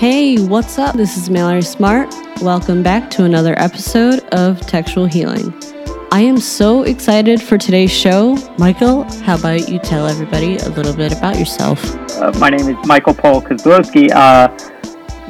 Hey, 0.00 0.38
what's 0.38 0.78
up? 0.78 0.96
This 0.96 1.18
is 1.18 1.28
Mallory 1.28 1.60
Smart. 1.60 2.08
Welcome 2.40 2.82
back 2.82 3.10
to 3.10 3.24
another 3.24 3.54
episode 3.58 4.20
of 4.32 4.58
Textual 4.62 5.04
Healing. 5.04 5.52
I 6.10 6.22
am 6.22 6.38
so 6.38 6.84
excited 6.84 7.42
for 7.42 7.58
today's 7.58 7.92
show. 7.92 8.38
Michael, 8.56 9.02
how 9.24 9.36
about 9.36 9.68
you 9.68 9.78
tell 9.78 10.06
everybody 10.06 10.56
a 10.56 10.70
little 10.70 10.94
bit 10.96 11.12
about 11.12 11.38
yourself? 11.38 11.84
Uh, 12.12 12.32
my 12.38 12.48
name 12.48 12.66
is 12.66 12.86
Michael 12.86 13.12
Paul 13.12 13.42
Kozlowski. 13.42 14.10
Uh, 14.10 14.48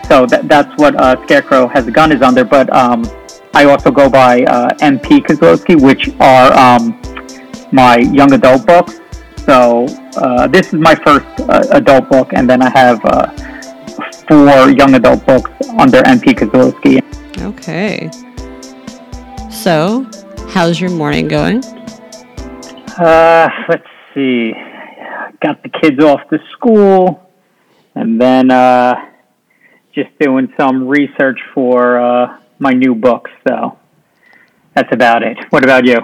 so 0.05 0.25
that, 0.27 0.46
that's 0.46 0.73
what 0.80 0.95
uh, 0.95 1.21
Scarecrow 1.25 1.66
Has 1.66 1.89
a 1.89 1.91
Gun 1.91 2.12
is 2.12 2.23
under, 2.23 2.45
but 2.45 2.73
um, 2.73 3.05
I 3.55 3.64
also 3.64 3.91
go 3.91 4.09
by 4.09 4.45
uh, 4.45 4.71
MP 4.75 5.18
Kozlowski, 5.18 5.82
which 5.82 6.11
are 6.21 6.52
um, 6.52 6.96
my 7.73 7.96
young 7.96 8.32
adult 8.34 8.68
books. 8.68 9.00
So 9.39 9.87
uh, 10.14 10.46
this 10.46 10.68
is 10.68 10.74
my 10.74 10.95
first 10.95 11.27
uh, 11.41 11.65
adult 11.73 12.09
book, 12.09 12.34
and 12.34 12.48
then 12.48 12.62
I 12.62 12.71
have 12.71 13.01
four 14.30 14.70
young 14.70 14.95
adult 14.95 15.27
books 15.27 15.51
under 15.77 15.98
MP 16.02 16.38
Kozlowski. 16.38 17.02
Okay. 17.43 18.09
So, 19.51 20.09
how's 20.51 20.80
your 20.80 20.91
morning 20.91 21.27
going? 21.27 21.65
Uh, 22.97 23.48
let's 23.69 23.88
see. 24.15 24.52
Got 25.43 25.65
the 25.65 25.69
kids 25.69 26.02
off 26.05 26.21
to 26.30 26.38
school, 26.52 27.29
and 27.97 28.21
then 28.21 28.52
uh, 28.52 28.95
just 29.93 30.11
doing 30.21 30.52
some 30.57 30.87
research 30.87 31.41
for 31.52 31.99
uh, 31.99 32.38
my 32.60 32.73
new 32.73 32.95
books. 32.95 33.33
So 33.49 33.79
that's 34.74 34.93
about 34.93 35.24
it. 35.24 35.38
What 35.51 35.65
about 35.65 35.87
you? 35.87 35.99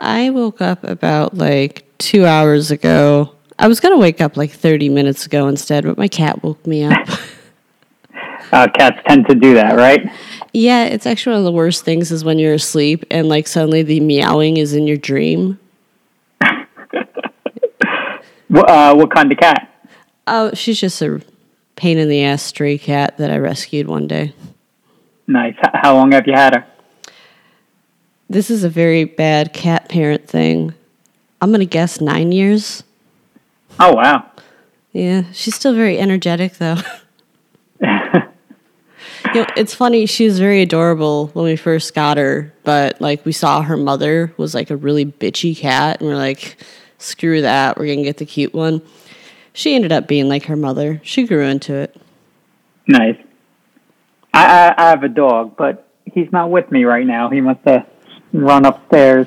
I 0.00 0.30
woke 0.30 0.60
up 0.60 0.82
about 0.82 1.36
like 1.36 1.84
two 1.98 2.26
hours 2.26 2.72
ago. 2.72 3.36
I 3.58 3.66
was 3.66 3.80
going 3.80 3.94
to 3.94 3.98
wake 3.98 4.20
up 4.20 4.36
like 4.36 4.52
30 4.52 4.88
minutes 4.88 5.26
ago 5.26 5.48
instead, 5.48 5.84
but 5.84 5.98
my 5.98 6.08
cat 6.08 6.42
woke 6.42 6.66
me 6.66 6.84
up. 6.84 7.08
uh, 8.52 8.68
cats 8.68 9.00
tend 9.06 9.26
to 9.28 9.34
do 9.34 9.54
that, 9.54 9.76
right? 9.76 10.10
Yeah, 10.52 10.84
it's 10.84 11.06
actually 11.06 11.32
one 11.32 11.40
of 11.40 11.44
the 11.44 11.52
worst 11.52 11.84
things 11.84 12.10
is 12.10 12.24
when 12.24 12.38
you're 12.38 12.54
asleep 12.54 13.04
and 13.10 13.28
like 13.28 13.46
suddenly 13.46 13.82
the 13.82 14.00
meowing 14.00 14.56
is 14.56 14.72
in 14.74 14.86
your 14.86 14.96
dream. 14.96 15.58
what, 18.48 18.70
uh, 18.70 18.94
what 18.94 19.14
kind 19.14 19.30
of 19.30 19.38
cat? 19.38 19.70
Oh, 20.26 20.52
she's 20.54 20.80
just 20.80 21.00
a 21.02 21.22
pain 21.76 21.98
in 21.98 22.08
the 22.08 22.24
ass 22.24 22.42
stray 22.42 22.78
cat 22.78 23.18
that 23.18 23.30
I 23.30 23.38
rescued 23.38 23.86
one 23.86 24.06
day. 24.06 24.34
Nice. 25.26 25.54
How 25.74 25.94
long 25.94 26.12
have 26.12 26.26
you 26.26 26.32
had 26.32 26.54
her? 26.54 26.66
This 28.30 28.50
is 28.50 28.64
a 28.64 28.68
very 28.68 29.04
bad 29.04 29.52
cat 29.52 29.88
parent 29.88 30.28
thing. 30.28 30.74
I'm 31.40 31.50
going 31.50 31.60
to 31.60 31.66
guess 31.66 32.00
nine 32.00 32.32
years. 32.32 32.82
Oh, 33.78 33.94
wow. 33.94 34.30
Yeah, 34.92 35.24
she's 35.32 35.54
still 35.54 35.74
very 35.74 35.98
energetic, 35.98 36.54
though. 36.54 36.78
you 39.34 39.40
know, 39.42 39.46
it's 39.56 39.74
funny. 39.74 40.06
She 40.06 40.26
was 40.26 40.38
very 40.38 40.62
adorable 40.62 41.28
when 41.28 41.44
we 41.44 41.56
first 41.56 41.94
got 41.94 42.16
her, 42.16 42.52
but 42.64 43.00
like 43.00 43.24
we 43.24 43.32
saw 43.32 43.62
her 43.62 43.76
mother 43.76 44.32
was 44.36 44.54
like 44.54 44.70
a 44.70 44.76
really 44.76 45.06
bitchy 45.06 45.56
cat, 45.56 46.00
and 46.00 46.08
we're 46.08 46.16
like, 46.16 46.56
screw 46.98 47.42
that. 47.42 47.78
We're 47.78 47.86
gonna 47.86 48.04
get 48.04 48.18
the 48.18 48.26
cute 48.26 48.54
one. 48.54 48.82
She 49.52 49.74
ended 49.74 49.92
up 49.92 50.06
being 50.06 50.28
like 50.28 50.44
her 50.44 50.56
mother. 50.56 51.00
She 51.02 51.26
grew 51.26 51.44
into 51.44 51.74
it. 51.74 51.96
Nice. 52.86 53.16
I, 54.32 54.44
I, 54.44 54.74
I 54.76 54.88
have 54.90 55.02
a 55.02 55.08
dog, 55.08 55.56
but 55.56 55.88
he's 56.04 56.30
not 56.32 56.50
with 56.50 56.70
me 56.70 56.84
right 56.84 57.06
now. 57.06 57.28
He 57.28 57.40
must 57.40 57.60
have 57.64 57.86
run 58.32 58.64
upstairs. 58.64 59.26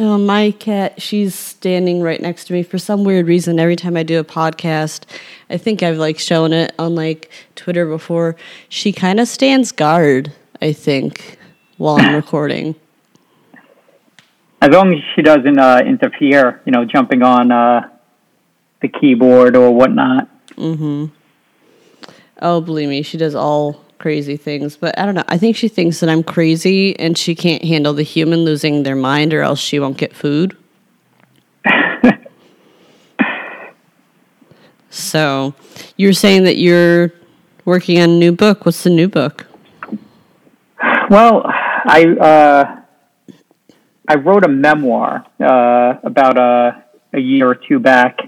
Oh, 0.00 0.16
my 0.16 0.52
cat, 0.52 1.02
she's 1.02 1.34
standing 1.34 2.00
right 2.02 2.22
next 2.22 2.44
to 2.44 2.52
me 2.52 2.62
for 2.62 2.78
some 2.78 3.02
weird 3.02 3.26
reason. 3.26 3.58
Every 3.58 3.74
time 3.74 3.96
I 3.96 4.04
do 4.04 4.20
a 4.20 4.24
podcast, 4.24 5.02
I 5.50 5.56
think 5.56 5.82
I've 5.82 5.96
like 5.96 6.20
shown 6.20 6.52
it 6.52 6.72
on 6.78 6.94
like 6.94 7.28
Twitter 7.56 7.84
before. 7.84 8.36
She 8.68 8.92
kind 8.92 9.18
of 9.18 9.26
stands 9.26 9.72
guard, 9.72 10.32
I 10.62 10.72
think, 10.72 11.36
while 11.78 11.96
I'm 11.96 12.14
recording. 12.14 12.76
As 14.62 14.70
long 14.70 14.94
as 14.94 15.00
she 15.16 15.22
doesn't 15.22 15.58
uh, 15.58 15.82
interfere, 15.84 16.62
you 16.64 16.70
know, 16.70 16.84
jumping 16.84 17.24
on 17.24 17.50
uh, 17.50 17.88
the 18.80 18.88
keyboard 18.88 19.56
or 19.56 19.74
whatnot. 19.74 20.28
Mm-hmm. 20.56 21.06
Oh, 22.40 22.60
believe 22.60 22.88
me, 22.88 23.02
she 23.02 23.18
does 23.18 23.34
all 23.34 23.84
crazy 23.98 24.36
things. 24.36 24.76
But 24.76 24.98
I 24.98 25.06
don't 25.06 25.14
know. 25.14 25.24
I 25.28 25.38
think 25.38 25.56
she 25.56 25.68
thinks 25.68 26.00
that 26.00 26.08
I'm 26.08 26.22
crazy 26.22 26.98
and 26.98 27.16
she 27.16 27.34
can't 27.34 27.64
handle 27.64 27.92
the 27.92 28.02
human 28.02 28.40
losing 28.40 28.82
their 28.82 28.96
mind 28.96 29.34
or 29.34 29.42
else 29.42 29.60
she 29.60 29.78
won't 29.78 29.96
get 29.96 30.14
food. 30.14 30.56
so 34.90 35.54
you're 35.96 36.12
saying 36.12 36.44
that 36.44 36.56
you're 36.56 37.12
working 37.64 38.00
on 38.00 38.10
a 38.10 38.18
new 38.18 38.32
book. 38.32 38.64
What's 38.64 38.82
the 38.82 38.90
new 38.90 39.08
book? 39.08 39.46
Well, 41.10 41.42
I 41.46 42.04
uh, 42.20 42.82
I 44.08 44.14
wrote 44.14 44.44
a 44.44 44.48
memoir 44.48 45.26
uh, 45.40 45.94
about 46.02 46.38
a, 46.38 46.84
a 47.12 47.18
year 47.18 47.48
or 47.48 47.54
two 47.54 47.78
back, 47.78 48.18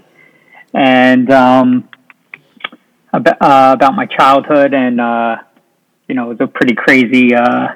and 0.73 1.31
um, 1.31 1.89
about, 3.13 3.41
uh, 3.41 3.73
about 3.73 3.95
my 3.95 4.05
childhood 4.05 4.73
and 4.73 5.01
uh, 5.01 5.37
you 6.11 6.15
know, 6.15 6.29
it 6.29 6.39
was 6.39 6.41
a 6.41 6.47
pretty 6.47 6.75
crazy, 6.75 7.33
uh, 7.33 7.69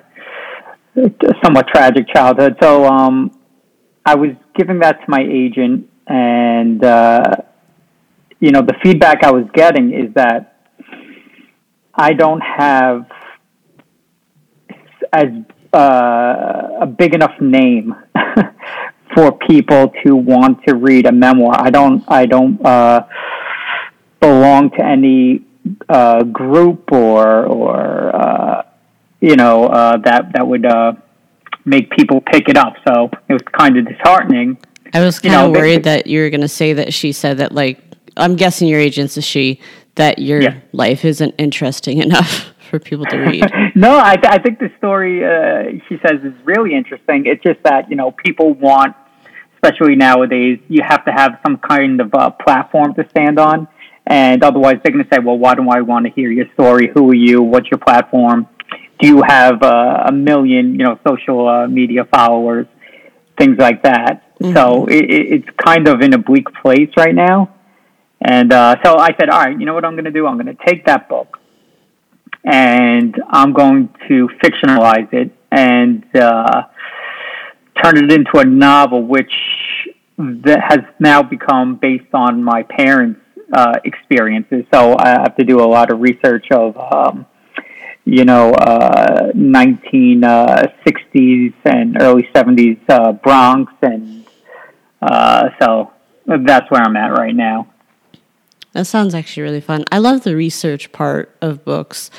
somewhat 1.41 1.69
tragic 1.69 2.06
childhood. 2.13 2.57
So 2.62 2.84
um, 2.84 3.31
I 4.06 4.16
was 4.16 4.31
giving 4.57 4.79
that 4.79 5.00
to 5.00 5.06
my 5.07 5.22
agent, 5.22 5.90
and 6.06 6.84
uh, 6.84 7.23
you 8.41 8.51
know, 8.51 8.62
the 8.62 8.73
feedback 8.84 9.23
I 9.23 9.31
was 9.31 9.46
getting 9.53 9.94
is 9.94 10.13
that 10.16 10.66
I 11.94 12.12
don't 12.12 12.41
have 12.41 13.09
as 15.13 15.29
uh, 15.73 16.81
a 16.81 16.85
big 16.85 17.16
enough 17.16 17.40
name 17.40 17.96
for 19.16 19.31
people 19.47 19.94
to 20.06 20.13
want 20.13 20.59
to 20.67 20.75
read 20.75 21.06
a 21.06 21.13
memoir. 21.13 21.56
I 21.57 21.69
don't. 21.69 22.03
I 22.09 22.25
don't 22.25 22.59
uh, 22.66 23.07
belong 24.19 24.72
to 24.72 24.84
any 24.84 25.46
uh, 25.89 26.23
group 26.23 26.91
or 26.91 27.45
or 27.45 28.15
uh, 28.15 28.63
you 29.21 29.35
know 29.35 29.65
uh, 29.65 29.97
that 29.97 30.33
that 30.33 30.47
would 30.47 30.65
uh, 30.65 30.93
make 31.65 31.89
people 31.91 32.21
pick 32.21 32.49
it 32.49 32.57
up. 32.57 32.75
So 32.87 33.09
it 33.27 33.33
was 33.33 33.41
kind 33.51 33.77
of 33.77 33.87
disheartening. 33.87 34.57
I 34.93 35.01
was 35.01 35.19
kind 35.19 35.35
of 35.35 35.51
worried 35.51 35.83
that 35.83 36.07
you 36.07 36.21
were 36.21 36.29
going 36.29 36.41
to 36.41 36.47
say 36.47 36.73
that 36.73 36.93
she 36.93 37.11
said 37.11 37.39
that 37.39 37.51
like 37.51 37.81
I'm 38.15 38.35
guessing 38.35 38.67
your 38.67 38.79
agent's 38.79 39.17
a 39.17 39.21
she 39.21 39.59
that 39.95 40.19
your 40.19 40.41
yeah. 40.41 40.59
life 40.71 41.03
isn't 41.05 41.35
interesting 41.37 41.97
enough 42.01 42.53
for 42.69 42.79
people 42.79 43.05
to 43.05 43.17
read. 43.17 43.45
no, 43.75 43.97
I, 43.97 44.15
th- 44.15 44.31
I 44.31 44.37
think 44.39 44.59
the 44.59 44.71
story 44.77 45.23
uh, 45.23 45.79
she 45.87 45.99
says 46.05 46.21
is 46.23 46.33
really 46.43 46.73
interesting. 46.73 47.25
It's 47.25 47.43
just 47.43 47.61
that 47.63 47.89
you 47.89 47.95
know 47.95 48.11
people 48.11 48.53
want, 48.53 48.95
especially 49.55 49.95
nowadays, 49.95 50.59
you 50.67 50.81
have 50.83 51.05
to 51.05 51.11
have 51.11 51.39
some 51.45 51.57
kind 51.57 51.99
of 52.01 52.13
uh, 52.13 52.29
platform 52.31 52.93
to 52.95 53.07
stand 53.09 53.39
on. 53.39 53.67
And 54.07 54.43
otherwise, 54.43 54.75
they're 54.83 54.93
going 54.93 55.03
to 55.03 55.09
say, 55.11 55.19
well, 55.23 55.38
why 55.38 55.55
do 55.55 55.67
I 55.69 55.81
want 55.81 56.05
to 56.05 56.11
hear 56.11 56.29
your 56.31 56.45
story? 56.53 56.91
Who 56.93 57.09
are 57.09 57.16
you? 57.16 57.41
What's 57.41 57.69
your 57.71 57.79
platform? 57.79 58.47
Do 58.99 59.07
you 59.07 59.23
have 59.27 59.61
uh, 59.63 60.03
a 60.07 60.11
million, 60.11 60.73
you 60.73 60.85
know, 60.85 60.99
social 61.07 61.47
uh, 61.47 61.67
media 61.67 62.05
followers? 62.05 62.67
Things 63.38 63.57
like 63.57 63.83
that. 63.83 64.38
Mm-hmm. 64.39 64.55
So 64.55 64.85
it, 64.85 65.05
it's 65.09 65.47
kind 65.66 65.88
of 65.88 66.01
in 66.01 66.13
a 66.13 66.17
bleak 66.17 66.47
place 66.61 66.89
right 66.95 67.16
now. 67.16 67.55
And 68.21 68.53
uh, 68.53 68.75
so 68.83 68.97
I 68.97 69.09
said, 69.19 69.29
all 69.29 69.39
right, 69.39 69.59
you 69.59 69.66
know 69.66 69.73
what 69.73 69.85
I'm 69.85 69.93
going 69.93 70.05
to 70.05 70.11
do? 70.11 70.25
I'm 70.27 70.37
going 70.39 70.55
to 70.55 70.66
take 70.66 70.85
that 70.85 71.09
book 71.09 71.39
and 72.45 73.16
I'm 73.29 73.53
going 73.53 73.89
to 74.07 74.29
fictionalize 74.43 75.11
it 75.13 75.31
and 75.51 76.05
uh, 76.16 76.63
turn 77.83 77.97
it 77.97 78.11
into 78.11 78.37
a 78.37 78.45
novel, 78.45 79.03
which 79.03 79.31
that 80.17 80.59
has 80.69 80.79
now 80.99 81.23
become 81.23 81.75
based 81.75 82.13
on 82.13 82.43
my 82.43 82.63
parents' 82.63 83.19
uh, 83.53 83.79
experiences. 83.83 84.65
So 84.73 84.95
I 84.97 85.09
have 85.09 85.35
to 85.37 85.43
do 85.43 85.61
a 85.61 85.67
lot 85.67 85.91
of 85.91 85.99
research 85.99 86.47
of, 86.51 86.77
um, 86.77 87.25
you 88.05 88.25
know, 88.25 88.53
uh, 88.53 89.31
1960s 89.33 91.53
uh, 91.53 91.69
and 91.69 92.01
early 92.01 92.27
70s 92.33 92.79
uh, 92.89 93.11
Bronx, 93.13 93.71
and 93.81 94.25
uh, 95.01 95.49
so 95.61 95.91
that's 96.25 96.69
where 96.71 96.81
I'm 96.81 96.95
at 96.95 97.17
right 97.17 97.35
now. 97.35 97.67
That 98.73 98.87
sounds 98.87 99.15
actually 99.15 99.43
really 99.43 99.61
fun. 99.61 99.85
I 99.91 99.99
love 99.99 100.23
the 100.23 100.35
research 100.35 100.91
part 100.91 101.33
of 101.41 101.63
books. 101.63 102.11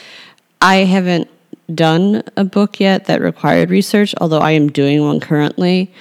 I 0.61 0.77
haven't 0.77 1.29
done 1.75 2.23
a 2.37 2.45
book 2.45 2.81
yet 2.81 3.07
that 3.07 3.21
required 3.21 3.71
research, 3.71 4.15
although 4.21 4.39
I 4.39 4.53
am 4.53 4.69
doing 4.69 5.03
one 5.03 5.21
currently 5.21 5.93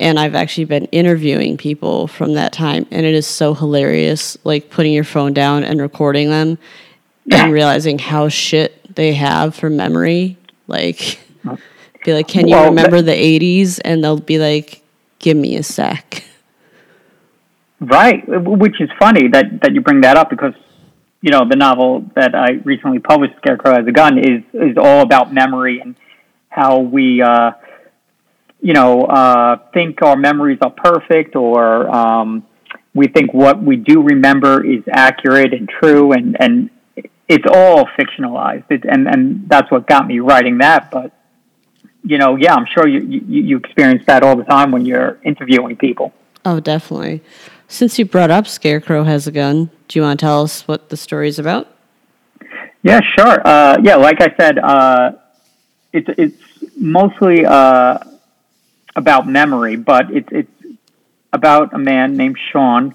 and 0.00 0.18
I've 0.18 0.34
actually 0.34 0.64
been 0.64 0.86
interviewing 0.86 1.56
people 1.56 2.08
from 2.08 2.34
that 2.34 2.52
time, 2.52 2.86
and 2.90 3.06
it 3.06 3.14
is 3.14 3.26
so 3.26 3.54
hilarious, 3.54 4.36
like 4.42 4.70
putting 4.70 4.92
your 4.92 5.04
phone 5.04 5.32
down 5.32 5.62
and 5.62 5.80
recording 5.80 6.30
them, 6.30 6.58
and 7.30 7.52
realizing 7.52 7.98
how 7.98 8.28
shit 8.28 8.94
they 8.94 9.12
have 9.12 9.54
for 9.54 9.70
memory. 9.70 10.36
Like, 10.66 11.20
be 12.04 12.14
like, 12.14 12.26
"Can 12.26 12.48
you 12.48 12.56
well, 12.56 12.70
remember 12.70 13.02
the 13.02 13.12
'80s?" 13.12 13.78
And 13.84 14.02
they'll 14.02 14.18
be 14.18 14.38
like, 14.38 14.82
"Give 15.20 15.36
me 15.36 15.56
a 15.56 15.62
sec." 15.62 16.24
Right, 17.78 18.22
which 18.26 18.80
is 18.80 18.90
funny 18.98 19.28
that 19.28 19.60
that 19.62 19.74
you 19.74 19.80
bring 19.80 20.00
that 20.00 20.16
up 20.16 20.30
because 20.30 20.54
you 21.22 21.30
know, 21.30 21.46
the 21.48 21.56
novel 21.56 22.04
that 22.14 22.34
I 22.34 22.52
recently 22.64 22.98
published, 22.98 23.36
Scarecrow 23.38 23.76
Has 23.76 23.86
a 23.86 23.92
Gun, 23.92 24.18
is 24.18 24.42
is 24.54 24.76
all 24.78 25.02
about 25.02 25.32
memory 25.32 25.80
and 25.80 25.94
how 26.48 26.78
we, 26.78 27.22
uh, 27.22 27.52
you 28.60 28.74
know, 28.74 29.02
uh, 29.02 29.56
think 29.72 30.02
our 30.02 30.16
memories 30.16 30.58
are 30.62 30.70
perfect, 30.70 31.36
or 31.36 31.88
um, 31.88 32.46
we 32.94 33.06
think 33.08 33.32
what 33.32 33.62
we 33.62 33.76
do 33.76 34.02
remember 34.02 34.64
is 34.64 34.82
accurate 34.90 35.54
and 35.54 35.68
true, 35.68 36.12
and 36.12 36.36
and 36.40 36.70
it's 37.28 37.44
all 37.50 37.86
fictionalized. 37.98 38.64
It, 38.70 38.84
and 38.84 39.08
and 39.08 39.48
that's 39.48 39.70
what 39.70 39.86
got 39.86 40.06
me 40.06 40.20
writing 40.20 40.58
that. 40.58 40.90
But 40.90 41.12
you 42.04 42.18
know, 42.18 42.36
yeah, 42.36 42.54
I'm 42.54 42.66
sure 42.66 42.86
you 42.86 43.00
you, 43.00 43.42
you 43.42 43.56
experience 43.56 44.04
that 44.06 44.22
all 44.22 44.36
the 44.36 44.44
time 44.44 44.70
when 44.72 44.84
you're 44.84 45.18
interviewing 45.24 45.76
people. 45.76 46.12
Oh, 46.44 46.60
definitely. 46.60 47.22
Since 47.68 47.98
you 47.98 48.04
brought 48.04 48.30
up 48.30 48.46
Scarecrow 48.46 49.04
Has 49.04 49.26
a 49.26 49.32
Gun, 49.32 49.70
do 49.86 49.98
you 49.98 50.02
want 50.02 50.18
to 50.18 50.26
tell 50.26 50.42
us 50.42 50.66
what 50.66 50.88
the 50.88 50.96
story 50.96 51.28
is 51.28 51.38
about? 51.38 51.68
Yeah, 52.82 53.00
sure. 53.16 53.46
Uh, 53.46 53.78
yeah, 53.82 53.96
like 53.96 54.20
I 54.20 54.34
said, 54.36 54.58
uh, 54.58 55.12
it's 55.92 56.08
it's 56.18 56.36
mostly 56.76 57.44
uh, 57.44 57.98
about 58.96 59.26
memory, 59.28 59.76
but 59.76 60.10
it's 60.10 60.28
it's 60.30 60.50
about 61.32 61.74
a 61.74 61.78
man 61.78 62.16
named 62.16 62.36
Sean 62.50 62.94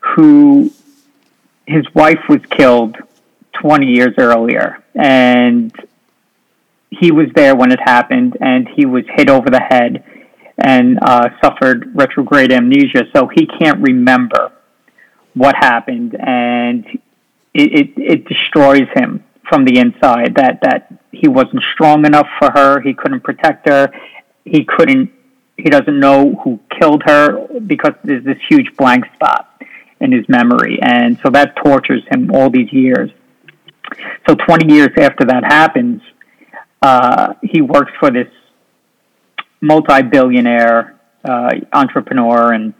who 0.00 0.70
his 1.66 1.84
wife 1.94 2.20
was 2.28 2.40
killed 2.50 2.96
20 3.60 3.86
years 3.86 4.14
earlier, 4.18 4.82
and 4.94 5.72
he 6.90 7.10
was 7.10 7.28
there 7.34 7.56
when 7.56 7.72
it 7.72 7.80
happened, 7.80 8.36
and 8.40 8.68
he 8.68 8.86
was 8.86 9.04
hit 9.16 9.28
over 9.28 9.50
the 9.50 9.60
head 9.60 10.04
and 10.58 10.98
uh, 11.02 11.30
suffered 11.42 11.90
retrograde 11.94 12.52
amnesia, 12.52 13.04
so 13.14 13.26
he 13.26 13.46
can't 13.46 13.80
remember 13.80 14.52
what 15.34 15.56
happened, 15.56 16.14
and 16.14 16.86
it, 17.52 17.72
it, 17.72 17.90
it 17.96 18.28
destroys 18.28 18.86
him 18.94 19.24
from 19.48 19.64
the 19.64 19.78
inside. 19.78 20.36
That 20.36 20.60
that 20.62 20.92
he 21.10 21.28
wasn't 21.28 21.62
strong 21.72 22.06
enough 22.06 22.28
for 22.38 22.50
her, 22.52 22.80
he 22.80 22.94
couldn't 22.94 23.22
protect 23.22 23.68
her, 23.68 23.90
he 24.44 24.64
couldn't, 24.64 25.10
he 25.56 25.70
doesn't 25.70 25.98
know 25.98 26.34
who 26.42 26.60
killed 26.80 27.02
her 27.06 27.46
because 27.60 27.94
there's 28.02 28.24
this 28.24 28.38
huge 28.48 28.76
blank 28.76 29.04
spot 29.14 29.62
in 30.00 30.12
his 30.12 30.28
memory, 30.28 30.78
and 30.82 31.18
so 31.22 31.30
that 31.30 31.56
tortures 31.56 32.02
him 32.10 32.30
all 32.34 32.50
these 32.50 32.72
years. 32.72 33.10
So 34.28 34.34
20 34.34 34.72
years 34.72 34.90
after 34.98 35.26
that 35.26 35.44
happens, 35.44 36.02
uh, 36.82 37.34
he 37.42 37.60
works 37.60 37.92
for 38.00 38.10
this 38.10 38.28
multi-billionaire 39.60 40.98
uh, 41.24 41.50
entrepreneur, 41.72 42.52
and 42.52 42.74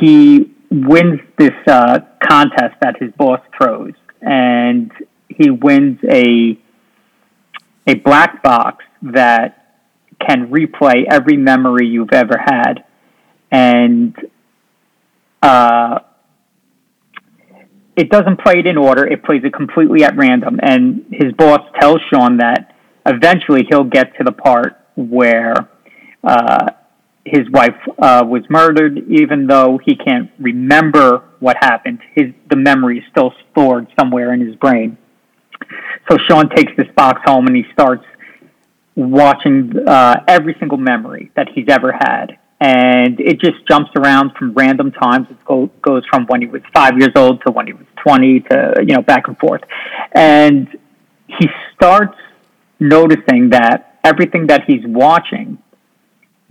he 0.00 0.52
wins 0.70 1.20
this 1.36 1.52
uh, 1.66 2.00
contest 2.22 2.76
that 2.80 2.96
his 2.98 3.12
boss 3.12 3.40
throws, 3.56 3.94
and 4.20 4.90
he 5.28 5.50
wins 5.50 5.98
a 6.08 6.58
a 7.86 7.94
black 7.94 8.42
box 8.42 8.84
that 9.02 9.59
can 10.26 10.50
replay 10.50 11.04
every 11.10 11.36
memory 11.36 11.86
you've 11.86 12.12
ever 12.12 12.36
had, 12.38 12.84
and 13.50 14.14
uh, 15.42 16.00
it 17.96 18.10
doesn't 18.10 18.40
play 18.40 18.58
it 18.58 18.66
in 18.66 18.76
order. 18.76 19.06
It 19.06 19.24
plays 19.24 19.42
it 19.44 19.52
completely 19.52 20.04
at 20.04 20.16
random, 20.16 20.60
and 20.62 21.06
his 21.10 21.32
boss 21.32 21.60
tells 21.80 21.98
Sean 22.12 22.38
that 22.38 22.74
eventually 23.06 23.62
he'll 23.68 23.84
get 23.84 24.16
to 24.18 24.24
the 24.24 24.32
part 24.32 24.80
where 24.96 25.54
uh, 26.22 26.70
his 27.24 27.48
wife 27.50 27.76
uh, 28.00 28.24
was 28.26 28.42
murdered, 28.48 28.98
even 29.08 29.46
though 29.46 29.78
he 29.84 29.96
can't 29.96 30.30
remember 30.38 31.24
what 31.38 31.56
happened. 31.60 32.00
His 32.14 32.26
the 32.48 32.56
memory 32.56 32.98
is 32.98 33.04
still 33.10 33.32
stored 33.50 33.86
somewhere 33.98 34.32
in 34.32 34.40
his 34.40 34.54
brain. 34.56 34.96
So 36.10 36.18
Sean 36.28 36.48
takes 36.48 36.72
this 36.76 36.88
box 36.96 37.20
home 37.24 37.46
and 37.46 37.54
he 37.54 37.64
starts 37.72 38.04
watching 39.08 39.72
uh, 39.86 40.22
every 40.26 40.56
single 40.58 40.78
memory 40.78 41.30
that 41.36 41.48
he's 41.54 41.66
ever 41.68 41.92
had, 41.92 42.38
and 42.60 43.20
it 43.20 43.40
just 43.40 43.66
jumps 43.68 43.90
around 43.96 44.32
from 44.38 44.52
random 44.54 44.92
times. 44.92 45.26
It 45.30 45.44
go, 45.44 45.70
goes 45.82 46.04
from 46.10 46.26
when 46.26 46.40
he 46.42 46.46
was 46.46 46.62
five 46.74 46.98
years 46.98 47.12
old 47.16 47.42
to 47.46 47.52
when 47.52 47.66
he 47.66 47.72
was 47.72 47.86
twenty 47.96 48.40
to 48.40 48.74
you 48.80 48.94
know 48.94 49.02
back 49.02 49.28
and 49.28 49.38
forth, 49.38 49.62
and 50.12 50.68
he 51.26 51.48
starts 51.74 52.16
noticing 52.78 53.50
that 53.50 53.98
everything 54.04 54.46
that 54.48 54.62
he's 54.66 54.84
watching 54.84 55.58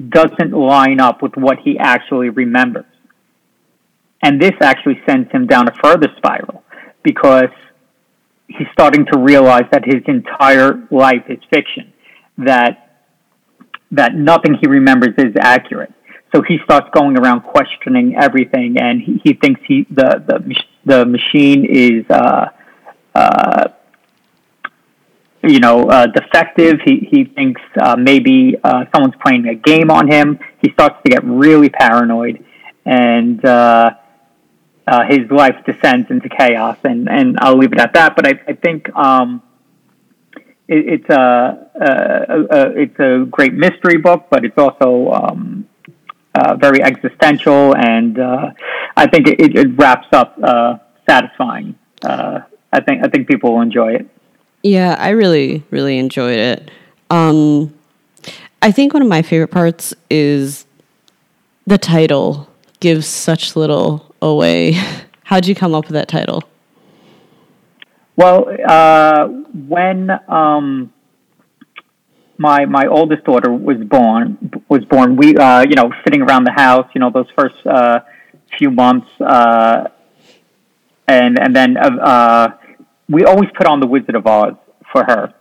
doesn't 0.08 0.52
line 0.52 1.00
up 1.00 1.22
with 1.22 1.36
what 1.36 1.60
he 1.60 1.78
actually 1.78 2.30
remembers. 2.30 2.86
And 4.22 4.42
this 4.42 4.54
actually 4.62 5.02
sends 5.08 5.32
him 5.32 5.48
down 5.48 5.68
a 5.68 5.74
further 5.82 6.08
spiral 6.18 6.64
because 7.04 7.50
he's 8.48 8.68
starting 8.74 9.06
to 9.12 9.20
realize 9.20 9.66
that 9.72 9.84
his 9.86 10.04
entire 10.08 10.88
life 10.92 11.24
is 11.30 11.40
fiction, 11.50 11.94
that 12.46 12.86
that 13.92 14.14
nothing 14.14 14.56
he 14.62 14.68
remembers 14.68 15.16
is 15.18 15.36
accurate. 15.40 15.94
So 16.34 16.44
he 16.44 16.60
starts 16.64 16.88
going 16.94 17.18
around 17.18 17.42
questioning 17.42 18.16
everything, 18.16 18.78
and 18.80 19.02
he, 19.02 19.20
he 19.24 19.34
thinks 19.34 19.62
he 19.68 19.88
the 19.90 20.24
the 20.28 20.56
the 20.86 21.06
machine 21.06 21.66
is 21.66 22.06
uh, 22.10 22.50
uh, 23.16 23.70
you 25.44 25.60
know, 25.60 25.84
uh, 25.84 26.08
defective. 26.08 26.80
He, 26.86 27.08
he 27.10 27.24
thinks 27.26 27.62
uh, 27.80 27.96
maybe 27.96 28.56
uh, 28.64 28.86
someone's 28.94 29.16
playing 29.24 29.48
a 29.48 29.56
game 29.56 29.90
on 29.90 30.12
him. 30.12 30.40
He 30.62 30.72
starts 30.74 30.98
to 31.04 31.10
get 31.10 31.24
really 31.24 31.70
paranoid, 31.70 32.44
and 32.86 33.44
uh, 33.46 33.92
uh, 34.86 35.04
his 35.08 35.32
life 35.32 35.56
descends 35.66 36.12
into 36.12 36.30
chaos. 36.30 36.78
And, 36.84 37.10
and 37.10 37.38
I'll 37.40 37.58
leave 37.58 37.72
it 37.72 37.80
at 37.80 37.94
that. 37.94 38.16
But 38.16 38.28
I, 38.28 38.34
I 38.48 38.54
think 38.54 38.94
um, 38.96 39.42
it, 40.70 41.02
it's 41.02 41.10
a, 41.10 41.68
a, 41.82 42.58
a, 42.58 42.82
it's 42.82 43.00
a 43.00 43.26
great 43.30 43.54
mystery 43.54 43.98
book, 43.98 44.28
but 44.30 44.46
it's 44.46 44.58
also 44.58 45.12
um, 45.12 45.68
uh, 46.36 46.56
very 46.56 46.82
existential, 46.84 47.76
and 47.76 48.20
uh, 48.20 48.52
I 48.96 49.08
think 49.08 49.28
it, 49.28 49.58
it 49.58 49.68
wraps 49.78 50.08
up 50.14 50.38
uh, 50.42 50.78
satisfying. 51.08 51.76
Uh, 52.04 52.42
I 52.72 52.82
think 52.82 53.04
I 53.04 53.10
think 53.10 53.28
people 53.28 53.54
will 53.54 53.62
enjoy 53.62 53.96
it. 53.96 54.08
Yeah, 54.62 54.96
I 55.00 55.10
really, 55.10 55.64
really 55.72 55.98
enjoyed 55.98 56.38
it. 56.38 56.72
Um, 57.10 57.74
I 58.62 58.72
think 58.72 58.94
one 58.94 59.02
of 59.02 59.10
my 59.10 59.24
favorite 59.24 59.48
parts 59.48 59.96
is 60.10 60.66
the 61.66 61.78
title 61.80 62.48
gives 62.80 63.08
such 63.08 63.56
little 63.56 64.14
away. 64.22 64.74
How'd 65.24 65.48
you 65.48 65.56
come 65.56 65.74
up 65.74 65.86
with 65.86 65.94
that 65.94 66.08
title? 66.08 66.44
Well, 68.20 68.50
uh, 68.68 69.28
when 69.28 70.12
um, 70.28 70.92
my 72.38 72.66
my 72.66 72.86
oldest 72.88 73.24
daughter 73.24 73.50
was 73.50 73.78
born, 73.78 74.38
was 74.68 74.84
born, 74.84 75.16
we 75.16 75.38
uh, 75.38 75.62
you 75.62 75.76
know 75.76 75.90
sitting 76.04 76.22
around 76.24 76.44
the 76.44 76.52
house, 76.52 76.86
you 76.94 77.00
know 77.00 77.12
those 77.12 77.28
first 77.38 77.56
uh, 77.66 78.02
few 78.58 78.72
months, 78.72 79.08
uh, 79.22 79.86
and 81.08 81.40
and 81.40 81.56
then 81.56 81.78
uh, 81.78 82.50
we 83.08 83.24
always 83.24 83.50
put 83.58 83.68
on 83.68 83.80
The 83.80 83.88
Wizard 83.88 84.16
of 84.16 84.28
Oz 84.28 84.56
for 84.92 85.06
her. 85.06 85.34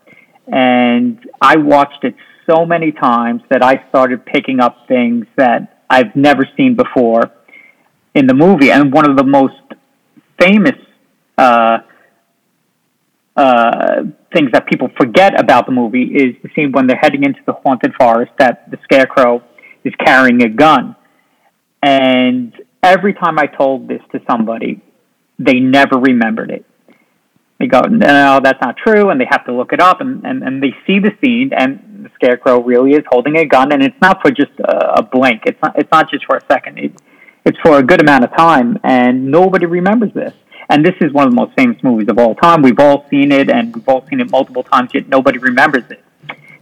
And 0.46 1.18
I 1.40 1.56
watched 1.56 2.04
it 2.04 2.14
so 2.48 2.64
many 2.64 2.92
times 2.92 3.42
that 3.50 3.60
I 3.60 3.88
started 3.88 4.24
picking 4.24 4.60
up 4.60 4.86
things 4.86 5.26
that 5.34 5.82
I've 5.90 6.14
never 6.14 6.46
seen 6.56 6.76
before 6.76 7.24
in 8.14 8.28
the 8.28 8.34
movie. 8.34 8.70
And 8.70 8.92
one 8.92 9.10
of 9.10 9.16
the 9.16 9.24
most 9.24 9.64
famous 10.38 10.78
uh, 11.36 11.78
uh, 13.38 14.02
things 14.34 14.50
that 14.52 14.66
people 14.66 14.88
forget 15.00 15.38
about 15.40 15.66
the 15.66 15.72
movie 15.72 16.02
is 16.02 16.34
the 16.42 16.50
scene 16.56 16.72
when 16.72 16.88
they're 16.88 16.98
heading 17.00 17.22
into 17.22 17.38
the 17.46 17.52
haunted 17.52 17.92
forest 17.94 18.32
that 18.38 18.68
the 18.70 18.78
scarecrow 18.82 19.42
is 19.84 19.94
carrying 20.04 20.42
a 20.42 20.48
gun. 20.48 20.96
And 21.80 22.52
every 22.82 23.14
time 23.14 23.38
I 23.38 23.46
told 23.46 23.86
this 23.86 24.02
to 24.10 24.20
somebody, 24.28 24.82
they 25.38 25.60
never 25.60 25.96
remembered 25.98 26.50
it. 26.50 26.64
They 27.60 27.66
go, 27.66 27.80
no, 27.82 28.40
that's 28.42 28.60
not 28.60 28.76
true, 28.76 29.10
and 29.10 29.20
they 29.20 29.26
have 29.30 29.44
to 29.46 29.52
look 29.52 29.72
it 29.72 29.80
up, 29.80 30.00
and, 30.00 30.24
and, 30.24 30.42
and 30.42 30.62
they 30.62 30.74
see 30.86 30.98
the 30.98 31.12
scene, 31.20 31.50
and 31.56 32.04
the 32.04 32.10
scarecrow 32.16 32.62
really 32.62 32.92
is 32.92 33.04
holding 33.08 33.36
a 33.36 33.44
gun, 33.44 33.72
and 33.72 33.82
it's 33.82 34.00
not 34.00 34.20
for 34.20 34.30
just 34.32 34.52
a, 34.60 34.98
a 34.98 35.02
blink. 35.02 35.42
It's 35.46 35.60
not. 35.62 35.76
It's 35.76 35.90
not 35.90 36.10
just 36.10 36.24
for 36.24 36.36
a 36.36 36.44
second. 36.50 36.78
It, 36.78 36.92
it's 37.44 37.58
for 37.64 37.78
a 37.78 37.82
good 37.82 38.00
amount 38.00 38.24
of 38.24 38.36
time, 38.36 38.78
and 38.84 39.30
nobody 39.30 39.66
remembers 39.66 40.12
this. 40.12 40.34
And 40.70 40.84
this 40.84 40.94
is 41.00 41.12
one 41.12 41.26
of 41.26 41.32
the 41.32 41.36
most 41.36 41.54
famous 41.56 41.82
movies 41.82 42.08
of 42.08 42.18
all 42.18 42.34
time. 42.34 42.62
We've 42.62 42.78
all 42.78 43.06
seen 43.08 43.32
it, 43.32 43.50
and 43.50 43.74
we've 43.74 43.88
all 43.88 44.06
seen 44.06 44.20
it 44.20 44.30
multiple 44.30 44.62
times, 44.62 44.90
yet 44.92 45.08
nobody 45.08 45.38
remembers 45.38 45.84
it. 45.90 46.04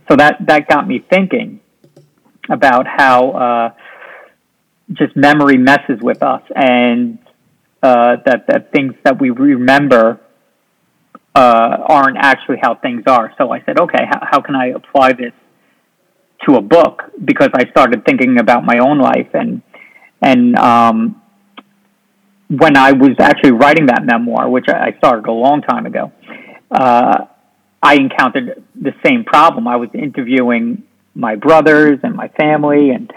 So 0.09 0.17
that 0.17 0.47
that 0.47 0.69
got 0.69 0.87
me 0.87 1.05
thinking 1.11 1.61
about 2.49 2.87
how 2.87 3.31
uh, 3.31 3.71
just 4.93 5.17
memory 5.17 5.57
messes 5.57 6.01
with 6.01 6.23
us, 6.23 6.43
and 6.55 7.19
uh, 7.83 8.17
that 8.25 8.47
that 8.47 8.71
things 8.71 8.95
that 9.03 9.21
we 9.21 9.31
remember 9.31 10.21
uh, 11.35 11.77
aren't 11.89 12.17
actually 12.17 12.59
how 12.63 12.77
things 12.77 13.03
are. 13.07 13.35
So 13.37 13.51
I 13.51 13.61
said, 13.65 13.79
okay, 13.79 14.05
how, 14.09 14.21
how 14.23 14.41
can 14.41 14.55
I 14.55 14.69
apply 14.69 15.13
this 15.13 15.33
to 16.47 16.57
a 16.57 16.63
book? 16.63 17.03
Because 17.23 17.51
I 17.55 17.69
started 17.71 18.05
thinking 18.05 18.39
about 18.39 18.65
my 18.65 18.79
own 18.79 18.99
life 18.99 19.29
and 19.35 19.63
and 20.23 20.57
um, 20.57 21.21
when 22.49 22.77
I 22.77 22.93
was 22.93 23.17
actually 23.19 23.53
writing 23.53 23.87
that 23.87 24.05
memoir, 24.05 24.49
which 24.49 24.69
I 24.69 24.95
started 24.99 25.27
a 25.27 25.33
long 25.33 25.63
time 25.63 25.87
ago, 25.87 26.13
uh, 26.71 27.27
I 27.83 27.95
encountered 27.95 28.65
the 28.75 28.95
same 29.05 29.25
problem. 29.25 29.67
I 29.69 29.77
was 29.77 29.91
interviewing 29.95 30.85
my 31.15 31.37
brothers 31.37 32.01
and 32.03 32.15
my 32.15 32.29
family, 32.29 32.91
and 32.91 33.13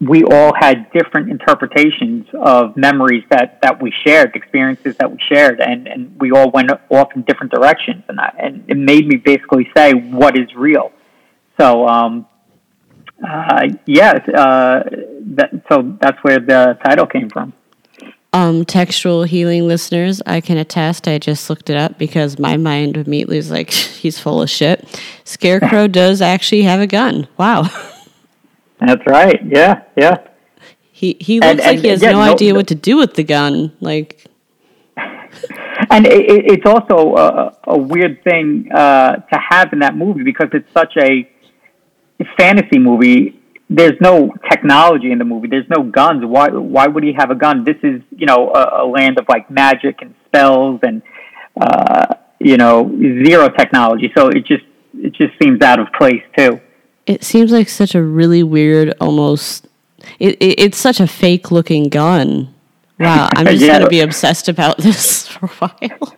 we 0.00 0.24
all 0.24 0.52
had 0.58 0.90
different 0.92 1.30
interpretations 1.30 2.26
of 2.34 2.76
memories 2.76 3.24
that, 3.30 3.60
that 3.62 3.80
we 3.82 3.92
shared, 4.04 4.34
experiences 4.34 4.96
that 4.96 5.10
we 5.10 5.18
shared, 5.28 5.60
and, 5.60 5.86
and 5.86 6.20
we 6.20 6.30
all 6.32 6.50
went 6.50 6.70
off 6.90 7.08
in 7.14 7.22
different 7.22 7.52
directions. 7.52 8.04
And, 8.08 8.20
I, 8.20 8.34
and 8.38 8.64
it 8.68 8.76
made 8.76 9.06
me 9.06 9.16
basically 9.16 9.70
say, 9.76 9.92
what 9.94 10.36
is 10.36 10.54
real? 10.54 10.92
So, 11.58 11.86
um, 11.86 12.26
uh, 13.26 13.68
yes, 13.86 14.28
uh, 14.28 14.82
that, 15.36 15.62
so 15.70 15.96
that's 16.00 16.18
where 16.22 16.40
the 16.40 16.78
title 16.84 17.06
came 17.06 17.30
from. 17.30 17.54
Um, 18.34 18.64
textual 18.64 19.22
healing 19.22 19.68
listeners, 19.68 20.20
I 20.26 20.40
can 20.40 20.56
attest. 20.56 21.06
I 21.06 21.18
just 21.18 21.48
looked 21.48 21.70
it 21.70 21.76
up 21.76 21.98
because 21.98 22.36
my 22.36 22.56
mind 22.56 22.96
immediately 22.96 23.36
was 23.36 23.48
like, 23.48 23.70
he's 23.70 24.18
full 24.18 24.42
of 24.42 24.50
shit. 24.50 24.84
Scarecrow 25.22 25.86
does 25.88 26.20
actually 26.20 26.62
have 26.62 26.80
a 26.80 26.88
gun. 26.88 27.28
Wow. 27.38 27.70
That's 28.80 29.06
right. 29.06 29.40
Yeah, 29.46 29.84
yeah. 29.96 30.16
He 30.90 31.16
he 31.20 31.38
looks 31.38 31.46
and, 31.46 31.58
like 31.60 31.68
and, 31.68 31.78
he 31.78 31.88
has 31.88 32.02
yeah, 32.02 32.10
no, 32.10 32.24
no, 32.24 32.32
idea 32.32 32.54
what 32.56 32.66
to 32.68 32.74
do 32.74 32.96
with 32.96 33.14
the 33.14 33.22
gun. 33.22 33.72
Like, 33.80 34.24
and 34.96 36.04
it, 36.04 36.44
it's 36.52 36.66
also 36.66 37.14
a, 37.14 37.56
a 37.68 37.78
weird 37.78 38.24
thing 38.24 38.68
uh, 38.74 39.16
to 39.16 39.38
have 39.38 39.72
in 39.72 39.78
that 39.78 39.96
movie 39.96 40.24
because 40.24 40.48
it's 40.52 40.72
such 40.72 40.96
a 40.96 41.30
fantasy 42.36 42.80
movie 42.80 43.40
there's 43.76 44.00
no 44.00 44.32
technology 44.50 45.10
in 45.10 45.18
the 45.18 45.24
movie. 45.24 45.48
There's 45.48 45.68
no 45.68 45.82
guns. 45.82 46.24
Why 46.24 46.48
why 46.48 46.86
would 46.86 47.02
he 47.02 47.12
have 47.12 47.30
a 47.30 47.34
gun? 47.34 47.64
This 47.64 47.76
is 47.82 48.00
you 48.16 48.26
know 48.26 48.52
a, 48.52 48.84
a 48.84 48.86
land 48.86 49.18
of 49.18 49.26
like 49.28 49.50
magic 49.50 50.00
and 50.00 50.14
spells 50.26 50.80
and 50.82 51.02
uh, 51.60 52.14
you 52.38 52.56
know 52.56 52.90
zero 53.24 53.48
technology. 53.48 54.12
So 54.16 54.28
it 54.28 54.46
just 54.46 54.64
it 54.94 55.12
just 55.12 55.32
seems 55.42 55.60
out 55.62 55.80
of 55.80 55.88
place 55.92 56.22
too. 56.36 56.60
It 57.06 57.22
seems 57.24 57.52
like 57.52 57.68
such 57.68 57.94
a 57.94 58.02
really 58.02 58.42
weird, 58.42 58.94
almost. 59.00 59.66
It, 60.18 60.36
it 60.40 60.60
it's 60.60 60.78
such 60.78 61.00
a 61.00 61.06
fake 61.06 61.50
looking 61.50 61.88
gun. 61.88 62.54
Wow, 62.98 63.28
I'm 63.34 63.46
just 63.50 63.62
yeah. 63.62 63.78
gonna 63.78 63.88
be 63.88 64.00
obsessed 64.00 64.48
about 64.48 64.78
this 64.78 65.28
for 65.28 65.46
a 65.46 65.48
while. 65.48 66.16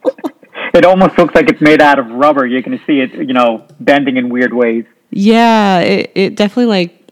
it 0.75 0.85
almost 0.85 1.17
looks 1.19 1.35
like 1.35 1.49
it's 1.49 1.61
made 1.61 1.81
out 1.81 1.99
of 1.99 2.07
rubber. 2.11 2.47
You're 2.47 2.63
gonna 2.63 2.85
see 2.87 3.01
it, 3.01 3.15
you 3.15 3.35
know, 3.35 3.67
bending 3.81 4.17
in 4.17 4.29
weird 4.29 4.53
ways. 4.53 4.85
Yeah, 5.11 5.81
it, 5.81 6.13
it 6.15 6.37
definitely 6.37 6.67
like 6.67 7.06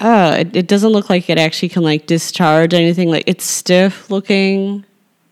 oh, 0.00 0.32
it, 0.32 0.56
it 0.56 0.66
doesn't 0.66 0.90
look 0.90 1.10
like 1.10 1.28
it 1.30 1.38
actually 1.38 1.68
can 1.68 1.82
like 1.82 2.06
discharge 2.06 2.74
anything. 2.74 3.10
Like 3.10 3.24
it's 3.26 3.44
stiff 3.44 4.10
looking. 4.10 4.84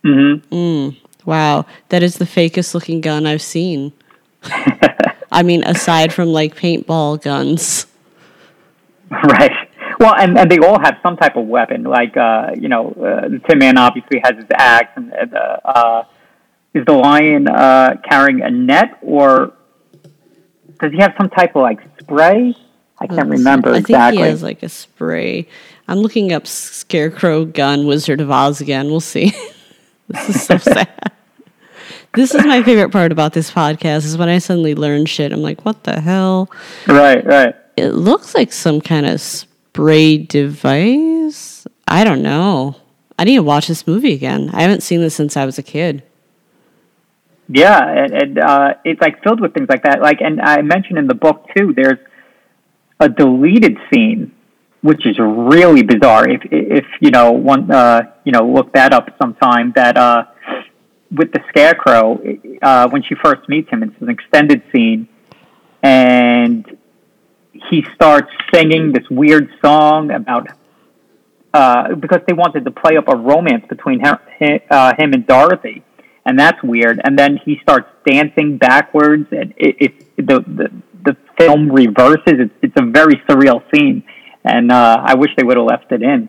Mm-hmm. 0.04 0.54
Mm, 0.54 0.96
wow, 1.24 1.66
that 1.88 2.02
is 2.02 2.18
the 2.18 2.24
fakest 2.24 2.74
looking 2.74 3.00
gun 3.00 3.26
I've 3.26 3.42
seen. 3.42 3.92
I 5.32 5.42
mean, 5.42 5.64
aside 5.64 6.12
from 6.12 6.28
like 6.28 6.56
paintball 6.56 7.22
guns. 7.22 7.86
Right. 9.08 9.52
Well, 10.00 10.14
and, 10.16 10.36
and 10.36 10.50
they 10.50 10.58
all 10.58 10.80
have 10.80 10.98
some 11.00 11.16
type 11.16 11.36
of 11.36 11.46
weapon. 11.46 11.84
Like, 11.84 12.16
uh, 12.16 12.50
you 12.58 12.68
know, 12.68 12.88
uh, 12.90 13.28
the 13.28 13.40
Tin 13.48 13.58
Man 13.58 13.78
obviously 13.78 14.20
has 14.22 14.34
his 14.34 14.46
axe, 14.52 14.92
and 14.96 15.12
uh, 15.32 15.58
uh, 15.64 16.04
is 16.74 16.84
the 16.84 16.92
lion 16.92 17.48
uh, 17.48 17.96
carrying 18.02 18.42
a 18.42 18.50
net, 18.50 18.98
or 19.00 19.54
does 20.80 20.92
he 20.92 20.98
have 20.98 21.14
some 21.16 21.30
type 21.30 21.56
of 21.56 21.62
like 21.62 21.80
spray? 22.00 22.54
I 22.98 23.06
can't 23.06 23.28
remember 23.28 23.70
I 23.70 23.78
exactly. 23.78 23.94
I 23.94 24.10
think 24.10 24.20
he 24.20 24.30
has 24.30 24.42
like 24.42 24.62
a 24.62 24.68
spray. 24.68 25.46
I'm 25.88 25.98
looking 25.98 26.32
up 26.32 26.46
Scarecrow 26.46 27.44
gun 27.44 27.86
Wizard 27.86 28.20
of 28.20 28.30
Oz 28.30 28.60
again. 28.60 28.86
We'll 28.86 29.00
see. 29.00 29.32
this 30.08 30.28
is 30.30 30.42
so 30.42 30.58
sad. 30.58 31.12
this 32.14 32.34
is 32.34 32.44
my 32.44 32.62
favorite 32.62 32.90
part 32.90 33.12
about 33.12 33.32
this 33.34 33.50
podcast 33.50 34.04
is 34.04 34.16
when 34.16 34.28
I 34.28 34.38
suddenly 34.38 34.74
learn 34.74 35.06
shit. 35.06 35.32
I'm 35.32 35.42
like, 35.42 35.64
what 35.64 35.84
the 35.84 36.00
hell? 36.00 36.50
Right, 36.86 37.24
right. 37.24 37.54
It 37.76 37.90
looks 37.90 38.34
like 38.34 38.52
some 38.52 38.80
kind 38.80 39.06
of 39.06 39.20
spray 39.20 40.18
device. 40.18 41.66
I 41.86 42.02
don't 42.02 42.22
know. 42.22 42.76
I 43.18 43.24
need 43.24 43.36
to 43.36 43.42
watch 43.42 43.68
this 43.68 43.86
movie 43.86 44.12
again. 44.12 44.50
I 44.52 44.62
haven't 44.62 44.82
seen 44.82 45.00
this 45.00 45.14
since 45.14 45.36
I 45.36 45.44
was 45.44 45.58
a 45.58 45.62
kid. 45.62 46.02
Yeah, 47.48 48.04
and, 48.04 48.12
and 48.12 48.38
uh, 48.38 48.74
it's 48.84 49.00
like 49.00 49.22
filled 49.22 49.40
with 49.40 49.54
things 49.54 49.68
like 49.68 49.84
that. 49.84 50.00
Like, 50.00 50.20
and 50.20 50.40
I 50.40 50.62
mentioned 50.62 50.98
in 50.98 51.06
the 51.06 51.14
book 51.14 51.46
too. 51.56 51.72
There's 51.74 51.98
a 53.00 53.08
deleted 53.08 53.78
scene, 53.90 54.32
which 54.82 55.06
is 55.06 55.18
really 55.18 55.82
bizarre. 55.82 56.28
If 56.28 56.42
if 56.50 56.86
you 57.00 57.10
know 57.10 57.32
one, 57.32 57.70
uh, 57.70 58.12
you 58.24 58.32
know, 58.32 58.48
look 58.48 58.72
that 58.72 58.92
up 58.92 59.10
sometime. 59.20 59.72
That 59.74 59.96
uh, 59.96 60.24
with 61.10 61.32
the 61.32 61.40
scarecrow, 61.48 62.20
uh, 62.62 62.88
when 62.88 63.02
she 63.02 63.14
first 63.14 63.48
meets 63.48 63.70
him, 63.70 63.82
it's 63.82 64.00
an 64.00 64.08
extended 64.08 64.62
scene, 64.72 65.08
and 65.82 66.76
he 67.52 67.84
starts 67.94 68.30
singing 68.52 68.92
this 68.92 69.08
weird 69.10 69.50
song 69.62 70.10
about. 70.10 70.48
Uh, 71.54 71.94
because 71.94 72.20
they 72.26 72.34
wanted 72.34 72.66
to 72.66 72.70
play 72.70 72.98
up 72.98 73.08
a 73.08 73.16
romance 73.16 73.64
between 73.66 73.98
her, 74.00 74.20
him, 74.38 74.60
uh, 74.70 74.92
him 74.98 75.14
and 75.14 75.26
Dorothy, 75.26 75.82
and 76.26 76.38
that's 76.38 76.62
weird. 76.62 77.00
And 77.02 77.18
then 77.18 77.38
he 77.42 77.58
starts 77.62 77.88
dancing 78.04 78.58
backwards, 78.58 79.28
and 79.30 79.54
it, 79.56 79.76
it 79.80 80.16
the, 80.16 80.40
the 80.40 80.42
the 80.46 80.70
film 81.38 81.70
reverses. 81.70 82.34
It's, 82.38 82.54
it's 82.62 82.74
a 82.76 82.84
very 82.84 83.16
surreal 83.28 83.62
scene, 83.74 84.04
and 84.44 84.70
uh, 84.70 85.02
I 85.04 85.14
wish 85.14 85.30
they 85.36 85.44
would 85.44 85.56
have 85.56 85.66
left 85.66 85.92
it 85.92 86.02
in. 86.02 86.28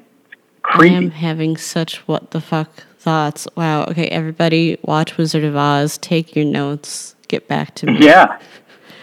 Creepy. 0.61 0.95
I 0.95 0.97
am 0.97 1.11
having 1.11 1.57
such 1.57 2.07
what 2.07 2.31
the 2.31 2.41
fuck 2.41 2.69
thoughts. 2.99 3.47
Wow. 3.55 3.85
Okay, 3.85 4.07
everybody, 4.07 4.77
watch 4.81 5.17
Wizard 5.17 5.43
of 5.43 5.55
Oz. 5.55 5.97
Take 5.97 6.35
your 6.35 6.45
notes. 6.45 7.15
Get 7.27 7.47
back 7.47 7.75
to 7.75 7.85
me. 7.87 8.05
Yeah. 8.05 8.39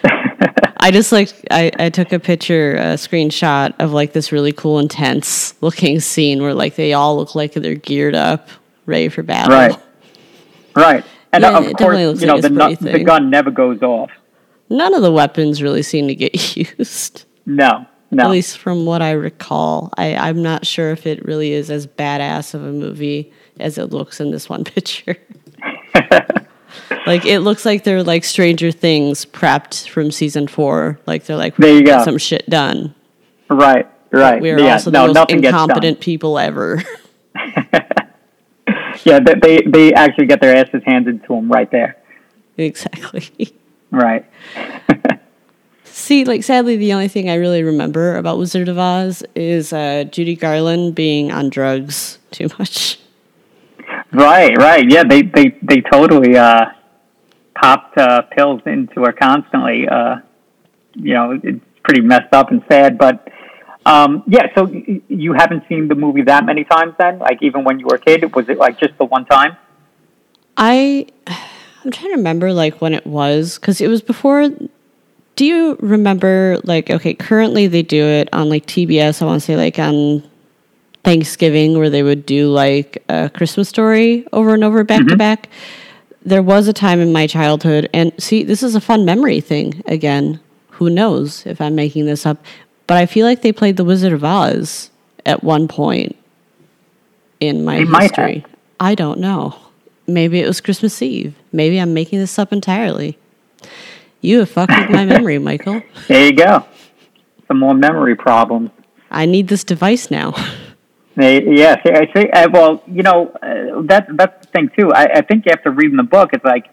I 0.81 0.91
just 0.91 1.13
like 1.13 1.33
I, 1.51 1.71
I 1.79 1.89
took 1.89 2.13
a 2.13 2.19
picture, 2.19 2.77
a 2.77 2.95
screenshot 2.95 3.75
of 3.79 3.93
like 3.93 4.13
this 4.13 4.33
really 4.33 4.53
cool, 4.53 4.79
intense 4.79 5.55
looking 5.63 6.01
scene 6.01 6.43
where 6.43 6.53
like 6.53 6.77
they 6.77 6.93
all 6.93 7.17
look 7.17 7.35
like 7.35 7.55
they're 7.55 7.75
geared 7.75 8.15
up, 8.15 8.49
ready 8.85 9.09
for 9.09 9.23
battle. 9.23 9.57
Right. 9.57 9.79
Right. 10.77 11.05
And 11.33 11.43
yeah, 11.43 11.59
of 11.59 11.73
course, 11.77 12.21
you 12.21 12.27
know, 12.27 12.41
the, 12.41 12.77
the 12.81 13.03
gun 13.03 13.31
never 13.31 13.51
goes 13.51 13.81
off 13.83 14.11
none 14.75 14.95
of 14.95 15.03
the 15.03 15.13
weapons 15.13 15.63
really 15.63 15.83
seem 15.83 16.09
to 16.09 16.15
get 16.15 16.57
used. 16.79 17.25
No, 17.47 17.87
no. 18.11 18.25
At 18.25 18.31
least 18.31 18.59
from 18.59 18.87
what 18.87 19.03
I 19.03 19.13
recall. 19.13 19.93
I, 19.97 20.15
I'm 20.15 20.43
not 20.43 20.67
sure 20.67 20.91
if 20.91 21.07
it 21.07 21.25
really 21.25 21.53
is 21.53 21.71
as 21.71 21.87
badass 21.87 22.55
of 22.55 22.63
a 22.63 22.73
movie 22.73 23.33
as 23.59 23.79
it 23.79 23.87
looks 23.87 24.21
in 24.21 24.31
this 24.31 24.49
one 24.49 24.65
picture. 24.65 25.17
like 27.07 27.25
it 27.25 27.41
looks 27.41 27.65
like 27.65 27.85
they're 27.85 28.03
like 28.03 28.25
Stranger 28.25 28.71
Things 28.71 29.25
prepped 29.25 29.89
from 29.89 30.11
season 30.11 30.49
four. 30.49 30.99
Like 31.07 31.25
they're 31.25 31.37
like, 31.37 31.57
there 31.57 31.75
you 31.75 31.85
go, 31.85 32.05
some 32.05 32.19
shit 32.19 32.49
done. 32.49 32.95
Right, 33.49 33.87
right. 34.11 34.41
we're 34.41 34.59
yeah, 34.59 34.73
also 34.73 34.91
the 34.91 35.07
no, 35.07 35.13
most 35.13 35.31
incompetent 35.31 36.01
people 36.01 36.39
ever. 36.39 36.83
yeah, 39.05 39.21
they 39.21 39.63
they 39.63 39.93
actually 39.93 40.27
get 40.27 40.41
their 40.41 40.57
asses 40.57 40.83
handed 40.85 41.23
to 41.23 41.29
them 41.29 41.51
right 41.51 41.71
there. 41.71 41.97
Exactly. 42.57 43.55
Right. 43.95 44.27
See, 45.85 46.25
like 46.25 46.43
sadly, 46.43 46.77
the 46.77 46.93
only 46.93 47.07
thing 47.07 47.31
I 47.31 47.35
really 47.35 47.63
remember 47.63 48.17
about 48.17 48.39
Wizard 48.39 48.69
of 48.69 48.77
Oz 48.77 49.23
is 49.37 49.73
uh, 49.73 50.05
Judy 50.11 50.35
Garland 50.35 50.97
being 50.97 51.31
on 51.31 51.49
drugs 51.49 52.19
too 52.33 52.49
much. 52.59 52.99
Right, 54.13 54.57
right. 54.59 54.85
Yeah, 54.91 55.05
they 55.09 55.23
they 55.23 55.57
they 55.63 55.81
totally 55.81 56.37
uh, 56.37 56.67
popped 57.55 57.97
uh, 57.97 58.23
pills 58.23 58.63
into 58.67 59.03
her 59.03 59.13
constantly. 59.13 59.87
Uh, 59.89 60.17
you 60.95 61.15
know, 61.15 61.39
it's 61.41 61.65
pretty 61.85 62.01
messed 62.01 62.33
up 62.33 62.51
and 62.51 62.63
sad. 62.69 62.99
But 62.99 63.29
um, 63.87 64.25
yeah, 64.27 64.47
so 64.57 64.67
you 65.09 65.35
haven't 65.35 65.63
seen 65.69 65.87
the 65.87 65.95
movie 65.95 66.23
that 66.23 66.45
many 66.45 66.65
times 66.65 66.95
then? 66.99 67.21
Like 67.21 67.39
even 67.43 67.63
when 67.63 67.79
you 67.79 67.87
were 67.87 67.97
a 67.97 68.01
kid, 68.01 68.35
was 68.35 68.49
it 68.49 68.59
like 68.59 68.81
just 68.81 68.99
the 68.99 69.05
one 69.05 69.27
time? 69.27 69.57
I 70.57 71.07
I'm 71.85 71.91
trying 71.91 72.11
to 72.11 72.17
remember 72.17 72.53
like 72.53 72.81
when 72.81 72.95
it 72.95 73.07
was 73.07 73.59
because 73.59 73.81
it 73.81 73.89
was 73.89 74.03
before. 74.03 74.51
Do 75.37 75.45
you 75.45 75.77
remember 75.81 76.61
like 76.65 76.91
okay? 76.91 77.15
Currently 77.15 77.67
they 77.67 77.83
do 77.83 78.03
it 78.03 78.29
on 78.33 78.49
like 78.49 78.67
TBS. 78.67 79.21
I 79.21 79.27
want 79.27 79.41
to 79.41 79.45
say 79.45 79.57
like 79.57 79.79
on 79.79 80.23
Thanksgiving 81.03 81.77
where 81.79 81.91
they 81.91 82.03
would 82.03 82.25
do 82.25 82.49
like 82.49 83.05
a 83.09 83.31
Christmas 83.35 83.69
story 83.69 84.27
over 84.33 84.55
and 84.55 84.65
over 84.65 84.83
back 84.85 85.01
mm-hmm. 85.01 85.11
to 85.11 85.17
back. 85.17 85.49
There 86.25 86.43
was 86.43 86.69
a 86.69 86.73
time 86.73 87.01
in 87.01 87.13
my 87.13 87.27
childhood, 87.27 87.91
and 87.93 88.11
see, 88.19 88.45
this 88.45 88.63
is 88.63 88.75
a 88.75 88.81
fun 88.81 89.05
memory 89.05 89.43
thing 89.43 89.83
again. 89.87 90.41
Who 90.71 90.89
knows 90.89 91.45
if 91.45 91.61
I'm 91.61 91.75
making 91.75 92.07
this 92.07 92.25
up? 92.25 92.43
But 92.87 92.97
I 92.97 93.05
feel 93.05 93.27
like 93.27 93.43
they 93.43 93.53
played 93.53 93.77
The 93.77 93.85
Wizard 93.85 94.15
of 94.15 94.25
Oz 94.25 94.91
at 95.27 95.45
one 95.45 95.69
point 95.69 96.17
in 97.41 97.65
my 97.65 97.85
they 97.85 98.05
history. 98.05 98.47
I 98.81 98.95
don't 98.95 99.21
know. 99.21 99.59
Maybe 100.07 100.41
it 100.41 100.47
was 100.47 100.61
Christmas 100.61 101.01
Eve. 101.01 101.35
Maybe 101.53 101.79
I'm 101.79 101.95
making 101.95 102.19
this 102.19 102.39
up 102.39 102.53
entirely. 102.53 103.19
You 104.21 104.41
have 104.41 104.51
fucked 104.51 104.73
with 104.77 104.91
my 104.91 105.05
memory, 105.15 105.39
Michael. 105.39 105.83
There 106.09 106.27
you 106.27 106.33
go. 106.33 106.67
Some 107.49 107.59
more 107.59 107.75
memory 107.75 108.15
problems. 108.15 108.71
I 109.11 109.27
need 109.27 109.49
this 109.49 109.65
device 109.65 110.11
now. 110.11 110.35
Yes, 111.17 111.79
I. 111.85 112.25
Uh, 112.33 112.49
well, 112.53 112.83
you 112.89 113.05
know, 113.05 113.29
uh, 113.41 113.83
that's 113.85 114.11
that's 114.15 114.47
the 114.47 114.53
thing 114.53 114.71
too. 114.77 114.93
I, 114.93 115.05
I 115.05 115.21
think 115.21 115.47
after 115.47 115.71
reading 115.71 115.97
the 115.97 116.03
book, 116.03 116.31
it's 116.33 116.45
like, 116.45 116.67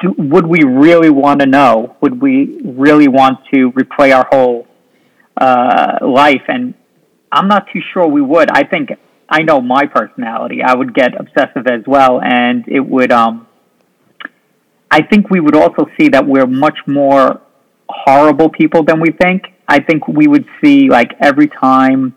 do, 0.00 0.14
would 0.16 0.46
we 0.46 0.64
really 0.64 1.10
want 1.10 1.40
to 1.40 1.46
know? 1.46 1.96
Would 2.00 2.22
we 2.22 2.60
really 2.64 3.08
want 3.08 3.40
to 3.52 3.70
replay 3.72 4.16
our 4.16 4.26
whole 4.30 4.66
uh, 5.36 5.98
life? 6.00 6.42
And 6.48 6.72
I'm 7.30 7.48
not 7.48 7.66
too 7.70 7.82
sure 7.92 8.06
we 8.06 8.22
would. 8.22 8.50
I 8.50 8.64
think 8.64 8.92
I 9.30 9.42
know 9.42 9.60
my 9.60 9.86
personality. 9.86 10.62
I 10.62 10.74
would 10.74 10.92
get 10.92 11.18
obsessive 11.18 11.66
as 11.68 11.86
well, 11.86 12.20
and 12.20 12.66
it 12.66 12.80
would. 12.80 13.12
Um, 13.12 13.46
I 14.90 15.02
think 15.02 15.30
we 15.30 15.38
would 15.38 15.54
also 15.54 15.86
see 15.96 16.08
that 16.08 16.26
we're 16.26 16.48
much 16.48 16.78
more 16.86 17.40
horrible 17.88 18.48
people 18.48 18.82
than 18.82 19.00
we 19.00 19.12
think. 19.12 19.44
I 19.68 19.78
think 19.80 20.08
we 20.08 20.26
would 20.26 20.46
see 20.60 20.88
like 20.88 21.12
every 21.20 21.46
time 21.46 22.14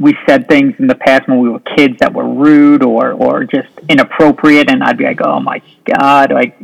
we 0.00 0.16
said 0.28 0.48
things 0.48 0.74
in 0.80 0.88
the 0.88 0.96
past 0.96 1.28
when 1.28 1.38
we 1.38 1.48
were 1.48 1.60
kids 1.60 1.98
that 2.00 2.12
were 2.12 2.28
rude 2.28 2.82
or 2.82 3.12
or 3.12 3.44
just 3.44 3.68
inappropriate, 3.88 4.68
and 4.68 4.82
I'd 4.82 4.98
be 4.98 5.04
like, 5.04 5.20
oh 5.22 5.38
my 5.38 5.62
god, 5.84 6.32
like 6.32 6.58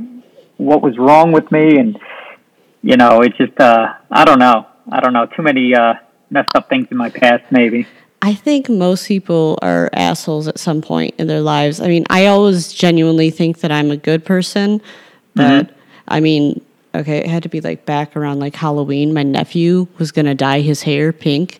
what 0.57 0.83
was 0.83 0.99
wrong 0.99 1.31
with 1.31 1.51
me? 1.53 1.79
And 1.79 1.97
you 2.83 2.97
know, 2.97 3.21
it's 3.21 3.37
just 3.37 3.59
uh, 3.61 3.95
I 4.11 4.25
don't 4.25 4.41
know, 4.41 4.67
I 4.91 4.99
don't 4.99 5.13
know, 5.13 5.27
too 5.27 5.43
many 5.43 5.77
uh, 5.77 5.95
messed 6.29 6.57
up 6.57 6.69
things 6.69 6.89
in 6.91 6.97
my 6.97 7.11
past, 7.11 7.45
maybe. 7.53 7.87
I 8.25 8.35
think 8.35 8.69
most 8.69 9.09
people 9.09 9.59
are 9.63 9.91
assholes 9.93 10.47
at 10.47 10.61
some 10.61 10.81
point 10.81 11.17
in 11.19 11.27
their 11.27 11.41
lives. 11.41 11.81
I 11.81 11.89
mean, 11.89 12.05
I 12.09 12.27
always 12.27 12.73
genuinely 12.73 13.31
think 13.31 13.59
that 13.61 13.73
I'm 13.73 13.91
a 13.91 13.97
good 13.97 14.25
person, 14.25 14.81
but 15.35 15.67
mm-hmm. 15.67 15.79
I 16.07 16.21
mean, 16.21 16.61
okay, 16.95 17.19
it 17.19 17.27
had 17.27 17.43
to 17.43 17.49
be 17.49 17.61
like 17.61 17.85
back 17.85 18.17
around 18.17 18.39
like 18.39 18.55
Halloween. 18.55 19.13
My 19.13 19.25
nephew 19.25 19.89
was 19.99 20.13
going 20.13 20.27
to 20.27 20.37
dye 20.37 20.61
his 20.61 20.83
hair 20.83 21.13
pink. 21.13 21.59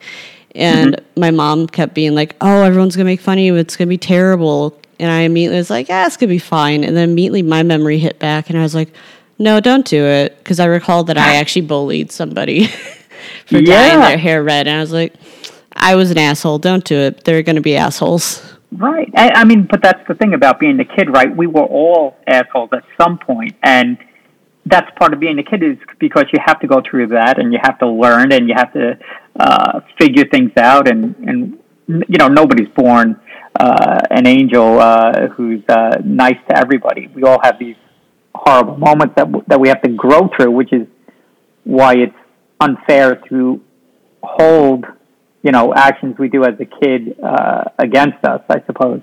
And 0.55 0.97
mm-hmm. 0.97 1.21
my 1.21 1.33
mom 1.33 1.67
kept 1.67 1.95
being 1.95 2.15
like, 2.15 2.37
oh, 2.41 2.63
everyone's 2.63 2.95
going 2.95 3.07
to 3.07 3.11
make 3.11 3.21
fun 3.21 3.39
of 3.39 3.45
you. 3.45 3.57
It's 3.57 3.77
going 3.77 3.89
to 3.89 3.91
be 3.91 3.99
terrible. 3.99 4.79
And 5.01 5.11
I 5.11 5.23
immediately 5.23 5.59
was 5.59 5.71
like, 5.71 5.89
yeah, 5.89 6.07
it's 6.07 6.17
going 6.17 6.29
to 6.29 6.35
be 6.35 6.39
fine. 6.39 6.85
And 6.85 6.97
then 6.97 7.11
immediately 7.11 7.43
my 7.43 7.65
memory 7.65 7.99
hit 7.99 8.21
back 8.21 8.51
and 8.51 8.59
I 8.59 8.63
was 8.63 8.75
like, 8.75 8.95
no, 9.39 9.59
don't 9.59 9.85
do 9.85 10.05
it. 10.05 10.39
Because 10.39 10.61
I 10.61 10.67
recall 10.67 11.03
that 11.05 11.19
I 11.19 11.37
actually 11.39 11.63
bullied 11.63 12.13
somebody 12.13 12.67
for 13.47 13.59
yeah. 13.59 13.89
dyeing 13.89 14.01
their 14.01 14.19
hair 14.19 14.45
red. 14.45 14.69
And 14.69 14.77
I 14.77 14.81
was 14.81 14.93
like, 14.93 15.15
I 15.77 15.95
was 15.95 16.11
an 16.11 16.19
asshole. 16.19 16.59
Don't 16.59 16.85
do 16.85 16.97
it. 16.97 17.25
They're 17.25 17.43
going 17.43 17.57
to 17.57 17.63
be 17.63 17.77
assholes. 17.77 18.57
Right. 18.71 19.11
I, 19.17 19.31
I 19.35 19.45
mean, 19.45 19.67
but 19.71 19.83
that's 19.83 20.07
the 20.09 20.15
thing 20.15 20.35
about 20.35 20.59
being 20.59 20.81
a 20.81 20.85
kid, 20.85 21.11
right? 21.11 21.35
We 21.35 21.47
were 21.47 21.65
all 21.65 22.17
assholes 22.27 22.71
at 22.73 22.85
some 22.99 23.19
point. 23.19 23.55
and 23.63 23.99
that's 24.67 24.89
part 24.99 25.13
of 25.13 25.21
being 25.21 25.39
a 25.39 25.43
kid 25.43 25.63
is 25.63 25.77
because 25.99 26.25
you 26.33 26.39
have 26.45 26.61
to 26.61 26.67
go 26.67 26.81
through 26.89 27.09
that, 27.09 27.39
and 27.41 27.53
you 27.53 27.59
have 27.63 27.79
to 27.81 27.89
learn, 27.89 28.33
and 28.33 28.49
you 28.49 28.55
have 28.57 28.73
to 28.73 28.99
uh, 29.39 29.81
figure 29.99 30.25
things 30.25 30.53
out, 30.57 30.89
and 30.89 31.17
and 31.17 31.59
you 31.89 32.19
know 32.19 32.29
nobody's 32.29 32.69
born 32.69 33.21
uh, 33.59 34.01
an 34.11 34.27
angel 34.27 34.79
uh, 34.79 35.29
who's 35.29 35.63
uh, 35.69 35.97
nice 36.05 36.39
to 36.49 36.57
everybody. 36.57 37.09
We 37.09 37.25
all 37.25 37.41
have 37.43 37.59
these 37.59 37.77
horrible 38.35 38.79
moments 38.79 39.15
that 39.17 39.27
that 39.49 39.61
we 39.61 39.69
have 39.69 39.83
to 39.83 39.91
grow 39.91 40.29
through, 40.37 40.53
which 40.53 40.73
is 40.73 40.87
why 41.65 41.95
it's 41.95 42.15
unfair 42.61 43.17
to 43.29 43.61
hold 44.23 44.85
you 45.43 45.53
know 45.53 45.75
actions 45.75 46.19
we 46.19 46.29
do 46.29 46.45
as 46.45 46.59
a 46.61 46.65
kid 46.65 47.19
uh, 47.23 47.65
against 47.79 48.25
us. 48.25 48.43
I 48.49 48.63
suppose. 48.67 49.03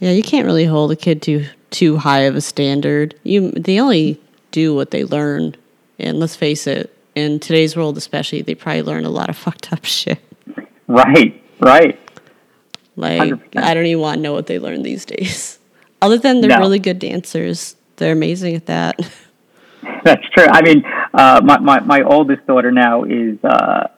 Yeah, 0.00 0.10
you 0.10 0.22
can't 0.22 0.44
really 0.44 0.66
hold 0.66 0.92
a 0.92 0.96
kid 0.96 1.22
too 1.22 1.46
too 1.70 1.96
high 1.96 2.20
of 2.20 2.36
a 2.36 2.40
standard. 2.40 3.18
You 3.22 3.50
they 3.52 3.80
only 3.80 4.20
do 4.50 4.74
what 4.74 4.90
they 4.90 5.04
learn, 5.04 5.56
and 5.98 6.18
let's 6.18 6.36
face 6.36 6.66
it, 6.66 6.96
in 7.14 7.40
today's 7.40 7.76
world 7.76 7.96
especially, 7.96 8.42
they 8.42 8.54
probably 8.54 8.82
learn 8.82 9.04
a 9.04 9.10
lot 9.10 9.28
of 9.28 9.36
fucked 9.44 9.72
up 9.72 9.84
shit. 9.84 10.20
Right. 10.86 11.42
Right. 11.60 11.98
Like 12.94 13.20
100%. 13.20 13.56
I 13.56 13.74
don't 13.74 13.86
even 13.86 14.00
want 14.00 14.18
to 14.18 14.22
know 14.22 14.32
what 14.32 14.46
they 14.46 14.58
learn 14.58 14.82
these 14.82 15.04
days. 15.04 15.58
Other 16.02 16.18
than 16.18 16.40
they're 16.40 16.50
no. 16.50 16.58
really 16.58 16.78
good 16.78 16.98
dancers, 16.98 17.76
they're 17.96 18.12
amazing 18.12 18.54
at 18.54 18.66
that. 18.66 18.98
That's 20.04 20.26
true. 20.30 20.46
I 20.46 20.62
mean, 20.62 20.84
uh, 21.14 21.40
my, 21.42 21.58
my 21.58 21.80
my 21.80 22.02
oldest 22.02 22.46
daughter 22.46 22.70
now 22.70 23.04
is 23.04 23.42
uh, 23.42 23.88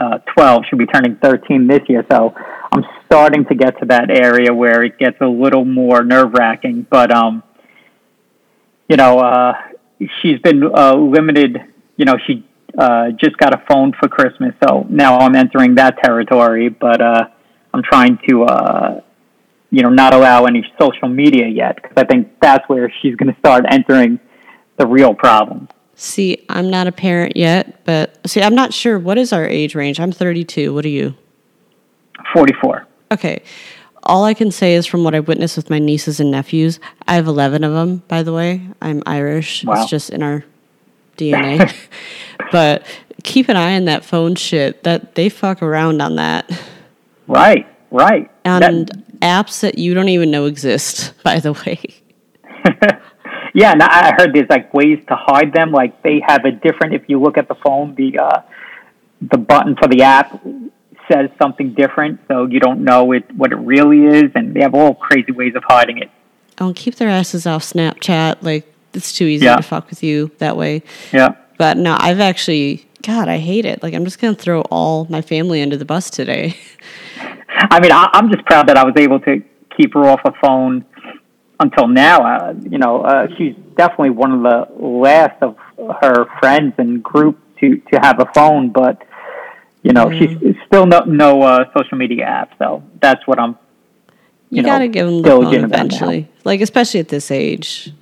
uh, 0.00 0.18
12. 0.34 0.62
She'll 0.68 0.78
be 0.78 0.86
turning 0.86 1.16
13 1.16 1.66
this 1.66 1.80
year. 1.88 2.04
So 2.10 2.34
I'm 2.72 2.84
starting 3.06 3.44
to 3.46 3.54
get 3.54 3.78
to 3.80 3.86
that 3.86 4.10
area 4.10 4.54
where 4.54 4.82
it 4.82 4.98
gets 4.98 5.20
a 5.20 5.26
little 5.26 5.64
more 5.64 6.02
nerve 6.02 6.32
wracking. 6.32 6.86
But, 6.88 7.12
um, 7.12 7.42
you 8.88 8.96
know, 8.96 9.18
uh, 9.18 9.52
she's 10.22 10.40
been 10.40 10.62
uh, 10.64 10.94
limited. 10.94 11.58
You 11.96 12.06
know, 12.06 12.14
she 12.26 12.46
uh, 12.78 13.10
just 13.10 13.36
got 13.36 13.54
a 13.54 13.62
phone 13.68 13.92
for 13.92 14.08
Christmas. 14.08 14.54
So 14.66 14.86
now 14.88 15.18
I'm 15.18 15.36
entering 15.36 15.74
that 15.74 15.98
territory. 16.02 16.70
But 16.70 17.02
uh, 17.02 17.28
I'm 17.74 17.82
trying 17.82 18.18
to, 18.28 18.44
uh, 18.44 19.00
you 19.70 19.82
know, 19.82 19.90
not 19.90 20.14
allow 20.14 20.46
any 20.46 20.64
social 20.80 21.08
media 21.08 21.46
yet 21.46 21.76
because 21.76 21.92
I 21.96 22.04
think 22.04 22.40
that's 22.40 22.66
where 22.68 22.92
she's 23.02 23.16
going 23.16 23.32
to 23.32 23.38
start 23.38 23.64
entering 23.68 24.18
the 24.78 24.86
real 24.86 25.14
problems. 25.14 25.68
See, 26.02 26.42
I'm 26.48 26.70
not 26.70 26.86
a 26.86 26.92
parent 26.92 27.36
yet, 27.36 27.84
but 27.84 28.18
see, 28.26 28.40
I'm 28.40 28.54
not 28.54 28.72
sure 28.72 28.98
what 28.98 29.18
is 29.18 29.34
our 29.34 29.46
age 29.46 29.74
range. 29.74 30.00
I'm 30.00 30.12
32. 30.12 30.72
What 30.72 30.86
are 30.86 30.88
you? 30.88 31.14
44. 32.32 32.86
Okay. 33.12 33.42
All 34.04 34.24
I 34.24 34.32
can 34.32 34.50
say 34.50 34.76
is 34.76 34.86
from 34.86 35.04
what 35.04 35.14
I've 35.14 35.28
witnessed 35.28 35.58
with 35.58 35.68
my 35.68 35.78
nieces 35.78 36.18
and 36.18 36.30
nephews, 36.30 36.80
I 37.06 37.16
have 37.16 37.26
11 37.26 37.64
of 37.64 37.74
them, 37.74 37.98
by 38.08 38.22
the 38.22 38.32
way. 38.32 38.66
I'm 38.80 39.02
Irish. 39.04 39.62
Wow. 39.62 39.74
It's 39.74 39.90
just 39.90 40.08
in 40.08 40.22
our 40.22 40.42
DNA. 41.18 41.70
but 42.50 42.86
keep 43.22 43.50
an 43.50 43.58
eye 43.58 43.76
on 43.76 43.84
that 43.84 44.02
phone 44.02 44.36
shit. 44.36 44.82
That 44.84 45.16
they 45.16 45.28
fuck 45.28 45.60
around 45.60 46.00
on 46.00 46.16
that. 46.16 46.50
Right, 47.26 47.68
right. 47.90 48.30
And 48.46 48.88
that, 48.88 49.20
apps 49.20 49.60
that 49.60 49.76
you 49.76 49.92
don't 49.92 50.08
even 50.08 50.30
know 50.30 50.46
exist, 50.46 51.12
by 51.22 51.40
the 51.40 51.52
way. 51.52 51.78
Yeah, 53.54 53.72
and 53.72 53.82
I 53.82 54.14
heard 54.16 54.34
there's 54.34 54.48
like 54.48 54.72
ways 54.72 55.02
to 55.08 55.16
hide 55.16 55.52
them. 55.52 55.72
Like 55.72 56.02
they 56.02 56.22
have 56.26 56.44
a 56.44 56.52
different. 56.52 56.94
If 56.94 57.08
you 57.08 57.20
look 57.20 57.36
at 57.36 57.48
the 57.48 57.54
phone, 57.56 57.94
the 57.94 58.18
uh, 58.18 58.42
the 59.20 59.38
button 59.38 59.76
for 59.76 59.88
the 59.88 60.02
app 60.02 60.40
says 61.10 61.30
something 61.40 61.74
different, 61.74 62.20
so 62.28 62.46
you 62.46 62.60
don't 62.60 62.84
know 62.84 63.12
it 63.12 63.24
what 63.34 63.52
it 63.52 63.56
really 63.56 64.04
is, 64.04 64.30
and 64.34 64.54
they 64.54 64.60
have 64.60 64.74
all 64.74 64.94
crazy 64.94 65.32
ways 65.32 65.54
of 65.56 65.64
hiding 65.66 65.98
it. 65.98 66.10
Oh, 66.58 66.72
keep 66.74 66.96
their 66.96 67.08
asses 67.08 67.46
off 67.46 67.62
Snapchat. 67.62 68.42
Like 68.42 68.72
it's 68.94 69.12
too 69.12 69.24
easy 69.24 69.46
yeah. 69.46 69.56
to 69.56 69.62
fuck 69.62 69.90
with 69.90 70.02
you 70.02 70.30
that 70.38 70.56
way. 70.56 70.82
Yeah. 71.12 71.34
But 71.58 71.76
no, 71.76 71.96
I've 71.98 72.20
actually, 72.20 72.88
God, 73.02 73.28
I 73.28 73.38
hate 73.38 73.64
it. 73.64 73.82
Like 73.82 73.94
I'm 73.94 74.04
just 74.04 74.18
gonna 74.18 74.34
throw 74.34 74.62
all 74.62 75.06
my 75.10 75.22
family 75.22 75.62
under 75.62 75.76
the 75.76 75.84
bus 75.84 76.10
today. 76.10 76.56
I 77.48 77.80
mean, 77.80 77.92
I, 77.92 78.08
I'm 78.14 78.30
just 78.30 78.44
proud 78.46 78.68
that 78.68 78.76
I 78.76 78.84
was 78.84 78.94
able 78.96 79.20
to 79.20 79.42
keep 79.76 79.94
her 79.94 80.06
off 80.06 80.20
a 80.24 80.32
phone 80.40 80.84
until 81.60 81.86
now. 81.86 82.24
Uh, 82.24 82.54
you 82.68 82.78
know, 82.78 83.02
uh, 83.02 83.28
she's 83.36 83.54
definitely 83.76 84.10
one 84.10 84.32
of 84.32 84.42
the 84.42 84.84
last 84.84 85.40
of 85.42 85.56
her 86.00 86.24
friends 86.40 86.74
and 86.78 87.02
group 87.02 87.38
to 87.60 87.76
to 87.92 88.00
have 88.00 88.18
a 88.18 88.26
phone, 88.34 88.70
but 88.70 89.06
you 89.82 89.92
know, 89.92 90.06
mm. 90.06 90.18
she's 90.18 90.56
still 90.66 90.86
no 90.86 91.00
no 91.00 91.42
uh, 91.42 91.72
social 91.76 91.96
media 91.96 92.24
app. 92.24 92.52
So 92.58 92.82
that's 93.00 93.24
what 93.26 93.38
I'm. 93.38 93.56
You, 94.48 94.58
you 94.58 94.62
gotta 94.64 94.88
give 94.88 95.06
them 95.06 95.22
the 95.22 95.30
phone 95.30 95.54
eventually, 95.54 96.28
like 96.44 96.60
especially 96.60 96.98
at 96.98 97.08
this 97.08 97.30
age. 97.30 97.92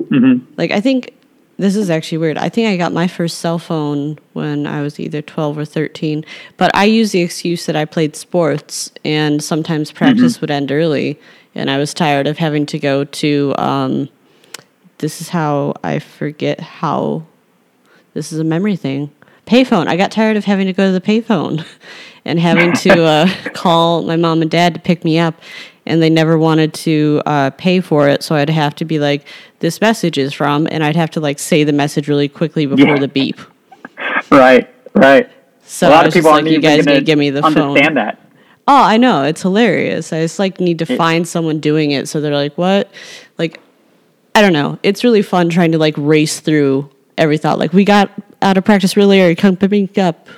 Mm-hmm. 0.00 0.52
Like 0.56 0.70
I 0.70 0.80
think 0.80 1.12
this 1.56 1.74
is 1.74 1.90
actually 1.90 2.18
weird. 2.18 2.38
I 2.38 2.48
think 2.48 2.68
I 2.68 2.76
got 2.76 2.92
my 2.92 3.08
first 3.08 3.38
cell 3.38 3.58
phone 3.58 4.16
when 4.32 4.64
I 4.64 4.80
was 4.80 5.00
either 5.00 5.20
12 5.20 5.58
or 5.58 5.64
13, 5.64 6.24
but 6.56 6.70
I 6.72 6.84
used 6.84 7.12
the 7.12 7.20
excuse 7.20 7.66
that 7.66 7.74
I 7.74 7.84
played 7.84 8.14
sports 8.14 8.92
and 9.04 9.42
sometimes 9.42 9.90
practice 9.90 10.34
mm-hmm. 10.34 10.42
would 10.42 10.50
end 10.52 10.70
early 10.70 11.18
and 11.58 11.70
I 11.70 11.76
was 11.78 11.92
tired 11.92 12.26
of 12.26 12.38
having 12.38 12.66
to 12.66 12.78
go 12.78 13.04
to. 13.04 13.54
Um, 13.58 14.08
this 14.98 15.20
is 15.20 15.28
how 15.28 15.74
I 15.82 15.98
forget 15.98 16.60
how. 16.60 17.26
This 18.14 18.32
is 18.32 18.38
a 18.38 18.44
memory 18.44 18.76
thing. 18.76 19.10
Payphone. 19.46 19.86
I 19.86 19.96
got 19.96 20.10
tired 20.10 20.36
of 20.36 20.44
having 20.44 20.66
to 20.66 20.72
go 20.72 20.86
to 20.86 20.92
the 20.92 21.00
payphone, 21.00 21.66
and 22.24 22.38
having 22.38 22.72
to 22.74 23.02
uh, 23.02 23.28
call 23.54 24.02
my 24.02 24.16
mom 24.16 24.42
and 24.42 24.50
dad 24.50 24.74
to 24.74 24.80
pick 24.80 25.04
me 25.04 25.18
up, 25.18 25.34
and 25.84 26.00
they 26.00 26.10
never 26.10 26.38
wanted 26.38 26.72
to 26.74 27.22
uh, 27.26 27.50
pay 27.50 27.80
for 27.80 28.08
it. 28.08 28.22
So 28.22 28.34
I'd 28.34 28.50
have 28.50 28.74
to 28.76 28.84
be 28.84 28.98
like, 28.98 29.26
"This 29.58 29.80
message 29.80 30.16
is 30.16 30.32
from," 30.32 30.68
and 30.70 30.84
I'd 30.84 30.96
have 30.96 31.10
to 31.12 31.20
like 31.20 31.38
say 31.38 31.64
the 31.64 31.72
message 31.72 32.08
really 32.08 32.28
quickly 32.28 32.66
before 32.66 32.94
yeah. 32.94 33.00
the 33.00 33.08
beep. 33.08 33.40
Right. 34.30 34.68
Right. 34.94 35.30
So 35.62 35.88
a 35.88 35.90
lot 35.90 36.06
of 36.06 36.12
people 36.12 36.30
like, 36.30 36.46
you 36.46 36.60
guys 36.60 36.84
to 36.86 37.00
give 37.02 37.18
me 37.18 37.30
the 37.30 37.44
understand 37.44 37.86
phone. 37.86 37.94
that. 37.94 38.27
Oh, 38.70 38.82
I 38.82 38.98
know. 38.98 39.24
It's 39.24 39.40
hilarious. 39.40 40.12
I 40.12 40.20
just 40.20 40.38
like 40.38 40.60
need 40.60 40.80
to 40.80 40.86
find 40.86 41.26
someone 41.26 41.58
doing 41.58 41.90
it 41.90 42.06
so 42.06 42.20
they're 42.20 42.34
like, 42.34 42.58
"What?" 42.58 42.90
Like 43.38 43.60
I 44.34 44.42
don't 44.42 44.52
know. 44.52 44.78
It's 44.82 45.02
really 45.02 45.22
fun 45.22 45.48
trying 45.48 45.72
to 45.72 45.78
like 45.78 45.94
race 45.96 46.40
through 46.40 46.90
every 47.16 47.38
thought. 47.38 47.58
Like 47.58 47.72
we 47.72 47.86
got 47.86 48.10
out 48.42 48.58
of 48.58 48.64
practice 48.66 48.94
really 48.94 49.22
early, 49.22 49.34
come 49.34 49.56
pick 49.56 49.70
me 49.70 49.88
up. 49.96 50.28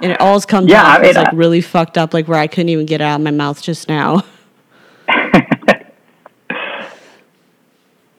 And 0.00 0.12
it 0.12 0.20
always 0.20 0.44
comes 0.44 0.70
yeah, 0.70 0.82
out 0.82 1.00
I 1.00 1.02
mean, 1.02 1.14
like 1.14 1.32
really 1.32 1.60
fucked 1.60 1.96
up, 1.96 2.12
like 2.12 2.26
where 2.26 2.38
I 2.38 2.46
couldn't 2.48 2.68
even 2.68 2.84
get 2.84 3.00
it 3.00 3.04
out 3.04 3.20
of 3.20 3.24
my 3.24 3.30
mouth 3.30 3.62
just 3.62 3.88
now. 3.88 4.22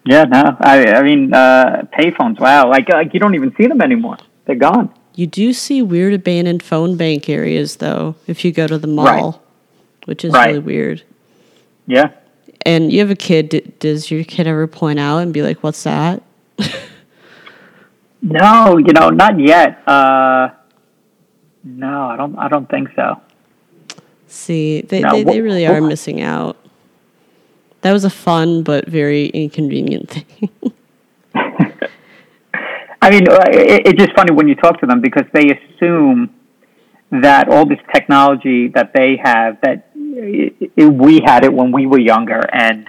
yeah, 0.05 0.23
no. 0.23 0.57
I 0.59 0.85
I 0.93 1.03
mean 1.03 1.33
uh 1.33 1.83
payphones, 1.93 2.39
wow. 2.39 2.69
Like 2.69 2.87
like 2.89 3.13
you 3.13 3.19
don't 3.19 3.35
even 3.35 3.53
see 3.55 3.67
them 3.67 3.81
anymore. 3.81 4.17
They're 4.45 4.55
gone. 4.55 4.93
You 5.19 5.27
do 5.27 5.51
see 5.51 5.82
weird 5.82 6.13
abandoned 6.13 6.63
phone 6.63 6.95
bank 6.95 7.27
areas 7.27 7.75
though 7.75 8.15
if 8.25 8.45
you 8.45 8.53
go 8.53 8.67
to 8.67 8.77
the 8.77 8.88
mall, 8.88 9.05
Right. 9.05 10.08
which 10.08 10.23
is 10.23 10.32
Right. 10.32 10.47
really 10.47 10.60
weird. 10.60 11.03
Yeah. 11.88 12.12
And 12.65 12.89
you 12.93 12.99
have 13.01 13.10
a 13.12 13.15
kid. 13.15 13.49
D- 13.49 13.71
does 13.79 14.10
your 14.10 14.23
kid 14.23 14.47
ever 14.47 14.65
point 14.65 14.97
out 14.97 15.17
and 15.17 15.34
be 15.34 15.41
like, 15.41 15.60
"What's 15.62 15.84
that?" 15.84 16.23
No, 18.21 18.77
you 18.77 18.91
know, 18.93 19.10
not 19.10 19.39
yet. 19.39 19.82
Uh, 19.88 20.49
no, 21.63 22.08
I 22.08 22.17
don't. 22.17 22.38
I 22.38 22.47
don't 22.49 22.69
think 22.69 22.89
so. 22.95 23.19
See, 24.27 24.82
they 24.82 24.99
No, 25.01 25.12
they, 25.12 25.23
they 25.23 25.39
wh- 25.39 25.43
really 25.43 25.65
wh- 25.65 25.69
are 25.71 25.82
missing 25.82 26.21
out. 26.21 26.58
That 27.82 27.93
was 27.93 28.03
a 28.03 28.10
fun 28.10 28.63
but 28.63 28.88
very 28.88 29.27
inconvenient 29.27 30.10
thing. 30.38 30.49
I 33.01 33.12
mean, 33.12 33.29
uh, 33.29 33.45
it, 33.49 33.88
it's 33.88 34.03
just 34.03 34.15
funny 34.15 34.31
when 34.31 34.47
you 34.47 34.55
talk 34.55 34.79
to 34.81 34.85
them 34.85 35.01
because 35.01 35.25
they 35.33 35.51
assume 35.51 36.35
that 37.12 37.49
all 37.49 37.65
this 37.65 37.79
technology 37.93 38.67
that 38.69 38.93
they 38.93 39.17
have 39.17 39.59
that 39.62 39.89
i 39.95 40.51
i 40.77 40.85
we 40.85 41.21
had 41.25 41.43
it 41.43 41.53
when 41.53 41.71
we 41.71 41.85
were 41.85 41.99
younger, 41.99 42.41
and 42.51 42.88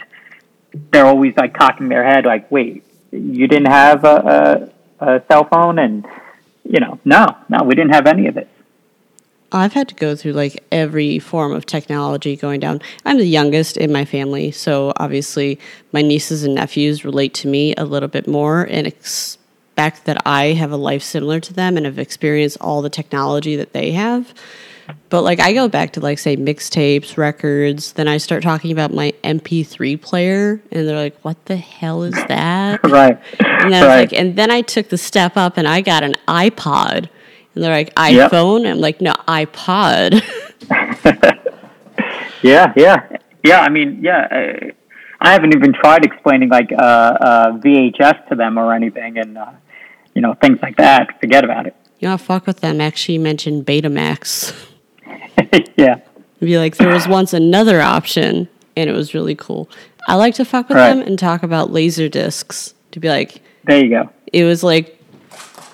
they're 0.93 1.07
always 1.07 1.35
like 1.37 1.55
cocking 1.55 1.89
their 1.89 2.05
head, 2.05 2.25
like, 2.25 2.51
"Wait, 2.51 2.85
you 3.13 3.47
didn't 3.47 3.71
have 3.71 4.05
a, 4.05 4.71
a, 5.01 5.07
a 5.07 5.23
cell 5.31 5.45
phone?" 5.45 5.79
And 5.79 6.07
you 6.65 6.81
know, 6.81 6.99
no, 7.05 7.27
no, 7.49 7.65
we 7.65 7.75
didn't 7.75 7.95
have 7.95 8.07
any 8.07 8.27
of 8.27 8.37
it. 8.37 8.49
I've 9.53 9.73
had 9.73 9.89
to 9.89 9.95
go 9.95 10.15
through 10.15 10.33
like 10.33 10.63
every 10.71 11.19
form 11.19 11.53
of 11.53 11.67
technology 11.67 12.37
going 12.37 12.61
down. 12.61 12.81
I'm 13.05 13.19
the 13.19 13.25
youngest 13.25 13.77
in 13.77 13.93
my 13.93 14.05
family, 14.05 14.53
so 14.53 14.93
obviously 14.97 15.59
my 15.93 16.03
nieces 16.03 16.45
and 16.45 16.55
nephews 16.55 17.05
relate 17.05 17.35
to 17.35 17.49
me 17.49 17.75
a 17.77 17.85
little 17.85 18.09
bit 18.09 18.29
more 18.29 18.63
and 18.63 18.87
that 20.05 20.23
I 20.27 20.53
have 20.53 20.73
a 20.73 20.77
life 20.77 21.03
similar 21.03 21.41
to 21.41 21.53
them 21.53 21.77
and 21.77 21.87
have 21.87 21.99
experienced 21.99 22.59
all 22.61 22.83
the 22.83 22.91
technology 22.91 23.57
that 23.57 23.73
they 23.73 23.93
have. 23.93 24.33
But 25.09 25.23
like 25.23 25.39
I 25.41 25.53
go 25.53 25.69
back 25.69 25.93
to 25.93 26.01
like 26.01 26.19
say 26.19 26.37
mixtapes, 26.37 27.17
records, 27.17 27.93
then 27.93 28.09
I 28.09 28.19
start 28.19 28.43
talking 28.43 28.73
about 28.73 28.93
my 28.93 29.13
MP3 29.23 30.01
player 30.01 30.61
and 30.73 30.89
they're 30.89 30.97
like, 30.97 31.17
"What 31.23 31.45
the 31.47 31.57
hell 31.57 32.03
is 32.03 32.15
that?" 32.15 32.81
Right. 32.91 33.19
And 33.39 33.73
then 33.73 33.83
I 33.83 33.87
was 33.87 33.89
right. 33.89 34.01
like, 34.01 34.13
and 34.13 34.37
then 34.37 34.51
I 34.51 34.63
took 34.63 34.89
the 34.89 34.99
step 34.99 35.37
up 35.37 35.57
and 35.57 35.69
I 35.69 35.81
got 35.81 36.03
an 36.03 36.15
iPod. 36.27 37.09
And 37.55 37.65
they're 37.65 37.73
like, 37.73 37.93
Yep. 37.97 38.31
iPhone? 38.31 38.69
I'm 38.69 38.79
like, 38.79 39.01
no, 39.01 39.13
iPod. 39.29 40.23
Yeah, 42.43 42.73
yeah, 42.77 43.09
yeah. 43.45 43.61
I 43.61 43.69
mean, 43.69 44.01
yeah. 44.03 44.27
I, 44.31 44.73
I 45.23 45.33
haven't 45.33 45.55
even 45.55 45.75
tried 45.75 46.05
explaining 46.05 46.49
like 46.49 46.71
uh, 46.73 46.83
uh, 46.83 47.53
VHS 47.59 48.29
to 48.29 48.35
them 48.35 48.59
or 48.59 48.73
anything, 48.73 49.19
and 49.19 49.37
uh, 49.37 49.53
you 50.15 50.21
know 50.23 50.35
things 50.35 50.59
like 50.63 50.77
that. 50.77 51.21
Forget 51.21 51.45
about 51.45 51.67
it. 51.67 51.75
you 51.99 52.09
know, 52.09 52.17
fuck 52.19 52.47
with 52.47 52.61
them. 52.61 52.81
Actually, 52.81 53.15
you 53.15 53.21
mentioned 53.21 53.67
Betamax. 53.67 54.55
yeah, 55.77 56.01
Be 56.41 56.59
like, 56.59 56.77
there 56.77 56.89
was 56.93 57.09
once 57.09 57.33
another 57.33 57.81
option, 57.81 58.49
and 58.77 58.89
it 58.91 58.93
was 58.93 59.15
really 59.15 59.35
cool. 59.35 59.69
I 60.09 60.15
like 60.15 60.35
to 60.37 60.45
fuck 60.45 60.69
with 60.69 60.77
Right. 60.79 60.95
them 60.95 61.07
and 61.07 61.19
talk 61.19 61.43
about 61.43 61.71
laser 61.73 62.09
discs. 62.09 62.75
To 62.93 63.01
be 63.01 63.09
like, 63.09 63.43
there 63.65 63.83
you 63.85 63.91
go. 63.91 64.11
it 64.33 64.45
was 64.45 64.63
like 64.65 64.99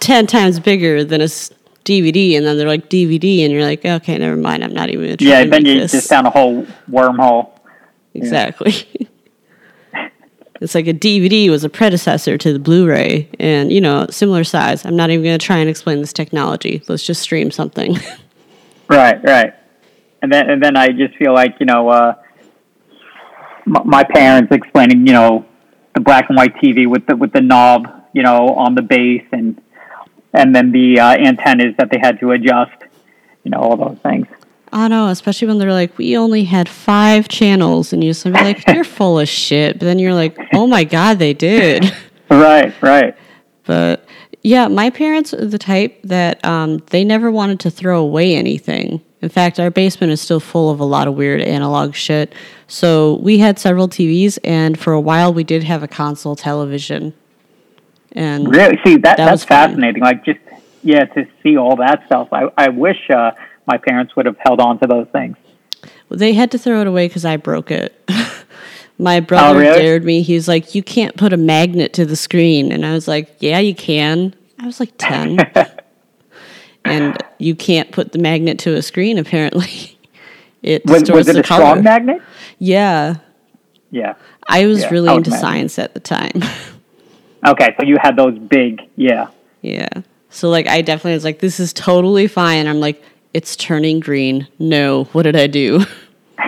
ten 0.00 0.26
times 0.26 0.60
bigger 0.60 1.02
than 1.04 1.20
a 1.20 1.24
DVD, 1.24 2.36
and 2.36 2.44
then 2.44 2.56
they're 2.58 2.66
like 2.68 2.88
DVD, 2.90 3.44
and 3.44 3.52
you're 3.52 3.62
like, 3.64 3.84
okay, 3.84 4.18
never 4.18 4.36
mind. 4.36 4.64
I'm 4.64 4.72
not 4.74 4.90
even 4.90 5.16
Yeah, 5.20 5.44
then 5.44 5.64
you 5.64 5.80
this. 5.80 5.92
just 5.92 6.10
down 6.10 6.26
a 6.26 6.30
whole 6.30 6.66
wormhole. 6.90 7.50
Exactly. 8.14 9.08
it's 10.60 10.74
like 10.74 10.86
a 10.86 10.94
DVD 10.94 11.50
was 11.50 11.64
a 11.64 11.68
predecessor 11.68 12.38
to 12.38 12.52
the 12.52 12.58
Blu-ray, 12.58 13.28
and 13.38 13.72
you 13.72 13.80
know, 13.80 14.06
similar 14.10 14.44
size. 14.44 14.84
I'm 14.84 14.96
not 14.96 15.10
even 15.10 15.24
going 15.24 15.38
to 15.38 15.44
try 15.44 15.58
and 15.58 15.68
explain 15.68 16.00
this 16.00 16.12
technology. 16.12 16.82
Let's 16.88 17.02
just 17.02 17.22
stream 17.22 17.50
something. 17.50 17.98
Right, 18.88 19.22
right. 19.24 19.52
And 20.22 20.32
then 20.32 20.48
and 20.48 20.62
then 20.62 20.76
I 20.76 20.88
just 20.88 21.16
feel 21.16 21.34
like 21.34 21.56
you 21.60 21.66
know 21.66 21.88
uh, 21.88 22.14
m- 23.66 23.82
my 23.84 24.04
parents 24.04 24.52
explaining 24.52 25.06
you 25.06 25.12
know 25.12 25.44
the 25.94 26.00
black 26.00 26.28
and 26.28 26.36
white 26.36 26.54
TV 26.56 26.86
with 26.86 27.06
the 27.06 27.16
with 27.16 27.32
the 27.32 27.40
knob 27.40 27.88
you 28.12 28.22
know 28.22 28.54
on 28.54 28.74
the 28.74 28.82
base 28.82 29.26
and 29.32 29.60
and 30.32 30.54
then 30.54 30.72
the 30.72 31.00
uh, 31.00 31.16
antennas 31.16 31.74
that 31.78 31.90
they 31.90 31.98
had 31.98 32.20
to 32.20 32.30
adjust. 32.30 32.80
You 33.44 33.50
know 33.50 33.58
all 33.58 33.76
those 33.76 33.98
things. 33.98 34.26
I 34.72 34.88
know, 34.88 35.08
especially 35.08 35.48
when 35.48 35.58
they're 35.58 35.72
like, 35.72 35.96
we 35.96 36.16
only 36.16 36.44
had 36.44 36.68
five 36.68 37.28
channels, 37.28 37.92
and 37.92 38.02
you 38.02 38.10
just 38.10 38.26
like, 38.26 38.66
you're 38.66 38.84
full 38.98 39.18
of 39.18 39.28
shit. 39.28 39.78
But 39.78 39.86
then 39.86 39.98
you're 39.98 40.14
like, 40.14 40.36
oh 40.52 40.66
my 40.66 40.84
god, 40.84 41.18
they 41.18 41.32
did. 41.34 41.92
Right, 42.30 42.74
right. 42.82 43.14
But 43.64 44.04
yeah, 44.42 44.68
my 44.68 44.90
parents 44.90 45.32
are 45.32 45.44
the 45.46 45.58
type 45.58 46.00
that 46.04 46.44
um, 46.44 46.82
they 46.90 47.04
never 47.04 47.30
wanted 47.30 47.60
to 47.60 47.70
throw 47.70 48.00
away 48.00 48.34
anything. 48.34 49.00
In 49.22 49.28
fact, 49.28 49.58
our 49.58 49.70
basement 49.70 50.12
is 50.12 50.20
still 50.20 50.40
full 50.40 50.70
of 50.70 50.78
a 50.78 50.84
lot 50.84 51.08
of 51.08 51.14
weird 51.14 51.40
analog 51.40 51.94
shit. 51.94 52.34
So 52.68 53.14
we 53.22 53.38
had 53.38 53.58
several 53.58 53.88
TVs, 53.88 54.38
and 54.44 54.78
for 54.78 54.92
a 54.92 55.00
while 55.00 55.32
we 55.32 55.42
did 55.44 55.64
have 55.64 55.82
a 55.82 55.88
console 55.88 56.36
television. 56.36 57.14
And 58.12 58.48
Really? 58.48 58.78
See, 58.84 58.96
that, 58.98 59.16
That 59.16 59.26
that's 59.26 59.44
fun. 59.44 59.70
fascinating. 59.70 60.02
Like, 60.02 60.24
just, 60.24 60.38
yeah, 60.82 61.04
to 61.06 61.26
see 61.42 61.56
all 61.56 61.76
that 61.76 62.04
stuff. 62.06 62.28
I, 62.32 62.48
I 62.56 62.68
wish 62.68 63.08
uh, 63.10 63.32
my 63.66 63.76
parents 63.78 64.14
would 64.16 64.26
have 64.26 64.36
held 64.38 64.60
on 64.60 64.78
to 64.80 64.86
those 64.86 65.06
things. 65.12 65.36
they 66.10 66.32
had 66.32 66.50
to 66.52 66.58
throw 66.58 66.80
it 66.80 66.86
away 66.86 67.08
because 67.08 67.24
I 67.24 67.36
broke 67.36 67.70
it. 67.70 67.94
My 68.98 69.18
oh, 69.18 69.20
brother 69.20 69.58
Oh, 69.58 69.60
really? 69.60 69.78
dared 69.78 70.04
me. 70.04 70.22
He 70.22 70.34
was 70.34 70.48
like, 70.48 70.74
"You 70.74 70.82
can't 70.82 71.14
put 71.18 71.34
a 71.34 71.36
magnet 71.36 71.92
to 71.94 72.06
the 72.06 72.16
screen," 72.16 72.72
and 72.72 72.86
I 72.86 72.92
was 72.94 73.06
like, 73.06 73.36
"Yeah, 73.40 73.58
you 73.58 73.74
can." 73.74 74.34
I 74.58 74.64
was 74.64 74.80
like 74.80 74.92
ten, 74.96 75.38
and 76.84 77.16
you 77.38 77.54
can't 77.54 77.90
put 77.92 78.12
the 78.12 78.18
magnet 78.18 78.58
to 78.60 78.74
a 78.74 78.80
screen. 78.82 79.18
Apparently, 79.18 79.98
it 80.62 80.84
Was, 80.86 81.10
was 81.10 81.28
it 81.28 81.34
the 81.34 81.40
a 81.40 81.42
color. 81.42 81.64
strong 81.66 81.82
magnet? 81.84 82.22
Yeah, 82.58 83.16
Yeah. 83.90 84.14
I 84.48 84.64
was 84.66 84.80
Yeah, 84.82 84.90
really 84.90 85.08
I 85.08 85.14
into 85.16 85.30
imagine. 85.30 85.40
science 85.46 85.78
at 85.78 85.92
the 85.94 86.00
time. 86.00 86.40
Okay, 87.46 87.74
so 87.78 87.86
you 87.86 87.96
had 88.00 88.16
those 88.16 88.38
big, 88.38 88.80
yeah. 88.96 89.28
yeah, 89.60 89.88
so 90.30 90.48
like 90.48 90.66
I 90.68 90.80
definitely 90.82 91.12
was 91.14 91.24
like, 91.24 91.40
"This 91.40 91.60
is 91.60 91.72
totally 91.74 92.28
fine." 92.28 92.66
I'm 92.66 92.80
like, 92.80 93.02
"It's 93.36 93.56
turning 93.56 94.00
green." 94.00 94.48
No, 94.58 95.04
what 95.12 95.22
did 95.24 95.36
I 95.36 95.46
do? 95.46 95.84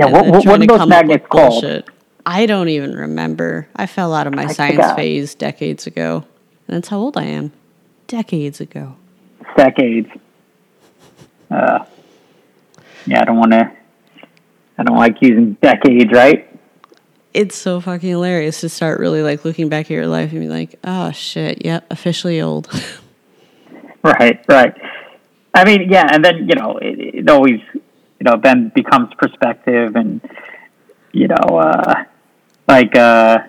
Yeah, 0.00 0.06
what, 0.06 0.26
what, 0.26 0.46
what 0.46 0.62
are 0.62 0.66
those 0.66 0.78
come 0.78 0.80
up 0.80 0.80
with 0.80 0.88
magnets 0.88 1.26
called? 1.28 1.62
bullshit. 1.62 1.88
I 2.24 2.46
don't 2.46 2.68
even 2.68 2.94
remember. 2.94 3.68
I 3.74 3.86
fell 3.86 4.14
out 4.14 4.26
of 4.26 4.34
my 4.34 4.44
I 4.44 4.52
science 4.52 4.76
forgot. 4.76 4.96
phase 4.96 5.34
decades 5.34 5.86
ago. 5.86 6.24
And 6.68 6.76
that's 6.76 6.88
how 6.88 6.98
old 6.98 7.16
I 7.16 7.24
am. 7.24 7.52
Decades 8.06 8.60
ago. 8.60 8.96
Decades. 9.56 10.08
Uh, 11.50 11.84
yeah, 13.06 13.20
I 13.20 13.24
don't 13.24 13.38
want 13.38 13.52
to, 13.52 13.70
I 14.78 14.82
don't 14.84 14.96
like 14.96 15.20
using 15.20 15.54
decades, 15.54 16.12
right? 16.12 16.46
It's 17.34 17.56
so 17.56 17.80
fucking 17.80 18.08
hilarious 18.08 18.60
to 18.60 18.68
start 18.68 19.00
really 19.00 19.22
like 19.22 19.44
looking 19.44 19.68
back 19.68 19.86
at 19.86 19.90
your 19.90 20.06
life 20.06 20.32
and 20.32 20.40
be 20.40 20.48
like, 20.48 20.76
oh 20.84 21.10
shit, 21.12 21.64
yep, 21.64 21.84
officially 21.90 22.40
old. 22.40 22.68
Right, 24.04 24.42
right. 24.48 24.74
I 25.52 25.64
mean, 25.64 25.90
yeah, 25.90 26.06
and 26.10 26.24
then 26.24 26.48
you 26.48 26.54
know, 26.54 26.78
it, 26.78 27.16
it 27.16 27.28
always, 27.28 27.60
you 27.74 28.24
know, 28.24 28.40
then 28.42 28.72
becomes 28.74 29.12
perspective, 29.14 29.94
and 29.94 30.22
you 31.12 31.28
know, 31.28 31.58
uh, 31.58 32.04
like, 32.66 32.96
uh, 32.96 33.40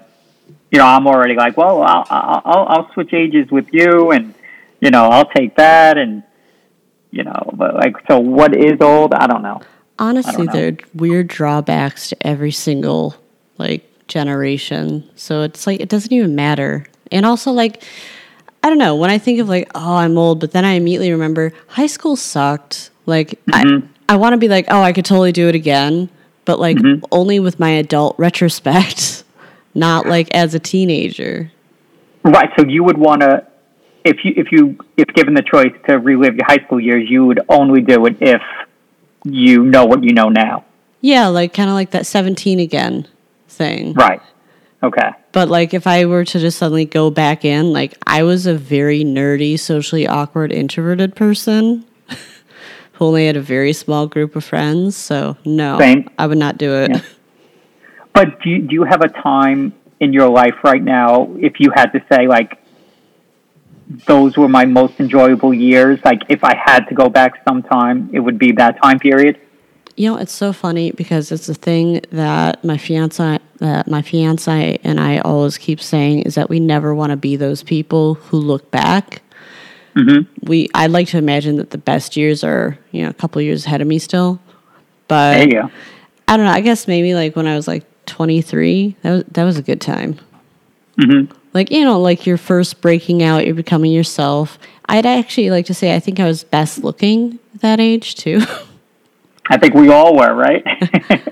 you 0.72 0.80
know, 0.80 0.86
I'm 0.86 1.08
already 1.08 1.36
like, 1.36 1.56
well, 1.56 1.84
I'll, 1.84 2.06
I'll, 2.10 2.42
I'll 2.44 2.68
I'll 2.68 2.94
switch 2.94 3.14
ages 3.14 3.50
with 3.50 3.68
you, 3.72 4.12
and 4.12 4.34
you 4.82 4.90
know, 4.90 5.06
I'll 5.06 5.30
take 5.30 5.56
that, 5.56 5.98
and 5.98 6.24
you 7.12 7.24
know, 7.24 7.52
but 7.54 7.76
like, 7.76 7.96
so 8.10 8.20
what 8.20 8.56
is 8.56 8.82
old? 8.82 9.14
I 9.14 9.28
don't 9.28 9.44
know. 9.44 9.62
Honestly, 10.00 10.48
know. 10.48 10.52
there 10.52 10.68
are 10.70 10.78
weird 10.94 11.28
drawbacks 11.28 12.10
to 12.10 12.28
every 12.28 12.52
single 12.52 13.16
like 13.58 14.08
generation. 14.08 15.10
So 15.16 15.44
it's 15.44 15.66
like 15.68 15.80
it 15.80 15.90
doesn't 15.90 16.12
even 16.12 16.36
matter. 16.36 16.86
And 17.12 17.26
also 17.26 17.52
like 17.52 17.84
I 18.64 18.70
don't 18.70 18.78
know, 18.78 18.96
when 18.96 19.10
I 19.10 19.18
think 19.18 19.40
of 19.40 19.50
like, 19.50 19.70
oh, 19.74 19.96
I'm 19.96 20.18
old, 20.18 20.40
but 20.40 20.52
then 20.52 20.66
I 20.66 20.74
immediately 20.74 21.12
remember 21.12 21.52
high 21.68 21.88
school 21.88 22.16
sucked. 22.16 22.92
Like 23.06 23.40
I 23.52 23.64
mm-hmm. 23.64 23.88
I 24.08 24.18
want 24.18 24.34
to 24.34 24.38
be 24.38 24.48
like, 24.48 24.66
oh, 24.70 24.82
I 24.82 24.94
could 24.94 25.06
totally 25.06 25.32
do 25.32 25.48
it 25.48 25.56
again, 25.56 26.10
but 26.46 26.60
like 26.60 26.78
mm-hmm. 26.78 27.04
only 27.12 27.40
with 27.40 27.60
my 27.60 27.72
adult 27.72 28.18
retrospect, 28.20 29.24
not 29.74 30.06
like 30.06 30.30
as 30.32 30.54
a 30.54 30.60
teenager. 30.60 31.52
Right. 32.24 32.50
So 32.58 32.66
you 32.66 32.84
would 32.84 32.98
want 32.98 33.22
to, 33.22 33.48
if 34.04 34.24
you 34.24 34.34
if 34.36 34.52
you 34.52 34.78
if 34.98 35.08
given 35.16 35.34
the 35.34 35.42
choice 35.42 35.74
to 35.88 35.98
relive 35.98 36.36
your 36.36 36.46
high 36.46 36.64
school 36.66 36.80
years, 36.80 37.10
you 37.10 37.26
would 37.26 37.40
only 37.50 37.82
do 37.82 38.06
it 38.06 38.18
if 38.22 38.42
you 39.24 39.64
know 39.64 39.86
what 39.86 40.04
you 40.04 40.14
know 40.14 40.30
now. 40.30 40.66
Yeah, 41.02 41.28
like 41.28 41.54
kind 41.54 41.70
of 41.70 41.74
like 41.74 41.92
that 41.92 42.06
17 42.06 42.60
again 42.60 43.08
thing. 43.48 43.94
Right. 43.94 44.22
Okay. 44.84 45.10
But 45.32 45.50
like 45.50 45.74
if 45.74 45.86
I 45.86 46.06
were 46.06 46.26
to 46.26 46.40
just 46.40 46.58
suddenly 46.58 46.86
go 46.86 47.10
back 47.10 47.46
in, 47.46 47.72
like 47.72 47.98
I 48.08 48.24
was 48.24 48.46
a 48.46 48.56
very 48.56 49.04
nerdy, 49.04 49.60
socially 49.60 50.08
awkward, 50.08 50.52
introverted 50.52 51.16
person 51.16 51.86
who 52.94 53.06
only 53.06 53.28
had 53.28 53.38
a 53.38 53.42
very 53.42 53.74
small 53.74 54.08
group 54.08 54.36
of 54.36 54.44
friends. 54.44 54.96
So 54.96 55.38
no, 55.46 55.78
Same. 55.78 56.10
I 56.18 56.28
would 56.28 56.38
not 56.38 56.58
do 56.58 56.74
it. 56.76 56.92
Yeah. 56.92 57.02
But 58.14 58.42
do 58.42 58.50
you, 58.50 58.62
do 58.64 58.74
you 58.74 58.84
have 58.84 59.00
a 59.00 59.08
time 59.08 59.72
in 60.02 60.12
your 60.12 60.30
life 60.30 60.56
right 60.66 60.84
now, 60.84 61.34
if 61.40 61.62
you 61.62 61.72
had 61.74 61.94
to 61.94 62.04
say, 62.12 62.28
like, 62.28 62.62
those 64.08 64.36
were 64.36 64.50
my 64.50 64.66
most 64.66 65.00
enjoyable 65.00 65.54
years. 65.54 66.00
Like 66.04 66.24
if 66.30 66.44
I 66.44 66.56
had 66.56 66.86
to 66.88 66.96
go 66.96 67.10
back 67.10 67.44
sometime, 67.48 68.10
it 68.14 68.20
would 68.20 68.40
be 68.40 68.54
that 68.54 68.82
time 68.82 69.00
period. 69.00 69.40
You 70.02 70.10
know, 70.10 70.18
it's 70.18 70.34
so 70.34 70.52
funny 70.52 70.90
because 70.94 71.32
it's 71.32 71.48
a 71.48 71.54
thing 71.54 72.02
that 72.12 72.64
my 72.64 72.80
fiance, 72.80 73.38
that 73.60 73.88
my 73.88 74.02
fiance 74.02 74.80
and 74.84 75.00
I 75.00 75.20
always 75.20 75.60
keep 75.60 75.80
saying 75.80 76.24
is 76.24 76.34
that 76.34 76.50
we 76.50 76.60
never 76.60 76.96
want 76.96 77.12
to 77.12 77.16
be 77.16 77.36
those 77.36 77.62
people 77.62 78.16
who 78.16 78.38
look 78.38 78.72
back. 78.72 79.22
Mm-hmm. 79.96 80.50
We, 80.50 80.70
I'd 80.74 80.90
like 80.90 81.10
to 81.10 81.20
imagine 81.20 81.58
that 81.58 81.70
the 81.70 81.78
best 81.78 82.18
years 82.18 82.44
are, 82.44 82.80
you 82.90 83.04
know, 83.04 83.10
a 83.10 83.14
couple 83.14 83.44
years 83.44 83.68
ahead 83.68 83.80
of 83.80 83.86
me 83.86 84.00
still. 84.00 84.40
But 85.08 85.36
There 85.36 85.46
you 85.46 85.52
go. 85.52 85.72
I 86.28 86.36
don't 86.36 86.48
know. 86.48 86.52
I 86.52 86.62
guess 86.62 86.88
maybe 86.88 87.14
like 87.14 87.36
when 87.36 87.46
I 87.46 87.56
was 87.56 87.68
like 87.68 87.86
23, 88.08 88.96
that 89.04 89.12
was 89.12 89.24
that 89.26 89.44
was 89.44 89.60
a 89.60 89.62
good 89.62 89.82
time. 89.82 90.18
Mm-hmm. 90.98 91.32
Like 91.54 91.70
you 91.70 91.84
know, 91.84 92.02
like 92.02 92.26
you're 92.26 92.38
first 92.38 92.82
breaking 92.82 93.22
out, 93.22 93.46
you're 93.46 93.54
becoming 93.54 93.92
yourself. 93.92 94.58
I'd 94.88 95.06
actually 95.06 95.52
like 95.52 95.68
to 95.68 95.76
say 95.76 95.96
I 95.96 96.00
think 96.00 96.20
I 96.20 96.26
was 96.26 96.44
best 96.44 96.84
looking 96.84 97.38
at 97.54 97.62
that 97.62 97.80
age 97.80 98.16
too. 98.16 98.42
I 99.52 99.58
think 99.58 99.74
we 99.74 99.90
all 99.90 100.16
were, 100.16 100.34
right? 100.34 100.64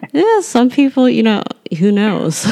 yeah, 0.11 0.41
some 0.41 0.69
people, 0.69 1.09
you 1.09 1.23
know, 1.23 1.41
who 1.79 1.91
knows? 1.91 2.51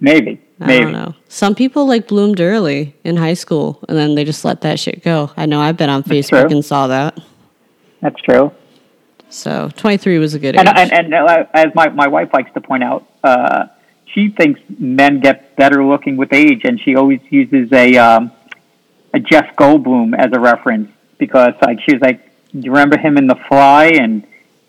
maybe. 0.00 0.40
I 0.60 0.66
Maybe. 0.66 0.84
don't 0.84 0.92
know. 0.92 1.14
Some 1.28 1.54
people 1.54 1.86
like 1.86 2.06
bloomed 2.06 2.40
early 2.40 2.94
in 3.02 3.16
high 3.16 3.34
school 3.34 3.82
and 3.88 3.96
then 3.98 4.14
they 4.14 4.24
just 4.24 4.44
let 4.44 4.60
that 4.60 4.78
shit 4.78 5.02
go. 5.02 5.32
I 5.36 5.46
know 5.46 5.60
I've 5.60 5.76
been 5.76 5.90
on 5.90 6.04
Facebook 6.04 6.48
true. 6.48 6.56
and 6.56 6.64
saw 6.64 6.86
that. 6.86 7.18
That's 8.00 8.20
true. 8.20 8.52
So 9.28 9.70
23 9.76 10.18
was 10.18 10.34
a 10.34 10.38
good 10.38 10.54
age. 10.54 10.60
And, 10.60 10.68
and, 10.68 10.92
and 10.92 11.14
uh, 11.14 11.46
as 11.54 11.74
my, 11.74 11.88
my 11.88 12.06
wife 12.06 12.30
likes 12.32 12.52
to 12.52 12.60
point 12.60 12.84
out, 12.84 13.08
uh, 13.24 13.66
she 14.12 14.28
thinks 14.28 14.60
men 14.78 15.20
get 15.20 15.56
better 15.56 15.84
looking 15.84 16.16
with 16.16 16.32
age, 16.32 16.62
and 16.64 16.78
she 16.80 16.96
always 16.96 17.20
uses 17.30 17.72
a 17.72 17.96
um, 17.96 18.30
a 19.14 19.20
Jeff 19.20 19.56
Goldblum 19.56 20.14
as 20.16 20.32
a 20.32 20.40
reference 20.40 20.90
because 21.18 21.54
like 21.62 21.80
she 21.80 21.94
was 21.94 22.02
like, 22.02 22.22
"Do 22.24 22.31
you 22.52 22.70
remember 22.70 22.98
him 22.98 23.16
in 23.16 23.26
The 23.26 23.36
Fly?" 23.48 23.86
and 23.86 24.24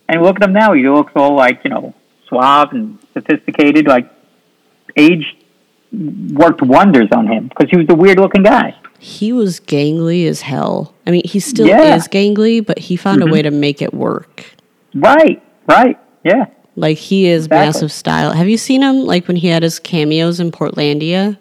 and 0.09 0.21
look 0.21 0.37
at 0.37 0.43
him 0.43 0.53
now; 0.53 0.73
he 0.73 0.87
looks 0.89 1.11
all 1.15 1.35
like 1.35 1.61
you 1.63 1.69
know 1.69 1.93
suave 2.27 2.71
and 2.71 2.97
sophisticated. 3.13 3.87
Like 3.87 4.09
age 4.95 5.35
worked 6.31 6.61
wonders 6.61 7.09
on 7.15 7.27
him 7.27 7.47
because 7.49 7.69
he 7.69 7.77
was 7.77 7.85
a 7.89 7.95
weird 7.95 8.19
looking 8.19 8.43
guy. 8.43 8.75
he 8.99 9.33
was 9.33 9.59
gangly 9.59 10.25
as 10.27 10.41
hell. 10.41 10.93
I 11.05 11.11
mean, 11.11 11.23
he 11.25 11.39
still 11.41 11.67
Yeah. 11.67 11.95
is 11.95 12.07
gangly, 12.07 12.65
but 12.65 12.79
he 12.79 12.95
found 12.95 13.21
a 13.21 13.25
mm-hmm. 13.25 13.33
way 13.33 13.41
to 13.41 13.51
make 13.51 13.81
it 13.81 13.93
work. 13.93 14.45
Right, 14.95 15.43
right, 15.67 15.99
yeah. 16.23 16.45
Like 16.77 16.97
he 16.97 17.27
is 17.27 17.45
Exactly. 17.47 17.65
massive 17.67 17.91
style. 17.91 18.31
Have 18.31 18.47
you 18.47 18.57
seen 18.57 18.81
him 18.81 19.01
like 19.05 19.27
when 19.27 19.35
he 19.35 19.47
had 19.49 19.61
his 19.61 19.77
cameos 19.77 20.39
in 20.39 20.51
Portlandia? 20.51 21.37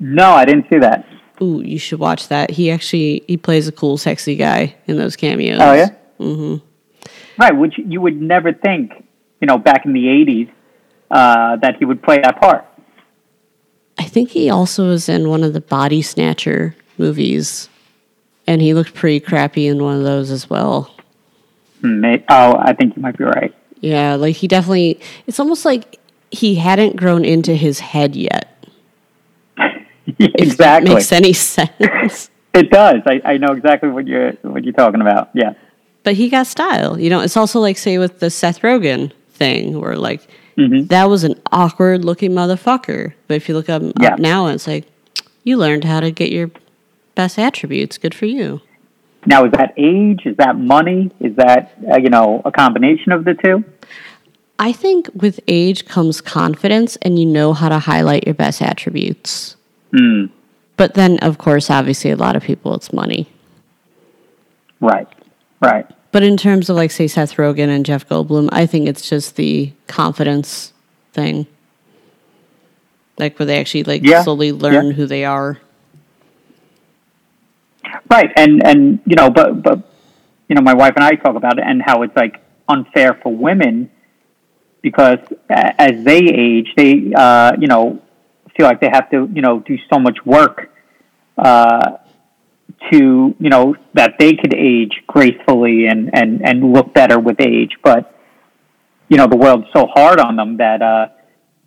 No, 0.00 0.30
I 0.30 0.46
didn't 0.46 0.66
see 0.70 0.78
that. 0.78 1.04
Ooh, 1.42 1.62
you 1.62 1.78
should 1.78 1.98
watch 2.00 2.28
that. 2.28 2.50
He 2.50 2.70
actually 2.70 3.24
he 3.26 3.36
plays 3.36 3.66
a 3.68 3.72
cool, 3.72 3.96
sexy 3.96 4.36
guy 4.36 4.76
in 4.86 4.96
those 4.96 5.16
cameos. 5.16 5.58
Oh 5.62 5.72
yeah. 5.74 5.90
Mm-hmm. 6.18 6.64
Right, 7.38 7.56
which 7.56 7.74
you 7.78 8.00
would 8.02 8.20
never 8.20 8.52
think, 8.52 8.92
you 9.40 9.46
know, 9.46 9.56
back 9.56 9.86
in 9.86 9.92
the 9.94 10.04
'80s, 10.06 10.50
uh, 11.10 11.56
that 11.56 11.76
he 11.78 11.84
would 11.86 12.02
play 12.02 12.20
that 12.20 12.40
part. 12.40 12.66
I 13.98 14.04
think 14.04 14.30
he 14.30 14.50
also 14.50 14.88
was 14.88 15.08
in 15.08 15.28
one 15.28 15.42
of 15.42 15.52
the 15.54 15.60
Body 15.60 16.02
Snatcher 16.02 16.74
movies, 16.98 17.68
and 18.46 18.60
he 18.60 18.74
looked 18.74 18.94
pretty 18.94 19.20
crappy 19.20 19.66
in 19.66 19.82
one 19.82 19.96
of 19.98 20.04
those 20.04 20.30
as 20.30 20.48
well. 20.50 20.94
Hmm, 21.80 22.00
may- 22.00 22.24
Oh, 22.28 22.56
I 22.58 22.74
think 22.74 22.96
you 22.96 23.02
might 23.02 23.16
be 23.16 23.24
right. 23.24 23.54
Yeah, 23.80 24.14
like 24.16 24.36
he 24.36 24.46
definitely. 24.46 25.00
It's 25.26 25.40
almost 25.40 25.64
like 25.64 25.98
he 26.30 26.56
hadn't 26.56 26.96
grown 26.96 27.24
into 27.24 27.54
his 27.54 27.80
head 27.80 28.14
yet. 28.14 28.49
If 30.18 30.34
exactly. 30.34 30.88
that 30.88 30.94
makes 30.94 31.12
any 31.12 31.32
sense. 31.32 32.30
It 32.54 32.70
does. 32.70 33.02
I, 33.06 33.20
I 33.24 33.36
know 33.36 33.52
exactly 33.52 33.90
what 33.90 34.06
you're 34.06 34.32
what 34.42 34.64
you're 34.64 34.72
talking 34.74 35.00
about. 35.00 35.30
Yeah. 35.34 35.54
but 36.02 36.14
he 36.14 36.28
got 36.28 36.46
style. 36.46 36.98
You 36.98 37.10
know, 37.10 37.20
it's 37.20 37.36
also 37.36 37.60
like 37.60 37.78
say 37.78 37.98
with 37.98 38.18
the 38.20 38.30
Seth 38.30 38.60
Rogen 38.62 39.12
thing, 39.30 39.80
where 39.80 39.96
like 39.96 40.26
Mhm. 40.58 40.88
that 40.88 41.08
was 41.08 41.22
an 41.24 41.36
awkward 41.52 42.04
looking 42.04 42.32
motherfucker. 42.32 43.12
But 43.28 43.34
if 43.34 43.48
you 43.48 43.54
look 43.54 43.68
up, 43.68 43.82
Yeah. 44.00 44.14
up 44.14 44.18
now, 44.18 44.46
it's 44.48 44.66
like 44.66 44.86
you 45.44 45.56
learned 45.56 45.84
how 45.84 46.00
to 46.00 46.10
get 46.10 46.30
your 46.32 46.50
best 47.14 47.38
attributes. 47.38 47.96
Good 47.98 48.14
for 48.14 48.26
you. 48.26 48.60
Now, 49.26 49.44
is 49.44 49.52
that 49.52 49.72
age? 49.76 50.22
Is 50.26 50.36
that 50.38 50.58
money? 50.58 51.10
Is 51.20 51.36
that 51.36 51.72
uh, 51.90 51.98
you 51.98 52.10
know 52.10 52.42
a 52.44 52.50
combination 52.50 53.12
of 53.12 53.24
the 53.24 53.34
two? 53.34 53.64
I 54.58 54.72
think 54.72 55.08
with 55.14 55.40
age 55.48 55.86
comes 55.86 56.20
confidence, 56.20 56.96
and 56.96 57.18
you 57.18 57.24
know 57.26 57.52
how 57.54 57.68
to 57.68 57.78
highlight 57.78 58.24
your 58.26 58.34
best 58.34 58.60
attributes. 58.60 59.56
Hmm. 59.92 60.26
But 60.76 60.94
then, 60.94 61.18
of 61.18 61.38
course, 61.38 61.68
obviously, 61.70 62.10
a 62.10 62.16
lot 62.16 62.36
of 62.36 62.42
people, 62.42 62.74
it's 62.74 62.92
money. 62.92 63.28
Right. 64.80 65.08
Right. 65.60 65.86
But 66.12 66.22
in 66.22 66.36
terms 66.36 66.68
of 66.70 66.76
like 66.76 66.90
say 66.90 67.06
Seth 67.06 67.36
Rogen 67.36 67.68
and 67.68 67.84
Jeff 67.84 68.08
Goldblum, 68.08 68.48
I 68.50 68.66
think 68.66 68.88
it's 68.88 69.08
just 69.08 69.36
the 69.36 69.72
confidence 69.86 70.72
thing. 71.12 71.46
Like 73.18 73.38
where 73.38 73.46
they 73.46 73.60
actually 73.60 73.84
like 73.84 74.02
Yeah, 74.02 74.22
slowly 74.22 74.52
learn 74.52 74.86
yeah. 74.86 74.92
who 74.92 75.06
they 75.06 75.24
are. 75.24 75.60
Right. 78.10 78.30
And 78.36 78.64
and 78.66 79.00
you 79.06 79.14
know, 79.16 79.30
but 79.30 79.62
but 79.62 79.82
you 80.48 80.56
know, 80.56 80.62
my 80.62 80.74
wife 80.74 80.94
and 80.96 81.04
I 81.04 81.12
talk 81.12 81.36
about 81.36 81.58
it 81.58 81.64
and 81.66 81.80
how 81.80 82.02
it's 82.02 82.16
like 82.16 82.40
unfair 82.68 83.14
for 83.22 83.32
women 83.34 83.90
because 84.82 85.18
as 85.48 86.02
they 86.04 86.18
age, 86.18 86.72
they 86.76 87.12
uh, 87.14 87.52
you 87.58 87.68
know 87.68 88.00
feel 88.56 88.66
like 88.66 88.80
they 88.80 88.90
have 88.92 89.10
to 89.10 89.28
you 89.32 89.42
know 89.42 89.60
do 89.60 89.76
so 89.92 89.98
much 89.98 90.18
work 90.24 90.70
uh, 91.38 91.98
to 92.90 93.34
you 93.38 93.50
know 93.50 93.76
that 93.94 94.14
they 94.18 94.34
could 94.34 94.54
age 94.54 95.02
gracefully 95.06 95.86
and 95.86 96.10
and 96.12 96.46
and 96.46 96.72
look 96.72 96.92
better 96.94 97.18
with 97.18 97.40
age, 97.40 97.72
but 97.82 98.14
you 99.08 99.16
know 99.16 99.26
the 99.26 99.36
world's 99.36 99.66
so 99.74 99.86
hard 99.86 100.20
on 100.20 100.36
them 100.36 100.56
that 100.58 100.82
uh, 100.82 101.08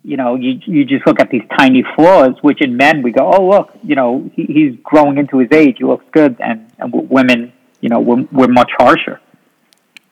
you 0.02 0.16
know 0.16 0.34
you 0.34 0.60
you 0.66 0.84
just 0.84 1.06
look 1.06 1.20
at 1.20 1.30
these 1.30 1.42
tiny 1.58 1.84
flaws, 1.94 2.34
which 2.42 2.60
in 2.60 2.76
men 2.76 3.02
we 3.02 3.12
go, 3.12 3.30
oh 3.32 3.48
look, 3.48 3.70
you 3.82 3.94
know 3.94 4.30
he, 4.34 4.44
he's 4.44 4.78
growing 4.82 5.18
into 5.18 5.38
his 5.38 5.48
age, 5.52 5.76
he 5.78 5.84
looks 5.84 6.04
good, 6.12 6.36
and, 6.40 6.70
and 6.78 6.92
women, 7.10 7.52
you 7.80 7.88
know, 7.88 8.00
we're 8.00 8.26
we're 8.32 8.48
much 8.48 8.70
harsher. 8.78 9.20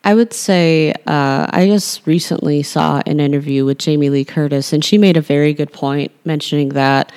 I 0.03 0.13
would 0.13 0.33
say 0.33 0.91
uh, 0.91 1.47
I 1.49 1.67
just 1.67 2.05
recently 2.05 2.63
saw 2.63 3.01
an 3.05 3.19
interview 3.19 3.65
with 3.65 3.77
Jamie 3.77 4.09
Lee 4.09 4.25
Curtis, 4.25 4.73
and 4.73 4.83
she 4.83 4.97
made 4.97 5.17
a 5.17 5.21
very 5.21 5.53
good 5.53 5.71
point 5.71 6.11
mentioning 6.25 6.69
that. 6.69 7.11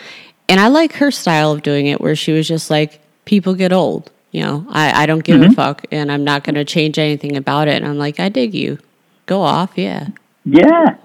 And 0.49 0.61
I 0.61 0.69
like 0.69 0.93
her 0.95 1.11
style 1.11 1.51
of 1.51 1.63
doing 1.63 1.87
it, 1.87 2.01
where 2.01 2.15
she 2.15 2.33
was 2.33 2.47
just 2.47 2.71
like, 2.71 3.01
people 3.25 3.55
get 3.55 3.73
old. 3.73 4.11
You 4.31 4.43
know, 4.43 4.67
I, 4.69 5.03
I 5.03 5.07
don't 5.07 5.25
give 5.25 5.41
a 5.41 5.51
fuck, 5.51 5.85
and 5.91 6.13
I'm 6.13 6.23
not 6.23 6.45
going 6.45 6.57
to 6.57 6.65
change 6.65 6.99
anything 6.99 7.37
about 7.37 7.69
it. 7.69 7.75
And 7.75 7.87
I'm 7.87 7.99
like, 7.99 8.21
I 8.21 8.29
dig 8.29 8.55
you. 8.55 8.79
Go 9.25 9.41
off, 9.41 9.73
yeah. 9.77 10.09
Yeah, 10.45 10.97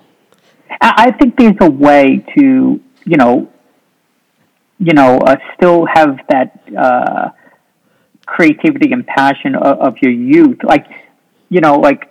I, 0.82 0.94
I 0.98 1.12
think 1.12 1.38
there's 1.38 1.56
a 1.62 1.70
way 1.70 2.24
to 2.38 2.80
you 3.06 3.18
know, 3.18 3.52
you 4.80 4.94
know, 4.94 5.18
uh, 5.20 5.38
still 5.56 5.86
have 5.86 6.20
that 6.30 6.62
uh, 6.78 7.30
creativity 8.26 8.92
and 8.92 9.06
passion 9.06 9.56
of, 9.56 9.80
of 9.80 9.96
your 10.02 10.12
youth. 10.12 10.60
Like, 10.64 10.88
you 11.52 11.60
know, 11.60 11.76
like 11.76 12.10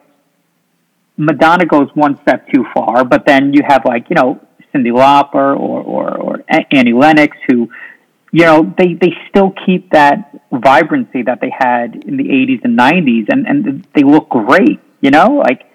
Madonna 1.17 1.67
goes 1.67 1.89
one 1.95 2.21
step 2.23 2.47
too 2.53 2.65
far, 2.73 3.05
but 3.05 3.27
then 3.27 3.53
you 3.53 3.63
have 3.67 3.85
like 3.85 4.09
you 4.11 4.15
know 4.15 4.39
Cyndi 4.73 4.93
Lauper 4.93 5.59
or 5.59 5.83
or, 5.83 6.17
or 6.17 6.45
Annie 6.71 6.93
Lennox 6.93 7.37
who. 7.49 7.69
You 8.33 8.45
know, 8.45 8.75
they, 8.79 8.95
they 8.95 9.13
still 9.29 9.53
keep 9.67 9.91
that 9.91 10.41
vibrancy 10.53 11.23
that 11.23 11.41
they 11.41 11.51
had 11.51 12.05
in 12.05 12.17
the 12.17 12.23
80s 12.23 12.63
and 12.63 12.79
90s, 12.79 13.27
and, 13.29 13.45
and 13.45 13.85
they 13.93 14.05
look 14.05 14.29
great, 14.29 14.79
you 15.01 15.11
know? 15.11 15.43
Like, 15.45 15.69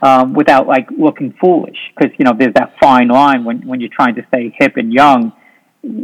um, 0.00 0.32
without 0.32 0.66
like 0.66 0.88
looking 0.90 1.32
foolish 1.40 1.76
because 1.94 2.12
you 2.18 2.24
know 2.24 2.32
there's 2.38 2.54
that 2.54 2.74
fine 2.80 3.08
line 3.08 3.44
when 3.44 3.66
when 3.66 3.80
you're 3.80 3.90
trying 3.92 4.14
to 4.14 4.24
stay 4.28 4.54
hip 4.58 4.76
and 4.76 4.92
young 4.92 5.32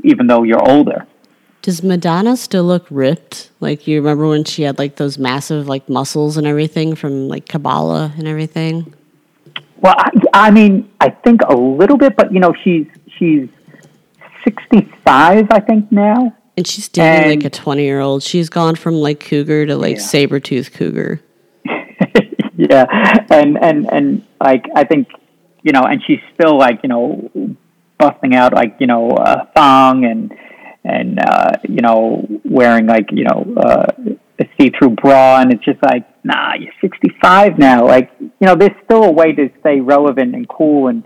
even 0.02 0.26
though 0.26 0.42
you're 0.42 0.62
older 0.62 1.06
Does 1.64 1.82
Madonna 1.82 2.36
still 2.36 2.64
look 2.64 2.86
ripped? 2.90 3.50
Like 3.58 3.86
you 3.86 3.96
remember 3.98 4.28
when 4.28 4.44
she 4.44 4.64
had 4.64 4.78
like 4.78 4.96
those 4.96 5.16
massive 5.16 5.66
like 5.66 5.88
muscles 5.88 6.36
and 6.36 6.46
everything 6.46 6.94
from 6.94 7.26
like 7.28 7.48
Kabbalah 7.48 8.12
and 8.18 8.28
everything? 8.28 8.92
well 9.80 9.94
I, 9.98 10.10
I 10.34 10.50
mean 10.50 10.90
i 11.00 11.08
think 11.10 11.40
a 11.48 11.54
little 11.54 11.96
bit 11.98 12.16
but 12.16 12.32
you 12.32 12.38
know 12.40 12.54
she's 12.62 12.86
she's 13.18 13.48
65 14.44 15.46
i 15.50 15.60
think 15.60 15.90
now 15.92 16.34
And 16.56 16.66
she's 16.66 16.88
dating 16.88 17.40
like 17.40 17.44
a 17.44 17.50
twenty 17.50 17.82
year 17.84 18.00
old. 18.00 18.22
She's 18.22 18.48
gone 18.48 18.76
from 18.76 18.94
like 18.94 19.18
cougar 19.20 19.66
to 19.66 19.76
like 19.76 19.96
Yeah. 19.96 20.02
saber 20.02 20.38
tooth 20.40 20.72
cougar. 20.72 21.20
yeah 22.56 22.84
and 23.30 23.58
and 23.58 23.90
and 23.92 24.24
like 24.40 24.64
i 24.76 24.84
think 24.84 25.08
you 25.62 25.72
know 25.72 25.82
and 25.82 26.02
she's 26.06 26.20
still 26.34 26.56
like 26.56 26.80
you 26.84 26.88
know 26.88 27.28
busting 27.98 28.34
out 28.34 28.52
like 28.54 28.76
you 28.80 28.86
know 28.86 29.10
a 29.10 29.48
thong 29.56 30.04
and 30.04 30.32
and 30.84 31.18
uh 31.18 31.52
you 31.68 31.80
know 31.80 32.26
wearing 32.44 32.86
like 32.86 33.10
you 33.10 33.24
know 33.24 33.54
uh 33.56 33.86
a 34.40 34.44
see-through 34.58 34.90
bra 34.90 35.40
and 35.40 35.52
it's 35.52 35.64
just 35.64 35.82
like 35.82 36.04
nah 36.24 36.54
you're 36.54 36.72
65 36.80 37.58
now 37.58 37.86
like 37.86 38.10
you 38.20 38.32
know 38.40 38.56
there's 38.56 38.76
still 38.84 39.04
a 39.04 39.12
way 39.12 39.32
to 39.32 39.48
stay 39.60 39.80
relevant 39.80 40.34
and 40.34 40.48
cool 40.48 40.88
and 40.88 41.04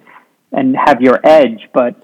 and 0.53 0.75
have 0.77 1.01
your 1.01 1.21
edge 1.25 1.69
but 1.75 1.95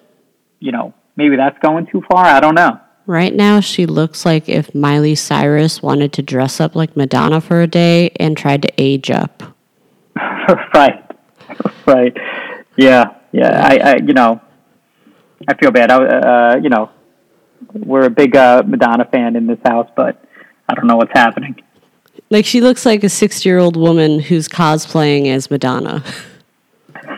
you 0.60 0.70
know 0.70 0.92
maybe 1.16 1.36
that's 1.36 1.58
going 1.60 1.86
too 1.86 2.02
far 2.10 2.24
i 2.24 2.40
don't 2.40 2.54
know 2.54 2.78
Right 3.06 3.34
now, 3.34 3.60
she 3.60 3.84
looks 3.84 4.24
like 4.24 4.48
if 4.48 4.74
Miley 4.74 5.14
Cyrus 5.14 5.82
wanted 5.82 6.14
to 6.14 6.22
dress 6.22 6.58
up 6.58 6.74
like 6.74 6.96
Madonna 6.96 7.38
for 7.38 7.60
a 7.60 7.66
day 7.66 8.10
and 8.16 8.34
tried 8.34 8.62
to 8.62 8.72
age 8.78 9.10
up. 9.10 9.42
right, 10.74 11.04
right. 11.86 12.16
Yeah, 12.76 13.14
yeah. 13.30 13.60
I, 13.62 13.76
I, 13.76 13.96
you 13.96 14.14
know, 14.14 14.40
I 15.46 15.54
feel 15.54 15.70
bad. 15.70 15.90
I, 15.90 15.96
uh, 15.96 16.56
you 16.62 16.70
know, 16.70 16.90
we're 17.72 18.04
a 18.04 18.10
big 18.10 18.36
uh, 18.36 18.62
Madonna 18.66 19.04
fan 19.06 19.36
in 19.36 19.46
this 19.46 19.58
house, 19.64 19.88
but 19.96 20.22
I 20.68 20.74
don't 20.74 20.86
know 20.86 20.96
what's 20.96 21.12
happening. 21.12 21.56
Like 22.30 22.46
she 22.46 22.60
looks 22.60 22.84
like 22.86 23.04
a 23.04 23.08
sixty-year-old 23.08 23.76
woman 23.76 24.20
who's 24.20 24.48
cosplaying 24.48 25.26
as 25.26 25.50
Madonna. 25.50 26.02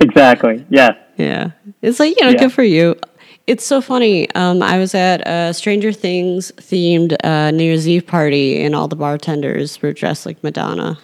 exactly. 0.00 0.64
Yes. 0.70 0.92
Yeah. 1.16 1.50
It's 1.82 2.00
like 2.00 2.18
you 2.18 2.24
know, 2.26 2.32
Yeah. 2.32 2.38
good 2.38 2.52
for 2.52 2.62
you. 2.62 2.96
It's 3.46 3.66
so 3.66 3.80
funny. 3.80 4.30
Um, 4.34 4.62
I 4.62 4.78
was 4.78 4.94
at 4.94 5.26
a 5.26 5.52
Stranger 5.52 5.92
Things 5.92 6.52
themed 6.56 7.16
uh, 7.24 7.50
New 7.50 7.64
Year's 7.64 7.88
Eve 7.88 8.06
party, 8.06 8.62
and 8.62 8.76
all 8.76 8.86
the 8.86 8.96
bartenders 8.96 9.80
were 9.82 9.92
dressed 9.92 10.24
like 10.26 10.42
Madonna. 10.44 10.98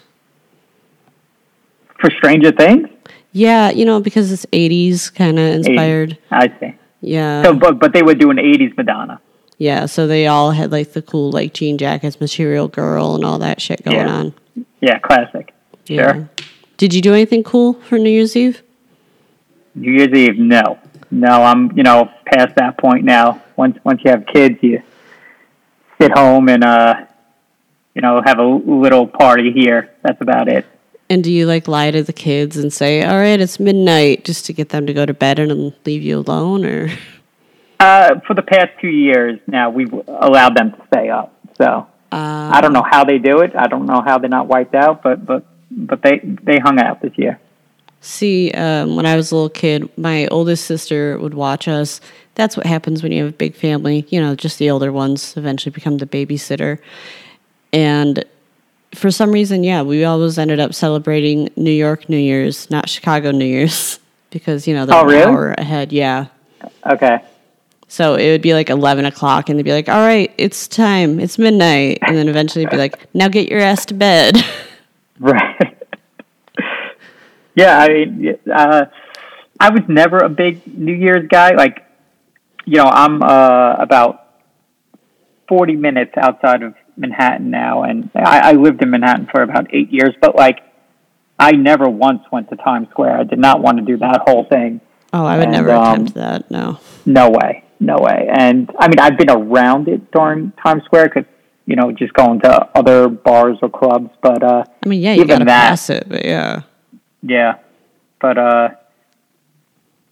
For 2.00 2.10
Stranger 2.18 2.52
Things. 2.52 2.88
Yeah, 3.32 3.70
you 3.70 3.84
know, 3.84 4.00
because 4.00 4.30
it's 4.30 4.46
'80s 4.46 5.12
kind 5.12 5.38
of 5.38 5.44
inspired. 5.54 6.18
I 6.30 6.48
see. 6.60 6.74
Yeah. 7.00 7.42
So, 7.42 7.54
but 7.54 7.78
but 7.78 7.92
they 7.92 8.02
would 8.02 8.18
do 8.18 8.30
an 8.30 8.36
'80s 8.38 8.76
Madonna. 8.76 9.20
Yeah, 9.58 9.86
so 9.86 10.06
they 10.06 10.26
all 10.26 10.50
had 10.50 10.70
like 10.72 10.92
the 10.92 11.00
cool 11.02 11.30
like 11.30 11.54
jean 11.54 11.78
jackets, 11.78 12.20
Material 12.20 12.68
Girl, 12.68 13.14
and 13.14 13.24
all 13.24 13.38
that 13.38 13.60
shit 13.60 13.82
going 13.84 13.96
Yeah. 13.96 14.12
on. 14.14 14.34
Yeah, 14.80 14.98
classic. 14.98 15.52
Yeah. 15.86 16.12
Sure. 16.12 16.28
Did 16.76 16.92
you 16.94 17.00
do 17.00 17.14
anything 17.14 17.42
cool 17.42 17.74
for 17.74 17.98
New 17.98 18.10
Year's 18.10 18.36
Eve? 18.36 18.62
New 19.74 19.92
Year's 19.92 20.12
Eve, 20.12 20.38
no, 20.38 20.78
no. 21.10 21.42
I'm 21.42 21.72
you 21.76 21.82
know 21.82 22.10
past 22.26 22.54
that 22.56 22.76
point 22.78 23.04
now. 23.04 23.42
Once 23.56 23.78
once 23.84 24.00
you 24.04 24.10
have 24.10 24.26
kids, 24.26 24.58
you 24.62 24.82
sit 26.00 26.12
home 26.12 26.48
and 26.50 26.62
uh, 26.64 26.94
you 27.94 28.02
know, 28.02 28.20
have 28.24 28.38
a 28.38 28.44
little 28.44 29.06
party 29.06 29.52
here. 29.52 29.90
That's 30.02 30.20
about 30.20 30.48
it. 30.48 30.66
And 31.08 31.22
do 31.22 31.30
you 31.32 31.46
like 31.46 31.68
lie 31.68 31.90
to 31.92 32.02
the 32.02 32.12
kids 32.12 32.56
and 32.56 32.72
say, 32.72 33.04
"All 33.04 33.16
right, 33.16 33.40
it's 33.40 33.60
midnight," 33.60 34.24
just 34.24 34.46
to 34.46 34.52
get 34.52 34.70
them 34.70 34.86
to 34.86 34.92
go 34.92 35.06
to 35.06 35.14
bed 35.14 35.38
and 35.38 35.72
leave 35.84 36.02
you 36.02 36.18
alone, 36.18 36.64
or? 36.64 36.90
Uh, 37.78 38.20
for 38.26 38.34
the 38.34 38.42
past 38.42 38.70
two 38.80 38.88
years 38.88 39.38
now, 39.46 39.70
we've 39.70 39.92
allowed 39.92 40.56
them 40.56 40.72
to 40.72 40.78
stay 40.92 41.10
up. 41.10 41.32
So 41.58 41.86
Uh, 42.12 42.50
I 42.52 42.60
don't 42.60 42.72
know 42.72 42.84
how 42.88 43.04
they 43.04 43.18
do 43.18 43.40
it. 43.40 43.52
I 43.56 43.66
don't 43.66 43.86
know 43.86 44.00
how 44.00 44.18
they're 44.18 44.30
not 44.30 44.46
wiped 44.46 44.74
out, 44.74 45.02
but 45.02 45.26
but 45.26 45.44
but 45.70 46.02
they 46.02 46.20
they 46.42 46.58
hung 46.58 46.78
out 46.80 47.02
this 47.02 47.12
year. 47.16 47.38
See, 48.00 48.50
um, 48.52 48.94
when 48.96 49.06
I 49.06 49.16
was 49.16 49.32
a 49.32 49.34
little 49.34 49.50
kid, 49.50 49.88
my 49.98 50.26
oldest 50.28 50.64
sister 50.66 51.18
would 51.18 51.34
watch 51.34 51.66
us. 51.66 52.00
That's 52.34 52.56
what 52.56 52.66
happens 52.66 53.02
when 53.02 53.10
you 53.10 53.24
have 53.24 53.32
a 53.32 53.36
big 53.36 53.54
family. 53.54 54.06
You 54.10 54.20
know, 54.20 54.34
just 54.34 54.58
the 54.58 54.70
older 54.70 54.92
ones 54.92 55.36
eventually 55.36 55.72
become 55.72 55.98
the 55.98 56.06
babysitter. 56.06 56.78
And 57.72 58.24
for 58.96 59.10
some 59.10 59.30
reason, 59.32 59.62
yeah, 59.64 59.82
we 59.82 60.04
always 60.04 60.38
ended 60.38 60.58
up 60.60 60.74
celebrating 60.74 61.48
New 61.56 61.70
York 61.70 62.08
New 62.08 62.18
Year's, 62.18 62.70
not 62.70 62.88
Chicago 62.88 63.30
New 63.30 63.44
Year's, 63.46 63.98
because, 64.30 64.66
you 64.66 64.74
know, 64.74 64.86
they're 64.86 64.96
Oh, 64.96 65.02
an 65.02 65.06
really? 65.08 65.22
hour 65.22 65.54
ahead. 65.58 65.92
Yeah. 65.92 66.26
Okay. 66.86 67.18
So 67.88 68.14
it 68.16 68.30
would 68.30 68.42
be 68.42 68.52
like 68.52 68.68
11 68.68 69.04
o'clock, 69.04 69.48
and 69.48 69.58
they'd 69.58 69.62
be 69.62 69.72
like, 69.72 69.88
all 69.88 70.00
right, 70.00 70.32
it's 70.38 70.66
time, 70.66 71.20
it's 71.20 71.38
midnight. 71.38 71.98
And 72.02 72.16
then 72.16 72.28
eventually 72.28 72.66
be 72.66 72.76
like, 72.76 73.12
now 73.14 73.28
get 73.28 73.48
your 73.48 73.60
ass 73.60 73.86
to 73.86 73.94
bed. 73.94 74.36
Right. 75.18 75.78
yeah, 77.54 77.78
I 77.78 77.88
mean, 77.88 78.38
uh, 78.54 78.84
I 79.58 79.70
was 79.70 79.80
never 79.88 80.18
a 80.18 80.28
big 80.28 80.60
New 80.66 80.92
Year's 80.92 81.26
guy. 81.28 81.54
Like, 81.54 81.82
you 82.66 82.76
know, 82.76 82.84
I'm 82.84 83.22
uh, 83.22 83.76
about 83.78 84.26
40 85.48 85.76
minutes 85.76 86.12
outside 86.18 86.62
of 86.62 86.74
Manhattan 86.96 87.50
now, 87.50 87.82
and 87.82 88.10
I, 88.14 88.50
I 88.50 88.52
lived 88.52 88.82
in 88.82 88.90
Manhattan 88.90 89.26
for 89.30 89.42
about 89.42 89.74
eight 89.74 89.90
years, 89.92 90.14
but 90.20 90.34
like, 90.36 90.60
I 91.38 91.52
never 91.52 91.88
once 91.88 92.22
went 92.32 92.48
to 92.50 92.56
Times 92.56 92.88
Square. 92.90 93.18
I 93.18 93.24
did 93.24 93.38
not 93.38 93.60
want 93.60 93.78
to 93.78 93.84
do 93.84 93.98
that 93.98 94.22
whole 94.26 94.44
thing. 94.44 94.80
Oh, 95.12 95.24
I 95.24 95.36
would 95.36 95.44
And, 95.44 95.52
never 95.52 95.70
um, 95.72 95.92
attempt 95.92 96.14
that. 96.14 96.50
No. 96.50 96.78
No 97.04 97.30
way, 97.30 97.64
no 97.78 97.96
way. 97.98 98.28
And 98.32 98.70
I 98.78 98.88
mean, 98.88 98.98
I've 98.98 99.16
been 99.18 99.30
around 99.30 99.88
it 99.88 100.10
during 100.10 100.52
Times 100.52 100.84
Square 100.84 101.10
because 101.14 101.24
you 101.66 101.76
know 101.76 101.92
just 101.92 102.12
going 102.14 102.40
to 102.40 102.68
other 102.74 103.08
bars 103.08 103.58
or 103.62 103.68
clubs, 103.68 104.10
but 104.22 104.42
uh, 104.42 104.64
I 104.84 104.88
mean, 104.88 105.00
yeah, 105.02 105.12
you 105.12 105.20
Even 105.22 105.28
got 105.28 105.38
to 105.40 105.44
that- 105.46 105.68
pass 105.68 105.90
it, 105.90 106.08
but 106.08 106.24
yeah. 106.24 106.62
yeah, 107.22 107.58
but 108.20 108.38
uh, 108.38 108.68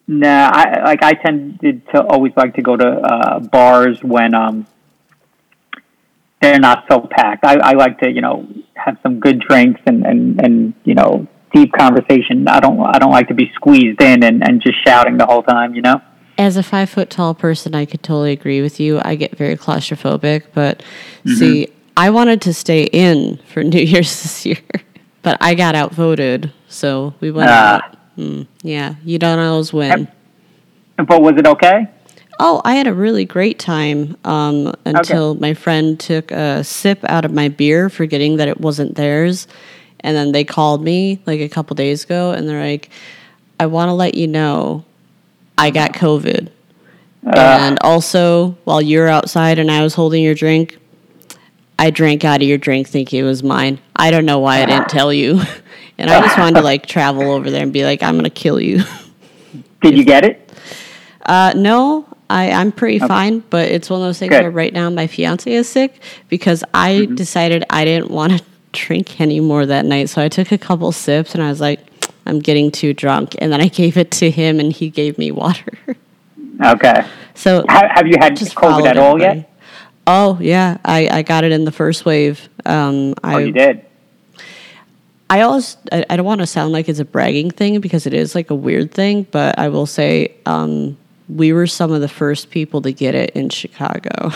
nah. 0.07 0.51
I 0.53 0.83
like 0.85 1.03
I 1.03 1.13
tended 1.15 1.87
to 1.95 2.03
always 2.05 2.33
like 2.37 2.55
to 2.55 2.63
go 2.63 2.77
to 2.77 2.87
uh, 2.87 3.39
bars 3.41 4.03
when 4.03 4.35
um 4.35 4.67
they're 6.43 6.59
not 6.59 6.85
so 6.91 7.01
packed. 7.11 7.45
I, 7.45 7.57
I 7.57 7.73
like 7.73 7.99
to 8.01 8.11
you 8.11 8.21
know 8.21 8.47
have 8.75 8.99
some 9.03 9.21
good 9.21 9.41
drinks 9.41 9.81
and 9.87 10.05
and 10.07 10.41
and 10.41 10.75
you 10.85 10.95
know 10.95 11.27
deep 11.53 11.73
conversation. 11.73 12.47
I 12.49 12.61
don't 12.61 12.81
I 12.81 12.99
don't 12.99 13.13
like 13.13 13.29
to 13.29 13.35
be 13.35 13.51
squeezed 13.55 14.01
in 14.03 14.23
and 14.23 14.47
and 14.47 14.61
just 14.63 14.77
shouting 14.87 15.17
the 15.17 15.27
whole 15.27 15.43
time. 15.43 15.75
You 15.75 15.83
know. 15.83 16.01
As 16.37 16.57
a 16.57 16.65
five 16.65 16.91
foot 16.91 17.11
tall 17.11 17.33
person, 17.35 17.75
I 17.77 17.85
could 17.87 18.03
totally 18.03 18.33
agree 18.33 18.61
with 18.61 18.81
you. 18.81 19.01
I 19.05 19.15
get 19.15 19.37
very 19.39 19.57
claustrophobic, 19.57 20.47
but 20.53 20.83
see, 21.25 21.69
I 21.97 22.11
wanted 22.11 22.43
to 22.43 22.53
stay 22.53 22.85
in 22.85 23.39
for 23.53 23.63
New 23.65 23.79
Year's 23.81 24.21
this 24.23 24.45
year, 24.45 24.59
but 25.23 25.39
I 25.41 25.55
got 25.55 25.77
outvoted, 25.77 26.53
so 26.67 27.15
we 27.21 27.31
went 27.31 27.51
Ah. 27.51 27.77
out. 27.87 27.97
Hmm, 28.17 28.43
yeah, 28.63 28.97
you 29.05 29.19
don't 29.21 29.39
always 29.39 29.73
win. 29.73 30.09
But 30.97 31.23
was 31.23 31.35
it 31.37 31.47
okay? 31.47 31.89
Oh, 32.41 32.61
I 32.65 32.75
had 32.75 32.87
a 32.87 32.95
really 32.95 33.25
great 33.25 33.59
time 33.59 34.17
um, 34.25 34.75
until 34.85 35.35
my 35.37 35.55
friend 35.55 35.99
took 35.99 36.31
a 36.31 36.65
sip 36.65 37.05
out 37.05 37.25
of 37.25 37.33
my 37.33 37.49
beer, 37.49 37.89
forgetting 37.89 38.37
that 38.39 38.49
it 38.49 38.61
wasn't 38.61 38.97
theirs. 38.97 39.47
And 40.01 40.17
then 40.17 40.33
they 40.33 40.45
called 40.45 40.83
me 40.83 41.23
like 41.27 41.41
a 41.41 41.49
couple 41.49 41.75
days 41.75 42.05
ago 42.05 42.33
and 42.33 42.49
they're 42.49 42.63
like, 42.63 42.91
I 43.59 43.67
want 43.67 43.89
to 43.89 43.93
let 43.95 44.15
you 44.15 44.27
know 44.27 44.85
I 45.57 45.71
got 45.71 45.93
COVID. 45.93 46.51
and 47.23 47.79
also, 47.81 48.51
while 48.65 48.83
you 48.83 48.99
were 48.99 49.09
outside 49.09 49.59
and 49.59 49.71
I 49.71 49.83
was 49.83 49.95
holding 49.95 50.23
your 50.23 50.35
drink, 50.35 50.79
I 51.79 51.91
drank 51.91 52.25
out 52.25 52.43
of 52.43 52.49
your 52.49 52.59
drink 52.59 52.89
thinking 52.89 53.21
it 53.21 53.23
was 53.23 53.43
mine. 53.43 53.81
I 53.97 54.11
don't 54.11 54.27
know 54.27 54.39
why 54.41 54.63
I 54.63 54.67
didn't 54.67 54.89
tell 54.89 55.13
you. 55.13 55.41
and 55.99 56.11
I 56.11 56.21
just 56.21 56.37
wanted 56.37 56.57
to 56.57 56.63
like 56.63 56.87
travel 56.87 57.31
over 57.31 57.51
there 57.51 57.63
and 57.63 57.73
be 57.73 57.85
like, 57.85 58.03
I'm 58.03 58.15
going 58.15 58.25
to 58.25 58.31
kill 58.31 58.61
you. 58.61 58.83
Did 59.81 59.97
you 59.97 60.05
get 60.05 60.25
it? 60.25 60.53
Uh, 61.25 61.55
no, 61.57 62.07
I, 62.35 62.51
I'm 62.51 62.73
pretty 62.73 62.99
fine, 62.99 63.41
but 63.49 63.69
it's 63.71 63.89
one 63.89 64.01
of 64.01 64.07
those 64.07 64.19
things 64.19 64.31
Good. 64.31 64.43
where 64.43 64.51
right 64.51 64.73
now 64.73 64.91
my 64.91 65.07
fiance 65.07 65.51
is 65.51 65.69
sick 65.69 66.03
because 66.29 66.65
I 66.75 67.05
decided 67.15 67.65
I 67.71 67.85
didn't 67.85 68.11
want 68.11 68.37
to 68.39 68.45
drink 68.73 69.21
anymore 69.21 69.67
that 69.67 69.85
night. 69.85 70.09
So 70.09 70.21
I 70.21 70.29
took 70.29 70.51
a 70.51 70.59
couple 70.59 70.91
sips 70.91 71.35
and 71.35 71.43
I 71.45 71.49
was 71.49 71.61
like, 71.61 71.79
I'm 72.27 72.41
getting 72.41 72.73
too 72.73 72.93
drunk. 72.93 73.37
And 73.39 73.53
then 73.53 73.61
I 73.61 73.69
gave 73.69 73.97
it 73.97 74.11
to 74.13 74.31
him 74.31 74.59
and 74.59 74.73
he 74.73 74.91
gave 74.91 75.17
me 75.19 75.31
water. 75.31 75.73
Okay. 76.65 77.05
so 77.35 77.65
Ha- 77.69 77.89
have 77.97 78.07
you 78.07 78.15
had 78.21 78.37
just 78.37 78.55
COVID 78.55 78.87
at 78.87 78.97
all 78.97 79.15
everybody. 79.17 79.39
yet? 79.41 79.51
Oh, 80.07 80.39
yeah. 80.41 80.79
I, 80.85 81.09
I 81.09 81.23
got 81.23 81.43
it 81.43 81.51
in 81.51 81.65
the 81.65 81.73
first 81.73 82.05
wave. 82.05 82.49
Um, 82.65 83.15
I, 83.25 83.35
Oh, 83.35 83.39
you 83.39 83.51
did. 83.53 83.85
I 85.29 85.41
always 85.41 85.77
I, 85.91 86.05
I 86.09 86.17
don't 86.17 86.25
want 86.27 86.43
to 86.43 86.47
sound 86.47 86.73
like 86.73 86.89
it's 86.89 87.01
a 87.01 87.05
bragging 87.05 87.51
thing 87.51 87.81
because 87.81 88.07
it 88.07 88.15
is 88.15 88.37
like 88.37 88.51
a 88.51 88.55
weird 88.55 88.93
thing, 88.93 89.27
but 89.33 89.59
I 89.59 89.69
will 89.69 89.87
say 89.87 90.37
um, 90.47 90.97
we 91.29 91.53
were 91.53 91.67
some 91.67 91.93
of 91.93 92.01
the 92.01 92.09
first 92.09 92.51
people 92.51 92.83
to 92.83 92.93
get 92.93 93.15
it 93.15 93.31
in 93.31 93.49
Chicago. 93.51 94.31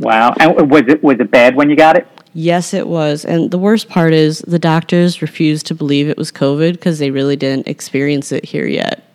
Wow. 0.00 0.34
And 0.40 0.70
was 0.70 0.82
it 0.88 1.02
was 1.02 1.20
it 1.20 1.30
bad 1.30 1.54
when 1.54 1.70
you 1.70 1.76
got 1.76 1.96
it? 1.96 2.08
yes, 2.34 2.72
it 2.72 2.88
was, 2.88 3.24
and 3.24 3.50
the 3.50 3.58
worst 3.58 3.88
part 3.88 4.12
is 4.14 4.38
the 4.40 4.58
doctors 4.58 5.20
refused 5.20 5.66
to 5.66 5.74
believe 5.74 6.08
it 6.08 6.16
was 6.16 6.32
COVID 6.32 6.72
because 6.72 6.98
they 6.98 7.10
really 7.10 7.36
didn't 7.36 7.68
experience 7.68 8.32
it 8.32 8.44
here 8.44 8.66
yet. 8.66 9.10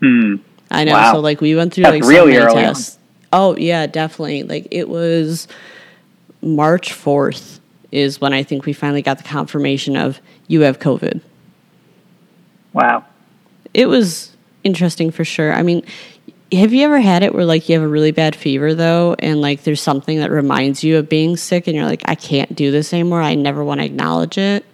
Hmm. 0.00 0.36
I 0.70 0.84
know. 0.84 0.92
Wow. 0.92 1.12
So 1.12 1.20
like 1.20 1.40
we 1.40 1.54
went 1.54 1.74
through 1.74 1.84
That's 1.84 1.94
like 1.94 2.04
really 2.04 2.32
so 2.32 2.38
many 2.40 2.52
early 2.52 2.64
on. 2.64 2.74
tests. 2.74 2.98
Oh 3.32 3.56
yeah, 3.56 3.86
definitely. 3.86 4.42
Like 4.44 4.68
it 4.70 4.88
was 4.88 5.48
March 6.42 6.92
fourth 6.92 7.60
is 7.92 8.20
when 8.20 8.32
I 8.32 8.42
think 8.42 8.64
we 8.66 8.72
finally 8.72 9.02
got 9.02 9.18
the 9.18 9.24
confirmation 9.24 9.96
of 9.96 10.20
you 10.46 10.62
have 10.62 10.78
COVID. 10.78 11.20
Wow. 12.72 13.04
it 13.74 13.86
was 13.86 14.36
interesting 14.64 15.10
for 15.10 15.24
sure. 15.24 15.52
I 15.52 15.62
mean, 15.62 15.84
have 16.52 16.72
you 16.72 16.84
ever 16.84 16.98
had 17.00 17.22
it 17.22 17.34
where 17.34 17.44
like 17.44 17.68
you 17.68 17.74
have 17.74 17.82
a 17.84 17.88
really 17.88 18.10
bad 18.12 18.34
fever 18.36 18.74
though, 18.74 19.14
and 19.18 19.40
like 19.40 19.64
there's 19.64 19.80
something 19.82 20.18
that 20.18 20.30
reminds 20.30 20.82
you 20.84 20.96
of 20.98 21.08
being 21.08 21.36
sick, 21.36 21.66
and 21.66 21.76
you're 21.76 21.84
like, 21.86 22.02
I 22.06 22.14
can't 22.14 22.54
do 22.54 22.70
this 22.70 22.92
anymore. 22.92 23.20
I 23.22 23.34
never 23.34 23.62
want 23.64 23.80
to 23.80 23.86
acknowledge 23.86 24.38
it. 24.38 24.64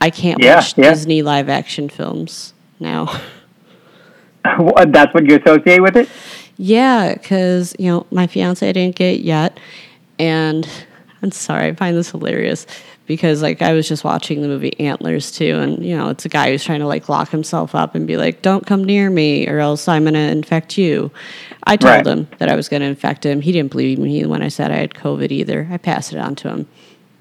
I 0.00 0.10
can't 0.10 0.40
Yeah, 0.42 0.56
watch 0.56 0.76
yeah. 0.76 0.90
Disney 0.90 1.22
live 1.22 1.48
action 1.48 1.88
films 1.88 2.52
now. 2.80 3.20
What- 4.58 4.92
That's 4.92 5.14
what 5.14 5.28
you 5.28 5.38
associate 5.38 5.80
with 5.80 5.96
it? 5.96 6.08
yeah, 6.58 7.14
because 7.14 7.74
you 7.78 7.86
know 7.86 8.06
my 8.10 8.26
fiance 8.26 8.70
didn't 8.72 8.96
get 8.96 9.20
yet, 9.20 9.58
and 10.18 10.68
I'm 11.22 11.30
sorry, 11.30 11.68
I 11.68 11.74
find 11.74 11.96
this 11.96 12.10
hilarious 12.10 12.66
because 13.06 13.42
like 13.42 13.62
I 13.62 13.72
was 13.72 13.88
just 13.88 14.04
watching 14.04 14.42
the 14.42 14.48
movie 14.48 14.78
Antlers 14.80 15.30
too, 15.32 15.56
and 15.58 15.84
you 15.84 15.96
know 15.96 16.08
it's 16.08 16.24
a 16.24 16.28
guy 16.28 16.50
who's 16.50 16.64
trying 16.64 16.80
to 16.80 16.86
like 16.86 17.08
lock 17.08 17.30
himself 17.30 17.74
up 17.74 17.94
and 17.94 18.06
be 18.06 18.16
like, 18.16 18.42
"Don't 18.42 18.66
come 18.66 18.84
near 18.84 19.10
me, 19.10 19.48
or 19.48 19.58
else 19.58 19.88
I'm 19.88 20.04
gonna 20.04 20.18
infect 20.18 20.78
you." 20.78 21.10
I 21.64 21.76
told 21.76 21.94
Right. 21.94 22.06
him 22.06 22.28
that 22.38 22.48
I 22.48 22.56
was 22.56 22.68
gonna 22.68 22.86
infect 22.86 23.24
him. 23.26 23.40
He 23.40 23.52
didn't 23.52 23.70
believe 23.70 23.98
me 23.98 24.24
when 24.26 24.42
I 24.42 24.48
said 24.48 24.70
I 24.70 24.76
had 24.76 24.94
COVID 24.94 25.30
either. 25.30 25.68
I 25.70 25.76
passed 25.78 26.12
it 26.12 26.18
on 26.18 26.34
to 26.36 26.48
him. 26.48 26.66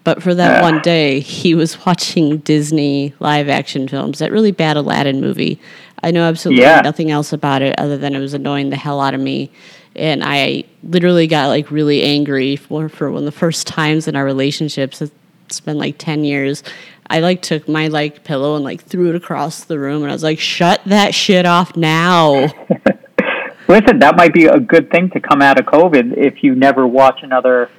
But 0.03 0.23
for 0.23 0.33
that 0.33 0.63
one 0.63 0.79
day, 0.81 1.19
he 1.19 1.53
was 1.53 1.77
watching 1.85 2.37
Disney 2.37 3.13
live 3.19 3.49
action 3.49 3.87
films. 3.87 4.17
That 4.19 4.31
really 4.31 4.51
bad 4.51 4.77
Aladdin 4.77 5.21
movie. 5.21 5.59
I 6.03 6.09
know 6.09 6.23
absolutely 6.23 6.63
Yeah. 6.63 6.81
nothing 6.81 7.11
else 7.11 7.31
about 7.33 7.61
it 7.61 7.75
other 7.77 7.97
than 7.97 8.15
it 8.15 8.19
was 8.19 8.33
annoying 8.33 8.71
the 8.71 8.75
hell 8.77 8.99
out 8.99 9.13
of 9.13 9.19
me. 9.21 9.51
And 9.95 10.23
I 10.23 10.63
literally 10.83 11.27
got 11.27 11.49
like 11.49 11.69
really 11.69 12.01
angry 12.01 12.55
for, 12.55 12.89
for 12.89 13.11
one 13.11 13.19
of 13.19 13.25
the 13.25 13.31
first 13.31 13.67
times 13.67 14.07
in 14.07 14.15
our 14.15 14.25
relationships. 14.25 15.03
It's 15.51 15.59
been 15.59 15.77
like 15.77 15.97
10 15.97 16.23
years. 16.23 16.63
I 17.09 17.19
like 17.19 17.41
took 17.41 17.67
my 17.67 17.89
like 17.89 18.23
pillow 18.23 18.55
and 18.55 18.63
like 18.63 18.81
threw 18.81 19.09
it 19.09 19.15
across 19.15 19.65
the 19.65 19.77
room 19.77 20.01
and 20.01 20.09
I 20.09 20.15
was 20.15 20.23
like, 20.23 20.39
shut 20.39 20.81
that 20.85 21.13
shit 21.13 21.45
off 21.45 21.75
now. 21.75 22.31
Listen, 23.67 23.99
that 23.99 24.15
might 24.15 24.33
be 24.33 24.45
a 24.45 24.61
good 24.61 24.89
thing 24.89 25.09
to 25.09 25.19
come 25.19 25.41
out 25.41 25.59
of 25.59 25.65
COVID 25.65 26.15
if 26.15 26.41
you 26.41 26.55
never 26.55 26.87
watch 26.87 27.19
another 27.21 27.69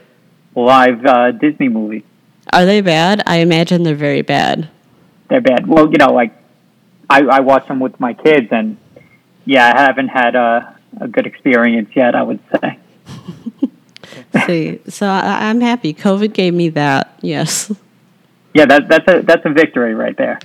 live 0.54 1.02
uh, 1.06 1.32
Disney 1.32 1.70
movie. 1.70 2.04
Are 2.52 2.66
they 2.66 2.82
bad? 2.82 3.22
I 3.24 3.36
imagine 3.38 3.84
they're 3.84 3.94
very 3.94 4.20
bad. 4.20 4.68
They're 5.30 5.40
bad. 5.40 5.66
Well, 5.66 5.90
you 5.90 5.96
know, 5.96 6.12
like 6.12 6.36
I, 7.08 7.22
I 7.22 7.40
watch 7.40 7.68
them 7.68 7.80
with 7.80 7.98
my 7.98 8.12
kids, 8.12 8.48
and 8.50 8.76
yeah, 9.46 9.72
I 9.74 9.80
haven't 9.80 10.08
had 10.08 10.34
a, 10.34 10.78
a 11.00 11.08
good 11.08 11.26
experience 11.26 11.88
yet. 11.96 12.14
I 12.14 12.22
would 12.22 12.40
say. 12.60 12.78
See, 14.46 14.80
so 14.88 15.06
I, 15.06 15.48
I'm 15.48 15.60
happy. 15.60 15.92
COVID 15.94 16.32
gave 16.32 16.54
me 16.54 16.70
that. 16.70 17.18
Yes. 17.20 17.70
Yeah, 18.54 18.66
that, 18.66 18.88
that's 18.88 19.08
a 19.08 19.22
that's 19.22 19.44
a 19.44 19.50
victory 19.50 19.94
right 19.94 20.16
there. 20.16 20.38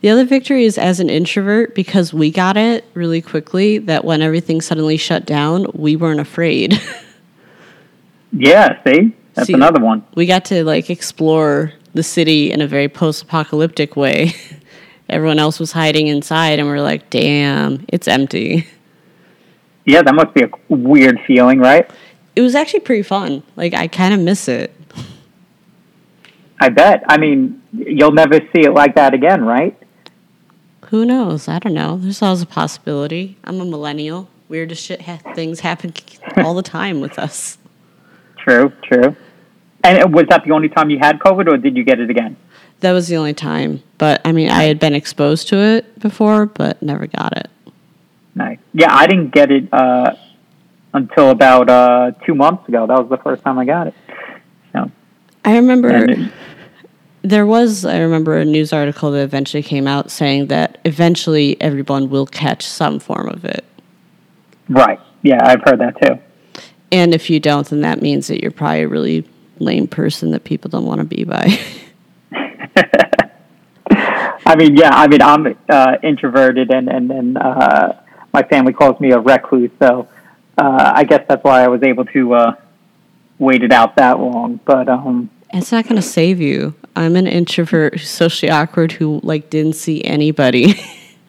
The 0.00 0.10
other 0.10 0.24
victory 0.24 0.64
is 0.64 0.76
as 0.76 1.00
an 1.00 1.08
introvert 1.08 1.74
because 1.74 2.12
we 2.12 2.30
got 2.30 2.56
it 2.56 2.84
really 2.94 3.22
quickly 3.22 3.78
that 3.78 4.04
when 4.04 4.20
everything 4.22 4.60
suddenly 4.60 4.96
shut 4.96 5.24
down, 5.26 5.66
we 5.74 5.96
weren't 5.96 6.20
afraid. 6.20 6.80
Yeah, 8.36 8.82
see, 8.84 9.14
that's 9.34 9.46
See- 9.46 9.52
another 9.54 9.80
one. 9.80 10.04
we 10.16 10.26
got 10.26 10.44
to 10.46 10.64
like 10.64 10.90
explore 10.90 11.72
the 11.94 12.02
city 12.02 12.50
in 12.50 12.60
a 12.60 12.66
very 12.66 12.88
post-apocalyptic 12.88 13.94
way. 13.96 14.32
Everyone 15.08 15.38
else 15.38 15.60
was 15.60 15.70
hiding 15.72 16.08
inside 16.08 16.58
and 16.58 16.66
we're 16.66 16.80
like, 16.80 17.10
"Damn, 17.10 17.84
it's 17.88 18.08
empty." 18.08 18.66
Yeah, 19.84 20.02
that 20.02 20.14
must 20.14 20.32
be 20.34 20.42
a 20.42 20.48
weird 20.68 21.20
feeling, 21.26 21.60
right? 21.60 21.88
It 22.36 22.40
was 22.40 22.54
actually 22.54 22.80
pretty 22.80 23.02
fun. 23.02 23.42
Like 23.56 23.74
I 23.74 23.88
kind 23.88 24.14
of 24.14 24.20
miss 24.20 24.48
it. 24.48 24.74
I 26.60 26.68
bet. 26.68 27.04
I 27.08 27.18
mean, 27.18 27.62
you'll 27.72 28.12
never 28.12 28.38
see 28.52 28.62
it 28.64 28.72
like 28.72 28.94
that 28.94 29.14
again, 29.14 29.44
right? 29.44 29.76
Who 30.86 31.04
knows? 31.04 31.48
I 31.48 31.58
don't 31.58 31.74
know. 31.74 31.96
There's 31.96 32.22
always 32.22 32.42
a 32.42 32.46
possibility. 32.46 33.36
I'm 33.44 33.60
a 33.60 33.64
millennial. 33.64 34.28
Weirdest 34.48 34.84
shit 34.84 35.02
ha- 35.02 35.20
things 35.34 35.60
happen 35.60 35.92
all 36.36 36.54
the 36.54 36.62
time 36.62 37.00
with 37.00 37.18
us. 37.18 37.58
True, 38.36 38.72
true. 38.82 39.16
And 39.82 40.14
was 40.14 40.26
that 40.28 40.44
the 40.44 40.52
only 40.52 40.68
time 40.68 40.90
you 40.90 40.98
had 40.98 41.18
COVID, 41.18 41.52
or 41.52 41.56
did 41.56 41.76
you 41.76 41.84
get 41.84 42.00
it 42.00 42.10
again? 42.10 42.36
That 42.80 42.92
was 42.92 43.08
the 43.08 43.16
only 43.16 43.34
time. 43.34 43.82
But 43.98 44.20
I 44.24 44.32
mean, 44.32 44.50
I 44.50 44.64
had 44.64 44.78
been 44.78 44.94
exposed 44.94 45.48
to 45.48 45.56
it 45.56 45.98
before, 45.98 46.46
but 46.46 46.80
never 46.82 47.06
got 47.06 47.36
it. 47.36 47.50
Nice. 48.34 48.58
Yeah, 48.72 48.94
I 48.94 49.06
didn't 49.06 49.30
get 49.30 49.50
it 49.50 49.68
uh, 49.72 50.14
until 50.94 51.30
about 51.30 51.68
uh, 51.68 52.12
two 52.24 52.34
months 52.34 52.66
ago. 52.68 52.86
That 52.86 52.98
was 52.98 53.10
the 53.10 53.22
first 53.22 53.42
time 53.42 53.58
I 53.58 53.66
got 53.66 53.88
it. 53.88 53.94
So, 54.72 54.90
I 55.44 55.56
remember 55.56 55.88
and 55.90 56.32
there 57.22 57.46
was, 57.46 57.84
I 57.84 57.98
remember 57.98 58.36
a 58.36 58.44
news 58.44 58.72
article 58.72 59.10
that 59.12 59.22
eventually 59.22 59.62
came 59.62 59.86
out 59.86 60.10
saying 60.10 60.46
that 60.48 60.78
eventually 60.84 61.60
everyone 61.60 62.10
will 62.10 62.26
catch 62.26 62.66
some 62.66 62.98
form 62.98 63.28
of 63.28 63.44
it. 63.44 63.64
right. 64.68 65.00
Yeah, 65.22 65.38
I've 65.42 65.62
heard 65.64 65.80
that 65.80 66.00
too. 66.02 66.18
And 66.92 67.14
if 67.14 67.30
you 67.30 67.40
don't, 67.40 67.66
then 67.66 67.80
that 67.80 68.02
means 68.02 68.26
that 68.26 68.42
you're 68.42 68.50
probably 68.50 68.82
a 68.82 68.88
really 68.88 69.26
lame 69.58 69.88
person 69.88 70.32
that 70.32 70.44
people 70.44 70.68
don't 70.68 70.84
want 70.84 70.98
to 70.98 71.04
be 71.04 71.24
by. 71.24 71.58
I 74.46 74.56
mean, 74.56 74.76
yeah, 74.76 74.90
I 74.92 75.08
mean, 75.08 75.22
I'm 75.22 75.56
uh, 75.68 75.96
introverted, 76.02 76.70
and 76.70 76.88
and 76.88 77.10
and 77.10 77.38
uh, 77.38 77.94
my 78.34 78.42
family 78.42 78.74
calls 78.74 79.00
me 79.00 79.12
a 79.12 79.18
recluse. 79.18 79.70
So, 79.78 80.06
uh, 80.58 80.92
I 80.94 81.04
guess 81.04 81.24
that's 81.28 81.42
why 81.42 81.62
I 81.64 81.68
was 81.68 81.82
able 81.82 82.04
to 82.06 82.34
uh, 82.34 82.54
wait 83.38 83.62
it 83.62 83.72
out 83.72 83.96
that 83.96 84.18
long. 84.18 84.60
But 84.64 84.88
um, 84.88 85.30
it's 85.52 85.72
not 85.72 85.84
going 85.84 85.96
to 85.96 86.02
save 86.02 86.40
you. 86.40 86.74
I'm 86.96 87.16
an 87.16 87.26
introvert 87.26 87.94
who's 87.94 88.08
socially 88.08 88.50
awkward 88.50 88.92
who 88.92 89.20
like 89.22 89.50
didn't 89.50 89.74
see 89.74 90.04
anybody. 90.04 90.74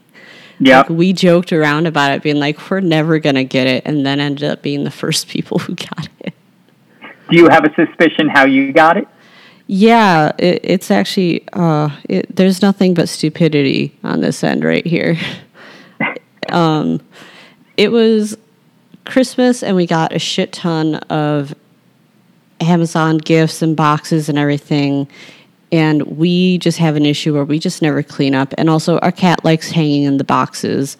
yeah, 0.60 0.80
Like 0.80 0.90
we 0.90 1.14
joked 1.14 1.52
around 1.52 1.88
about 1.88 2.12
it, 2.12 2.22
being 2.22 2.40
like, 2.40 2.70
"We're 2.70 2.80
never 2.80 3.20
gonna 3.20 3.44
get 3.44 3.68
it," 3.68 3.84
and 3.86 4.06
then 4.06 4.20
ended 4.20 4.44
up 4.44 4.62
being 4.62 4.84
the 4.84 4.92
first 4.92 5.28
people 5.30 5.60
who 5.60 5.76
got 5.76 6.08
it. 6.20 6.34
do 7.30 7.38
you 7.38 7.50
have 7.50 7.66
a 7.66 7.74
suspicion 7.74 8.30
how 8.30 8.46
you 8.46 8.72
got 8.72 8.98
it? 8.98 9.08
Yeah, 9.68 10.32
it, 10.38 10.62
it's 10.64 10.92
actually 10.92 11.48
uh, 11.54 11.90
it, 12.08 12.36
there's 12.36 12.62
nothing 12.62 12.94
but 12.94 13.10
stupidity 13.10 13.98
on 14.04 14.22
this 14.22 14.44
end 14.44 14.64
right 14.64 14.86
here. 14.86 15.18
um, 16.50 17.02
it 17.76 17.92
was 17.92 18.38
Christmas, 19.06 19.64
and 19.64 19.76
we 19.76 19.86
got 19.86 20.14
a 20.14 20.20
shit 20.20 20.52
ton 20.52 20.96
of 20.96 21.54
Amazon 22.60 23.18
gifts 23.18 23.62
and 23.62 23.76
boxes 23.76 24.30
and 24.30 24.38
everything. 24.38 25.08
And 25.72 26.04
we 26.04 26.58
just 26.60 26.78
have 26.78 26.96
an 26.96 27.06
issue 27.06 27.34
where 27.34 27.44
we 27.44 27.60
just 27.60 27.82
never 27.82 28.02
clean 28.04 28.34
up. 28.36 28.54
And 28.58 28.70
also, 28.70 28.98
our 29.00 29.12
cat 29.12 29.44
likes 29.44 29.72
hanging 29.72 30.04
in 30.04 30.18
the 30.18 30.24
boxes. 30.24 30.98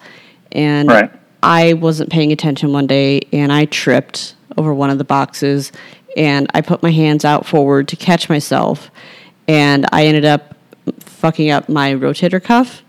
And 0.52 0.88
Right. 0.88 1.10
I 1.42 1.74
wasn't 1.74 2.10
paying 2.10 2.32
attention 2.32 2.72
one 2.72 2.86
day 2.86 3.20
and 3.32 3.52
I 3.52 3.66
tripped 3.66 4.34
over 4.56 4.74
one 4.74 4.90
of 4.90 4.98
the 4.98 5.04
boxes 5.04 5.70
and 6.16 6.48
I 6.54 6.60
put 6.60 6.82
my 6.82 6.90
hands 6.90 7.24
out 7.24 7.46
forward 7.46 7.88
to 7.88 7.96
catch 7.96 8.28
myself. 8.28 8.90
And 9.46 9.86
I 9.92 10.06
ended 10.06 10.24
up 10.24 10.56
fucking 11.00 11.50
up 11.50 11.68
my 11.68 11.94
rotator 11.94 12.42
cuff, 12.42 12.82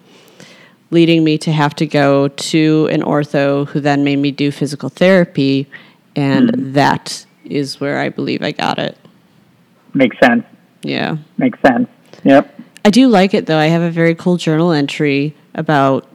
leading 0.89 1.23
me 1.23 1.37
to 1.39 1.51
have 1.51 1.75
to 1.75 1.85
go 1.85 2.27
to 2.27 2.87
an 2.91 3.01
ortho 3.01 3.67
who 3.67 3.79
then 3.79 4.03
made 4.03 4.17
me 4.17 4.31
do 4.31 4.51
physical 4.51 4.89
therapy. 4.89 5.69
And 6.15 6.49
mm-hmm. 6.51 6.73
that 6.73 7.25
is 7.45 7.79
where 7.79 7.99
I 7.99 8.09
believe 8.09 8.41
I 8.41 8.51
got 8.51 8.79
it. 8.79 8.97
Makes 9.93 10.17
sense. 10.19 10.45
Yeah. 10.81 11.17
Makes 11.37 11.59
sense. 11.61 11.89
Yep. 12.23 12.59
I 12.85 12.89
do 12.89 13.07
like 13.07 13.33
it 13.33 13.45
though. 13.45 13.57
I 13.57 13.65
have 13.65 13.81
a 13.81 13.91
very 13.91 14.15
cool 14.15 14.37
journal 14.37 14.71
entry 14.71 15.35
about 15.53 16.07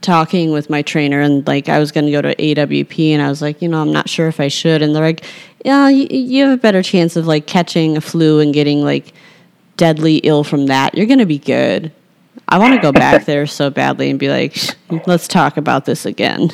talking 0.00 0.50
with 0.50 0.70
my 0.70 0.82
trainer 0.82 1.20
and 1.20 1.46
like 1.46 1.68
I 1.68 1.78
was 1.78 1.92
going 1.92 2.06
to 2.06 2.12
go 2.12 2.22
to 2.22 2.34
AWP 2.34 3.10
and 3.10 3.20
I 3.20 3.28
was 3.28 3.42
like, 3.42 3.60
you 3.60 3.68
know, 3.68 3.82
I'm 3.82 3.92
not 3.92 4.08
sure 4.08 4.28
if 4.28 4.40
I 4.40 4.48
should 4.48 4.82
and 4.82 4.94
they're 4.94 5.02
like, 5.02 5.24
yeah, 5.64 5.88
you, 5.88 6.06
you 6.10 6.44
have 6.44 6.58
a 6.58 6.60
better 6.60 6.82
chance 6.82 7.16
of 7.16 7.26
like 7.26 7.46
catching 7.46 7.96
a 7.96 8.00
flu 8.00 8.40
and 8.40 8.54
getting 8.54 8.82
like 8.82 9.12
deadly 9.76 10.18
ill 10.18 10.44
from 10.44 10.66
that. 10.66 10.94
You're 10.94 11.06
going 11.06 11.18
to 11.18 11.26
be 11.26 11.38
good. 11.38 11.92
I 12.48 12.58
want 12.58 12.74
to 12.74 12.80
go 12.80 12.92
back 12.92 13.24
there 13.26 13.46
so 13.46 13.70
badly 13.70 14.10
and 14.10 14.18
be 14.18 14.28
like, 14.28 14.56
let's 15.06 15.28
talk 15.28 15.56
about 15.56 15.84
this 15.84 16.06
again. 16.06 16.50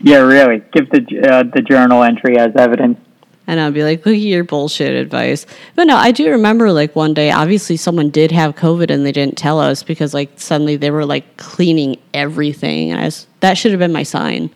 Yeah, 0.00 0.18
really. 0.18 0.62
Give 0.72 0.88
the 0.90 1.28
uh, 1.28 1.42
the 1.44 1.62
journal 1.62 2.02
entry 2.02 2.38
as 2.38 2.54
evidence. 2.56 2.98
And 3.46 3.60
I'll 3.60 3.72
be 3.72 3.82
like, 3.82 4.06
look 4.06 4.14
at 4.14 4.20
your 4.20 4.44
bullshit 4.44 4.94
advice. 4.94 5.46
But 5.74 5.88
no, 5.88 5.96
I 5.96 6.12
do 6.12 6.30
remember 6.30 6.70
like 6.72 6.94
one 6.94 7.12
day, 7.12 7.32
obviously 7.32 7.76
someone 7.76 8.10
did 8.10 8.30
have 8.30 8.54
COVID 8.54 8.88
and 8.90 9.04
they 9.04 9.10
didn't 9.10 9.36
tell 9.36 9.58
us 9.58 9.82
because 9.82 10.14
like 10.14 10.30
suddenly 10.36 10.76
they 10.76 10.92
were 10.92 11.04
like 11.04 11.36
cleaning 11.38 11.96
everything. 12.14 12.92
And 12.92 13.00
I 13.00 13.04
was, 13.06 13.26
that 13.40 13.58
should 13.58 13.72
have 13.72 13.80
been 13.80 13.92
my 13.92 14.04
sign. 14.04 14.50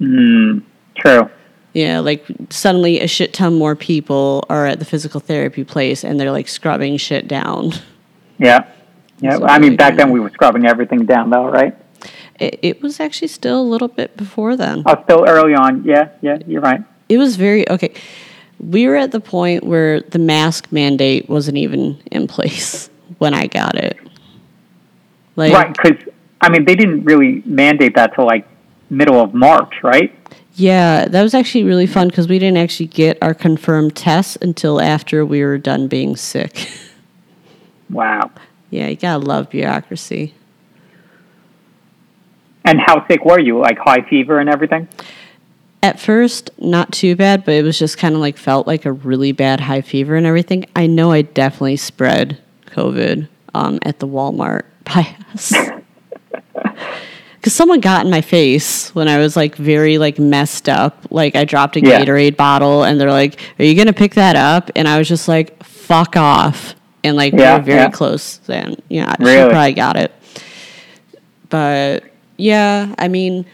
Mm, 0.00 0.62
true. 0.96 1.28
Yeah, 1.72 1.98
like 1.98 2.24
suddenly 2.50 3.00
a 3.00 3.08
shit 3.08 3.32
ton 3.32 3.58
more 3.58 3.74
people 3.74 4.46
are 4.48 4.66
at 4.66 4.78
the 4.78 4.84
physical 4.84 5.18
therapy 5.18 5.64
place 5.64 6.04
and 6.04 6.18
they're 6.20 6.30
like 6.30 6.46
scrubbing 6.46 6.96
shit 6.96 7.26
down. 7.26 7.72
Yeah. 8.38 8.68
Yeah. 9.20 9.38
I 9.42 9.58
mean, 9.58 9.76
back 9.76 9.96
then 9.96 10.10
we 10.10 10.20
were 10.20 10.30
scrubbing 10.30 10.66
everything 10.66 11.06
down, 11.06 11.30
though, 11.30 11.48
right? 11.48 11.76
It, 12.38 12.58
it 12.62 12.82
was 12.82 13.00
actually 13.00 13.28
still 13.28 13.60
a 13.60 13.62
little 13.62 13.88
bit 13.88 14.16
before 14.16 14.56
then. 14.56 14.82
Oh, 14.86 15.00
still 15.04 15.24
early 15.28 15.54
on. 15.54 15.84
Yeah. 15.84 16.10
Yeah. 16.20 16.38
You're 16.46 16.60
right. 16.62 16.82
It 17.08 17.18
was 17.18 17.36
very 17.36 17.68
okay. 17.70 17.94
We 18.58 18.86
were 18.86 18.96
at 18.96 19.12
the 19.12 19.20
point 19.20 19.64
where 19.64 20.00
the 20.00 20.18
mask 20.18 20.72
mandate 20.72 21.28
wasn't 21.28 21.58
even 21.58 22.02
in 22.10 22.26
place 22.26 22.88
when 23.18 23.34
I 23.34 23.46
got 23.46 23.76
it. 23.76 23.98
Like, 25.36 25.52
Right. 25.52 25.72
Because 25.74 26.12
I 26.40 26.50
mean, 26.50 26.64
they 26.64 26.74
didn't 26.74 27.04
really 27.04 27.42
mandate 27.46 27.94
that 27.94 28.14
till 28.14 28.26
like 28.26 28.46
middle 28.90 29.20
of 29.20 29.32
March, 29.32 29.82
right? 29.82 30.14
Yeah, 30.56 31.06
that 31.06 31.22
was 31.22 31.34
actually 31.34 31.64
really 31.64 31.86
fun 31.86 32.08
because 32.08 32.28
we 32.28 32.38
didn't 32.38 32.58
actually 32.58 32.86
get 32.86 33.18
our 33.22 33.34
confirmed 33.34 33.96
tests 33.96 34.36
until 34.40 34.80
after 34.80 35.24
we 35.26 35.42
were 35.42 35.58
done 35.58 35.88
being 35.88 36.16
sick. 36.16 36.68
Wow. 37.90 38.30
Yeah, 38.70 38.88
you 38.88 38.96
gotta 38.96 39.24
love 39.24 39.50
bureaucracy. 39.50 40.34
And 42.64 42.80
how 42.80 43.06
sick 43.06 43.24
were 43.24 43.38
you? 43.38 43.58
Like 43.58 43.78
high 43.78 44.02
fever 44.08 44.38
and 44.38 44.48
everything? 44.48 44.88
at 45.82 46.00
first, 46.00 46.48
not 46.58 46.90
too 46.92 47.14
bad, 47.14 47.44
but 47.44 47.52
it 47.52 47.62
was 47.62 47.78
just 47.78 47.98
kind 47.98 48.14
of 48.14 48.20
like 48.22 48.38
felt 48.38 48.66
like 48.66 48.86
a 48.86 48.92
really 48.92 49.32
bad 49.32 49.60
high 49.60 49.82
fever 49.82 50.16
and 50.16 50.24
everything. 50.24 50.64
I 50.74 50.86
know 50.86 51.12
I 51.12 51.20
definitely 51.20 51.76
spread 51.76 52.38
COVID 52.68 53.28
um, 53.52 53.78
at 53.82 53.98
the 53.98 54.08
Walmart 54.08 54.62
by 54.84 55.14
us. 55.34 55.52
Because 57.36 57.52
someone 57.52 57.80
got 57.80 58.06
in 58.06 58.10
my 58.10 58.22
face 58.22 58.94
when 58.94 59.08
I 59.08 59.18
was 59.18 59.36
like 59.36 59.56
very 59.56 59.98
like 59.98 60.18
messed 60.18 60.70
up. 60.70 61.06
Like 61.10 61.36
I 61.36 61.44
dropped 61.44 61.76
a 61.76 61.80
Yeah. 61.82 62.00
Gatorade 62.02 62.38
bottle 62.38 62.82
and 62.84 62.98
they're 62.98 63.10
like, 63.10 63.38
Are 63.58 63.64
you 63.64 63.74
going 63.74 63.86
to 63.86 63.92
pick 63.92 64.14
that 64.14 64.36
up? 64.36 64.70
And 64.74 64.88
I 64.88 64.96
was 64.96 65.06
just 65.06 65.28
like, 65.28 65.62
Fuck 65.62 66.16
off. 66.16 66.74
And 67.04 67.16
like 67.16 67.32
Yeah, 67.34 67.54
we 67.54 67.58
were 67.58 67.64
very 67.64 67.78
yeah. 67.82 67.90
close 67.90 68.38
then. 68.38 68.76
Yeah, 68.88 69.14
she 69.18 69.24
probably 69.50 69.74
got 69.74 69.96
it. 69.96 70.12
But 71.50 72.04
yeah, 72.36 72.94
I 72.98 73.08
mean, 73.08 73.46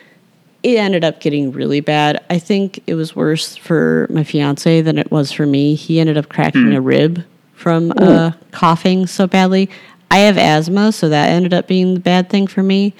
it 0.62 0.76
ended 0.78 1.04
up 1.04 1.20
getting 1.20 1.52
really 1.52 1.80
bad. 1.80 2.24
I 2.30 2.38
think 2.38 2.80
it 2.86 2.94
was 2.94 3.14
worse 3.16 3.56
for 3.56 4.06
my 4.10 4.24
fiance 4.24 4.80
than 4.82 4.98
it 4.98 5.10
was 5.10 5.32
for 5.32 5.46
me. 5.46 5.74
He 5.74 6.00
ended 6.00 6.16
up 6.16 6.28
cracking 6.28 6.74
a 6.74 6.80
rib 6.80 7.24
from 7.54 7.92
uh, 7.96 8.32
coughing 8.52 9.06
so 9.06 9.26
badly. 9.26 9.68
I 10.10 10.18
have 10.20 10.38
asthma, 10.38 10.92
so 10.92 11.08
that 11.08 11.28
ended 11.30 11.52
up 11.54 11.66
being 11.66 11.94
the 11.94 12.00
bad 12.00 12.30
thing 12.30 12.46
for 12.46 12.62
me. 12.62 12.94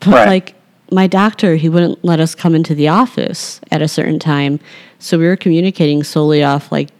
But 0.00 0.08
Right. 0.14 0.26
like 0.28 0.54
my 0.90 1.06
doctor, 1.06 1.56
he 1.56 1.68
wouldn't 1.68 2.04
let 2.04 2.20
us 2.20 2.34
come 2.34 2.54
into 2.54 2.74
the 2.74 2.88
office 2.88 3.60
at 3.70 3.82
a 3.82 3.88
certain 3.88 4.18
time. 4.18 4.60
So 4.98 5.18
we 5.18 5.26
were 5.26 5.36
communicating 5.36 6.02
solely 6.04 6.42
off 6.42 6.70
like 6.72 6.90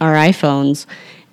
our 0.00 0.14
iPhones. 0.14 0.86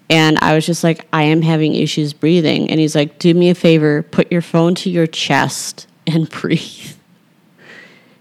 And 0.10 0.38
I 0.42 0.54
was 0.54 0.66
just 0.66 0.84
like, 0.84 1.08
I 1.12 1.24
am 1.24 1.42
having 1.42 1.74
issues 1.74 2.14
breathing. 2.14 2.70
And 2.70 2.80
he's 2.80 2.96
like, 2.96 3.18
do 3.18 3.34
me 3.34 3.50
a 3.50 3.56
favor, 3.56 4.04
put 4.04 4.32
your 4.32 4.42
phone 4.42 4.76
to 4.76 4.90
your 4.90 5.08
chest 5.08 5.88
and 6.06 6.30
breathe. 6.42 6.94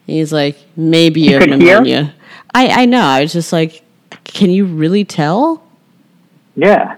And 0.06 0.16
he's 0.16 0.32
like, 0.32 0.58
maybe 0.76 1.20
you, 1.20 1.34
have 1.34 1.42
hear? 1.42 1.56
pneumonia. 1.56 2.14
I, 2.54 2.82
I 2.82 2.84
know. 2.86 3.02
I 3.02 3.20
was 3.22 3.32
just 3.32 3.52
like, 3.52 3.82
can 4.24 4.50
you 4.50 4.64
really 4.64 5.04
tell? 5.04 5.62
Yeah. 6.56 6.96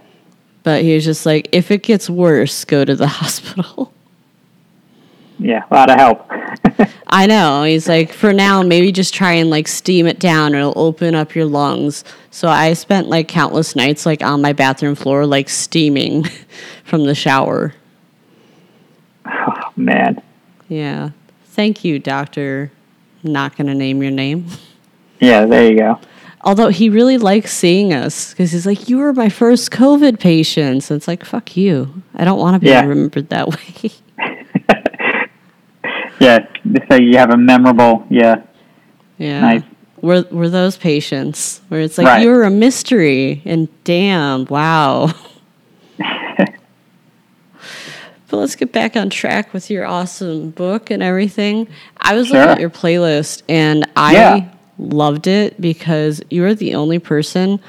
But 0.63 0.83
he 0.83 0.95
was 0.95 1.05
just 1.05 1.25
like, 1.27 1.49
if 1.53 1.71
it 1.71 1.83
gets 1.83 2.11
worse, 2.11 2.65
go 2.65 2.85
to 2.85 2.95
the 2.95 3.07
hospital. 3.07 3.93
Yeah. 5.39 5.65
A 5.71 5.75
lot 5.75 5.91
of 5.91 5.97
help. 5.99 6.27
I 7.09 7.27
know. 7.27 7.63
He's 7.65 7.89
like, 7.89 8.13
for 8.13 8.33
now, 8.33 8.63
maybe 8.63 8.91
just 8.93 9.13
try 9.15 9.33
and 9.33 9.51
like 9.51 9.69
steam 9.69 10.07
it 10.07 10.19
down. 10.19 10.55
It'll 10.55 10.73
open 10.77 11.15
up 11.15 11.35
your 11.35 11.45
lungs. 11.45 12.05
So 12.31 12.49
I 12.49 12.73
spent 12.73 13.09
like 13.09 13.29
countless 13.29 13.77
nights 13.77 14.07
like 14.07 14.23
on 14.23 14.41
my 14.41 14.53
bathroom 14.53 14.95
floor, 14.95 15.27
like 15.27 15.49
steaming 15.49 16.25
from 16.85 17.05
the 17.05 17.15
shower. 17.15 17.75
oh, 19.27 19.73
man. 19.77 20.23
Yeah. 20.69 21.11
Thank 21.47 21.85
you, 21.85 21.99
doctor. 21.99 22.71
Not 23.23 23.57
going 23.57 23.67
to 23.67 23.75
name 23.75 24.03
your 24.03 24.13
name. 24.13 24.47
Yeah. 25.21 25.47
There 25.47 25.71
you 25.71 25.77
go. 25.79 26.01
Although 26.43 26.69
he 26.69 26.89
really 26.89 27.19
likes 27.19 27.53
seeing 27.53 27.93
us 27.93 28.31
because 28.31 28.53
he's 28.53 28.67
like, 28.67 28.89
you 28.89 28.99
were 28.99 29.13
my 29.13 29.29
first 29.29 29.71
COVID 29.73 30.21
patient. 30.21 30.85
So 30.85 30.95
it's 30.95 31.09
like, 31.09 31.25
fuck 31.25 31.57
you. 31.57 32.03
I 32.15 32.25
don't 32.25 32.39
want 32.39 32.55
to 32.55 32.61
be 32.61 32.69
Yeah. 32.69 32.85
remembered 32.87 33.29
that 33.31 33.49
way. 33.83 33.91
Yeah. 36.21 36.47
So 36.91 36.97
you 36.97 37.17
have 37.19 37.31
a 37.31 37.37
memorable. 37.37 38.07
Yeah. 38.11 38.43
yeah. 39.19 39.41
Nice. 39.41 39.63
We're, 40.01 40.25
we're 40.31 40.49
those 40.49 40.77
patients 40.77 41.61
where 41.69 41.81
it's 41.81 41.99
like, 41.99 42.07
Right. 42.07 42.23
you 42.23 42.29
were 42.31 42.45
a 42.45 42.51
mystery. 42.51 43.43
And 43.45 43.69
damn, 43.85 44.45
wow. 44.47 45.13
But 48.29 48.39
let's 48.39 48.57
get 48.57 48.73
back 48.73 48.97
on 48.97 49.09
track 49.09 49.53
with 49.53 49.71
your 49.71 49.87
awesome 49.87 50.51
book 50.51 50.91
and 50.91 51.01
everything. 51.01 51.69
I 51.99 52.17
was 52.17 52.29
looking 52.29 52.51
at 52.51 52.59
your 52.61 52.71
playlist 52.71 53.43
and 53.49 53.89
I 53.95 54.13
Yeah. 54.15 54.49
loved 54.79 55.29
it 55.29 55.61
because 55.61 56.21
you 56.29 56.45
are 56.45 56.53
the 56.55 56.75
only 56.75 56.99
person. 56.99 57.61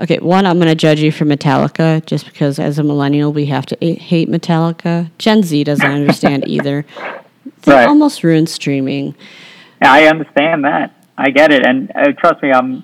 Okay, 0.00 0.18
one, 0.18 0.46
I'm 0.46 0.56
going 0.58 0.66
to 0.68 0.74
judge 0.74 0.98
you 1.00 1.12
for 1.12 1.26
Metallica 1.26 2.04
just 2.06 2.24
because 2.24 2.58
as 2.58 2.78
a 2.80 2.82
millennial, 2.82 3.32
we 3.32 3.46
have 3.46 3.66
to 3.66 3.76
hate 3.94 4.28
Metallica. 4.28 5.08
Gen 5.18 5.44
Z 5.44 5.62
doesn't 5.62 5.88
understand 5.88 6.42
either. 6.48 6.84
They 7.62 7.72
Right. 7.72 7.86
almost 7.88 8.22
ruined 8.24 8.48
streaming. 8.48 9.14
I 9.82 10.06
understand 10.06 10.64
that. 10.64 10.92
I 11.16 11.30
get 11.30 11.52
it, 11.52 11.64
and 11.66 11.90
uh, 11.94 12.12
trust 12.12 12.42
me, 12.42 12.50
I'm 12.52 12.82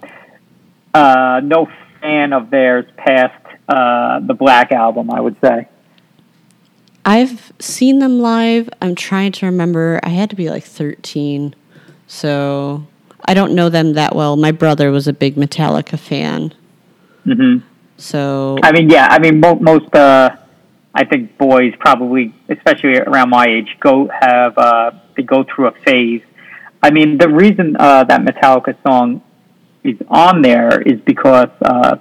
uh, 0.95 1.41
no 1.43 1.69
fan 2.01 2.33
of 2.33 2.51
theirs 2.51 2.85
past 2.97 3.35
uh, 3.69 4.21
the 4.21 4.35
Black 4.35 4.73
album. 4.73 5.11
I 5.11 5.21
would 5.21 5.37
say. 5.43 5.69
I've 7.05 7.53
seen 7.61 8.01
them 8.01 8.19
live. 8.19 8.69
I'm 8.83 8.95
trying 8.95 9.33
to 9.33 9.47
remember. 9.47 10.01
I 10.03 10.09
had 10.09 10.29
to 10.31 10.37
be 10.37 10.51
like 10.51 10.65
13. 10.65 11.55
So 12.09 12.85
I 13.25 13.33
don't 13.35 13.55
know 13.55 13.69
them 13.69 13.93
that 13.95 14.15
well. 14.15 14.37
My 14.37 14.51
brother 14.53 14.91
was 14.91 15.07
a 15.07 15.13
big 15.13 15.37
Metallica 15.37 15.99
fan. 15.99 16.53
Mm-hmm. 17.25 17.65
So 17.97 18.59
I 18.63 18.73
mean, 18.73 18.91
yeah. 18.91 19.09
I 19.11 19.19
mean, 19.19 19.41
mo- 19.41 19.59
most. 19.61 19.95
Uh, 19.95 20.37
I 20.99 21.05
think 21.05 21.37
boys 21.37 21.75
probably, 21.79 22.35
especially 22.49 22.97
around 22.99 23.29
my 23.29 23.47
age, 23.47 23.77
go 23.81 24.09
have 24.09 24.57
uh, 24.57 24.93
they 25.15 25.23
go 25.23 25.45
through 25.45 25.67
a 25.67 25.73
phase. 25.85 26.23
I 26.83 26.91
mean, 26.91 27.19
the 27.19 27.29
reason 27.29 27.77
uh, 27.79 28.05
that 28.05 28.23
Metallica 28.23 28.75
song 28.83 29.23
is 29.85 29.97
on 30.09 30.41
there 30.41 30.81
is 30.81 30.99
because 31.03 31.51
uh, 31.61 31.99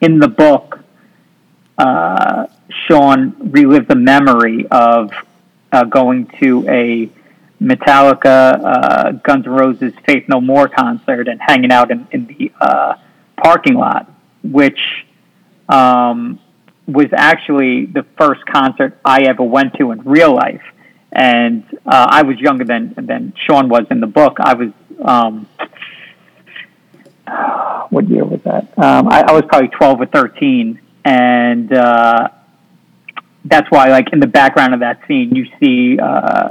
in 0.00 0.20
the 0.20 0.28
book, 0.28 0.78
uh, 1.78 2.46
Sean 2.86 3.34
relived 3.50 3.88
the 3.88 3.96
memory 3.96 4.68
of 4.70 5.10
uh, 5.72 5.82
going 5.84 6.26
to 6.40 6.64
a 6.68 7.10
Metallica, 7.60 8.60
uh, 8.64 9.12
Guns 9.12 9.46
N' 9.46 9.52
Roses, 9.52 9.92
Faith 10.06 10.28
No 10.28 10.40
More 10.40 10.68
concert 10.68 11.26
and 11.26 11.40
hanging 11.40 11.72
out 11.72 11.90
in, 11.90 12.06
in 12.12 12.26
the 12.26 12.52
uh, 12.60 12.94
parking 13.42 13.74
lot, 13.74 14.08
which 14.44 14.78
um, 15.68 16.38
was 16.86 17.06
actually 17.12 17.86
the 17.86 18.04
first 18.16 18.44
concert 18.46 18.98
I 19.04 19.22
ever 19.22 19.42
went 19.42 19.74
to 19.74 19.90
in 19.90 20.02
real 20.02 20.34
life. 20.34 20.62
And 21.12 21.64
uh, 21.86 22.06
I 22.10 22.22
was 22.22 22.38
younger 22.38 22.64
than 22.64 22.94
than 22.96 23.32
Sean 23.46 23.68
was 23.68 23.86
in 23.90 24.00
the 24.00 24.06
book. 24.06 24.36
I 24.38 24.54
was 24.54 24.70
um, 25.02 25.48
what 27.90 28.08
year 28.08 28.24
was 28.24 28.42
that? 28.42 28.78
Um, 28.78 29.08
I, 29.08 29.22
I 29.28 29.32
was 29.32 29.44
probably 29.48 29.68
twelve 29.68 30.00
or 30.00 30.06
thirteen, 30.06 30.80
and 31.04 31.72
uh, 31.72 32.28
that's 33.44 33.70
why, 33.70 33.88
like 33.88 34.12
in 34.12 34.20
the 34.20 34.26
background 34.26 34.74
of 34.74 34.80
that 34.80 35.00
scene, 35.06 35.34
you 35.34 35.46
see 35.58 35.98
uh, 35.98 36.50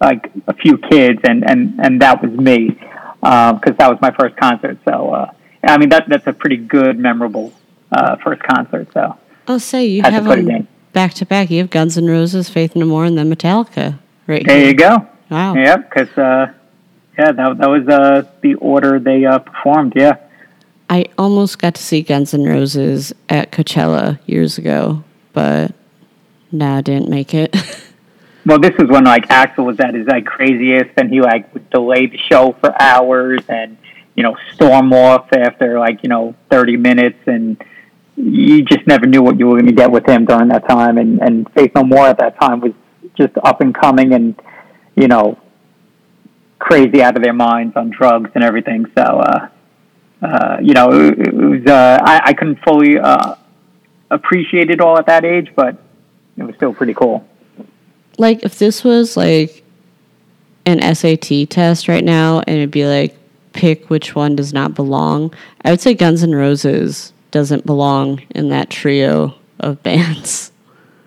like 0.00 0.30
a 0.46 0.54
few 0.54 0.76
kids, 0.78 1.20
and 1.24 1.48
and 1.48 1.80
and 1.80 2.02
that 2.02 2.22
was 2.22 2.32
me 2.32 2.68
because 2.68 3.76
that 3.78 3.88
was 3.88 3.98
my 4.02 4.10
first 4.10 4.36
concert. 4.36 4.78
So 4.84 5.10
uh, 5.10 5.32
I 5.62 5.78
mean, 5.78 5.90
that 5.90 6.08
that's 6.08 6.26
a 6.26 6.32
pretty 6.32 6.56
good, 6.56 6.98
memorable 6.98 7.52
uh, 7.90 8.16
first 8.16 8.42
concert. 8.42 8.88
So 8.92 9.16
I'll 9.46 9.60
say 9.60 9.86
you 9.86 10.02
have 10.02 10.24
them 10.24 10.68
back 10.92 11.14
to 11.14 11.26
back. 11.26 11.50
You 11.50 11.58
have 11.58 11.70
Guns 11.70 11.98
N' 11.98 12.06
Roses, 12.06 12.48
Faith 12.48 12.76
No 12.76 12.86
More, 12.86 13.04
and 13.04 13.16
then 13.16 13.32
Metallica. 13.34 13.98
Right 14.26 14.46
there 14.46 14.58
here. 14.58 14.68
you 14.68 14.74
go. 14.74 15.06
Wow. 15.30 15.54
Yeah, 15.54 15.76
because 15.76 16.08
uh, 16.16 16.52
yeah, 17.18 17.32
that 17.32 17.58
that 17.58 17.68
was 17.68 17.88
uh, 17.88 18.30
the 18.40 18.54
order 18.56 18.98
they 18.98 19.24
uh, 19.24 19.38
performed. 19.38 19.94
Yeah. 19.96 20.16
I 20.90 21.06
almost 21.16 21.58
got 21.58 21.74
to 21.76 21.82
see 21.82 22.02
Guns 22.02 22.34
N' 22.34 22.44
Roses 22.44 23.14
at 23.28 23.50
Coachella 23.50 24.18
years 24.26 24.58
ago, 24.58 25.02
but 25.32 25.72
no, 26.50 26.82
didn't 26.82 27.08
make 27.08 27.32
it. 27.34 27.56
Well, 28.44 28.58
this 28.58 28.72
is 28.78 28.88
when 28.88 29.04
like 29.04 29.28
Axl 29.28 29.64
was 29.64 29.78
at 29.78 29.94
his 29.94 30.06
like 30.06 30.26
craziest, 30.26 30.90
and 30.96 31.10
he 31.10 31.20
like 31.20 31.52
would 31.54 31.70
delay 31.70 32.06
the 32.06 32.18
show 32.18 32.56
for 32.60 32.74
hours, 32.80 33.40
and 33.48 33.78
you 34.16 34.22
know 34.22 34.36
storm 34.54 34.92
off 34.92 35.32
after 35.32 35.78
like 35.78 36.02
you 36.02 36.08
know 36.08 36.34
thirty 36.50 36.76
minutes, 36.76 37.20
and 37.26 37.62
you 38.16 38.62
just 38.62 38.86
never 38.86 39.06
knew 39.06 39.22
what 39.22 39.38
you 39.38 39.46
were 39.46 39.54
going 39.54 39.66
to 39.66 39.72
get 39.72 39.90
with 39.90 40.06
him 40.06 40.24
during 40.24 40.48
that 40.48 40.68
time. 40.68 40.98
And 40.98 41.20
and 41.20 41.50
Faith 41.54 41.72
No 41.74 41.84
More 41.84 42.06
at 42.06 42.18
that 42.18 42.38
time 42.40 42.60
was 42.60 42.72
just 43.16 43.32
up 43.42 43.60
and 43.60 43.74
coming, 43.74 44.12
and 44.12 44.40
you 44.94 45.08
know 45.08 45.38
crazy 46.58 47.02
out 47.02 47.16
of 47.16 47.22
their 47.22 47.32
minds 47.32 47.76
on 47.76 47.90
drugs 47.90 48.30
and 48.34 48.44
everything. 48.44 48.86
So 48.96 49.02
uh, 49.02 49.48
uh, 50.22 50.56
you 50.62 50.74
know 50.74 50.90
it, 50.92 51.18
it 51.18 51.34
was 51.34 51.66
uh, 51.66 51.98
I, 52.02 52.20
I 52.26 52.32
couldn't 52.34 52.58
fully 52.64 52.98
uh, 52.98 53.34
appreciate 54.10 54.70
it 54.70 54.80
all 54.80 54.98
at 54.98 55.06
that 55.06 55.24
age, 55.24 55.52
but 55.56 55.76
it 56.36 56.44
was 56.44 56.54
still 56.56 56.74
pretty 56.74 56.94
cool. 56.94 57.26
like 58.18 58.44
if 58.44 58.58
this 58.58 58.84
was 58.84 59.16
like 59.16 59.64
an 60.64 60.94
SAT 60.94 61.50
test 61.50 61.88
right 61.88 62.04
now 62.04 62.40
and 62.40 62.56
it'd 62.56 62.70
be 62.70 62.86
like 62.86 63.16
pick 63.52 63.90
which 63.90 64.14
one 64.14 64.36
does 64.36 64.52
not 64.52 64.74
belong, 64.74 65.34
I 65.64 65.70
would 65.70 65.80
say 65.80 65.94
Guns 65.94 66.22
N' 66.22 66.34
Roses 66.34 67.12
doesn't 67.32 67.66
belong 67.66 68.22
in 68.30 68.50
that 68.50 68.70
trio 68.70 69.34
of 69.58 69.82
bands. 69.82 70.52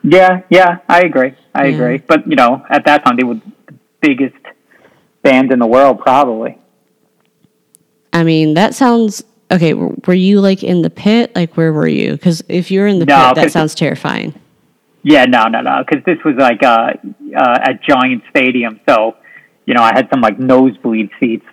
Yeah, 0.04 0.42
yeah, 0.50 0.78
I 0.88 1.02
agree. 1.02 1.34
I 1.56 1.66
Yeah. 1.68 1.74
agree. 1.76 1.98
But 1.98 2.28
you 2.28 2.36
know, 2.36 2.64
at 2.70 2.86
that 2.86 3.06
time, 3.06 3.16
they 3.16 3.24
were 3.24 3.36
the 3.36 3.74
biggest 4.02 4.36
band 5.24 5.52
in 5.52 5.60
the 5.60 5.66
world, 5.66 6.00
probably. 6.00 6.58
I 8.14 8.24
mean, 8.24 8.54
that 8.54 8.76
sounds 8.76 9.24
okay. 9.52 9.74
Were 9.74 10.14
you 10.14 10.42
like 10.42 10.64
in 10.64 10.82
the 10.84 10.90
pit? 10.90 11.32
Like, 11.36 11.58
where 11.58 11.74
were 11.74 11.88
you? 11.88 12.12
Because 12.12 12.44
if 12.48 12.70
you're 12.70 12.88
in 12.88 13.00
the 13.00 13.06
No, 13.06 13.28
pit, 13.30 13.36
that 13.36 13.52
sounds 13.52 13.74
terrifying. 13.74 14.34
Yeah, 15.04 15.26
no, 15.26 15.48
no, 15.48 15.62
no, 15.62 15.84
because 15.88 16.04
this 16.06 16.18
was 16.24 16.36
like 16.36 16.64
uh, 16.64 16.94
uh, 17.36 17.60
at 17.62 17.82
Giant 17.84 18.24
Stadium, 18.30 18.80
so 18.88 19.16
you 19.66 19.74
know, 19.74 19.82
I 19.82 19.94
had 19.94 20.08
some 20.12 20.22
like 20.22 20.40
nosebleed 20.40 21.10
seats. 21.20 21.46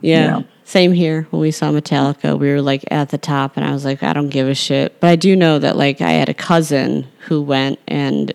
Yeah. 0.00 0.24
You 0.24 0.30
know? 0.30 0.44
Same 0.72 0.94
here. 0.94 1.26
When 1.28 1.42
we 1.42 1.50
saw 1.50 1.70
Metallica, 1.70 2.38
we 2.38 2.48
were 2.50 2.62
like 2.62 2.82
at 2.90 3.10
the 3.10 3.18
top, 3.18 3.58
and 3.58 3.66
I 3.66 3.72
was 3.72 3.84
like, 3.84 4.02
I 4.02 4.14
don't 4.14 4.30
give 4.30 4.48
a 4.48 4.54
shit. 4.54 5.00
But 5.00 5.10
I 5.10 5.16
do 5.16 5.36
know 5.36 5.58
that 5.58 5.76
like 5.76 6.00
I 6.00 6.12
had 6.12 6.30
a 6.30 6.34
cousin 6.34 7.08
who 7.26 7.42
went, 7.42 7.78
and 7.86 8.32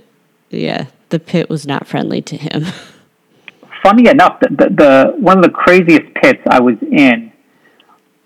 yeah, 0.52 0.86
the 1.10 1.18
pit 1.18 1.50
was 1.50 1.66
not 1.66 1.88
friendly 1.88 2.22
to 2.22 2.38
him. 2.38 2.66
Funny 3.84 4.08
enough, 4.08 4.40
the, 4.40 4.50
the, 4.50 4.70
the 4.70 5.14
one 5.18 5.40
of 5.40 5.46
the 5.46 5.50
craziest 5.50 6.14
pits 6.22 6.44
I 6.48 6.62
was 6.62 6.76
in 6.84 7.34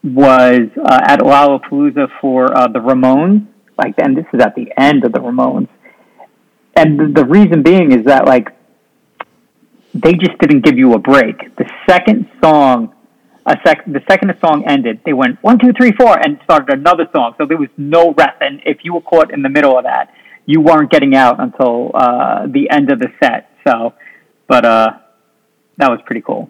was 0.03 0.67
uh, 0.77 0.99
at 1.03 1.19
Lollapalooza 1.21 2.09
for 2.19 2.53
uh, 2.53 2.67
the 2.67 2.79
Ramones. 2.79 3.47
Like, 3.77 3.95
and 3.97 4.17
this 4.17 4.25
is 4.33 4.41
at 4.41 4.55
the 4.55 4.73
end 4.77 5.05
of 5.05 5.13
the 5.13 5.19
Ramones, 5.19 5.69
and 6.75 6.99
the, 6.99 7.21
the 7.21 7.25
reason 7.25 7.63
being 7.63 7.93
is 7.93 8.03
that 8.07 8.25
like 8.25 8.49
they 9.93 10.15
just 10.15 10.37
didn't 10.39 10.65
give 10.65 10.77
you 10.77 10.95
a 10.95 10.99
break. 10.99 11.55
The 11.55 11.71
second 11.87 12.29
song, 12.43 12.93
sec, 13.65 13.85
the 13.85 14.01
second 14.09 14.29
the 14.29 14.37
song 14.39 14.63
ended, 14.67 15.01
they 15.05 15.13
went 15.13 15.41
one, 15.43 15.57
two, 15.59 15.73
three, 15.73 15.91
four, 15.91 16.17
and 16.17 16.39
started 16.43 16.77
another 16.77 17.07
song. 17.13 17.33
So 17.37 17.45
there 17.45 17.57
was 17.57 17.69
no 17.77 18.13
rest. 18.13 18.37
And 18.41 18.61
if 18.65 18.83
you 18.83 18.93
were 18.93 19.01
caught 19.01 19.33
in 19.33 19.41
the 19.41 19.49
middle 19.49 19.77
of 19.77 19.83
that, 19.85 20.13
you 20.45 20.61
weren't 20.61 20.91
getting 20.91 21.15
out 21.15 21.39
until 21.39 21.91
uh, 21.93 22.47
the 22.47 22.69
end 22.69 22.91
of 22.91 22.99
the 22.99 23.11
set. 23.21 23.51
So, 23.67 23.93
but 24.47 24.65
uh, 24.65 24.97
that 25.77 25.89
was 25.89 25.99
pretty 26.05 26.21
cool. 26.21 26.49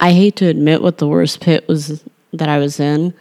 I 0.00 0.12
hate 0.12 0.36
to 0.36 0.46
admit 0.46 0.82
what 0.82 0.98
the 0.98 1.08
worst 1.08 1.40
pit 1.40 1.66
was 1.68 2.02
that 2.32 2.48
I 2.48 2.58
was 2.58 2.80
in 2.80 3.14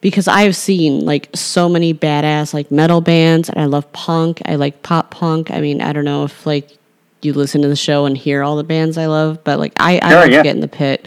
because 0.00 0.26
I 0.28 0.42
have 0.42 0.56
seen 0.56 1.04
like 1.04 1.28
so 1.34 1.68
many 1.68 1.92
badass 1.92 2.54
like 2.54 2.70
metal 2.70 3.00
bands 3.00 3.48
and 3.48 3.60
I 3.60 3.66
love 3.66 3.90
punk. 3.92 4.40
I 4.46 4.56
like 4.56 4.82
pop 4.82 5.10
punk. 5.10 5.50
I 5.50 5.60
mean, 5.60 5.80
I 5.80 5.92
don't 5.92 6.04
know 6.04 6.24
if 6.24 6.46
like 6.46 6.76
you 7.22 7.32
listen 7.32 7.62
to 7.62 7.68
the 7.68 7.76
show 7.76 8.06
and 8.06 8.16
hear 8.16 8.42
all 8.42 8.56
the 8.56 8.64
bands 8.64 8.96
I 8.96 9.06
love, 9.06 9.44
but 9.44 9.58
like 9.58 9.72
I, 9.76 10.00
I 10.02 10.10
Sure, 10.10 10.20
love 10.20 10.30
yeah. 10.30 10.36
to 10.38 10.42
get 10.42 10.54
in 10.54 10.60
the 10.60 10.68
pit. 10.68 11.06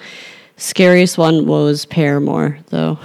Scariest 0.57 1.17
one 1.17 1.45
was 1.45 1.85
Paramore 1.85 2.59
though. 2.67 2.99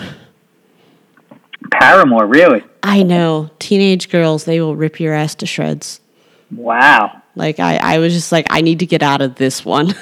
Paramore, 1.71 2.27
really? 2.27 2.63
I 2.83 3.03
know 3.03 3.51
teenage 3.59 4.11
girls 4.11 4.45
they 4.45 4.61
will 4.61 4.77
rip 4.77 5.01
your 5.01 5.15
ass 5.15 5.35
to 5.37 5.47
shreds. 5.47 6.01
Wow. 6.51 7.23
Like 7.35 7.61
I, 7.61 7.77
I 7.77 7.99
was 7.99 8.13
just 8.13 8.33
like 8.33 8.47
I 8.51 8.61
need 8.61 8.81
to 8.81 8.87
get 8.87 9.03
out 9.03 9.21
of 9.21 9.37
this 9.37 9.65
one. 9.65 9.95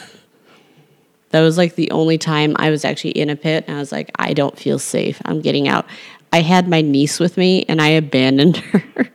that 1.31 1.41
was 1.41 1.59
like 1.59 1.75
the 1.75 1.91
only 1.91 2.19
time 2.19 2.55
I 2.59 2.71
was 2.71 2.85
actually 2.85 3.11
in 3.13 3.31
a 3.31 3.37
pit 3.37 3.65
and 3.67 3.77
I 3.77 3.81
was 3.81 3.93
like 3.93 4.11
I 4.19 4.33
don't 4.33 4.59
feel 4.59 4.79
safe. 4.79 5.21
I'm 5.25 5.41
getting 5.41 5.69
out. 5.69 5.87
I 6.33 6.41
had 6.41 6.69
my 6.69 6.81
niece 6.81 7.19
with 7.19 7.37
me 7.37 7.65
and 7.69 7.81
I 7.81 7.89
abandoned 7.89 8.57
her. 8.59 9.11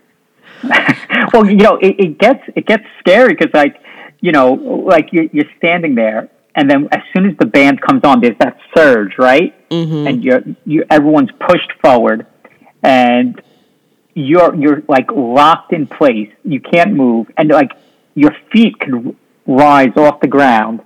well, 1.34 1.46
you 1.46 1.56
know, 1.56 1.78
it, 1.78 2.00
it 2.00 2.18
gets 2.18 2.44
it 2.56 2.66
gets 2.66 2.84
scary 3.00 3.34
because, 3.34 3.54
like, 3.54 3.82
you 4.20 4.32
know, 4.32 4.54
like 4.54 5.10
you're, 5.12 5.26
you're 5.32 5.50
standing 5.58 5.96
there, 5.96 6.30
and 6.56 6.70
then 6.70 6.88
as 6.92 7.02
soon 7.14 7.30
as 7.30 7.38
the 7.38 7.46
band 7.46 7.82
comes 7.82 8.04
on, 8.04 8.22
there's 8.22 8.38
that 8.40 8.58
surge, 8.76 9.18
right? 9.18 9.70
Mm-hmm. 9.70 10.08
And 10.08 10.24
you're 10.24 10.44
you 10.66 10.86
everyone's 10.90 11.32
pushed 11.40 11.72
forward, 11.82 12.28
and 12.84 13.42
you're 14.14 14.54
you're 14.56 14.84
like 14.88 15.12
locked 15.12 15.74
in 15.74 15.88
place. 15.88 16.32
You 16.44 16.60
can't 16.60 16.94
move, 16.94 17.32
and 17.38 17.50
like 17.50 17.72
your 18.16 18.36
feet 18.52 18.80
can 18.80 19.16
rise 19.48 19.96
off 19.96 20.20
the 20.20 20.28
ground. 20.28 20.82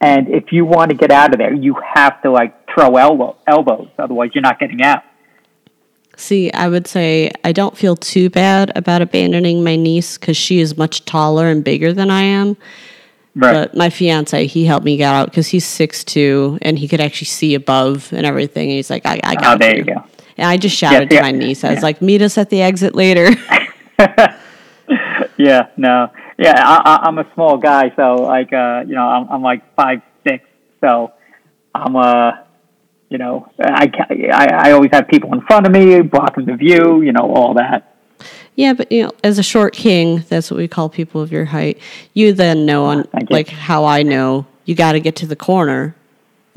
And 0.00 0.28
if 0.28 0.52
you 0.52 0.64
want 0.64 0.90
to 0.90 0.96
get 0.96 1.10
out 1.10 1.32
of 1.32 1.38
there, 1.38 1.54
you 1.54 1.74
have 1.94 2.20
to 2.22 2.30
like 2.30 2.68
throw 2.68 2.96
elbow, 2.96 3.36
elbows, 3.46 3.88
otherwise 3.98 4.30
you're 4.34 4.42
not 4.42 4.58
getting 4.58 4.82
out. 4.82 5.02
See, 6.16 6.50
I 6.52 6.68
would 6.68 6.86
say 6.86 7.30
I 7.44 7.52
don't 7.52 7.76
feel 7.76 7.94
too 7.94 8.30
bad 8.30 8.72
about 8.74 9.02
abandoning 9.02 9.62
my 9.62 9.76
niece 9.76 10.18
because 10.18 10.36
she 10.36 10.60
is 10.60 10.76
much 10.76 11.04
taller 11.04 11.48
and 11.48 11.62
bigger 11.62 11.92
than 11.92 12.10
I 12.10 12.22
am. 12.22 12.56
Right. 13.36 13.52
But 13.52 13.76
my 13.76 13.90
fiance, 13.90 14.46
he 14.46 14.64
helped 14.64 14.84
me 14.84 14.96
get 14.96 15.14
out 15.14 15.30
because 15.30 15.48
he's 15.48 15.64
six 15.64 16.02
two 16.02 16.58
and 16.62 16.78
he 16.78 16.88
could 16.88 17.00
actually 17.00 17.26
see 17.26 17.54
above 17.54 18.12
and 18.12 18.24
everything. 18.24 18.70
And 18.70 18.76
he's 18.76 18.90
like, 18.90 19.04
I, 19.04 19.20
I 19.22 19.34
got 19.34 19.56
oh, 19.56 19.58
there 19.58 19.76
you. 19.76 19.84
you 19.86 19.94
go. 19.94 20.04
And 20.38 20.48
I 20.48 20.56
just 20.56 20.76
shouted 20.76 21.10
to 21.10 21.20
my 21.20 21.32
niece. 21.32 21.62
I 21.62 21.70
was 21.70 21.76
yeah. 21.78 21.82
like, 21.82 22.02
meet 22.02 22.22
us 22.22 22.38
at 22.38 22.50
the 22.50 22.62
exit 22.62 22.94
later. 22.94 23.28
Yeah, 25.38 25.68
no, 25.76 26.10
yeah, 26.38 26.54
I, 26.56 26.76
I, 26.84 27.06
I'm 27.06 27.18
a 27.18 27.30
small 27.34 27.58
guy, 27.58 27.92
so 27.94 28.14
like, 28.14 28.52
uh, 28.52 28.84
you 28.86 28.94
know, 28.94 29.06
I'm, 29.06 29.28
I'm 29.28 29.42
like 29.42 29.74
five 29.74 30.00
six, 30.26 30.44
so 30.80 31.12
I'm 31.74 31.94
uh, 31.94 32.32
you 33.10 33.18
know, 33.18 33.50
I, 33.60 33.90
I 34.32 34.46
I 34.46 34.72
always 34.72 34.90
have 34.92 35.08
people 35.08 35.32
in 35.34 35.42
front 35.42 35.66
of 35.66 35.72
me 35.72 36.00
blocking 36.00 36.46
the 36.46 36.56
view, 36.56 37.02
you 37.02 37.12
know, 37.12 37.30
all 37.34 37.54
that. 37.54 37.95
Yeah, 38.56 38.72
but 38.72 38.90
you 38.90 39.04
know, 39.04 39.12
as 39.22 39.38
a 39.38 39.42
short 39.42 39.72
king, 39.74 40.24
that's 40.28 40.50
what 40.50 40.56
we 40.58 40.66
call 40.68 40.88
people 40.88 41.20
of 41.22 41.30
your 41.30 41.44
height. 41.44 41.78
You 42.14 42.32
then 42.32 42.66
know 42.66 42.86
on 42.86 43.06
like 43.30 43.48
how 43.48 43.84
I 43.84 44.02
know 44.02 44.46
you 44.64 44.74
got 44.74 44.92
to 44.92 45.00
get 45.00 45.14
to 45.16 45.26
the 45.26 45.36
corner, 45.36 45.94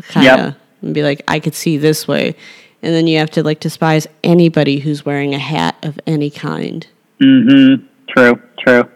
kind 0.08 0.28
of, 0.28 0.40
Yep. 0.48 0.56
and 0.82 0.94
be 0.94 1.04
like, 1.04 1.22
I 1.28 1.40
could 1.40 1.54
see 1.56 1.78
this 1.78 2.08
way, 2.08 2.36
and 2.82 2.94
then 2.96 3.06
you 3.08 3.20
have 3.20 3.30
to 3.32 3.44
like 3.44 3.60
despise 3.60 4.08
anybody 4.24 4.80
who's 4.80 5.06
wearing 5.06 5.36
a 5.36 5.40
hat 5.40 5.76
of 5.84 6.00
any 6.08 6.30
kind. 6.30 6.88
Mm-hmm. 7.22 7.86
True. 8.08 8.42
True. 8.66 8.90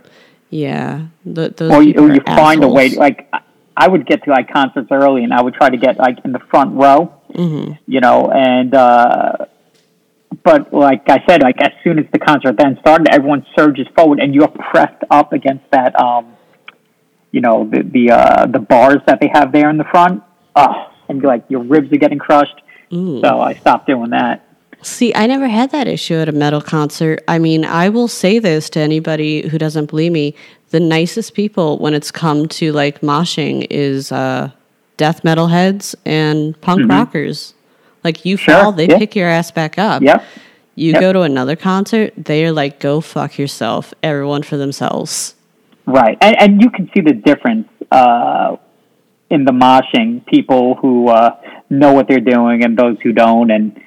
Yeah, 0.49 1.07
th- 1.25 1.55
those 1.57 1.71
Or 1.71 1.81
you, 1.83 1.93
you 2.13 2.21
find 2.25 2.63
a 2.63 2.67
way. 2.67 2.85
assholes. 2.87 2.97
Like, 2.99 3.27
I- 3.33 3.39
I 3.75 3.87
would 3.87 4.05
get 4.05 4.23
to 4.25 4.29
like 4.29 4.53
concerts 4.53 4.89
early, 4.91 5.23
and 5.23 5.33
I 5.33 5.41
would 5.41 5.55
try 5.55 5.67
to 5.69 5.77
get 5.77 5.97
like 5.97 6.19
in 6.23 6.31
the 6.31 6.37
front 6.51 6.75
row. 6.75 7.11
Mm-hmm. 7.33 7.71
You 7.87 8.01
know, 8.01 8.29
and 8.31 8.71
uh, 8.75 9.45
but 10.43 10.73
like 10.73 11.03
I 11.07 11.23
said, 11.27 11.41
like 11.41 11.61
as 11.61 11.71
soon 11.83 11.99
as 11.99 12.05
the 12.11 12.19
concert 12.19 12.55
then 12.57 12.77
started, 12.81 13.07
everyone 13.11 13.45
surges 13.57 13.87
forward, 13.95 14.19
and 14.19 14.35
you're 14.35 14.49
pressed 14.49 15.03
up 15.09 15.31
against 15.31 15.63
that. 15.71 15.99
Um, 15.99 16.35
you 17.31 17.41
know, 17.41 17.69
the 17.69 17.83
the 17.83 18.11
uh, 18.11 18.45
the 18.47 18.59
bars 18.59 19.01
that 19.07 19.19
they 19.19 19.29
have 19.33 19.51
there 19.51 19.69
in 19.69 19.77
the 19.77 19.85
front. 19.85 20.23
Oh, 20.55 20.91
and 21.07 21.21
you're 21.21 21.31
like 21.31 21.45
your 21.49 21.63
ribs 21.63 21.91
are 21.93 21.97
getting 21.97 22.19
crushed. 22.19 22.61
So 23.21 23.41
I 23.41 23.55
stopped 23.55 23.87
doing 23.87 24.11
that. 24.11 24.47
See, 24.83 25.15
I 25.15 25.25
never 25.25 25.47
had 25.47 25.71
that 25.71 25.87
issue 25.87 26.15
at 26.15 26.29
a 26.29 26.33
metal 26.33 26.61
concert. 26.61 27.23
I 27.27 27.39
mean, 27.39 27.63
I 27.65 27.89
will 27.89 28.09
say 28.09 28.37
this 28.37 28.69
to 28.71 28.79
anybody 28.79 29.47
who 29.47 29.57
doesn't 29.57 29.89
believe 29.89 30.11
me: 30.11 30.35
the 30.71 30.79
nicest 30.79 31.33
people 31.33 31.79
when 31.79 31.93
it's 31.93 32.11
come 32.11 32.47
to 32.49 32.73
like 32.73 32.99
moshing 33.01 33.65
is 33.69 34.11
uh, 34.11 34.51
death 34.97 35.23
metal 35.23 35.47
heads 35.47 35.95
and 36.05 36.59
punk 36.61 36.89
rockers. 36.89 37.53
Like 38.03 38.25
you. 38.25 38.37
Sure, 38.37 38.53
fall, 38.55 38.71
they 38.71 38.87
yeah. 38.87 38.97
pick 38.97 39.15
your 39.15 39.27
ass 39.27 39.51
back 39.51 39.77
up. 39.77 40.01
Yep. 40.01 40.23
You 40.75 40.91
Yep. 40.93 41.01
go 41.01 41.13
to 41.13 41.21
another 41.21 41.55
concert, 41.55 42.13
they 42.17 42.43
are 42.45 42.51
like, 42.51 42.79
"Go 42.79 42.99
fuck 43.01 43.37
yourself." 43.37 43.93
Everyone 44.01 44.43
for 44.43 44.57
themselves. 44.57 45.35
Right, 45.85 46.17
and 46.21 46.35
and 46.39 46.61
you 46.61 46.69
can 46.69 46.89
see 46.93 47.01
the 47.01 47.13
difference 47.13 47.67
uh, 47.91 48.57
in 49.29 49.45
the 49.45 49.51
moshing. 49.51 50.25
People 50.25 50.75
who 50.75 51.09
uh, 51.09 51.35
know 51.69 51.93
what 51.93 52.07
they're 52.07 52.19
doing 52.19 52.63
and 52.63 52.77
those 52.77 52.97
who 53.01 53.11
don't, 53.11 53.51
and 53.51 53.79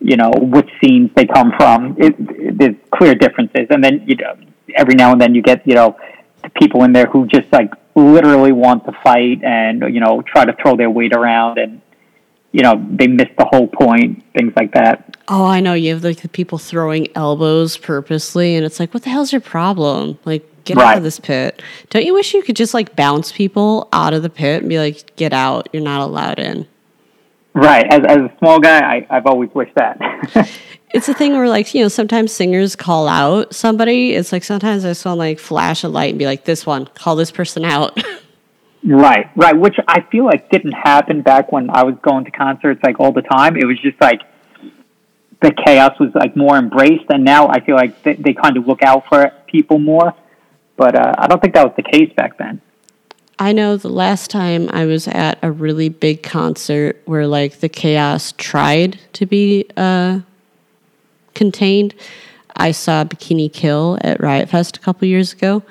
you 0.00 0.16
know 0.16 0.30
which 0.36 0.68
scenes 0.82 1.10
they 1.14 1.26
come 1.26 1.52
from. 1.56 1.96
It, 1.98 2.14
it, 2.18 2.58
there's 2.58 2.76
clear 2.90 3.14
differences, 3.14 3.68
and 3.70 3.82
then 3.82 4.04
you 4.06 4.16
know 4.16 4.36
every 4.74 4.94
now 4.94 5.12
and 5.12 5.20
then 5.20 5.34
you 5.34 5.42
get 5.42 5.66
you 5.66 5.74
know 5.74 5.96
people 6.60 6.82
in 6.84 6.92
there 6.92 7.06
who 7.06 7.26
just 7.26 7.50
like 7.52 7.72
literally 7.94 8.52
want 8.52 8.84
to 8.86 8.92
fight 9.02 9.42
and 9.44 9.82
you 9.94 10.00
know 10.00 10.22
try 10.22 10.44
to 10.44 10.52
throw 10.60 10.76
their 10.76 10.90
weight 10.90 11.14
around, 11.14 11.58
and 11.58 11.80
you 12.54 12.62
know 12.62 12.80
they 12.88 13.08
missed 13.08 13.36
the 13.36 13.44
whole 13.44 13.66
point. 13.66 14.22
Things 14.32 14.52
like 14.54 14.72
that. 14.74 15.16
Oh, 15.26 15.44
I 15.44 15.58
know. 15.58 15.74
You 15.74 15.92
have 15.94 16.04
like 16.04 16.20
the 16.20 16.28
people 16.28 16.56
throwing 16.56 17.08
elbows 17.16 17.76
purposely, 17.76 18.54
and 18.54 18.64
it's 18.64 18.78
like, 18.78 18.94
what 18.94 19.02
the 19.02 19.10
hell's 19.10 19.32
your 19.32 19.40
problem? 19.40 20.20
Like, 20.24 20.48
get 20.64 20.78
out 20.78 20.96
of 20.96 21.02
this 21.02 21.18
pit. 21.18 21.60
Don't 21.90 22.04
you 22.04 22.14
wish 22.14 22.32
you 22.32 22.44
could 22.44 22.54
just 22.54 22.72
like 22.72 22.94
bounce 22.94 23.32
people 23.32 23.88
out 23.92 24.14
of 24.14 24.22
the 24.22 24.30
pit 24.30 24.62
and 24.62 24.68
be 24.68 24.78
like, 24.78 25.16
get 25.16 25.32
out? 25.32 25.68
You're 25.72 25.82
not 25.82 26.00
allowed 26.00 26.38
in. 26.38 26.68
Right, 27.54 27.92
as 27.92 28.02
as 28.06 28.18
a 28.18 28.32
small 28.38 28.60
guy, 28.60 28.78
I, 28.78 29.06
I've 29.10 29.26
always 29.26 29.50
wished 29.52 29.74
that. 29.74 29.98
It's 30.94 31.08
a 31.08 31.14
thing 31.14 31.32
where 31.32 31.48
like 31.48 31.74
you 31.74 31.82
know 31.82 31.88
sometimes 31.88 32.30
singers 32.30 32.76
call 32.76 33.08
out 33.08 33.52
somebody. 33.52 34.12
It's 34.12 34.30
like 34.30 34.44
sometimes 34.44 34.84
I 34.84 34.92
saw 34.92 35.12
like 35.12 35.40
flash 35.40 35.82
a 35.82 35.88
light 35.88 36.10
and 36.10 36.20
be 36.20 36.24
like, 36.24 36.44
this 36.44 36.64
one, 36.64 36.86
call 36.86 37.16
this 37.16 37.32
person 37.32 37.64
out. 37.64 38.00
Right, 38.86 39.30
right. 39.34 39.56
Which 39.56 39.76
I 39.88 40.02
feel 40.02 40.26
like 40.26 40.50
didn't 40.50 40.72
happen 40.72 41.22
back 41.22 41.50
when 41.50 41.70
I 41.70 41.84
was 41.84 41.94
going 42.02 42.26
to 42.26 42.30
concerts 42.30 42.82
like 42.82 43.00
all 43.00 43.12
the 43.12 43.22
time. 43.22 43.56
It 43.56 43.64
was 43.64 43.80
just 43.80 43.98
like 44.00 44.20
the 45.40 45.52
chaos 45.66 45.98
was 45.98 46.10
like 46.14 46.36
more 46.36 46.56
embraced, 46.56 47.06
and 47.08 47.24
now 47.24 47.48
I 47.48 47.60
feel 47.60 47.76
like 47.76 48.02
they, 48.02 48.14
they 48.14 48.34
kind 48.34 48.56
of 48.58 48.66
look 48.66 48.82
out 48.82 49.06
for 49.08 49.32
people 49.46 49.78
more. 49.78 50.14
But 50.76 50.96
uh, 50.96 51.14
I 51.16 51.28
don't 51.28 51.40
think 51.40 51.54
that 51.54 51.64
was 51.64 51.74
the 51.76 51.82
case 51.82 52.12
back 52.14 52.36
then. 52.36 52.60
I 53.38 53.52
know 53.52 53.76
the 53.76 53.88
last 53.88 54.30
time 54.30 54.68
I 54.72 54.84
was 54.84 55.08
at 55.08 55.38
a 55.42 55.50
really 55.50 55.88
big 55.88 56.22
concert 56.22 57.00
where 57.04 57.26
like 57.26 57.60
the 57.60 57.68
chaos 57.68 58.32
tried 58.36 59.00
to 59.14 59.26
be 59.26 59.66
uh, 59.76 60.20
contained. 61.34 61.94
I 62.54 62.70
saw 62.70 63.04
Bikini 63.04 63.52
Kill 63.52 63.98
at 64.02 64.20
Riot 64.20 64.50
Fest 64.50 64.76
a 64.76 64.80
couple 64.80 65.08
years 65.08 65.32
ago. 65.32 65.62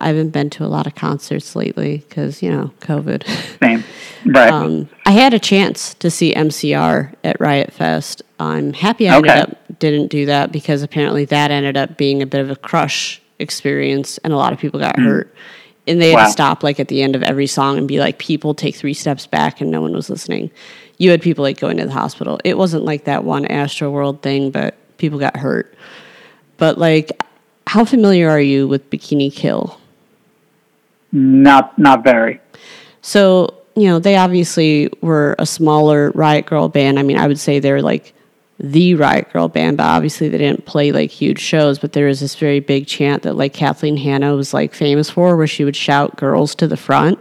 I 0.00 0.08
haven't 0.08 0.30
been 0.30 0.50
to 0.50 0.64
a 0.64 0.66
lot 0.68 0.86
of 0.86 0.94
concerts 0.94 1.54
lately 1.54 1.98
because 2.08 2.42
you 2.42 2.50
know 2.50 2.70
COVID. 2.80 3.24
Same, 3.62 3.84
right? 4.26 4.52
Um, 4.52 4.88
I 5.06 5.12
had 5.12 5.34
a 5.34 5.38
chance 5.38 5.94
to 5.94 6.10
see 6.10 6.32
MCR 6.34 7.14
at 7.24 7.40
Riot 7.40 7.72
Fest. 7.72 8.22
I'm 8.38 8.72
happy 8.72 9.08
I 9.08 9.16
ended 9.16 9.30
up 9.30 9.78
didn't 9.78 10.08
do 10.08 10.26
that 10.26 10.52
because 10.52 10.82
apparently 10.82 11.24
that 11.26 11.50
ended 11.50 11.76
up 11.76 11.96
being 11.96 12.22
a 12.22 12.26
bit 12.26 12.40
of 12.40 12.50
a 12.50 12.56
crush 12.56 13.20
experience 13.38 14.18
and 14.18 14.32
a 14.32 14.36
lot 14.36 14.52
of 14.52 14.58
people 14.58 14.78
got 14.80 14.98
hurt. 14.98 15.34
And 15.86 16.00
they 16.00 16.10
had 16.10 16.16
Wow. 16.16 16.24
to 16.26 16.30
stop 16.32 16.62
like 16.62 16.78
at 16.78 16.88
the 16.88 17.02
end 17.02 17.16
of 17.16 17.22
every 17.22 17.46
song 17.46 17.78
and 17.78 17.88
be 17.88 17.98
like, 17.98 18.18
people 18.18 18.52
take 18.54 18.76
three 18.76 18.92
steps 18.94 19.26
back 19.26 19.60
and 19.60 19.70
no 19.70 19.80
one 19.80 19.92
was 19.92 20.08
listening. 20.10 20.50
you 20.98 21.10
had 21.10 21.22
people 21.22 21.42
like 21.42 21.58
going 21.58 21.78
to 21.78 21.86
the 21.86 21.92
hospital. 21.92 22.38
It 22.44 22.58
wasn't 22.58 22.84
like 22.84 23.04
that 23.04 23.24
one 23.24 23.44
Astroworld 23.46 24.20
thing, 24.20 24.50
but 24.50 24.74
people 24.98 25.18
got 25.18 25.34
hurt. 25.38 25.74
But 26.58 26.76
like, 26.76 27.10
how 27.66 27.86
familiar 27.86 28.28
are 28.28 28.40
you 28.40 28.68
with 28.68 28.90
Bikini 28.90 29.32
Kill? 29.32 29.79
Not 31.12 31.78
not 31.78 32.04
very. 32.04 32.40
So 33.02 33.54
you 33.74 33.86
know 33.86 33.98
they 33.98 34.16
obviously 34.16 34.90
were 35.00 35.34
a 35.38 35.46
smaller 35.46 36.10
Riot 36.12 36.46
grrrl 36.46 36.72
band. 36.72 36.98
I 36.98 37.02
mean, 37.02 37.18
I 37.18 37.26
would 37.26 37.38
say 37.38 37.58
they're 37.58 37.82
like 37.82 38.14
the 38.58 38.94
Riot 38.94 39.30
grrrl 39.32 39.52
band, 39.52 39.78
but 39.78 39.84
obviously 39.84 40.28
they 40.28 40.38
didn't 40.38 40.66
play 40.66 40.92
like 40.92 41.10
huge 41.10 41.40
shows. 41.40 41.78
But 41.78 41.92
there 41.92 42.06
was 42.06 42.20
this 42.20 42.34
very 42.34 42.60
big 42.60 42.86
chant 42.86 43.22
that 43.22 43.34
like 43.34 43.52
Kathleen 43.52 43.96
Hanna 43.96 44.34
was 44.34 44.54
like 44.54 44.74
famous 44.74 45.10
for, 45.10 45.36
where 45.36 45.46
she 45.46 45.64
would 45.64 45.76
shout 45.76 46.16
"girls 46.16 46.54
to 46.56 46.68
the 46.68 46.76
front," 46.76 47.18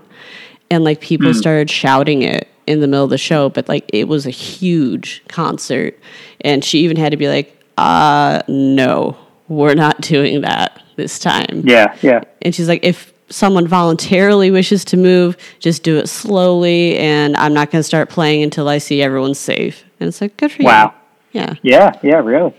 and 0.70 0.84
like 0.84 1.02
people 1.02 1.32
mm. 1.32 1.36
started 1.36 1.70
shouting 1.70 2.22
it 2.22 2.48
in 2.68 2.82
the 2.82 2.88
middle 2.88 3.06
of 3.06 3.10
the 3.10 3.18
show. 3.18 3.50
But 3.50 3.68
like 3.68 3.90
it 3.94 4.08
was 4.08 4.26
a 4.26 4.32
huge 4.32 5.24
concert, 5.28 5.98
and 6.42 6.64
she 6.64 6.80
even 6.80 6.98
had 6.98 7.12
to 7.12 7.18
be 7.18 7.28
like, 7.28 7.58
"Uh, 7.78 8.42
no, 8.48 9.18
we're 9.48 9.76
not 9.76 10.02
doing 10.02 10.42
that 10.42 10.82
this 10.98 11.20
time." 11.20 11.64
Yeah, 11.66 11.96
yeah. 12.02 12.24
And 12.42 12.54
she's 12.54 12.68
like, 12.68 12.84
if 12.84 13.14
someone 13.30 13.67
voluntarily 13.67 14.51
wishes 14.51 14.84
to 14.86 14.97
move, 14.97 15.38
just 15.59 15.84
do 15.84 15.97
it 15.97 16.07
slowly, 16.07 16.97
and 16.97 17.36
I'm 17.38 17.53
not 17.53 17.71
going 17.71 17.80
to 17.80 17.84
start 17.84 18.09
playing 18.09 18.43
until 18.43 18.67
I 18.67 18.77
see 18.77 19.01
everyone's 19.01 19.39
safe. 19.39 19.84
And 19.99 20.07
it's 20.07 20.21
like, 20.21 20.38
good 20.38 20.51
for 20.51 20.63
wow. 20.63 20.71
you. 20.71 20.88
Wow. 20.88 20.95
Yeah. 21.32 21.53
Yeah, 21.61 21.99
yeah, 22.01 22.15
really. 22.15 22.53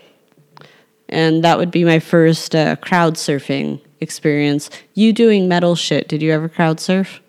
And 1.08 1.42
that 1.42 1.58
would 1.58 1.70
be 1.70 1.84
my 1.84 1.98
first 1.98 2.54
uh, 2.54 2.76
crowd 2.76 3.14
surfing 3.14 3.80
experience. 4.00 4.70
You 4.94 5.12
doing 5.12 5.48
metal 5.48 5.74
shit, 5.74 6.08
did 6.08 6.22
you 6.22 6.32
ever 6.32 6.48
crowd 6.48 6.78
surf? 6.78 7.20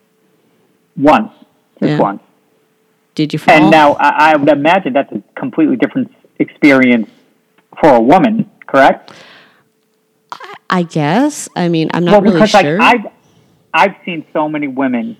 Once. 0.96 1.32
Just 1.80 1.92
yeah. 1.92 1.98
once. 1.98 2.22
Did 3.16 3.34
you 3.34 3.40
fall? 3.40 3.56
And 3.56 3.72
now 3.72 3.94
I, 3.94 4.32
I 4.32 4.36
would 4.36 4.50
imagine 4.50 4.94
that's 4.94 5.12
a 5.12 5.24
completely 5.36 5.76
different 5.76 6.14
experience 6.40 7.10
for 7.80 7.96
a 7.96 8.00
woman, 8.00 8.50
correct? 8.68 9.12
I 10.70 10.84
guess. 10.84 11.50
I 11.56 11.68
mean, 11.68 11.90
I'm 11.94 12.06
not 12.06 12.24
well, 12.24 12.34
really 12.34 12.48
sure. 12.48 12.78
Like, 12.78 12.96
I've, 13.06 13.12
I've 13.74 13.96
seen 14.06 14.26
so 14.34 14.50
many 14.50 14.68
women 14.68 15.18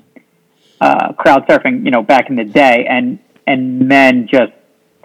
uh, 0.80 1.14
crowd 1.14 1.48
surfing, 1.48 1.86
you 1.86 1.92
know, 1.92 2.04
back 2.04 2.30
in 2.30 2.36
the 2.36 2.44
day, 2.44 2.86
and 2.90 3.20
and 3.48 3.88
men 3.88 4.28
just 4.32 4.52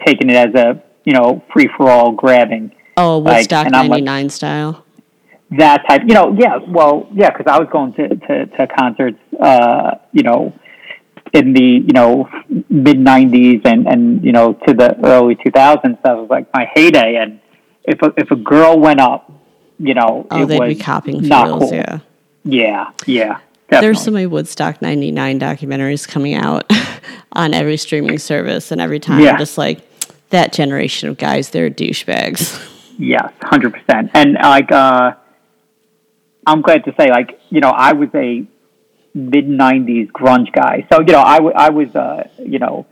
taking 0.04 0.30
it 0.30 0.36
as 0.36 0.54
a 0.54 0.82
you 1.06 1.12
know, 1.12 1.42
free 1.52 1.70
for 1.74 1.88
all 1.88 2.12
grabbing. 2.12 2.72
Oh, 2.98 3.18
Woodstock 3.18 3.66
like, 3.66 3.72
'99 3.72 4.04
like, 4.24 4.30
style. 4.30 4.84
That 5.56 5.84
type, 5.88 6.02
you 6.06 6.14
know, 6.14 6.36
yeah, 6.36 6.58
well, 6.68 7.08
yeah, 7.14 7.30
because 7.30 7.46
I 7.48 7.58
was 7.58 7.68
going 7.72 7.94
to 7.94 8.08
to, 8.08 8.46
to 8.46 8.66
concerts, 8.66 9.18
uh, 9.40 9.92
you 10.12 10.24
know, 10.24 10.52
in 11.32 11.52
the 11.52 11.62
you 11.62 11.92
know 11.94 12.28
mid 12.68 12.98
'90s 12.98 13.64
and 13.64 13.86
and 13.86 14.24
you 14.24 14.32
know 14.32 14.54
to 14.66 14.74
the 14.74 14.96
early 15.04 15.36
2000s. 15.36 16.02
That 16.02 16.16
was 16.16 16.28
like 16.28 16.52
my 16.52 16.68
heyday, 16.74 17.16
and 17.16 17.40
if 17.84 18.02
a, 18.02 18.12
if 18.16 18.30
a 18.32 18.36
girl 18.36 18.78
went 18.80 19.00
up, 19.00 19.32
you 19.78 19.94
know, 19.94 20.26
oh, 20.32 20.44
they'd 20.44 20.66
be 20.66 20.74
copping 20.74 21.22
feels, 21.22 21.70
cool. 21.70 21.72
yeah, 21.72 22.00
yeah, 22.46 22.90
yeah. 23.06 23.40
Definitely. 23.68 23.86
There's 23.86 24.04
so 24.04 24.10
many 24.12 24.26
Woodstock 24.26 24.80
99 24.80 25.40
documentaries 25.40 26.06
coming 26.06 26.34
out 26.34 26.70
on 27.32 27.52
every 27.52 27.76
streaming 27.76 28.18
service, 28.18 28.70
and 28.70 28.80
every 28.80 29.00
time 29.00 29.20
yeah. 29.20 29.32
I'm 29.32 29.38
just 29.38 29.58
like, 29.58 29.82
that 30.30 30.52
generation 30.52 31.08
of 31.08 31.18
guys, 31.18 31.50
they're 31.50 31.70
douchebags. 31.70 32.62
Yes, 32.98 33.30
hundred 33.42 33.74
percent. 33.74 34.10
And 34.14 34.38
like, 34.42 34.72
uh, 34.72 35.12
I'm 36.46 36.62
glad 36.62 36.86
to 36.86 36.94
say, 36.98 37.10
like, 37.10 37.38
you 37.50 37.60
know, 37.60 37.68
I 37.68 37.92
was 37.92 38.08
a 38.14 38.46
mid 39.12 39.46
'90s 39.48 40.10
grunge 40.12 40.50
guy, 40.50 40.86
so 40.90 41.00
you 41.00 41.12
know, 41.12 41.20
I, 41.20 41.36
w- 41.36 41.54
I 41.54 41.68
was, 41.68 41.94
uh, 41.94 42.26
you 42.38 42.58
know, 42.58 42.86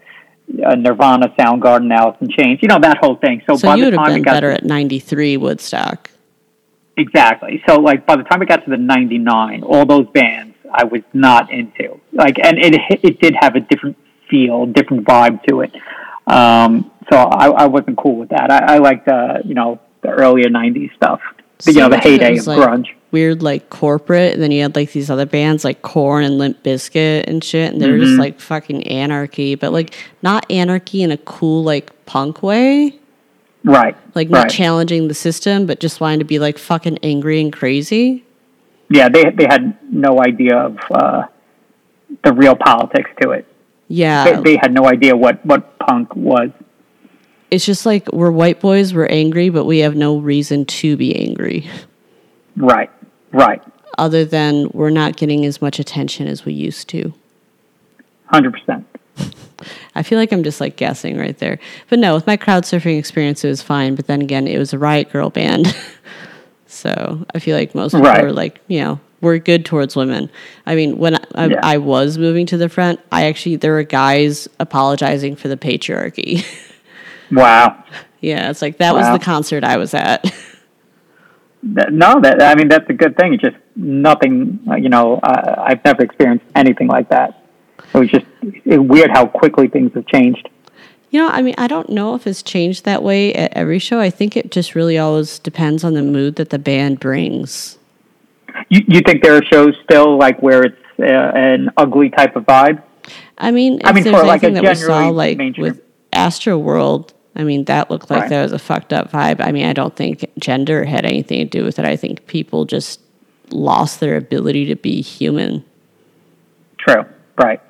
Nirvana, 0.46 1.30
Soundgarden, 1.38 1.90
Alice 1.90 2.18
in 2.20 2.28
Chains, 2.28 2.58
you 2.60 2.68
know, 2.68 2.78
that 2.80 2.98
whole 2.98 3.16
thing. 3.16 3.40
So, 3.46 3.56
so 3.56 3.68
by 3.68 3.76
you 3.76 3.84
would 3.86 3.94
have 3.94 4.06
been 4.06 4.22
better 4.22 4.50
to, 4.50 4.56
at 4.58 4.64
'93 4.64 5.38
Woodstock. 5.38 6.10
Exactly. 6.96 7.62
So, 7.68 7.80
like, 7.80 8.06
by 8.06 8.16
the 8.16 8.22
time 8.22 8.42
it 8.42 8.48
got 8.48 8.64
to 8.64 8.70
the 8.70 8.76
'99, 8.76 9.62
all 9.64 9.84
those 9.84 10.06
bands 10.08 10.54
I 10.72 10.84
was 10.84 11.02
not 11.12 11.50
into. 11.50 12.00
Like, 12.12 12.38
and 12.42 12.58
it 12.58 12.80
it 13.02 13.20
did 13.20 13.34
have 13.40 13.56
a 13.56 13.60
different 13.60 13.96
feel, 14.30 14.66
different 14.66 15.06
vibe 15.06 15.42
to 15.44 15.62
it. 15.62 15.72
Um, 16.26 16.90
so 17.10 17.16
I, 17.16 17.48
I 17.48 17.66
wasn't 17.66 17.98
cool 17.98 18.16
with 18.16 18.30
that. 18.30 18.50
I, 18.50 18.76
I 18.76 18.78
liked 18.78 19.08
uh, 19.08 19.38
you 19.44 19.54
know 19.54 19.80
the 20.02 20.10
earlier 20.10 20.48
'90s 20.48 20.94
stuff. 20.94 21.20
So 21.60 21.70
you 21.70 21.80
know 21.80 21.88
the 21.88 21.98
heyday 21.98 22.38
of 22.38 22.46
like 22.46 22.58
grunge. 22.58 22.86
Weird 23.10 23.42
like 23.42 23.70
corporate, 23.70 24.34
and 24.34 24.42
then 24.42 24.50
you 24.50 24.62
had 24.62 24.74
like 24.74 24.92
these 24.92 25.10
other 25.10 25.26
bands 25.26 25.64
like 25.64 25.82
Korn 25.82 26.24
and 26.24 26.38
Limp 26.38 26.62
Bizkit 26.62 27.24
and 27.28 27.42
shit, 27.42 27.72
and 27.72 27.80
they 27.80 27.88
were 27.88 27.96
mm-hmm. 27.96 28.06
just 28.06 28.18
like 28.18 28.40
fucking 28.40 28.86
anarchy, 28.88 29.54
but 29.54 29.72
like 29.72 29.94
not 30.22 30.50
anarchy 30.50 31.02
in 31.02 31.12
a 31.12 31.16
cool 31.18 31.62
like 31.62 32.06
punk 32.06 32.42
way. 32.42 32.98
Right. 33.64 33.96
Like 34.14 34.28
not 34.28 34.44
right. 34.44 34.50
challenging 34.50 35.08
the 35.08 35.14
system, 35.14 35.66
but 35.66 35.80
just 35.80 36.00
wanting 36.00 36.18
to 36.18 36.24
be 36.24 36.38
like 36.38 36.58
fucking 36.58 36.98
angry 37.02 37.40
and 37.40 37.52
crazy. 37.52 38.24
Yeah, 38.90 39.08
they 39.08 39.30
they 39.30 39.44
had 39.44 39.78
no 39.90 40.20
idea 40.20 40.56
of 40.56 40.78
uh, 40.90 41.26
the 42.22 42.34
real 42.34 42.54
politics 42.54 43.10
to 43.22 43.30
it. 43.30 43.46
Yeah, 43.88 44.24
they, 44.24 44.52
they, 44.52 44.56
had 44.56 44.72
no 44.72 44.86
idea 44.86 45.16
what 45.16 45.44
what 45.46 45.78
punk 45.78 46.14
was. 46.14 46.50
It's 47.50 47.64
just 47.64 47.86
like 47.86 48.12
we're 48.12 48.30
white 48.30 48.60
boys, 48.60 48.92
we're 48.92 49.06
angry, 49.06 49.48
but 49.48 49.64
we 49.64 49.78
have 49.78 49.96
no 49.96 50.18
reason 50.18 50.66
to 50.66 50.96
be 50.96 51.16
angry. 51.16 51.68
Right, 52.56 52.90
right. 53.32 53.62
Other 53.96 54.24
than 54.24 54.68
we're 54.72 54.90
not 54.90 55.16
getting 55.16 55.44
as 55.46 55.62
much 55.62 55.78
attention 55.78 56.26
as 56.26 56.44
we 56.44 56.52
used 56.52 56.88
to. 56.90 57.14
Hundred 58.26 58.52
percent. 58.52 58.86
I 59.94 60.02
feel 60.02 60.18
like 60.18 60.32
I'm 60.32 60.42
just 60.42 60.60
like 60.60 60.76
guessing 60.76 61.16
right 61.16 61.36
there. 61.38 61.58
But 61.88 61.98
no, 61.98 62.14
with 62.14 62.26
my 62.26 62.36
crowd 62.36 62.64
surfing 62.64 62.98
experience, 62.98 63.44
it 63.44 63.48
was 63.48 63.62
fine. 63.62 63.94
But 63.94 64.06
then 64.06 64.20
again, 64.20 64.46
it 64.46 64.58
was 64.58 64.72
a 64.72 64.78
Riot 64.78 65.10
grrrl 65.10 65.32
band. 65.32 65.74
so 66.66 67.24
I 67.34 67.38
feel 67.38 67.56
like 67.56 67.74
most 67.74 67.92
people 67.92 68.06
right. 68.06 68.24
are 68.24 68.32
like, 68.32 68.60
you 68.66 68.80
know, 68.80 69.00
we're 69.20 69.38
good 69.38 69.64
towards 69.64 69.96
women. 69.96 70.30
I 70.66 70.74
mean, 70.74 70.98
when 70.98 71.16
I, 71.34 71.46
yeah. 71.46 71.60
I, 71.62 71.78
was 71.78 72.18
moving 72.18 72.46
to 72.46 72.56
the 72.56 72.68
front, 72.68 73.00
I 73.10 73.26
actually 73.26 73.56
there 73.56 73.72
were 73.72 73.82
guys 73.82 74.48
apologizing 74.60 75.36
for 75.36 75.48
the 75.48 75.56
patriarchy. 75.56 76.44
Wow. 77.30 77.82
yeah, 78.20 78.50
it's 78.50 78.60
like 78.60 78.78
that 78.78 78.94
wow. 78.94 79.00
was 79.00 79.18
the 79.18 79.24
concert 79.24 79.64
I 79.64 79.78
was 79.78 79.94
at. 79.94 80.24
no, 81.62 82.20
that 82.20 82.42
I 82.42 82.54
mean 82.54 82.68
that's 82.68 82.88
a 82.88 82.92
good 82.92 83.16
thing. 83.16 83.32
It's 83.32 83.42
just 83.42 83.56
nothing. 83.74 84.60
You 84.78 84.90
know, 84.90 85.18
uh, 85.22 85.54
I've 85.58 85.82
never 85.84 86.02
experienced 86.02 86.44
anything 86.54 86.86
like 86.86 87.08
that. 87.08 87.43
It 87.94 87.98
was 87.98 88.10
just 88.10 88.26
weird 88.66 89.10
how 89.10 89.26
quickly 89.26 89.68
things 89.68 89.92
have 89.94 90.06
changed. 90.06 90.48
You 91.10 91.20
know, 91.20 91.28
I 91.28 91.42
mean, 91.42 91.54
I 91.56 91.68
don't 91.68 91.90
know 91.90 92.16
if 92.16 92.26
it's 92.26 92.42
changed 92.42 92.84
that 92.84 93.02
way 93.02 93.32
at 93.34 93.52
every 93.52 93.78
show. 93.78 94.00
I 94.00 94.10
think 94.10 94.36
it 94.36 94.50
just 94.50 94.74
really 94.74 94.98
always 94.98 95.38
depends 95.38 95.84
on 95.84 95.94
the 95.94 96.02
mood 96.02 96.36
that 96.36 96.50
the 96.50 96.58
band 96.58 96.98
brings. 96.98 97.78
You, 98.68 98.84
you 98.88 99.00
think 99.00 99.22
there 99.22 99.36
are 99.36 99.44
shows 99.44 99.76
still 99.84 100.18
like 100.18 100.42
where 100.42 100.64
it's 100.64 100.76
uh, 100.98 101.04
an 101.04 101.70
ugly 101.76 102.10
type 102.10 102.34
of 102.34 102.44
vibe? 102.44 102.82
I 103.38 103.52
mean, 103.52 103.80
I 103.84 103.92
mean, 103.92 104.04
there's 104.04 104.16
for 104.16 104.26
anything 104.28 104.54
like 104.54 104.64
that 104.64 104.70
we 104.70 104.74
saw, 104.74 105.08
like 105.10 105.38
mainstream. 105.38 105.62
with 105.62 105.82
Astroworld, 106.12 107.12
I 107.36 107.44
mean, 107.44 107.64
that 107.66 107.90
looked 107.90 108.10
like 108.10 108.22
right. 108.22 108.30
that 108.30 108.42
was 108.42 108.52
a 108.52 108.58
fucked 108.58 108.92
up 108.92 109.12
vibe. 109.12 109.40
I 109.40 109.52
mean, 109.52 109.66
I 109.66 109.72
don't 109.72 109.94
think 109.94 110.24
gender 110.38 110.84
had 110.84 111.04
anything 111.04 111.38
to 111.38 111.44
do 111.44 111.64
with 111.64 111.78
it. 111.78 111.84
I 111.84 111.96
think 111.96 112.26
people 112.26 112.64
just 112.64 113.00
lost 113.50 114.00
their 114.00 114.16
ability 114.16 114.66
to 114.66 114.76
be 114.76 115.00
human. 115.00 115.64
True. 116.78 117.04
Right. 117.36 117.60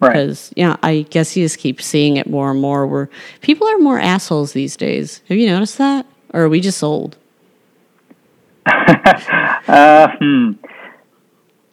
Right. 0.00 0.12
Because 0.12 0.52
yeah, 0.56 0.76
I 0.82 1.02
guess 1.08 1.36
you 1.36 1.44
just 1.44 1.58
keep 1.58 1.80
seeing 1.80 2.16
it 2.16 2.28
more 2.28 2.50
and 2.50 2.60
more. 2.60 2.86
Where 2.86 3.08
people 3.40 3.66
are 3.66 3.78
more 3.78 3.98
assholes 3.98 4.52
these 4.52 4.76
days. 4.76 5.22
Have 5.28 5.38
you 5.38 5.46
noticed 5.46 5.78
that, 5.78 6.06
or 6.34 6.42
are 6.42 6.48
we 6.48 6.60
just 6.60 6.82
old? 6.82 7.16
uh, 8.66 10.08
hmm. 10.18 10.52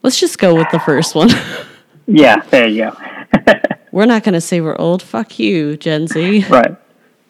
Let's 0.04 0.20
just 0.20 0.38
go 0.38 0.56
with 0.56 0.68
the 0.72 0.80
first 0.80 1.16
one. 1.16 1.30
yeah, 2.08 2.38
there 2.50 2.68
you 2.68 2.92
go. 2.92 2.98
we're 3.92 4.06
not 4.06 4.24
going 4.24 4.34
to 4.34 4.42
say 4.42 4.62
we're 4.62 4.78
old. 4.78 5.02
Fuck 5.02 5.40
you, 5.40 5.78
Gen 5.78 6.08
Z. 6.08 6.46
Right. 6.50 6.76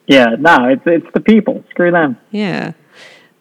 Yeah. 0.08 0.36
No, 0.38 0.66
it's 0.66 0.84
it's 0.86 1.08
the 1.14 1.22
people. 1.22 1.64
Screw 1.70 1.91
them. 1.91 2.18
Yeah. 2.32 2.74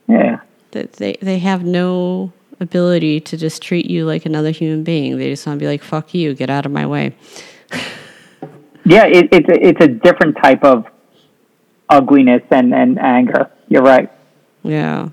Yeah. 0.09 0.41
That 0.71 0.95
they 0.95 1.17
they 1.21 1.39
have 1.39 1.65
no 1.65 2.33
ability 2.63 3.21
to 3.21 3.37
just 3.37 3.63
treat 3.63 3.91
you 3.91 4.07
like 4.07 4.25
another 4.25 4.51
human 4.51 4.85
being. 4.85 5.19
They 5.19 5.29
just 5.31 5.47
want 5.47 5.59
to 5.59 5.63
be 5.63 5.69
like, 5.69 5.83
"Fuck 5.83 6.15
you, 6.15 6.35
get 6.35 6.49
out 6.49 6.65
of 6.65 6.73
my 6.73 6.87
way." 6.87 7.15
yeah, 8.85 9.05
it, 9.07 9.29
it's 9.33 9.49
a, 9.49 9.67
it's 9.67 9.85
a 9.85 9.89
different 9.89 10.37
type 10.43 10.65
of 10.65 10.87
ugliness 11.89 12.43
and 12.51 12.75
and 12.75 12.99
anger. 12.99 13.51
You're 13.69 13.83
right. 13.83 14.11
Yeah. 14.63 15.11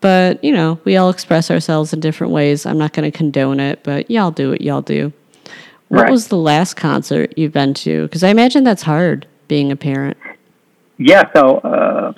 But, 0.00 0.44
you 0.44 0.52
know, 0.52 0.78
we 0.84 0.96
all 0.96 1.10
express 1.10 1.50
ourselves 1.50 1.92
in 1.92 2.00
different 2.00 2.32
ways. 2.32 2.66
I'm 2.66 2.78
not 2.78 2.92
going 2.92 3.10
to 3.10 3.16
condone 3.16 3.60
it, 3.60 3.82
but 3.82 4.10
y'all 4.10 4.30
do 4.30 4.50
what 4.50 4.60
y'all 4.60 4.82
do. 4.82 5.12
What 5.88 6.02
right. 6.02 6.10
was 6.10 6.28
the 6.28 6.36
last 6.36 6.74
concert 6.74 7.36
you've 7.36 7.52
been 7.52 7.74
to? 7.74 8.02
Because 8.02 8.22
I 8.22 8.28
imagine 8.28 8.64
that's 8.64 8.82
hard 8.82 9.26
being 9.48 9.72
a 9.72 9.76
parent. 9.76 10.16
Yeah, 10.98 11.24
so 11.34 11.58
uh, 11.58 12.12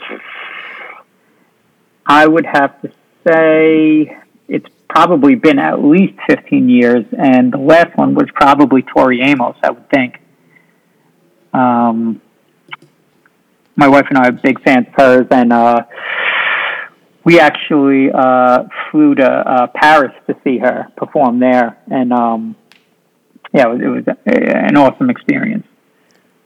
I 2.07 2.27
would 2.27 2.47
have 2.47 2.81
to 2.83 2.93
say 3.27 4.17
it's 4.49 4.67
probably 4.89 5.35
been 5.35 5.59
at 5.59 5.85
least 5.85 6.15
15 6.29 6.69
years, 6.69 7.05
and 7.17 7.53
the 7.53 7.59
last 7.59 7.97
one 7.97 8.15
was 8.15 8.27
probably 8.35 8.83
Tori 8.83 9.21
Amos, 9.21 9.57
I 9.63 9.71
would 9.71 9.89
think. 9.91 10.21
Um, 11.53 12.21
my 13.77 13.89
wife 13.89 14.07
and 14.09 14.19
I 14.19 14.29
are 14.29 14.33
big 14.33 14.61
fans 14.63 14.87
of 14.89 14.95
hers, 14.97 15.27
and 15.31 15.53
uh, 15.53 15.85
we 17.25 17.39
actually 17.39 18.11
uh, 18.13 18.65
flew 18.91 19.15
to 19.17 19.25
uh, 19.25 19.67
Paris 19.69 20.13
to 20.27 20.37
see 20.43 20.59
her 20.59 20.89
perform 20.97 21.39
there, 21.39 21.79
and 21.91 22.13
um, 22.13 22.57
yeah, 23.53 23.67
it 23.67 23.69
was, 23.69 23.81
it 23.81 24.07
was 24.07 24.17
a, 24.27 24.57
an 24.57 24.77
awesome 24.77 25.11
experience. 25.11 25.67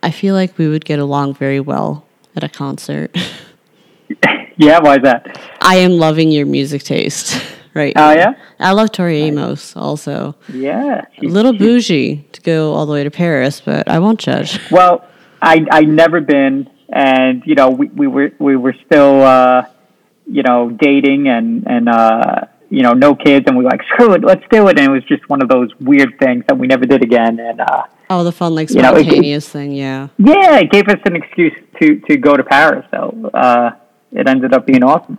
I 0.02 0.10
feel 0.10 0.34
like 0.34 0.58
we 0.58 0.68
would 0.68 0.84
get 0.84 0.98
along 0.98 1.34
very 1.34 1.60
well 1.60 2.04
at 2.34 2.42
a 2.42 2.48
concert. 2.48 3.16
yeah, 4.56 4.80
why 4.80 4.96
is 4.96 5.02
that? 5.02 5.40
I 5.60 5.76
am 5.76 5.92
loving 5.92 6.32
your 6.32 6.46
music 6.46 6.82
taste. 6.82 7.40
Right. 7.74 7.92
Oh 7.96 8.12
yeah. 8.12 8.34
I 8.60 8.72
love 8.72 8.92
Tori 8.92 9.22
Amos 9.22 9.74
also. 9.76 10.34
Yeah. 10.52 11.02
A 11.22 11.26
little 11.26 11.52
bougie 11.52 12.26
to 12.32 12.40
go 12.42 12.74
all 12.74 12.84
the 12.86 12.92
way 12.92 13.04
to 13.04 13.10
Paris, 13.10 13.60
but 13.60 13.88
I 13.88 13.98
won't 13.98 14.20
judge. 14.20 14.58
Well, 14.70 15.04
I 15.40 15.66
I 15.70 15.80
never 15.82 16.20
been, 16.20 16.68
and 16.90 17.42
you 17.46 17.54
know 17.54 17.70
we, 17.70 17.86
we 17.88 18.06
were 18.06 18.32
we 18.38 18.56
were 18.56 18.74
still 18.86 19.22
uh, 19.22 19.64
you 20.26 20.42
know 20.42 20.70
dating 20.70 21.28
and 21.28 21.66
and 21.66 21.88
uh, 21.88 22.42
you 22.70 22.82
know 22.82 22.92
no 22.92 23.14
kids, 23.14 23.44
and 23.48 23.56
we 23.56 23.64
were 23.64 23.70
like 23.70 23.82
screw 23.94 24.12
it, 24.12 24.22
let's 24.22 24.44
do 24.50 24.68
it, 24.68 24.78
and 24.78 24.88
it 24.88 24.90
was 24.92 25.04
just 25.04 25.28
one 25.28 25.40
of 25.42 25.48
those 25.48 25.70
weird 25.80 26.18
things 26.18 26.44
that 26.48 26.56
we 26.58 26.66
never 26.66 26.84
did 26.86 27.02
again, 27.02 27.38
and. 27.40 27.60
uh 27.60 27.84
Oh, 28.10 28.24
the 28.24 28.32
fun 28.32 28.54
like 28.54 28.68
You 28.68 28.82
know, 28.82 28.94
it- 28.94 29.06
spontaneous 29.06 29.48
thing, 29.48 29.72
yeah. 29.72 30.08
Yeah, 30.18 30.58
it 30.58 30.70
gave 30.70 30.86
us 30.88 30.98
an 31.06 31.16
excuse 31.16 31.54
to 31.80 31.98
to 32.00 32.18
go 32.18 32.36
to 32.36 32.44
Paris, 32.44 32.84
so 32.90 33.30
uh, 33.32 33.70
it 34.12 34.28
ended 34.28 34.52
up 34.52 34.66
being 34.66 34.84
awesome. 34.84 35.16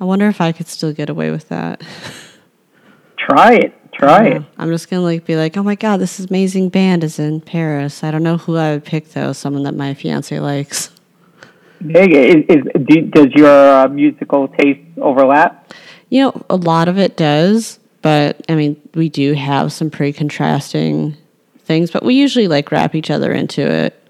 I 0.00 0.04
wonder 0.04 0.28
if 0.28 0.40
I 0.40 0.52
could 0.52 0.68
still 0.68 0.92
get 0.92 1.08
away 1.08 1.30
with 1.30 1.48
that. 1.48 1.82
Try 3.18 3.54
it, 3.54 3.92
try 3.92 4.26
it. 4.26 4.42
I'm 4.56 4.68
just 4.70 4.88
gonna 4.88 5.02
like 5.02 5.24
be 5.24 5.34
like, 5.34 5.56
oh 5.56 5.62
my 5.64 5.74
god, 5.74 5.96
this 5.96 6.20
amazing 6.20 6.68
band 6.68 7.02
is 7.02 7.18
in 7.18 7.40
Paris. 7.40 8.04
I 8.04 8.12
don't 8.12 8.22
know 8.22 8.36
who 8.36 8.56
I 8.56 8.72
would 8.72 8.84
pick 8.84 9.08
though. 9.12 9.32
Someone 9.32 9.64
that 9.64 9.74
my 9.74 9.94
fiance 9.94 10.38
likes. 10.38 10.90
Is, 11.80 12.44
is 12.48 12.62
do, 12.84 13.00
does 13.02 13.26
your 13.34 13.48
uh, 13.84 13.88
musical 13.88 14.46
taste 14.48 14.80
overlap? 14.98 15.72
You 16.08 16.22
know, 16.22 16.44
a 16.48 16.54
lot 16.56 16.86
of 16.88 16.98
it 16.98 17.16
does, 17.16 17.80
but 18.00 18.40
I 18.48 18.54
mean, 18.54 18.80
we 18.94 19.08
do 19.08 19.32
have 19.32 19.72
some 19.72 19.90
pretty 19.90 20.12
contrasting 20.16 21.16
things, 21.64 21.90
but 21.90 22.04
we 22.04 22.14
usually 22.14 22.46
like 22.46 22.70
wrap 22.70 22.94
each 22.94 23.10
other 23.10 23.32
into 23.32 23.62
it. 23.62 24.00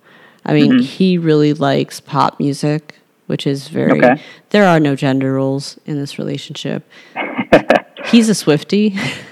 I 0.45 0.53
mean, 0.53 0.73
Mm-hmm. 0.73 0.81
he 0.83 1.17
really 1.17 1.55
likes 1.55 2.01
pop 2.01 2.39
music, 2.39 2.97
which 3.27 3.47
is 3.47 3.69
very. 3.69 3.99
Okay. 4.03 4.23
There 4.51 4.65
are 4.67 4.81
no 4.81 4.95
gender 4.97 5.33
roles 5.35 5.79
in 5.87 5.99
this 5.99 6.19
relationship. 6.19 6.83
He's 8.07 8.29
a 8.29 8.33
Swiftie. 8.33 8.99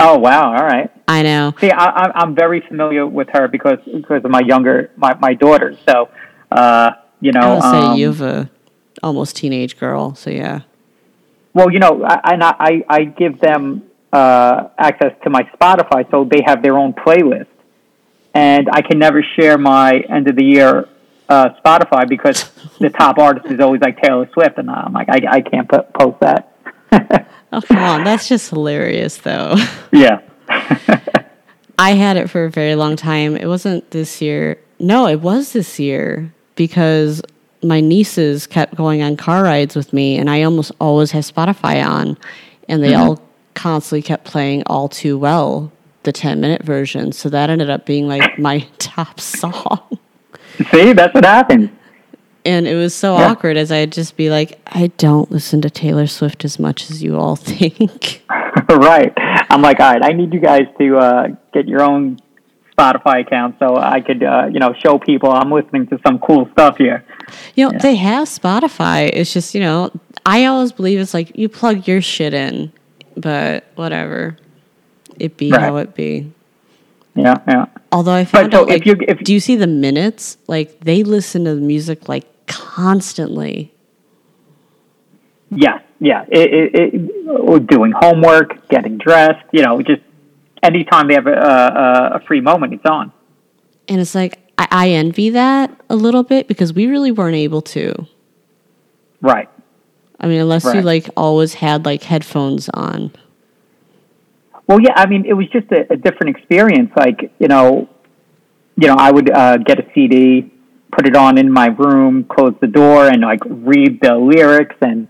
Oh 0.00 0.16
wow! 0.16 0.54
All 0.54 0.64
right. 0.64 0.92
I 1.08 1.22
know. 1.24 1.54
See, 1.60 1.72
I, 1.72 1.86
I- 1.86 2.12
I'm 2.20 2.32
very 2.36 2.60
familiar 2.60 3.04
with 3.04 3.30
her 3.32 3.48
because 3.48 3.78
because 3.84 4.24
of 4.24 4.30
my 4.30 4.42
younger 4.46 4.90
my 4.96 5.14
my 5.14 5.34
daughters. 5.34 5.76
So, 5.88 6.08
uh, 6.52 6.92
you 7.20 7.32
know, 7.32 7.40
I 7.40 7.54
would 7.54 7.62
say 7.62 7.86
um, 7.88 7.98
you 7.98 8.06
have 8.06 8.20
a 8.20 8.50
almost 9.02 9.34
teenage 9.34 9.76
girl, 9.76 10.14
so 10.14 10.30
yeah. 10.30 10.60
Well, 11.52 11.72
you 11.72 11.80
know, 11.80 12.04
I, 12.04 12.32
and 12.32 12.44
I 12.44 12.84
I 12.88 13.04
give 13.04 13.40
them 13.40 13.82
uh, 14.12 14.68
access 14.78 15.14
to 15.24 15.30
my 15.30 15.42
Spotify, 15.60 16.08
so 16.12 16.24
they 16.30 16.42
have 16.46 16.62
their 16.62 16.78
own 16.78 16.92
playlist, 16.92 17.46
and 18.34 18.68
I 18.70 18.82
can 18.82 19.00
never 19.00 19.24
share 19.36 19.58
my 19.58 19.94
end 20.08 20.28
of 20.28 20.36
the 20.36 20.44
year 20.44 20.88
uh, 21.28 21.50
Spotify 21.64 22.08
because 22.08 22.50
the 22.80 22.90
top 22.90 23.18
artist 23.18 23.46
is 23.46 23.60
always 23.60 23.80
like 23.80 24.00
Taylor 24.00 24.28
Swift, 24.32 24.58
and 24.58 24.70
I'm 24.70 24.92
like, 24.92 25.08
I 25.08 25.20
I 25.30 25.40
can't 25.40 25.68
put, 25.68 25.92
post 25.94 26.20
that. 26.20 26.54
Oh 27.50 27.62
come 27.62 27.78
on, 27.78 28.04
that's 28.04 28.28
just 28.28 28.50
hilarious 28.50 29.16
though. 29.16 29.56
yeah. 29.92 30.20
I 31.78 31.92
had 31.92 32.18
it 32.18 32.28
for 32.28 32.44
a 32.44 32.50
very 32.50 32.74
long 32.74 32.94
time. 32.94 33.36
It 33.36 33.46
wasn't 33.46 33.90
this 33.90 34.20
year. 34.20 34.58
No, 34.78 35.06
it 35.06 35.22
was 35.22 35.54
this 35.54 35.80
year 35.80 36.30
because 36.56 37.22
my 37.62 37.80
nieces 37.80 38.46
kept 38.46 38.74
going 38.74 39.00
on 39.00 39.16
car 39.16 39.42
rides 39.44 39.74
with 39.74 39.94
me, 39.94 40.18
and 40.18 40.28
I 40.28 40.42
almost 40.42 40.72
always 40.78 41.10
have 41.12 41.24
Spotify 41.24 41.82
on, 41.82 42.18
and 42.68 42.82
they 42.82 42.94
all 42.94 43.22
constantly 43.54 44.02
kept 44.02 44.24
playing 44.24 44.62
"All 44.66 44.90
Too 44.90 45.16
Well," 45.16 45.72
the 46.02 46.12
ten 46.12 46.40
minute 46.42 46.62
version. 46.62 47.12
So 47.12 47.30
that 47.30 47.48
ended 47.48 47.70
up 47.70 47.86
being 47.86 48.08
like 48.08 48.38
my 48.38 48.66
top 48.78 49.20
song. 49.20 49.98
See, 50.72 50.92
that's 50.92 51.14
what 51.14 51.24
happens. 51.24 51.70
And 52.44 52.66
it 52.66 52.74
was 52.76 52.94
so 52.94 53.16
Yeah. 53.18 53.30
awkward 53.32 53.56
as 53.56 53.70
I'd 53.70 53.92
just 53.92 54.16
be 54.16 54.30
like, 54.30 54.58
I 54.66 54.88
don't 54.96 55.30
listen 55.30 55.60
to 55.62 55.70
Taylor 55.70 56.06
Swift 56.06 56.44
as 56.44 56.58
much 56.58 56.90
as 56.90 57.02
you 57.02 57.16
all 57.18 57.36
think. 57.50 58.22
right. 58.70 59.12
I'm 59.50 59.60
like, 59.62 59.80
all 59.80 59.92
right, 59.92 60.02
I 60.04 60.12
need 60.12 60.32
you 60.32 60.40
guys 60.40 60.66
to 60.78 60.96
uh, 60.98 61.28
get 61.52 61.68
your 61.68 61.82
own 61.82 62.18
Spotify 62.76 63.20
account 63.26 63.56
so 63.58 63.76
I 63.76 64.00
could, 64.00 64.22
uh, 64.22 64.46
you 64.52 64.60
know, 64.60 64.72
show 64.72 64.98
people 64.98 65.30
I'm 65.32 65.50
listening 65.50 65.86
to 65.88 65.98
some 66.06 66.18
cool 66.20 66.48
stuff 66.52 66.76
here. 66.78 67.04
You 67.54 67.70
know, 67.70 67.78
they 67.78 67.96
have 67.96 68.28
Spotify. 68.28 69.10
It's 69.12 69.32
just, 69.32 69.54
you 69.54 69.60
know, 69.60 69.90
I 70.24 70.44
always 70.46 70.72
believe 70.72 70.98
it's 71.00 71.12
like 71.12 71.36
you 71.36 71.48
plug 71.48 71.86
your 71.88 72.00
shit 72.00 72.32
in, 72.34 72.72
but 73.16 73.64
whatever. 73.74 74.36
It 75.18 75.36
be 75.36 75.50
Right. 75.50 75.60
how 75.60 75.76
it 75.76 75.94
be. 75.94 76.30
Yeah, 77.16 77.36
yeah. 77.48 77.66
Although 77.90 78.12
I 78.12 78.24
found 78.24 78.52
so 78.52 78.62
out, 78.62 78.68
if 78.68 78.74
like, 78.74 78.86
you- 78.86 79.06
if- 79.08 79.18
do 79.20 79.32
you 79.32 79.40
see 79.40 79.56
the 79.56 79.66
minutes? 79.66 80.36
Like, 80.46 80.80
they 80.80 81.02
listen 81.02 81.44
to 81.44 81.54
the 81.54 81.60
music, 81.60 82.08
like, 82.08 82.26
constantly. 82.46 83.72
Yeah, 85.50 85.80
yeah. 85.98 86.24
It, 86.28 86.52
it, 86.52 86.94
it, 86.94 87.10
oh, 87.28 87.58
doing 87.58 87.92
homework, 87.92 88.68
getting 88.68 88.98
dressed, 88.98 89.44
you 89.52 89.62
know, 89.62 89.80
just 89.80 90.02
anytime 90.62 91.08
they 91.08 91.14
have 91.14 91.26
a, 91.26 91.32
a, 91.32 92.10
a 92.16 92.20
free 92.26 92.42
moment, 92.42 92.74
it's 92.74 92.84
on. 92.84 93.12
And 93.88 94.00
it's 94.00 94.14
like, 94.14 94.38
I, 94.58 94.68
I 94.70 94.90
envy 94.90 95.30
that 95.30 95.70
a 95.88 95.96
little 95.96 96.22
bit 96.22 96.48
because 96.48 96.74
we 96.74 96.86
really 96.86 97.10
weren't 97.12 97.36
able 97.36 97.62
to. 97.62 98.06
Right. 99.22 99.48
I 100.20 100.26
mean, 100.26 100.40
unless 100.40 100.64
you, 100.64 100.82
like, 100.82 101.08
always 101.16 101.54
had, 101.54 101.86
like, 101.86 102.02
headphones 102.02 102.68
on. 102.74 103.12
Well, 104.68 104.80
yeah. 104.80 104.92
I 104.94 105.06
mean, 105.06 105.24
it 105.26 105.32
was 105.32 105.48
just 105.48 105.72
a, 105.72 105.92
a 105.92 105.96
different 105.96 106.36
experience. 106.36 106.90
Like, 106.96 107.32
you 107.38 107.48
know, 107.48 107.88
you 108.76 108.86
know, 108.86 108.96
I 108.96 109.10
would 109.10 109.30
uh, 109.30 109.56
get 109.56 109.78
a 109.80 109.86
CD, 109.94 110.52
put 110.92 111.06
it 111.08 111.16
on 111.16 111.38
in 111.38 111.50
my 111.50 111.66
room, 111.66 112.24
close 112.24 112.54
the 112.60 112.66
door, 112.68 113.08
and 113.08 113.22
like 113.22 113.40
read 113.44 114.00
the 114.00 114.14
lyrics, 114.14 114.76
and 114.80 115.08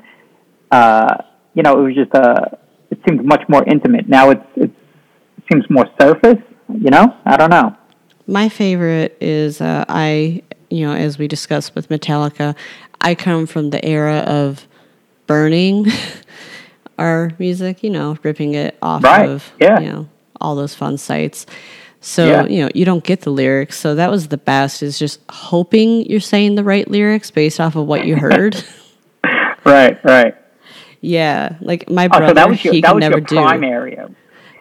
uh, 0.70 1.16
you 1.54 1.62
know, 1.62 1.78
it 1.78 1.82
was 1.82 1.94
just 1.94 2.14
uh 2.14 2.56
It 2.90 3.00
seems 3.06 3.20
much 3.26 3.42
more 3.48 3.64
intimate 3.64 4.08
now. 4.08 4.30
It's, 4.30 4.46
it's 4.56 4.72
it 5.38 5.44
seems 5.52 5.68
more 5.68 5.86
surface. 6.00 6.42
You 6.68 6.90
know, 6.90 7.14
I 7.24 7.36
don't 7.36 7.50
know. 7.50 7.76
My 8.26 8.48
favorite 8.48 9.16
is 9.20 9.60
uh, 9.60 9.84
I, 9.88 10.42
you 10.70 10.86
know, 10.86 10.92
as 10.92 11.18
we 11.18 11.26
discussed 11.28 11.74
with 11.74 11.88
Metallica, 11.88 12.54
I 13.00 13.14
come 13.14 13.46
from 13.46 13.70
the 13.70 13.82
era 13.84 14.18
of 14.26 14.66
burning 15.26 15.86
our 16.98 17.30
music, 17.38 17.82
you 17.82 17.90
know, 17.90 18.16
ripping 18.22 18.54
it 18.54 18.76
off 18.82 19.02
Right, 19.04 19.28
of, 19.28 19.50
yeah. 19.60 19.80
you 19.80 19.88
know, 19.92 20.08
all 20.40 20.54
those 20.56 20.74
fun 20.74 20.98
sites. 20.98 21.46
So, 22.00 22.26
Yeah. 22.26 22.46
you 22.46 22.62
know, 22.64 22.70
you 22.74 22.84
don't 22.84 23.02
get 23.02 23.22
the 23.22 23.30
lyrics. 23.30 23.76
So 23.78 23.94
that 23.96 24.10
was 24.10 24.28
the 24.28 24.36
best 24.38 24.82
is 24.82 24.98
just 24.98 25.20
hoping 25.30 26.06
you're 26.10 26.20
saying 26.20 26.54
the 26.54 26.64
right 26.64 26.88
lyrics 26.88 27.30
based 27.30 27.58
off 27.60 27.74
of 27.76 27.86
what 27.86 28.06
you 28.06 28.16
heard. 28.16 28.56
Right, 29.64 30.02
right. 30.04 30.34
yeah. 31.00 31.56
Like 31.60 31.90
my 31.90 32.06
Oh, 32.06 32.08
brother, 32.08 32.28
so 32.28 32.34
that 32.34 32.48
was 32.48 32.64
your 32.64 32.74
he 32.74 32.80
that 32.82 32.94
was 32.94 33.00
never 33.00 33.18
your 33.18 33.26
do. 33.26 33.34
prime 33.36 33.64
area. 33.64 34.08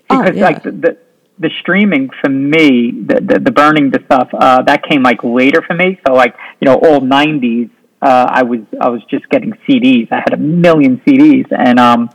Oh, 0.09 0.21
Because 0.21 0.35
yeah. 0.35 0.43
like 0.43 0.63
the, 0.63 0.71
the 0.71 0.97
the 1.39 1.49
streaming 1.61 2.09
for 2.21 2.29
me, 2.29 2.91
the 2.91 3.21
the, 3.21 3.39
the 3.39 3.51
burning 3.51 3.91
the 3.91 4.01
stuff, 4.05 4.29
uh, 4.33 4.63
that 4.63 4.83
came 4.83 5.03
like 5.03 5.23
later 5.23 5.61
for 5.61 5.75
me. 5.75 5.99
So 6.05 6.13
like 6.13 6.35
you 6.59 6.65
know, 6.65 6.75
all 6.75 6.99
'90s, 6.99 7.69
uh, 8.01 8.25
I 8.29 8.43
was 8.43 8.59
I 8.81 8.89
was 8.89 9.01
just 9.09 9.29
getting 9.29 9.53
CDs. 9.69 10.11
I 10.11 10.15
had 10.17 10.33
a 10.33 10.37
million 10.37 10.99
CDs, 11.07 11.45
and 11.51 11.79
um, 11.79 12.09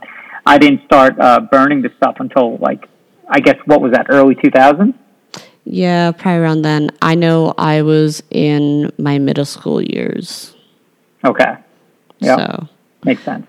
I 0.45 0.57
didn't 0.57 0.83
start 0.85 1.19
uh, 1.19 1.39
burning 1.39 1.81
the 1.81 1.91
stuff 1.97 2.17
until 2.19 2.57
like 2.57 2.87
I 3.29 3.39
guess 3.39 3.57
what 3.65 3.81
was 3.81 3.93
that 3.93 4.07
early 4.09 4.35
2000s. 4.35 4.93
Yeah, 5.65 6.11
probably 6.11 6.41
around 6.41 6.61
then. 6.63 6.89
I 7.01 7.15
know 7.15 7.53
I 7.57 7.83
was 7.83 8.21
in 8.29 8.91
my 8.97 9.17
middle 9.17 9.45
school 9.45 9.81
years. 9.81 10.55
Okay, 11.23 11.55
yeah, 12.19 12.35
So 12.35 12.67
makes 13.05 13.23
sense. 13.23 13.47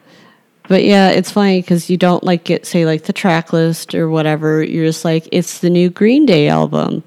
But 0.68 0.84
yeah, 0.84 1.10
it's 1.10 1.30
funny 1.30 1.60
because 1.60 1.90
you 1.90 1.96
don't 1.96 2.22
like 2.22 2.44
get 2.44 2.66
say 2.66 2.86
like 2.86 3.04
the 3.04 3.12
track 3.12 3.52
list 3.52 3.94
or 3.94 4.08
whatever. 4.08 4.62
You're 4.62 4.86
just 4.86 5.04
like 5.04 5.28
it's 5.32 5.58
the 5.58 5.70
new 5.70 5.90
Green 5.90 6.24
Day 6.24 6.48
album, 6.48 7.02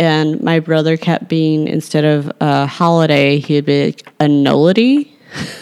and 0.00 0.42
my 0.42 0.58
brother 0.58 0.96
kept 0.96 1.28
being 1.28 1.68
instead 1.68 2.04
of 2.04 2.30
a 2.40 2.66
holiday, 2.66 3.38
he'd 3.38 3.64
be 3.64 3.86
like 3.86 4.12
a 4.18 4.26
nullity. 4.26 5.16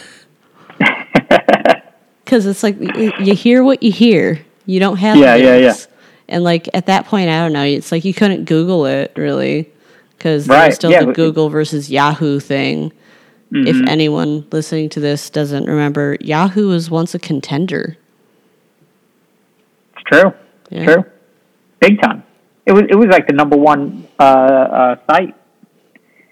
Because 2.29 2.45
it's 2.45 2.63
like 2.63 2.77
you 2.79 3.35
hear 3.35 3.65
what 3.65 3.83
you 3.83 3.91
hear. 3.91 4.45
You 4.67 4.81
don't 4.81 4.99
have 4.99 5.17
Yeah, 5.17 5.35
yeah, 5.35 5.57
lyrics. 5.57 5.89
And 6.29 6.45
like 6.45 6.69
at 6.75 6.85
that 6.85 7.07
point, 7.07 7.31
I 7.31 7.39
don't 7.39 7.55
know. 7.55 7.65
It's 7.65 7.91
like 7.91 8.05
you 8.05 8.13
couldn't 8.13 8.45
Google 8.45 8.85
it 8.85 9.15
really 9.17 9.71
because 10.19 10.47
Right, 10.47 10.65
there's 10.65 10.75
still 10.75 10.91
yeah, 10.91 11.05
the 11.05 11.13
Google 11.15 11.49
versus 11.49 11.91
Yahoo 11.91 12.39
thing. 12.39 12.93
If 13.51 13.77
Mm-hmm. 13.77 13.89
anyone 13.89 14.47
listening 14.53 14.91
to 14.91 15.01
this 15.01 15.31
doesn't 15.31 15.65
remember, 15.65 16.19
Yahoo 16.21 16.69
was 16.69 16.91
once 16.91 17.15
a 17.15 17.19
contender. 17.19 17.97
It's 19.95 20.03
true. 20.05 20.35
Yeah. 20.69 20.85
True. 20.85 21.05
Big 21.81 21.99
time. 22.03 22.25
It 22.67 22.73
was 22.73 22.83
it 22.91 22.95
was 22.97 23.07
like 23.09 23.27
the 23.27 23.33
number 23.33 23.57
one 23.57 24.07
uh, 24.21 24.23
uh, 24.23 24.97
site. 25.11 25.35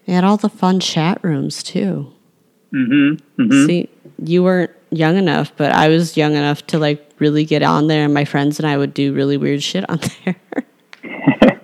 They 0.07 0.13
had 0.13 0.25
all 0.25 0.37
the 0.37 0.51
fun 0.51 0.79
chat 0.79 1.25
rooms 1.25 1.63
too. 1.63 2.13
Mm-hmm. 2.75 3.43
mm-hmm. 3.43 3.67
See, 3.67 3.89
you 4.23 4.43
weren't 4.43 4.73
young 4.91 5.17
enough, 5.17 5.53
but 5.57 5.73
I 5.73 5.89
was 5.89 6.17
young 6.17 6.35
enough 6.35 6.67
to 6.69 6.79
like 6.79 7.11
really 7.19 7.45
get 7.45 7.63
on 7.63 7.87
there, 7.87 8.05
and 8.05 8.15
my 8.15 8.25
friends 8.25 8.59
and 8.59 8.67
I 8.67 8.77
would 8.77 8.95
do 8.95 9.13
really 9.13 9.37
weird 9.37 9.63
shit 9.63 9.89
on 9.89 10.01
there. 10.25 10.37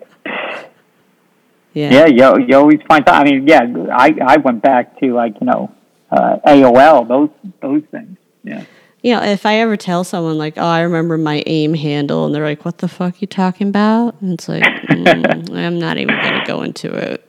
yeah. 1.75 2.07
Yeah, 2.07 2.07
you, 2.07 2.47
you 2.47 2.57
always 2.57 2.81
find 2.89 3.05
that. 3.07 3.14
I 3.14 3.25
mean, 3.25 3.47
yeah, 3.47 3.62
I, 3.93 4.14
I 4.25 4.37
went 4.39 4.62
back 4.62 4.99
to 5.01 5.14
like, 5.14 5.35
you 5.41 5.47
know, 5.47 5.73
uh, 6.11 6.39
AOL, 6.47 7.09
those 7.09 7.31
those 7.61 7.83
things. 7.91 8.18
Yeah. 8.45 8.64
You 9.03 9.16
know, 9.16 9.23
if 9.23 9.45
I 9.47 9.57
ever 9.57 9.77
tell 9.77 10.05
someone 10.05 10.39
like, 10.39 10.55
"Oh, 10.57 10.64
I 10.64 10.83
remember 10.83 11.18
my 11.18 11.43
AIM 11.47 11.75
handle," 11.75 12.25
and 12.25 12.33
they're 12.35 12.45
like, 12.45 12.64
"What 12.64 12.79
the 12.79 12.87
fuck 12.87 13.20
you 13.20 13.27
talking 13.27 13.68
about?" 13.68 14.14
And 14.20 14.35
it's 14.35 14.49
like, 14.49 14.62
mm, 14.89 15.57
I'm 15.57 15.79
not 15.81 15.99
even 15.99 16.14
gonna 16.14 16.45
go 16.47 16.62
into 16.62 16.95
it. 16.95 17.27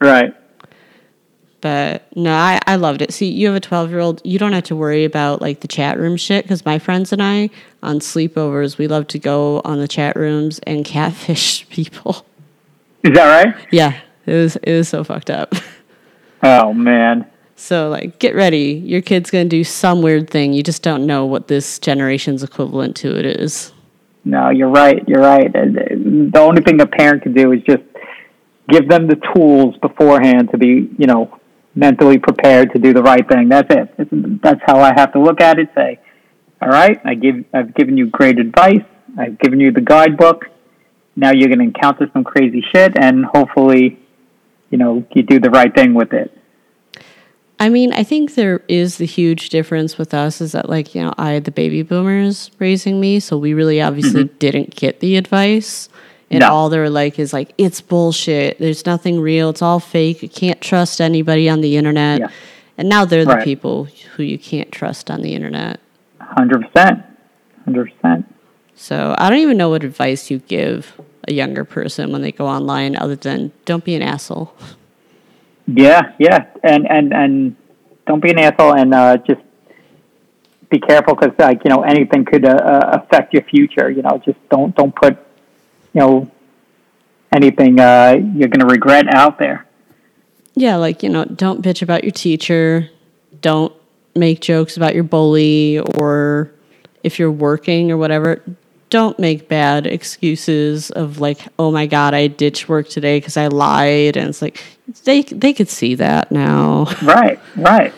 Right. 0.00 0.34
But 1.64 2.14
no, 2.14 2.30
I, 2.30 2.60
I 2.66 2.76
loved 2.76 3.00
it. 3.00 3.14
See, 3.14 3.30
you 3.30 3.46
have 3.46 3.56
a 3.56 3.60
12 3.60 3.88
year 3.88 3.98
old, 3.98 4.20
you 4.22 4.38
don't 4.38 4.52
have 4.52 4.64
to 4.64 4.76
worry 4.76 5.06
about 5.06 5.40
like 5.40 5.60
the 5.60 5.66
chat 5.66 5.98
room 5.98 6.18
shit 6.18 6.44
because 6.44 6.62
my 6.66 6.78
friends 6.78 7.10
and 7.10 7.22
I 7.22 7.48
on 7.82 8.00
sleepovers, 8.00 8.76
we 8.76 8.86
love 8.86 9.06
to 9.08 9.18
go 9.18 9.62
on 9.64 9.78
the 9.78 9.88
chat 9.88 10.14
rooms 10.14 10.58
and 10.66 10.84
catfish 10.84 11.66
people. 11.70 12.26
Is 13.02 13.14
that 13.14 13.44
right? 13.46 13.66
Yeah, 13.70 13.98
it 14.26 14.34
was 14.34 14.56
it 14.56 14.76
was 14.76 14.90
so 14.90 15.02
fucked 15.02 15.30
up. 15.30 15.54
Oh 16.42 16.74
man. 16.74 17.26
So 17.56 17.88
like 17.88 18.18
get 18.18 18.34
ready. 18.34 18.74
Your 18.84 19.00
kid's 19.00 19.30
gonna 19.30 19.46
do 19.46 19.64
some 19.64 20.02
weird 20.02 20.28
thing. 20.28 20.52
You 20.52 20.62
just 20.62 20.82
don't 20.82 21.06
know 21.06 21.24
what 21.24 21.48
this 21.48 21.78
generation's 21.78 22.42
equivalent 22.42 22.96
to 22.96 23.18
it 23.18 23.24
is. 23.24 23.72
No, 24.26 24.50
you're 24.50 24.68
right. 24.68 25.02
You're 25.08 25.22
right. 25.22 25.46
Uh, 25.46 25.64
the 25.64 26.40
only 26.40 26.60
thing 26.60 26.82
a 26.82 26.86
parent 26.86 27.22
can 27.22 27.32
do 27.32 27.52
is 27.52 27.62
just 27.62 27.82
give 28.68 28.90
them 28.90 29.06
the 29.06 29.18
tools 29.34 29.74
beforehand 29.78 30.50
to 30.50 30.58
be, 30.58 30.90
you 30.98 31.06
know, 31.06 31.40
mentally 31.74 32.18
prepared 32.18 32.72
to 32.72 32.78
do 32.78 32.92
the 32.92 33.02
right 33.02 33.26
thing. 33.28 33.48
That's 33.48 33.74
it. 33.74 34.42
That's 34.42 34.60
how 34.64 34.80
I 34.80 34.92
have 34.96 35.12
to 35.12 35.20
look 35.20 35.40
at 35.40 35.58
it. 35.58 35.68
Say, 35.74 35.98
all 36.62 36.68
right, 36.68 37.00
I 37.04 37.14
give, 37.14 37.44
I've 37.52 37.74
given 37.74 37.96
you 37.98 38.06
great 38.06 38.38
advice. 38.38 38.84
I've 39.18 39.38
given 39.38 39.60
you 39.60 39.72
the 39.72 39.80
guidebook. 39.80 40.46
Now 41.16 41.32
you're 41.32 41.48
going 41.48 41.58
to 41.58 41.64
encounter 41.64 42.08
some 42.12 42.24
crazy 42.24 42.64
shit, 42.74 42.98
and 42.98 43.24
hopefully, 43.24 43.98
you 44.70 44.78
know, 44.78 45.06
you 45.14 45.22
do 45.22 45.38
the 45.38 45.50
right 45.50 45.72
thing 45.74 45.94
with 45.94 46.12
it. 46.12 46.36
I 47.60 47.68
mean, 47.68 47.92
I 47.92 48.02
think 48.02 48.34
there 48.34 48.62
is 48.66 48.98
the 48.98 49.06
huge 49.06 49.48
difference 49.48 49.96
with 49.96 50.12
us 50.12 50.40
is 50.40 50.52
that, 50.52 50.68
like, 50.68 50.94
you 50.94 51.04
know, 51.04 51.14
I 51.16 51.30
had 51.30 51.44
the 51.44 51.52
baby 51.52 51.82
boomers 51.82 52.50
raising 52.58 53.00
me, 53.00 53.20
so 53.20 53.38
we 53.38 53.54
really 53.54 53.80
obviously 53.80 54.24
mm-hmm. 54.24 54.38
didn't 54.38 54.74
get 54.74 54.98
the 54.98 55.16
advice 55.16 55.88
and 56.34 56.40
no. 56.40 56.52
all 56.52 56.68
they're 56.68 56.90
like 56.90 57.18
is 57.18 57.32
like 57.32 57.52
it's 57.58 57.80
bullshit. 57.80 58.58
There's 58.58 58.86
nothing 58.86 59.20
real. 59.20 59.50
It's 59.50 59.62
all 59.62 59.80
fake. 59.80 60.22
You 60.22 60.28
can't 60.28 60.60
trust 60.60 61.00
anybody 61.00 61.48
on 61.48 61.60
the 61.60 61.76
internet. 61.76 62.20
Yeah. 62.20 62.28
and 62.76 62.88
now 62.88 63.04
they're 63.04 63.24
the 63.24 63.36
right. 63.36 63.44
people 63.44 63.84
who 64.16 64.22
you 64.22 64.38
can't 64.38 64.70
trust 64.72 65.10
on 65.10 65.22
the 65.22 65.34
internet. 65.34 65.80
100% 66.20 67.04
100% 67.68 68.24
so 68.74 69.14
i 69.18 69.30
don't 69.30 69.38
even 69.38 69.56
know 69.56 69.68
what 69.68 69.84
advice 69.84 70.30
you 70.30 70.38
give 70.38 70.98
a 71.28 71.32
younger 71.32 71.64
person 71.64 72.12
when 72.12 72.22
they 72.22 72.32
go 72.32 72.46
online 72.46 72.96
other 72.96 73.16
than 73.16 73.52
don't 73.64 73.84
be 73.84 73.94
an 73.94 74.02
asshole. 74.02 74.54
Yeah 75.66 76.12
yeah. 76.18 76.46
And 76.62 76.90
and 76.90 77.12
and 77.12 77.56
don't 78.06 78.20
be 78.20 78.30
an 78.30 78.38
asshole 78.38 78.74
and 78.74 78.92
uh, 78.92 79.16
just 79.18 79.40
be 80.70 80.78
careful 80.78 81.14
because 81.14 81.34
like 81.38 81.62
you 81.64 81.70
know 81.70 81.82
anything 81.82 82.24
could 82.24 82.44
uh, 82.44 82.50
uh, 82.50 83.00
affect 83.02 83.32
your 83.32 83.42
future 83.44 83.90
you 83.90 84.02
know. 84.02 84.20
Just 84.24 84.38
don't 84.50 84.74
don't 84.76 84.94
put 84.94 85.16
you 85.94 86.00
know 86.00 86.30
anything 87.34 87.80
uh, 87.80 88.16
you're 88.34 88.48
going 88.48 88.60
to 88.60 88.66
regret 88.66 89.12
out 89.12 89.38
there. 89.38 89.66
Yeah, 90.54 90.76
like 90.76 91.02
you 91.02 91.08
know, 91.08 91.24
don't 91.24 91.62
bitch 91.62 91.82
about 91.82 92.04
your 92.04 92.12
teacher. 92.12 92.88
Don't 93.40 93.72
make 94.14 94.40
jokes 94.40 94.76
about 94.76 94.94
your 94.94 95.02
bully 95.04 95.80
or 95.80 96.52
if 97.02 97.18
you're 97.18 97.30
working 97.30 97.90
or 97.90 97.96
whatever. 97.96 98.42
Don't 98.90 99.18
make 99.18 99.48
bad 99.48 99.86
excuses 99.86 100.90
of 100.92 101.18
like, 101.18 101.40
oh 101.58 101.72
my 101.72 101.86
god, 101.86 102.14
I 102.14 102.28
ditched 102.28 102.68
work 102.68 102.88
today 102.88 103.18
because 103.18 103.36
I 103.36 103.48
lied, 103.48 104.16
and 104.16 104.28
it's 104.28 104.40
like 104.40 104.62
they 105.04 105.22
they 105.22 105.52
could 105.52 105.68
see 105.68 105.96
that 105.96 106.30
now. 106.30 106.86
Right, 107.02 107.40
right, 107.56 107.92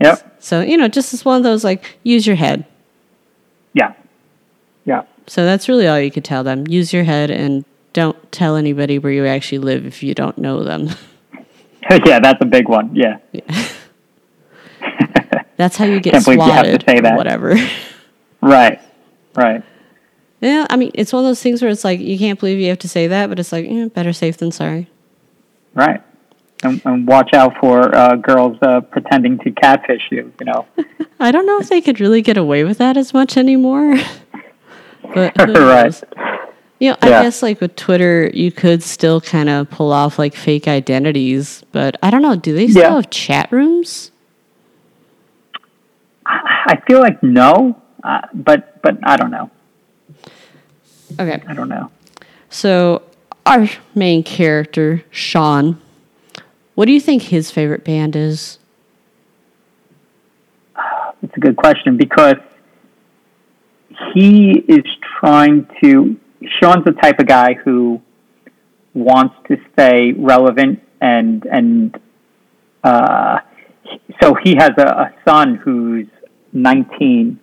yep. 0.00 0.36
So 0.40 0.60
you 0.60 0.76
know, 0.76 0.86
just 0.86 1.12
as 1.12 1.24
one 1.24 1.38
of 1.38 1.42
those 1.42 1.64
like, 1.64 1.98
use 2.04 2.26
your 2.26 2.36
head. 2.36 2.64
Yeah, 3.72 3.94
yeah. 3.94 4.05
So 5.26 5.44
that's 5.44 5.68
really 5.68 5.88
all 5.88 5.98
you 5.98 6.10
could 6.10 6.24
tell 6.24 6.44
them. 6.44 6.66
Use 6.66 6.92
your 6.92 7.04
head 7.04 7.30
and 7.30 7.64
don't 7.92 8.30
tell 8.30 8.56
anybody 8.56 8.98
where 8.98 9.12
you 9.12 9.26
actually 9.26 9.58
live 9.58 9.86
if 9.86 10.02
you 10.02 10.14
don't 10.14 10.38
know 10.38 10.62
them. 10.62 10.90
yeah, 12.04 12.20
that's 12.20 12.40
a 12.40 12.44
big 12.44 12.68
one. 12.68 12.94
Yeah. 12.94 13.18
yeah. 13.32 13.68
that's 15.56 15.76
how 15.76 15.86
you 15.86 16.00
get 16.00 16.12
Can't 16.12 16.24
swatted. 16.24 16.38
You 16.38 16.52
have 16.52 16.78
to 16.80 16.90
say 16.90 17.00
that. 17.00 17.16
Whatever. 17.16 17.56
Right. 18.42 18.80
Right. 19.34 19.64
Yeah, 20.40 20.66
I 20.68 20.76
mean, 20.76 20.90
it's 20.94 21.12
one 21.12 21.24
of 21.24 21.28
those 21.28 21.42
things 21.42 21.62
where 21.62 21.70
it's 21.70 21.82
like 21.82 21.98
you 21.98 22.18
can't 22.18 22.38
believe 22.38 22.60
you 22.60 22.68
have 22.68 22.78
to 22.80 22.88
say 22.88 23.06
that, 23.08 23.28
but 23.28 23.40
it's 23.40 23.50
like 23.50 23.66
eh, 23.66 23.88
better 23.88 24.12
safe 24.12 24.36
than 24.36 24.52
sorry. 24.52 24.88
Right. 25.74 26.02
And, 26.62 26.80
and 26.84 27.06
watch 27.06 27.32
out 27.32 27.54
for 27.58 27.92
uh, 27.94 28.16
girls 28.16 28.58
uh, 28.62 28.82
pretending 28.82 29.38
to 29.40 29.50
catfish 29.50 30.02
you. 30.10 30.32
You 30.38 30.46
know. 30.46 30.66
I 31.18 31.32
don't 31.32 31.46
know 31.46 31.58
if 31.58 31.68
they 31.68 31.80
could 31.80 31.98
really 31.98 32.22
get 32.22 32.36
away 32.36 32.62
with 32.62 32.78
that 32.78 32.96
as 32.96 33.12
much 33.12 33.36
anymore. 33.36 33.96
But 35.14 35.36
right. 35.38 36.02
You 36.78 36.90
know, 36.90 36.96
I 37.00 37.08
yeah. 37.08 37.22
guess 37.22 37.42
like 37.42 37.60
with 37.60 37.74
Twitter, 37.76 38.30
you 38.34 38.52
could 38.52 38.82
still 38.82 39.20
kind 39.20 39.48
of 39.48 39.70
pull 39.70 39.92
off 39.92 40.18
like 40.18 40.34
fake 40.34 40.68
identities, 40.68 41.64
but 41.72 41.96
I 42.02 42.10
don't 42.10 42.20
know. 42.20 42.36
Do 42.36 42.54
they 42.54 42.68
still 42.68 42.82
yeah. 42.82 42.94
have 42.96 43.08
chat 43.10 43.50
rooms? 43.50 44.10
I 46.26 46.80
feel 46.86 47.00
like 47.00 47.22
no, 47.22 47.80
uh, 48.04 48.20
but 48.34 48.82
but 48.82 48.98
I 49.04 49.16
don't 49.16 49.30
know. 49.30 49.50
Okay, 51.18 51.42
I 51.46 51.54
don't 51.54 51.68
know. 51.68 51.90
So 52.50 53.02
our 53.46 53.68
main 53.94 54.22
character, 54.22 55.04
Sean, 55.10 55.80
what 56.74 56.86
do 56.86 56.92
you 56.92 57.00
think 57.00 57.22
his 57.22 57.50
favorite 57.50 57.84
band 57.84 58.16
is? 58.16 58.58
It's 61.22 61.36
a 61.36 61.40
good 61.40 61.56
question 61.56 61.96
because 61.96 62.36
he 64.14 64.52
is 64.68 64.84
trying 65.20 65.68
to. 65.82 66.16
Sean's 66.60 66.84
the 66.84 66.92
type 66.92 67.18
of 67.18 67.26
guy 67.26 67.54
who 67.54 68.00
wants 68.94 69.34
to 69.48 69.56
stay 69.72 70.12
relevant 70.12 70.80
and 71.00 71.44
and 71.44 71.98
uh, 72.84 73.40
so 74.22 74.34
he 74.42 74.54
has 74.56 74.70
a, 74.78 74.86
a, 74.86 75.14
son 75.26 75.56
who's 75.56 76.06
19, 76.52 77.38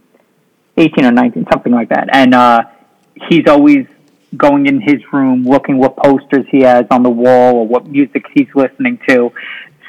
18 0.77 1.05
or 1.05 1.11
19, 1.11 1.45
something 1.51 1.73
like 1.73 1.89
that. 1.89 2.07
And 2.13 2.33
uh, 2.33 2.63
he's 3.29 3.47
always 3.47 3.85
going 4.35 4.65
in 4.67 4.81
his 4.81 5.01
room 5.11 5.43
looking 5.43 5.77
what 5.77 5.95
posters 5.97 6.45
he 6.49 6.61
has 6.61 6.85
on 6.89 7.03
the 7.03 7.09
wall 7.09 7.55
or 7.55 7.67
what 7.67 7.85
music 7.85 8.25
he's 8.33 8.47
listening 8.55 8.99
to. 9.07 9.31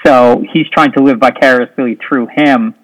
So 0.04 0.44
he's 0.52 0.68
trying 0.70 0.92
to 0.92 1.02
live 1.02 1.18
vicariously 1.18 1.98
through 2.06 2.28
him. 2.34 2.74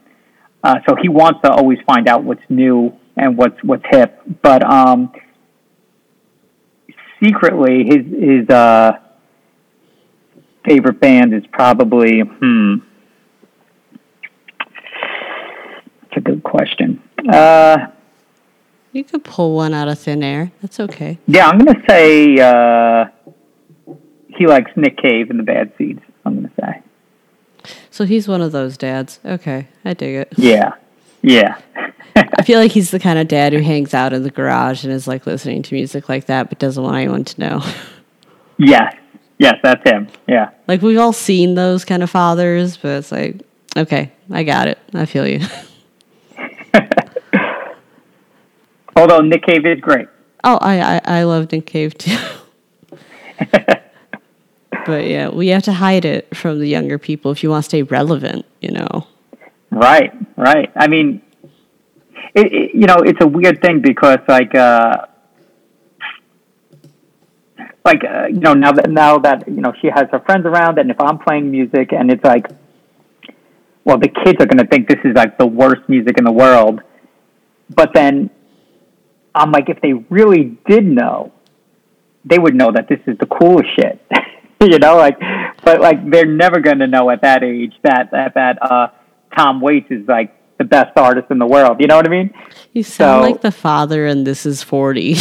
Uh, 0.62 0.76
so 0.88 0.94
he 1.00 1.08
wants 1.08 1.40
to 1.42 1.50
always 1.50 1.78
find 1.86 2.08
out 2.08 2.22
what's 2.22 2.42
new 2.48 2.96
and 3.20 3.36
what's 3.36 3.62
what's 3.62 3.84
hip. 3.90 4.20
But 4.42 4.62
um, 4.62 5.12
secretly, 7.22 7.84
his 7.84 8.06
his 8.06 8.48
uh, 8.48 8.98
favorite 10.66 11.00
band 11.00 11.34
is 11.34 11.44
probably 11.52 12.20
hmm. 12.20 12.76
That's 16.02 16.16
a 16.16 16.20
good 16.20 16.42
question. 16.42 17.00
Uh, 17.28 17.86
you 18.92 19.04
could 19.04 19.22
pull 19.22 19.54
one 19.54 19.72
out 19.74 19.86
of 19.86 19.98
thin 19.98 20.24
air. 20.24 20.50
That's 20.60 20.80
okay. 20.80 21.18
Yeah, 21.26 21.48
I'm 21.48 21.58
gonna 21.58 21.80
say 21.88 22.36
uh, 22.38 23.04
he 24.28 24.46
likes 24.46 24.72
Nick 24.76 24.96
Cave 24.96 25.30
and 25.30 25.38
the 25.38 25.44
Bad 25.44 25.72
Seeds. 25.78 26.00
I'm 26.24 26.36
gonna 26.36 26.52
say. 26.58 26.82
So 27.90 28.06
he's 28.06 28.26
one 28.26 28.40
of 28.40 28.52
those 28.52 28.78
dads. 28.78 29.20
Okay, 29.24 29.68
I 29.84 29.92
dig 29.92 30.14
it. 30.16 30.32
Yeah, 30.36 30.72
yeah. 31.22 31.58
I 32.38 32.42
feel 32.42 32.58
like 32.58 32.72
he's 32.72 32.90
the 32.90 32.98
kind 32.98 33.18
of 33.18 33.28
dad 33.28 33.52
who 33.52 33.60
hangs 33.60 33.94
out 33.94 34.12
in 34.12 34.22
the 34.22 34.30
garage 34.30 34.84
and 34.84 34.92
is 34.92 35.06
like 35.06 35.26
listening 35.26 35.62
to 35.62 35.74
music 35.74 36.08
like 36.08 36.26
that, 36.26 36.48
but 36.48 36.58
doesn't 36.58 36.82
want 36.82 36.96
anyone 36.96 37.24
to 37.24 37.40
know. 37.40 37.62
Yes, 38.58 38.94
yes, 39.38 39.54
that's 39.62 39.88
him. 39.88 40.08
Yeah. 40.28 40.50
Like 40.68 40.82
we've 40.82 40.98
all 40.98 41.12
seen 41.12 41.54
those 41.54 41.84
kind 41.84 42.02
of 42.02 42.10
fathers, 42.10 42.76
but 42.76 42.98
it's 42.98 43.12
like, 43.12 43.42
okay, 43.76 44.12
I 44.30 44.42
got 44.42 44.68
it. 44.68 44.78
I 44.92 45.06
feel 45.06 45.26
you. 45.26 45.40
Although 48.96 49.20
Nick 49.20 49.44
Cave 49.44 49.64
is 49.64 49.80
great. 49.80 50.08
Oh, 50.44 50.58
I 50.60 50.80
I, 50.80 51.00
I 51.04 51.22
love 51.22 51.50
Nick 51.52 51.66
Cave 51.66 51.96
too. 51.96 52.18
but 53.50 55.06
yeah, 55.06 55.28
we 55.28 55.48
have 55.48 55.62
to 55.64 55.72
hide 55.72 56.04
it 56.04 56.36
from 56.36 56.58
the 56.58 56.66
younger 56.66 56.98
people 56.98 57.30
if 57.30 57.42
you 57.42 57.50
want 57.50 57.64
to 57.64 57.68
stay 57.68 57.82
relevant, 57.82 58.44
you 58.60 58.72
know. 58.72 59.06
Right, 59.70 60.12
right. 60.36 60.70
I 60.74 60.88
mean, 60.88 61.22
it, 62.34 62.52
it, 62.52 62.74
you 62.74 62.86
know, 62.86 62.98
it's 62.98 63.20
a 63.20 63.26
weird 63.26 63.60
thing 63.62 63.80
because 63.80 64.18
like 64.28 64.54
uh, 64.54 65.06
like 67.84 68.02
uh, 68.04 68.26
you 68.26 68.40
know 68.40 68.54
now 68.54 68.72
that 68.72 68.90
now 68.90 69.18
that 69.18 69.48
you 69.48 69.60
know 69.60 69.72
she 69.80 69.88
has 69.88 70.06
her 70.12 70.20
friends 70.20 70.46
around, 70.46 70.78
and 70.78 70.90
if 70.90 71.00
I'm 71.00 71.18
playing 71.18 71.50
music, 71.50 71.92
and 71.92 72.10
it's 72.10 72.24
like, 72.24 72.46
well, 73.84 73.98
the 73.98 74.08
kids 74.08 74.36
are 74.40 74.46
gonna 74.46 74.66
think 74.66 74.88
this 74.88 75.00
is 75.04 75.14
like 75.14 75.38
the 75.38 75.46
worst 75.46 75.88
music 75.88 76.18
in 76.18 76.24
the 76.24 76.32
world, 76.32 76.80
but 77.74 77.92
then 77.94 78.30
I'm 79.34 79.50
like, 79.52 79.68
if 79.68 79.80
they 79.80 79.92
really 79.92 80.58
did 80.68 80.84
know, 80.84 81.32
they 82.24 82.38
would 82.38 82.54
know 82.54 82.72
that 82.72 82.88
this 82.88 83.00
is 83.06 83.16
the 83.18 83.26
coolest 83.26 83.70
shit. 83.76 84.00
you 84.60 84.78
know, 84.78 84.96
like, 84.96 85.18
but 85.64 85.80
like 85.80 86.08
they're 86.10 86.26
never 86.26 86.60
gonna 86.60 86.86
know 86.86 87.10
at 87.10 87.22
that 87.22 87.42
age 87.42 87.74
that 87.82 88.10
that 88.12 88.34
that 88.34 88.58
uh, 88.62 88.88
Tom 89.36 89.60
Waits 89.60 89.90
is 89.90 90.06
like 90.06 90.36
the 90.60 90.64
best 90.64 90.96
artist 90.96 91.30
in 91.30 91.38
the 91.38 91.46
world. 91.46 91.80
You 91.80 91.86
know 91.86 91.96
what 91.96 92.06
I 92.06 92.10
mean? 92.10 92.34
You 92.74 92.82
sound 92.82 93.24
so, 93.24 93.30
like 93.30 93.40
the 93.40 93.50
father, 93.50 94.06
and 94.06 94.26
this 94.26 94.44
is 94.44 94.62
forty. 94.62 95.14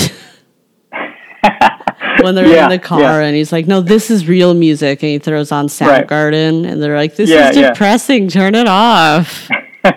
when 2.22 2.36
they're 2.36 2.46
yeah, 2.46 2.66
in 2.66 2.70
the 2.70 2.78
car 2.78 3.00
yeah. 3.00 3.22
and 3.22 3.36
he's 3.36 3.54
like, 3.54 3.66
"No, 3.66 3.80
this 3.80 4.12
is 4.12 4.28
real 4.28 4.54
music," 4.54 5.02
and 5.02 5.12
he 5.12 5.18
throws 5.18 5.54
on 5.54 5.68
Soundgarden, 5.68 6.64
right. 6.64 6.72
and 6.72 6.84
they're 6.84 6.98
like, 6.98 7.16
"This 7.16 7.30
yeah, 7.30 7.52
is 7.52 7.56
depressing. 7.56 8.28
Turn 8.28 8.54
it 8.54 8.68
off." 8.68 9.50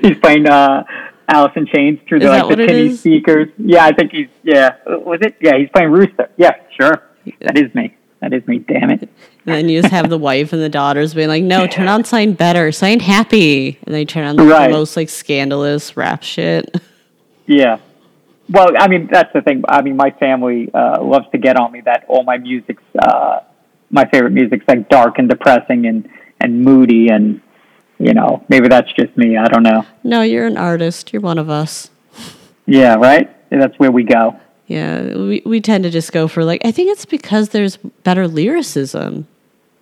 he's 0.00 0.18
playing 0.22 0.48
uh, 0.48 0.84
Alice 1.28 1.52
in 1.56 1.66
Chains 1.66 1.98
through 2.08 2.20
the, 2.20 2.28
like 2.28 2.48
the 2.48 2.64
tinny 2.64 2.96
speakers. 2.96 3.48
Yeah, 3.58 3.84
I 3.84 3.92
think 3.92 4.12
he's 4.12 4.28
yeah. 4.44 4.76
Was 4.86 5.18
it? 5.22 5.34
Yeah, 5.40 5.58
he's 5.58 5.70
playing 5.74 5.90
Rooster. 5.90 6.30
Yeah, 6.36 6.52
sure. 6.80 7.02
That 7.40 7.58
is 7.58 7.74
me. 7.74 7.96
That 8.20 8.32
is 8.32 8.46
me. 8.46 8.60
Damn 8.60 8.90
it. 8.90 9.08
And 9.44 9.54
then 9.54 9.68
you 9.68 9.82
just 9.82 9.92
have 9.92 10.08
the 10.08 10.18
wife 10.18 10.52
and 10.52 10.62
the 10.62 10.68
daughters 10.68 11.14
being 11.14 11.28
like, 11.28 11.42
"No, 11.42 11.66
turn 11.66 11.88
on 11.88 12.04
sign 12.04 12.32
better, 12.34 12.70
sign 12.70 13.00
happy," 13.00 13.78
and 13.84 13.94
they 13.94 14.04
turn 14.04 14.24
on 14.24 14.36
the, 14.36 14.44
right. 14.44 14.68
the 14.68 14.72
most 14.72 14.96
like 14.96 15.08
scandalous 15.08 15.96
rap 15.96 16.22
shit. 16.22 16.80
Yeah, 17.46 17.78
well, 18.52 18.70
I 18.78 18.88
mean, 18.88 19.08
that's 19.10 19.32
the 19.32 19.40
thing. 19.40 19.64
I 19.68 19.82
mean, 19.82 19.96
my 19.96 20.10
family 20.10 20.70
uh, 20.74 21.02
loves 21.02 21.26
to 21.32 21.38
get 21.38 21.56
on 21.56 21.72
me 21.72 21.80
that 21.82 22.04
all 22.08 22.22
my 22.22 22.38
music's, 22.38 22.82
uh, 22.98 23.40
my 23.90 24.04
favorite 24.06 24.32
music's 24.32 24.66
like 24.68 24.88
dark 24.88 25.18
and 25.18 25.28
depressing 25.28 25.86
and, 25.86 26.08
and 26.40 26.62
moody. 26.62 27.08
And, 27.08 27.40
you 27.98 28.12
know, 28.12 28.44
maybe 28.48 28.68
that's 28.68 28.92
just 28.92 29.16
me. 29.16 29.36
I 29.36 29.46
don't 29.46 29.62
know. 29.62 29.86
No, 30.04 30.22
you're 30.22 30.46
an 30.46 30.58
artist. 30.58 31.12
You're 31.12 31.22
one 31.22 31.38
of 31.38 31.48
us. 31.48 31.90
Yeah, 32.66 32.96
right? 32.96 33.30
That's 33.50 33.78
where 33.78 33.90
we 33.90 34.04
go. 34.04 34.38
Yeah, 34.66 35.16
we, 35.16 35.42
we 35.44 35.60
tend 35.60 35.84
to 35.84 35.90
just 35.90 36.12
go 36.12 36.28
for 36.28 36.44
like, 36.44 36.62
I 36.64 36.72
think 36.72 36.90
it's 36.90 37.04
because 37.04 37.50
there's 37.50 37.76
better 37.76 38.28
lyricism 38.28 39.26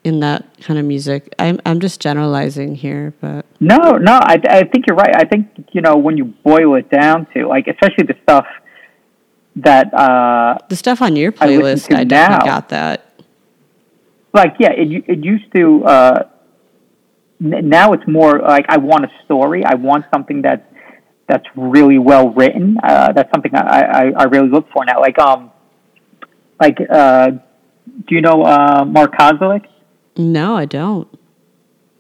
in 0.04 0.20
that 0.20 0.60
kind 0.60 0.78
of 0.78 0.84
music. 0.84 1.34
I'm 1.38 1.60
I'm 1.66 1.80
just 1.80 2.00
generalizing 2.00 2.74
here, 2.74 3.12
but 3.20 3.44
no, 3.60 3.92
no, 3.92 4.12
I 4.12 4.40
I 4.48 4.64
think 4.64 4.86
you're 4.86 4.96
right. 4.96 5.14
I 5.14 5.24
think 5.24 5.48
you 5.72 5.80
know 5.80 5.96
when 5.96 6.16
you 6.16 6.24
boil 6.24 6.74
it 6.76 6.90
down 6.90 7.26
to 7.34 7.46
like, 7.46 7.66
especially 7.66 8.04
the 8.04 8.16
stuff 8.22 8.46
that 9.56 9.92
uh, 9.92 10.58
the 10.68 10.76
stuff 10.76 11.02
on 11.02 11.16
your 11.16 11.32
playlist, 11.32 11.94
I, 11.94 12.00
I 12.00 12.04
definitely 12.04 12.48
got 12.48 12.68
that. 12.70 13.12
Like, 14.32 14.54
yeah, 14.58 14.72
it 14.72 15.04
it 15.06 15.24
used 15.24 15.52
to. 15.54 15.84
Uh, 15.84 16.28
now 17.40 17.94
it's 17.94 18.06
more 18.06 18.38
like 18.38 18.66
I 18.68 18.76
want 18.78 19.04
a 19.04 19.10
story. 19.24 19.64
I 19.64 19.74
want 19.74 20.04
something 20.12 20.42
that's 20.42 20.62
that's 21.26 21.46
really 21.56 21.98
well 21.98 22.30
written. 22.30 22.76
Uh, 22.82 23.12
that's 23.12 23.30
something 23.32 23.54
I, 23.54 23.80
I, 23.80 24.12
I 24.16 24.24
really 24.24 24.48
look 24.48 24.68
for 24.72 24.84
now. 24.84 25.00
Like 25.00 25.18
um, 25.18 25.50
like 26.60 26.78
uh, 26.88 27.30
do 27.30 28.14
you 28.14 28.20
know 28.20 28.42
uh, 28.42 28.84
Mark 28.86 29.16
Kozelek? 29.16 29.66
No, 30.20 30.56
I 30.56 30.66
don't. 30.66 31.08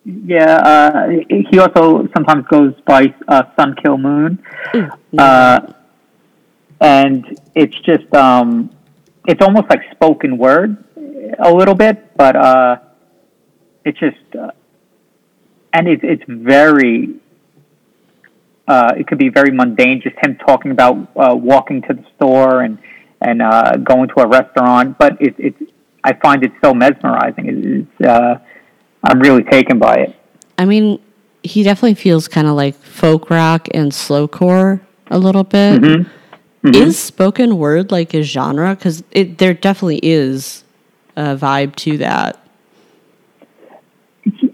Yeah, 0.04 0.56
uh, 0.56 1.08
he 1.28 1.58
also 1.58 2.06
sometimes 2.14 2.46
goes 2.46 2.74
by 2.86 3.14
uh, 3.28 3.44
Sun 3.56 3.76
Kil 3.82 3.96
Moon, 3.96 4.42
mm, 4.72 4.90
uh, 5.18 5.72
and 6.80 7.38
it's 7.54 7.78
just 7.80 8.12
um, 8.14 8.70
it's 9.26 9.42
almost 9.42 9.68
like 9.70 9.80
spoken 9.92 10.36
word 10.36 10.82
a 11.38 11.52
little 11.52 11.74
bit, 11.74 12.16
but 12.16 12.36
uh, 12.36 12.76
it's 13.84 13.98
just 13.98 14.16
uh, 14.38 14.50
and 15.72 15.88
it's 15.88 16.02
it's 16.02 16.24
very 16.26 17.14
uh, 18.68 18.94
it 18.96 19.06
could 19.06 19.18
be 19.18 19.28
very 19.28 19.50
mundane, 19.50 20.00
just 20.00 20.16
him 20.22 20.36
talking 20.36 20.72
about 20.72 20.96
uh, 21.16 21.34
walking 21.34 21.82
to 21.82 21.94
the 21.94 22.04
store 22.16 22.62
and 22.62 22.78
and 23.20 23.42
uh, 23.42 23.76
going 23.76 24.08
to 24.08 24.20
a 24.20 24.26
restaurant, 24.26 24.98
but 24.98 25.20
it, 25.20 25.34
it's 25.38 25.69
I 26.04 26.14
find 26.14 26.44
it 26.44 26.52
so 26.62 26.74
mesmerizing. 26.74 27.86
It's, 27.98 28.06
uh, 28.06 28.38
I'm 29.04 29.20
really 29.20 29.44
taken 29.44 29.78
by 29.78 29.94
it. 29.96 30.16
I 30.58 30.64
mean, 30.64 31.00
he 31.42 31.62
definitely 31.62 31.94
feels 31.94 32.28
kind 32.28 32.46
of 32.46 32.54
like 32.54 32.74
folk 32.74 33.30
rock 33.30 33.68
and 33.72 33.92
slowcore 33.92 34.80
a 35.08 35.18
little 35.18 35.44
bit. 35.44 35.80
Mm-hmm. 35.80 36.10
Mm-hmm. 36.66 36.74
Is 36.74 36.98
spoken 36.98 37.56
word 37.56 37.90
like 37.90 38.12
a 38.12 38.22
genre? 38.22 38.74
Because 38.74 39.02
there 39.12 39.54
definitely 39.54 40.00
is 40.02 40.62
a 41.16 41.34
vibe 41.34 41.74
to 41.76 41.96
that. 41.98 42.38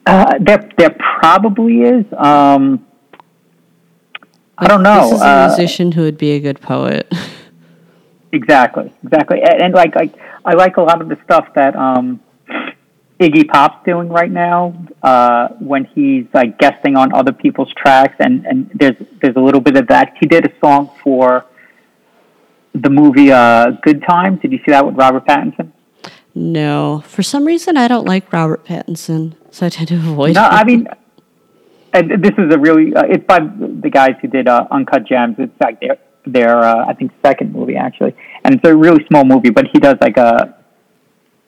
Uh, 0.07 0.39
there, 0.39 0.71
there 0.79 0.97
probably 1.21 1.81
is. 1.81 2.05
Um, 2.17 2.87
I 4.57 4.69
don't 4.69 4.85
know. 4.85 5.11
This 5.11 5.13
is 5.17 5.21
a 5.21 5.27
uh, 5.27 5.47
musician 5.49 5.93
who 5.93 6.03
would 6.03 6.17
be 6.17 6.31
a 6.33 6.41
good 6.41 6.61
poet. 6.61 7.13
Exactly, 8.37 8.93
exactly, 9.03 9.41
and, 9.43 9.63
and, 9.63 9.75
like 9.75 9.95
like 9.95 10.15
I 10.45 10.53
like 10.55 10.77
a 10.77 10.83
lot 10.83 11.01
of 11.01 11.09
the 11.09 11.19
stuff 11.25 11.49
that 11.55 11.75
um, 11.75 12.21
Iggy 13.19 13.49
Pop's 13.49 13.83
doing 13.87 14.09
right 14.11 14.31
now 14.31 14.87
uh, 15.03 15.49
when 15.59 15.87
he's 15.87 16.27
like 16.35 16.59
guesting 16.59 16.97
on 16.97 17.15
other 17.15 17.33
people's 17.33 17.73
tracks, 17.75 18.17
and 18.19 18.45
and 18.47 18.71
there's 18.75 18.97
there's 19.23 19.37
a 19.37 19.41
little 19.41 19.63
bit 19.63 19.77
of 19.77 19.87
that. 19.89 20.15
He 20.21 20.27
did 20.27 20.45
a 20.45 20.53
song 20.61 20.91
for 21.03 21.47
the 22.75 22.91
movie 22.91 23.33
uh, 23.33 23.71
Good 23.83 24.03
Times. 24.03 24.41
Did 24.43 24.53
you 24.53 24.59
see 24.59 24.73
that 24.73 24.85
with 24.85 24.97
Robert 24.97 25.25
Pattinson? 25.25 25.73
No, 26.35 27.03
for 27.07 27.23
some 27.23 27.47
reason 27.47 27.79
I 27.79 27.89
don't 27.89 28.05
like 28.05 28.31
Robert 28.33 28.67
Pattinson, 28.67 29.35
so 29.51 29.65
I 29.65 29.71
tend 29.71 29.89
to 29.89 29.95
avoid. 29.97 30.35
No, 30.35 30.45
him. 30.45 30.51
I 30.53 30.65
mean, 30.65 30.89
And 31.95 32.23
this 32.23 32.35
is 32.37 32.53
a 32.53 32.59
really 32.59 32.95
uh, 32.95 33.05
it's 33.09 33.25
by 33.25 33.39
the 33.39 33.89
guys 33.91 34.17
who 34.21 34.29
did 34.29 34.47
uh, 34.47 34.67
Uncut 34.71 35.07
Gems. 35.07 35.37
It's 35.39 35.59
like 35.59 35.81
they're 35.81 35.97
their 36.27 36.59
uh, 36.59 36.87
I 36.87 36.95
think 36.95 37.13
second 37.25 37.53
movie 37.53 37.77
actually, 37.77 38.15
and 38.45 38.55
it's 38.55 38.65
a 38.67 38.77
really 38.77 39.05
small 39.07 39.25
movie, 39.25 39.51
but 39.51 39.67
he 39.73 39.79
does 39.79 39.97
like 40.01 40.17
a 40.17 40.57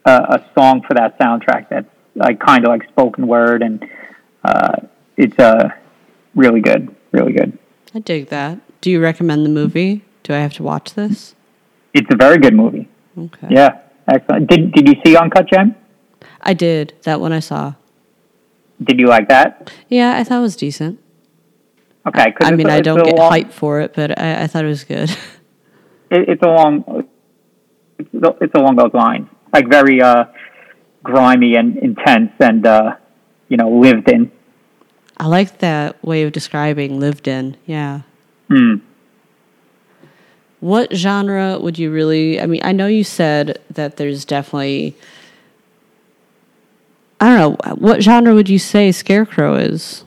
a, 0.04 0.10
a 0.10 0.44
song 0.56 0.82
for 0.86 0.94
that 0.94 1.18
soundtrack 1.18 1.68
that's 1.68 1.88
like 2.14 2.40
kind 2.40 2.64
of 2.64 2.70
like 2.70 2.88
spoken 2.88 3.26
word, 3.26 3.62
and 3.62 3.84
uh, 4.44 4.76
it's 5.16 5.38
uh, 5.38 5.68
really 6.34 6.60
good, 6.60 6.94
really 7.12 7.32
good. 7.32 7.58
I 7.94 8.00
dig 8.00 8.28
that. 8.28 8.58
Do 8.80 8.90
you 8.90 9.00
recommend 9.00 9.44
the 9.44 9.50
movie? 9.50 10.04
Do 10.22 10.34
I 10.34 10.38
have 10.38 10.52
to 10.54 10.62
watch 10.62 10.94
this? 10.94 11.34
It's 11.94 12.06
a 12.12 12.16
very 12.16 12.38
good 12.38 12.54
movie. 12.54 12.88
Okay. 13.16 13.48
Yeah, 13.50 13.80
excellent. 14.06 14.48
Did 14.48 14.72
Did 14.72 14.88
you 14.88 14.94
see 15.04 15.16
Uncut 15.16 15.48
Gem? 15.50 15.74
I 16.40 16.54
did. 16.54 16.94
That 17.02 17.20
one 17.20 17.32
I 17.32 17.40
saw. 17.40 17.74
Did 18.82 19.00
you 19.00 19.06
like 19.06 19.28
that? 19.28 19.72
Yeah, 19.88 20.16
I 20.16 20.24
thought 20.24 20.38
it 20.38 20.42
was 20.42 20.56
decent. 20.56 21.00
Okay. 22.08 22.34
I, 22.42 22.48
I 22.48 22.50
mean, 22.52 22.70
I 22.70 22.80
don't 22.80 23.02
get 23.04 23.16
long, 23.16 23.30
hype 23.30 23.52
for 23.52 23.80
it, 23.80 23.94
but 23.94 24.18
I, 24.18 24.44
I 24.44 24.46
thought 24.46 24.64
it 24.64 24.68
was 24.68 24.84
good. 24.84 25.10
It, 26.10 26.26
it's 26.26 26.42
along, 26.42 27.06
it's, 27.98 28.08
it's 28.40 28.54
along 28.54 28.76
those 28.76 28.94
lines, 28.94 29.28
like 29.52 29.68
very 29.68 30.00
uh, 30.00 30.24
grimy 31.02 31.54
and 31.54 31.76
intense, 31.76 32.32
and 32.40 32.66
uh, 32.66 32.96
you 33.48 33.58
know, 33.58 33.68
lived 33.70 34.08
in. 34.10 34.32
I 35.18 35.26
like 35.26 35.58
that 35.58 36.02
way 36.02 36.22
of 36.22 36.32
describing 36.32 36.98
lived 36.98 37.28
in. 37.28 37.58
Yeah. 37.66 38.00
Hmm. 38.48 38.76
What 40.60 40.94
genre 40.94 41.58
would 41.60 41.78
you 41.78 41.90
really? 41.90 42.40
I 42.40 42.46
mean, 42.46 42.62
I 42.64 42.72
know 42.72 42.86
you 42.86 43.04
said 43.04 43.58
that 43.70 43.98
there's 43.98 44.24
definitely. 44.24 44.96
I 47.20 47.36
don't 47.36 47.66
know. 47.66 47.74
What 47.74 48.02
genre 48.02 48.32
would 48.32 48.48
you 48.48 48.58
say 48.58 48.92
Scarecrow 48.92 49.56
is? 49.56 50.04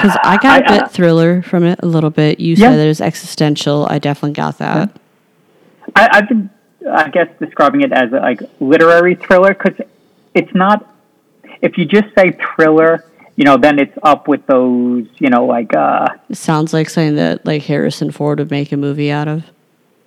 Because 0.00 0.18
I 0.22 0.36
got 0.38 0.60
a 0.60 0.72
bit 0.72 0.82
uh, 0.82 0.88
thriller 0.88 1.42
from 1.42 1.64
it 1.64 1.80
a 1.82 1.86
little 1.86 2.10
bit. 2.10 2.40
You 2.40 2.54
yeah. 2.54 2.70
said 2.70 2.78
it 2.78 2.88
was 2.88 3.00
existential. 3.00 3.86
I 3.90 3.98
definitely 3.98 4.32
got 4.32 4.58
that. 4.58 4.96
I, 5.94 6.08
I've 6.12 6.28
been, 6.28 6.50
I 6.88 7.08
guess, 7.10 7.28
describing 7.38 7.82
it 7.82 7.92
as 7.92 8.12
a, 8.12 8.16
like 8.16 8.40
literary 8.60 9.14
thriller 9.14 9.54
because 9.54 9.86
it's 10.34 10.54
not. 10.54 10.86
If 11.62 11.76
you 11.76 11.84
just 11.84 12.14
say 12.16 12.32
thriller, 12.32 13.04
you 13.36 13.44
know, 13.44 13.56
then 13.58 13.78
it's 13.78 13.96
up 14.02 14.28
with 14.28 14.46
those, 14.46 15.06
you 15.18 15.28
know, 15.28 15.44
like. 15.44 15.74
Uh, 15.74 16.08
it 16.28 16.36
sounds 16.36 16.72
like 16.72 16.88
something 16.88 17.16
that 17.16 17.44
like 17.44 17.62
Harrison 17.62 18.10
Ford 18.10 18.38
would 18.38 18.50
make 18.50 18.72
a 18.72 18.76
movie 18.76 19.10
out 19.10 19.28
of. 19.28 19.44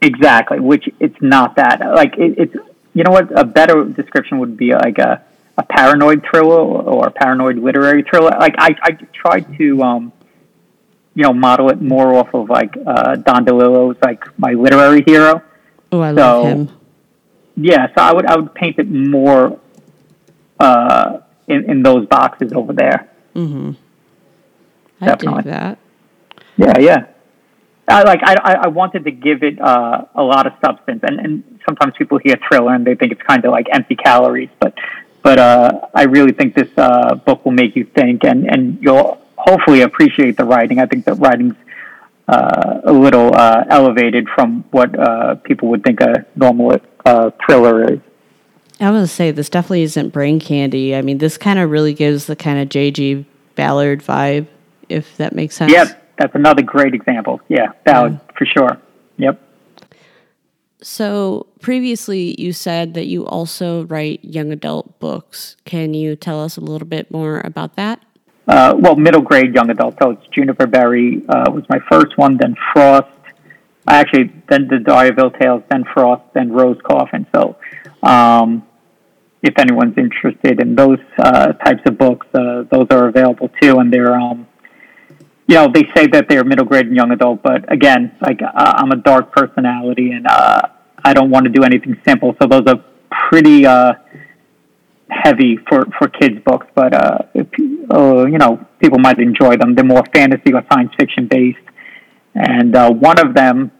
Exactly, 0.01 0.59
which 0.59 0.89
it's 0.99 1.21
not 1.21 1.55
that. 1.55 1.79
Like 1.79 2.17
it, 2.17 2.37
it's, 2.37 2.55
you 2.93 3.03
know 3.03 3.11
what? 3.11 3.37
A 3.39 3.45
better 3.45 3.83
description 3.85 4.39
would 4.39 4.57
be 4.57 4.73
like 4.73 4.97
a 4.97 5.23
a 5.57 5.63
paranoid 5.63 6.25
thriller 6.29 6.61
or 6.61 7.07
a 7.07 7.11
paranoid 7.11 7.57
literary 7.57 8.03
thriller. 8.03 8.31
Like 8.39 8.55
I, 8.57 8.75
I 8.81 8.91
tried 9.13 9.57
to, 9.57 9.81
um, 9.83 10.13
you 11.15 11.23
know, 11.23 11.33
model 11.33 11.69
it 11.69 11.81
more 11.81 12.15
off 12.15 12.33
of 12.33 12.49
like 12.49 12.75
uh, 12.85 13.15
Don 13.17 13.45
DeLillo's 13.45 13.97
like 14.01 14.23
my 14.39 14.53
literary 14.53 15.03
hero. 15.05 15.43
Oh, 15.91 16.01
I 16.01 16.09
so, 16.09 16.15
love 16.15 16.45
him. 16.47 16.69
Yeah, 17.55 17.87
so 17.87 17.93
I 17.97 18.13
would 18.13 18.25
I 18.25 18.35
would 18.35 18.55
paint 18.55 18.79
it 18.79 18.89
more 18.89 19.59
uh, 20.59 21.19
in 21.47 21.69
in 21.69 21.83
those 21.83 22.07
boxes 22.07 22.51
over 22.53 22.73
there. 22.73 23.09
Mm-hmm. 23.35 23.71
I 25.01 25.05
Definitely. 25.05 25.43
dig 25.43 25.51
that. 25.51 25.77
Yeah, 26.57 26.79
yeah. 26.79 27.05
I, 27.87 28.03
like 28.03 28.21
I, 28.23 28.59
I 28.63 28.67
wanted 28.69 29.03
to 29.03 29.11
give 29.11 29.43
it 29.43 29.61
uh, 29.61 30.05
a 30.15 30.23
lot 30.23 30.47
of 30.47 30.53
substance, 30.63 31.01
and, 31.03 31.19
and 31.19 31.59
sometimes 31.65 31.93
people 31.97 32.17
hear 32.17 32.37
thriller 32.47 32.73
and 32.73 32.85
they 32.85 32.95
think 32.95 33.11
it's 33.11 33.21
kind 33.21 33.43
of 33.45 33.51
like 33.51 33.67
empty 33.71 33.95
calories, 33.95 34.49
but 34.59 34.73
but 35.23 35.39
uh, 35.39 35.87
I 35.95 36.03
really 36.03 36.33
think 36.33 36.53
this 36.53 36.69
uh, 36.77 37.15
book 37.15 37.43
will 37.45 37.53
make 37.53 37.75
you 37.75 37.85
think, 37.85 38.23
and 38.23 38.45
and 38.45 38.77
you'll 38.81 39.19
hopefully 39.37 39.81
appreciate 39.81 40.37
the 40.37 40.45
writing. 40.45 40.79
I 40.79 40.85
think 40.85 41.05
the 41.05 41.13
writing's 41.15 41.55
uh, 42.27 42.81
a 42.83 42.93
little 42.93 43.33
uh, 43.33 43.63
elevated 43.69 44.27
from 44.29 44.63
what 44.71 44.97
uh, 44.97 45.35
people 45.35 45.69
would 45.69 45.83
think 45.83 46.01
a 46.01 46.25
normal 46.35 46.79
uh, 47.05 47.31
thriller 47.45 47.93
is. 47.93 47.99
I 48.79 48.91
was 48.91 49.09
to 49.09 49.15
say 49.15 49.31
this 49.31 49.49
definitely 49.49 49.83
isn't 49.83 50.09
brain 50.09 50.39
candy. 50.39 50.95
I 50.95 51.01
mean, 51.01 51.19
this 51.19 51.37
kind 51.37 51.57
of 51.57 51.69
really 51.71 51.93
gives 51.93 52.25
the 52.25 52.35
kind 52.35 52.59
of 52.59 52.69
J.G. 52.69 53.25
Ballard 53.55 54.01
vibe, 54.01 54.47
if 54.89 55.15
that 55.17 55.33
makes 55.33 55.55
sense. 55.55 55.71
Yep, 55.71 56.15
that's 56.17 56.35
another 56.35 56.63
great 56.63 56.93
example. 56.93 57.39
Yeah, 57.47 57.71
Ballard 57.85 58.13
yeah. 58.13 58.37
for 58.37 58.45
sure. 58.45 58.77
Yep. 59.17 59.41
So 60.83 61.47
previously, 61.61 62.39
you 62.39 62.53
said 62.53 62.93
that 62.93 63.07
you 63.07 63.25
also 63.25 63.85
write 63.85 64.23
young 64.23 64.51
adult 64.51 64.99
books. 64.99 65.55
Can 65.65 65.93
you 65.93 66.15
tell 66.15 66.43
us 66.43 66.57
a 66.57 66.61
little 66.61 66.87
bit 66.87 67.09
more 67.09 67.41
about 67.43 67.75
that? 67.77 68.01
uh, 68.47 68.75
well, 68.77 68.95
middle 68.95 69.21
grade 69.21 69.53
young 69.55 69.69
adult. 69.69 69.95
So 70.01 70.11
it's 70.11 70.27
Juniper 70.27 70.67
Berry 70.67 71.23
uh, 71.29 71.49
was 71.51 71.63
my 71.69 71.79
first 71.89 72.17
one, 72.17 72.37
then 72.37 72.55
Frost. 72.73 73.07
I 73.87 73.99
Actually, 73.99 74.31
then 74.49 74.67
the 74.67 74.77
Dyerville 74.77 75.37
Tales, 75.39 75.63
then 75.69 75.83
Frost, 75.93 76.23
then 76.33 76.51
Rose 76.51 76.79
Coffin. 76.83 77.27
So, 77.35 77.57
um, 78.01 78.65
if 79.41 79.59
anyone's 79.59 79.97
interested 79.97 80.61
in 80.61 80.75
those 80.75 80.99
uh, 81.19 81.51
types 81.53 81.81
of 81.85 81.97
books, 81.97 82.25
uh, 82.33 82.63
those 82.71 82.87
are 82.91 83.09
available 83.09 83.49
too, 83.61 83.79
and 83.79 83.91
they're, 83.91 84.15
um, 84.15 84.47
you 85.47 85.55
know, 85.55 85.69
they 85.73 85.83
say 85.93 86.07
that 86.07 86.29
they're 86.29 86.45
middle 86.45 86.65
grade 86.65 86.87
and 86.87 86.95
young 86.95 87.11
adult, 87.11 87.43
but 87.43 87.69
again, 87.69 88.15
like 88.21 88.41
uh, 88.41 88.51
I'm 88.55 88.91
a 88.91 88.95
dark 88.95 89.33
personality, 89.33 90.11
and 90.11 90.25
uh, 90.27 90.61
I 91.03 91.13
don't 91.13 91.29
want 91.29 91.45
to 91.45 91.51
do 91.51 91.63
anything 91.63 91.99
simple. 92.05 92.35
So 92.41 92.47
those 92.47 92.63
are 92.67 92.83
pretty 93.29 93.65
heavy 95.13 95.57
for 95.67 95.85
for 95.97 96.07
kids 96.07 96.39
books, 96.45 96.67
but 96.75 96.93
uh, 96.93 97.17
if, 97.33 97.47
uh, 97.91 98.25
you 98.25 98.37
know 98.37 98.65
people 98.79 98.99
might 98.99 99.19
enjoy 99.19 99.57
them. 99.57 99.75
They're 99.75 99.85
more 99.85 100.03
fantasy 100.13 100.53
or 100.53 100.63
science 100.71 100.91
fiction 100.97 101.27
based, 101.27 101.59
and 102.35 102.75
uh, 102.75 102.91
one 102.91 103.19
of 103.19 103.33
them, 103.33 103.71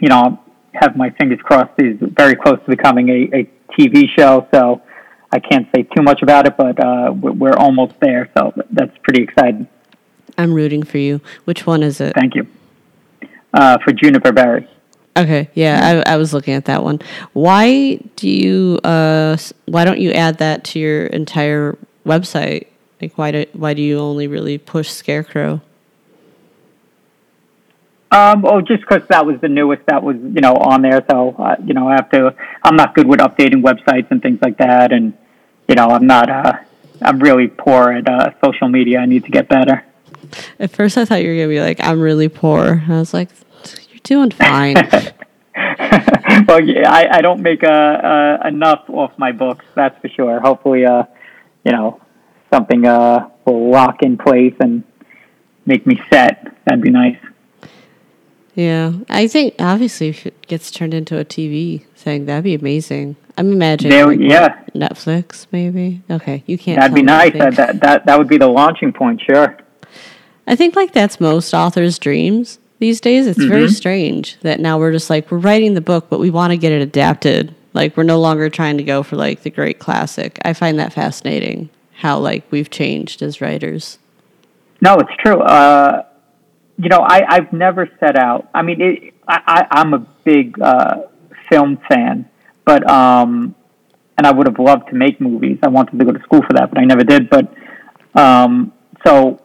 you 0.00 0.08
know, 0.08 0.40
have 0.74 0.96
my 0.96 1.10
fingers 1.10 1.40
crossed, 1.42 1.72
is 1.78 1.96
very 2.00 2.36
close 2.36 2.58
to 2.64 2.70
becoming 2.70 3.08
a, 3.08 3.38
a 3.38 3.50
TV 3.78 4.06
show. 4.16 4.46
So 4.52 4.82
I 5.32 5.38
can't 5.38 5.68
say 5.74 5.82
too 5.82 6.02
much 6.02 6.22
about 6.22 6.46
it, 6.46 6.56
but 6.56 6.78
uh, 6.84 7.12
we're 7.12 7.56
almost 7.56 7.94
there. 8.00 8.30
So 8.36 8.52
that's 8.70 8.96
pretty 9.02 9.22
exciting. 9.22 9.68
I'm 10.38 10.52
rooting 10.52 10.82
for 10.82 10.98
you. 10.98 11.20
Which 11.44 11.66
one 11.66 11.82
is 11.82 12.00
it? 12.00 12.14
Thank 12.14 12.34
you. 12.34 12.46
Uh, 13.54 13.78
for 13.82 13.92
Juniper 13.92 14.32
Berry. 14.32 14.68
Okay, 15.16 15.48
yeah, 15.54 16.02
I, 16.06 16.12
I, 16.12 16.16
was 16.18 16.34
looking 16.34 16.52
at 16.52 16.66
that 16.66 16.84
one. 16.84 17.00
Why 17.32 17.96
do 18.16 18.28
you? 18.28 18.78
Uh, 18.84 19.38
why 19.64 19.86
don't 19.86 19.98
you 19.98 20.12
add 20.12 20.38
that 20.38 20.64
to 20.64 20.78
your 20.78 21.06
entire 21.06 21.78
website? 22.04 22.66
Like, 23.00 23.16
why 23.16 23.30
do 23.30 23.46
why 23.54 23.72
do 23.72 23.80
you 23.80 23.98
only 23.98 24.26
really 24.26 24.58
push 24.58 24.90
Scarecrow? 24.90 25.62
Um, 28.10 28.44
oh, 28.44 28.60
just 28.60 28.82
because 28.82 29.08
that 29.08 29.24
was 29.24 29.40
the 29.40 29.48
newest 29.48 29.86
that 29.86 30.02
was 30.02 30.16
you 30.16 30.42
know 30.42 30.54
on 30.54 30.82
there. 30.82 31.02
So 31.10 31.34
uh, 31.38 31.56
you 31.64 31.72
know, 31.72 31.88
I 31.88 31.92
have 31.92 32.10
to. 32.10 32.34
I'm 32.62 32.76
not 32.76 32.94
good 32.94 33.06
with 33.06 33.20
updating 33.20 33.62
websites 33.62 34.10
and 34.10 34.20
things 34.20 34.40
like 34.42 34.58
that, 34.58 34.92
and 34.92 35.14
you 35.66 35.76
know, 35.76 35.88
I'm 35.88 36.06
not. 36.06 36.28
Uh, 36.28 36.52
I'm 37.00 37.20
really 37.20 37.48
poor 37.48 37.90
at 37.90 38.08
uh, 38.08 38.32
social 38.44 38.68
media. 38.68 38.98
I 38.98 39.06
need 39.06 39.24
to 39.24 39.30
get 39.30 39.48
better. 39.48 39.82
At 40.58 40.70
first, 40.70 40.98
I 40.98 41.04
thought 41.04 41.22
you 41.22 41.30
were 41.30 41.36
gonna 41.36 41.48
be 41.48 41.60
like, 41.60 41.80
"I'm 41.80 42.00
really 42.00 42.28
poor." 42.28 42.84
I 42.88 42.98
was 42.98 43.12
like, 43.14 43.30
doing 44.06 44.30
fine. 44.30 44.74
well, 46.46 46.60
yeah, 46.60 46.90
I, 46.90 47.18
I 47.18 47.20
don't 47.20 47.42
make 47.42 47.64
uh, 47.64 47.68
uh, 47.68 48.38
enough 48.46 48.84
off 48.88 49.12
my 49.18 49.32
books, 49.32 49.64
that's 49.74 49.98
for 50.00 50.08
sure. 50.08 50.40
Hopefully, 50.40 50.84
uh, 50.84 51.04
you 51.64 51.72
know, 51.72 52.00
something 52.52 52.86
uh, 52.86 53.28
will 53.44 53.70
lock 53.70 54.02
in 54.02 54.16
place 54.16 54.54
and 54.60 54.84
make 55.66 55.86
me 55.86 56.00
set. 56.10 56.54
That'd 56.64 56.82
be 56.82 56.90
nice. 56.90 57.18
Yeah, 58.54 58.92
I 59.10 59.28
think 59.28 59.54
obviously 59.58 60.08
if 60.08 60.24
it 60.24 60.46
gets 60.46 60.70
turned 60.70 60.94
into 60.94 61.18
a 61.18 61.24
TV 61.24 61.84
thing, 61.94 62.24
that'd 62.24 62.44
be 62.44 62.54
amazing. 62.54 63.16
I'm 63.36 63.52
imagining, 63.52 63.90
there, 63.90 64.06
like, 64.06 64.18
yeah, 64.18 64.62
Netflix 64.74 65.46
maybe. 65.52 66.02
Okay, 66.10 66.42
you 66.46 66.56
can't. 66.56 66.80
That'd 66.80 66.94
be 66.94 67.02
nice. 67.02 67.34
That, 67.34 67.54
that 67.56 67.80
that 67.80 68.06
that 68.06 68.18
would 68.18 68.28
be 68.28 68.38
the 68.38 68.46
launching 68.46 68.94
point. 68.94 69.20
Sure. 69.20 69.58
I 70.46 70.56
think 70.56 70.74
like 70.74 70.92
that's 70.92 71.20
most 71.20 71.52
authors' 71.52 71.98
dreams 71.98 72.58
these 72.78 73.00
days. 73.00 73.26
It's 73.26 73.38
mm-hmm. 73.38 73.48
very 73.48 73.68
strange 73.68 74.38
that 74.40 74.60
now 74.60 74.78
we're 74.78 74.92
just 74.92 75.10
like 75.10 75.30
we're 75.30 75.38
writing 75.38 75.74
the 75.74 75.80
book, 75.80 76.06
but 76.08 76.20
we 76.20 76.30
want 76.30 76.52
to 76.52 76.56
get 76.56 76.72
it 76.72 76.82
adapted. 76.82 77.54
Like 77.72 77.96
we're 77.96 78.04
no 78.04 78.18
longer 78.18 78.48
trying 78.48 78.78
to 78.78 78.84
go 78.84 79.02
for 79.02 79.16
like 79.16 79.42
the 79.42 79.50
great 79.50 79.78
classic. 79.78 80.38
I 80.44 80.52
find 80.52 80.78
that 80.78 80.92
fascinating 80.92 81.70
how 81.92 82.18
like 82.18 82.50
we've 82.50 82.70
changed 82.70 83.22
as 83.22 83.40
writers. 83.40 83.98
No, 84.80 84.96
it's 84.96 85.10
true. 85.18 85.40
Uh, 85.40 86.04
you 86.78 86.88
know, 86.88 87.00
I, 87.00 87.22
I've 87.26 87.52
never 87.52 87.88
set 87.98 88.18
out. 88.18 88.48
I 88.54 88.62
mean, 88.62 88.80
it, 88.80 89.14
I, 89.26 89.66
I, 89.70 89.80
am 89.80 89.94
a 89.94 89.98
big 90.24 90.60
uh, 90.60 91.02
film 91.48 91.78
fan, 91.88 92.28
but 92.64 92.88
um, 92.90 93.54
and 94.18 94.26
I 94.26 94.32
would 94.32 94.46
have 94.46 94.58
loved 94.58 94.88
to 94.88 94.94
make 94.94 95.20
movies. 95.20 95.58
I 95.62 95.68
wanted 95.68 95.98
to 95.98 96.04
go 96.04 96.12
to 96.12 96.22
school 96.22 96.42
for 96.42 96.52
that, 96.54 96.70
but 96.70 96.78
I 96.78 96.84
never 96.84 97.02
did. 97.02 97.30
But 97.30 97.52
um, 98.14 98.72
so 99.06 99.40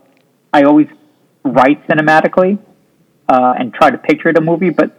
I 0.53 0.63
always 0.63 0.87
write 1.43 1.87
cinematically 1.87 2.59
uh, 3.31 3.53
and 3.57 3.73
try 3.73 3.89
to 3.89 3.97
picture 3.97 4.29
it 4.29 4.37
a 4.37 4.41
movie. 4.41 4.71
But 4.81 4.89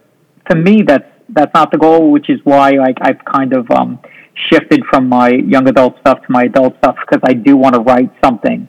to 0.48 0.54
me, 0.56 0.82
that's 0.82 1.10
that's 1.28 1.52
not 1.54 1.70
the 1.70 1.78
goal, 1.78 2.10
which 2.10 2.28
is 2.30 2.40
why 2.44 2.70
like 2.86 2.98
I've 3.00 3.22
kind 3.24 3.52
of 3.52 3.70
um, 3.70 4.00
shifted 4.48 4.82
from 4.90 5.08
my 5.08 5.28
young 5.30 5.68
adult 5.68 5.98
stuff 6.00 6.18
to 6.26 6.30
my 6.30 6.44
adult 6.44 6.76
stuff 6.78 6.96
because 7.04 7.22
I 7.24 7.34
do 7.34 7.56
want 7.56 7.74
to 7.74 7.80
write 7.80 8.10
something 8.24 8.68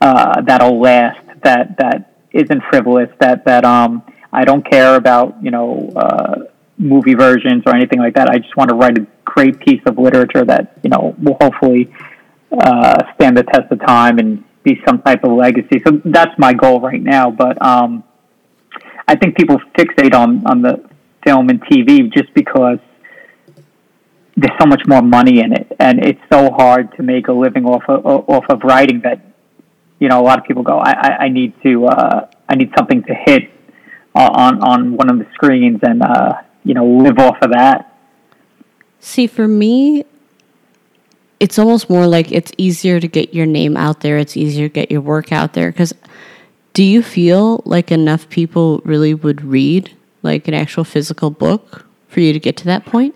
uh, 0.00 0.40
that'll 0.42 0.80
last, 0.80 1.20
that 1.42 1.76
that 1.78 2.16
isn't 2.32 2.62
frivolous, 2.70 3.10
that 3.20 3.44
that 3.46 3.64
um 3.64 4.02
I 4.32 4.44
don't 4.44 4.64
care 4.68 4.94
about 4.96 5.42
you 5.42 5.50
know 5.50 5.90
uh, 5.96 6.34
movie 6.78 7.14
versions 7.14 7.62
or 7.66 7.74
anything 7.74 7.98
like 7.98 8.14
that. 8.14 8.28
I 8.28 8.38
just 8.38 8.56
want 8.56 8.70
to 8.70 8.76
write 8.76 8.98
a 8.98 9.06
great 9.24 9.60
piece 9.60 9.82
of 9.86 9.98
literature 9.98 10.44
that 10.44 10.78
you 10.82 10.90
know 10.90 11.14
will 11.18 11.36
hopefully 11.40 11.92
uh, 12.52 12.98
stand 13.14 13.36
the 13.36 13.44
test 13.44 13.70
of 13.70 13.80
time 13.86 14.18
and 14.18 14.44
be 14.62 14.80
some 14.86 15.00
type 15.02 15.24
of 15.24 15.32
legacy. 15.32 15.82
So 15.86 16.00
that's 16.04 16.38
my 16.38 16.52
goal 16.52 16.80
right 16.80 17.02
now. 17.02 17.30
But 17.30 17.60
um, 17.64 18.04
I 19.10 19.16
think 19.16 19.36
people 19.36 19.58
fixate 19.76 20.14
on 20.14 20.46
on 20.46 20.62
the 20.62 20.74
film 21.24 21.48
and 21.48 21.60
TV 21.60 22.12
just 22.12 22.32
because 22.32 22.78
there's 24.36 24.56
so 24.60 24.66
much 24.66 24.82
more 24.86 25.02
money 25.02 25.40
in 25.40 25.52
it, 25.52 25.66
and 25.80 25.98
it's 25.98 26.20
so 26.32 26.50
hard 26.52 26.96
to 26.96 27.02
make 27.02 27.26
a 27.26 27.32
living 27.32 27.64
off 27.66 27.82
of, 27.88 28.06
off 28.06 28.44
of 28.48 28.62
writing 28.62 29.00
that 29.00 29.20
you 29.98 30.08
know 30.08 30.20
a 30.20 30.24
lot 30.24 30.38
of 30.38 30.44
people 30.44 30.62
go, 30.62 30.78
I, 30.78 30.92
I, 30.92 31.10
I 31.24 31.28
need 31.28 31.60
to 31.64 31.86
uh, 31.86 32.28
I 32.48 32.54
need 32.54 32.70
something 32.78 33.02
to 33.02 33.14
hit 33.26 33.50
on 34.14 34.62
on 34.62 34.96
one 34.96 35.10
of 35.10 35.18
the 35.18 35.26
screens 35.34 35.80
and 35.82 36.02
uh, 36.02 36.34
you 36.62 36.74
know 36.74 36.86
live 36.86 37.18
off 37.18 37.38
of 37.42 37.50
that. 37.50 37.98
See, 39.00 39.26
for 39.26 39.48
me, 39.48 40.04
it's 41.40 41.58
almost 41.58 41.90
more 41.90 42.06
like 42.06 42.30
it's 42.30 42.52
easier 42.58 43.00
to 43.00 43.08
get 43.08 43.34
your 43.34 43.46
name 43.46 43.76
out 43.76 44.02
there. 44.02 44.18
It's 44.18 44.36
easier 44.36 44.68
to 44.68 44.72
get 44.72 44.92
your 44.92 45.00
work 45.00 45.32
out 45.32 45.54
there 45.54 45.72
because 45.72 45.92
do 46.72 46.82
you 46.82 47.02
feel 47.02 47.62
like 47.64 47.90
enough 47.90 48.28
people 48.28 48.80
really 48.84 49.14
would 49.14 49.42
read 49.44 49.94
like 50.22 50.48
an 50.48 50.54
actual 50.54 50.84
physical 50.84 51.30
book 51.30 51.86
for 52.08 52.20
you 52.20 52.32
to 52.32 52.38
get 52.38 52.56
to 52.58 52.64
that 52.66 52.84
point? 52.84 53.14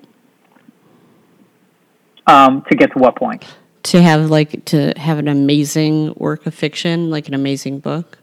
Um, 2.26 2.64
to 2.70 2.76
get 2.76 2.92
to 2.92 2.98
what 2.98 3.16
point? 3.16 3.44
To 3.84 4.02
have 4.02 4.30
like 4.30 4.64
to 4.66 4.94
have 4.96 5.18
an 5.18 5.28
amazing 5.28 6.14
work 6.14 6.46
of 6.46 6.54
fiction, 6.54 7.10
like 7.10 7.28
an 7.28 7.34
amazing 7.34 7.80
book. 7.80 8.18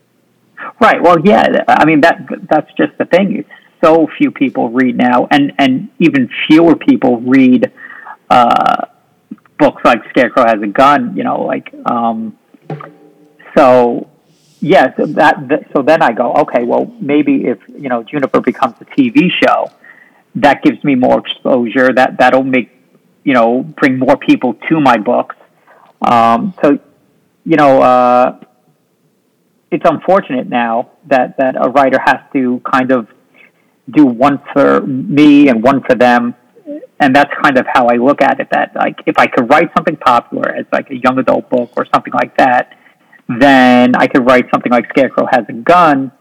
Right. 0.79 1.01
Well, 1.01 1.17
yeah. 1.23 1.63
I 1.67 1.85
mean 1.85 2.01
that 2.01 2.27
that's 2.49 2.71
just 2.73 2.97
the 2.97 3.05
thing. 3.05 3.45
So 3.83 4.07
few 4.17 4.31
people 4.31 4.69
read 4.69 4.97
now, 4.97 5.27
and 5.29 5.53
and 5.57 5.89
even 5.99 6.29
fewer 6.47 6.75
people 6.75 7.21
read 7.21 7.71
uh, 8.29 8.85
books 9.57 9.81
like 9.83 10.01
Scarecrow 10.09 10.45
Has 10.45 10.61
a 10.61 10.67
Gun. 10.67 11.15
You 11.15 11.23
know, 11.23 11.41
like 11.41 11.73
um, 11.85 12.37
so 13.55 14.10
yes, 14.61 14.93
that, 14.97 15.47
that, 15.49 15.67
so 15.75 15.81
then 15.81 16.01
I 16.01 16.11
go, 16.11 16.33
okay, 16.33 16.63
well, 16.63 16.85
maybe 16.99 17.45
if 17.45 17.59
you 17.67 17.89
know 17.89 18.03
Juniper 18.03 18.41
becomes 18.41 18.75
a 18.81 18.85
TV 18.85 19.29
show, 19.43 19.71
that 20.35 20.63
gives 20.63 20.83
me 20.83 20.95
more 20.95 21.19
exposure. 21.19 21.93
That 21.93 22.17
that'll 22.19 22.43
make 22.43 22.71
you 23.23 23.33
know 23.33 23.63
bring 23.63 23.99
more 23.99 24.17
people 24.17 24.53
to 24.69 24.79
my 24.79 24.97
books. 24.97 25.35
Um, 26.01 26.53
so 26.63 26.79
you 27.43 27.57
know, 27.57 27.81
uh, 27.81 28.39
it's 29.71 29.83
unfortunate 29.85 30.47
now 30.47 30.91
that 31.07 31.37
that 31.37 31.55
a 31.55 31.69
writer 31.69 31.99
has 31.99 32.19
to 32.33 32.61
kind 32.71 32.91
of 32.91 33.07
do 33.89 34.05
one 34.05 34.41
for 34.53 34.81
me 34.81 35.49
and 35.49 35.63
one 35.63 35.81
for 35.81 35.95
them. 35.95 36.35
And 36.99 37.15
that's 37.15 37.31
kind 37.41 37.57
of 37.57 37.65
how 37.67 37.87
I 37.87 37.95
look 37.95 38.21
at 38.21 38.39
it. 38.39 38.49
That 38.51 38.75
like, 38.75 38.99
if 39.07 39.17
I 39.17 39.25
could 39.25 39.49
write 39.49 39.71
something 39.75 39.97
popular 39.97 40.49
as 40.49 40.65
like 40.71 40.91
a 40.91 40.95
young 40.95 41.17
adult 41.17 41.49
book 41.49 41.71
or 41.75 41.85
something 41.91 42.13
like 42.13 42.37
that, 42.37 42.77
then 43.39 43.95
I 43.95 44.07
could 44.07 44.25
write 44.25 44.45
something 44.51 44.71
like 44.71 44.89
Scarecrow 44.89 45.27
has 45.31 45.45
a 45.47 45.53
gun, 45.53 46.11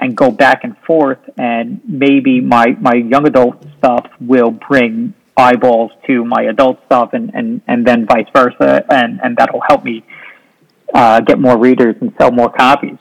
and 0.00 0.16
go 0.16 0.30
back 0.30 0.64
and 0.64 0.76
forth. 0.78 1.18
And 1.38 1.80
maybe 1.84 2.40
my, 2.40 2.76
my 2.80 2.94
young 2.94 3.26
adult 3.26 3.64
stuff 3.78 4.06
will 4.20 4.50
bring 4.50 5.14
eyeballs 5.36 5.92
to 6.06 6.24
my 6.24 6.42
adult 6.42 6.84
stuff 6.86 7.10
and, 7.12 7.30
and, 7.34 7.60
and 7.68 7.86
then 7.86 8.06
vice 8.06 8.26
versa. 8.34 8.84
And, 8.90 9.20
and 9.22 9.36
that'll 9.36 9.60
help 9.60 9.84
me 9.84 10.02
uh, 10.94 11.20
get 11.20 11.38
more 11.38 11.56
readers 11.56 11.96
and 12.00 12.12
sell 12.18 12.32
more 12.32 12.50
copies. 12.50 12.96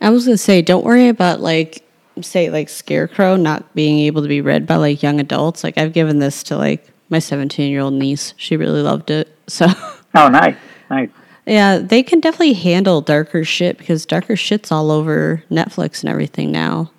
I 0.00 0.10
was 0.10 0.24
going 0.24 0.34
to 0.34 0.42
say, 0.42 0.62
don't 0.62 0.84
worry 0.84 1.08
about 1.08 1.40
like, 1.40 1.84
say, 2.20 2.48
like 2.48 2.68
Scarecrow 2.68 3.36
not 3.36 3.74
being 3.74 3.98
able 4.00 4.22
to 4.22 4.28
be 4.28 4.40
read 4.40 4.66
by 4.66 4.76
like 4.76 5.02
young 5.02 5.18
adults. 5.18 5.64
Like, 5.64 5.76
I've 5.76 5.92
given 5.92 6.20
this 6.20 6.44
to 6.44 6.56
like 6.56 6.86
my 7.08 7.18
17 7.18 7.70
year 7.70 7.80
old 7.80 7.94
niece. 7.94 8.34
She 8.36 8.56
really 8.56 8.82
loved 8.82 9.10
it. 9.10 9.36
So, 9.48 9.66
oh, 10.14 10.28
nice. 10.28 10.56
Nice. 10.90 11.10
Yeah, 11.46 11.78
they 11.78 12.02
can 12.02 12.20
definitely 12.20 12.54
handle 12.54 13.00
darker 13.00 13.44
shit 13.44 13.76
because 13.76 14.06
darker 14.06 14.36
shit's 14.36 14.72
all 14.72 14.90
over 14.90 15.44
Netflix 15.50 16.00
and 16.00 16.08
everything 16.08 16.50
now. 16.50 16.90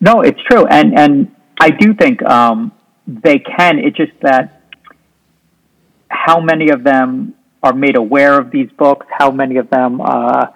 No, 0.00 0.20
it's 0.22 0.40
true, 0.42 0.66
and 0.66 0.98
and 0.98 1.34
I 1.60 1.70
do 1.70 1.94
think 1.94 2.22
um, 2.24 2.72
they 3.06 3.38
can. 3.38 3.78
It's 3.78 3.96
just 3.96 4.12
that 4.22 4.62
how 6.08 6.40
many 6.40 6.70
of 6.70 6.82
them 6.82 7.34
are 7.62 7.72
made 7.72 7.96
aware 7.96 8.38
of 8.38 8.50
these 8.50 8.70
books? 8.72 9.06
How 9.10 9.30
many 9.30 9.56
of 9.56 9.70
them 9.70 10.00
uh, 10.00 10.46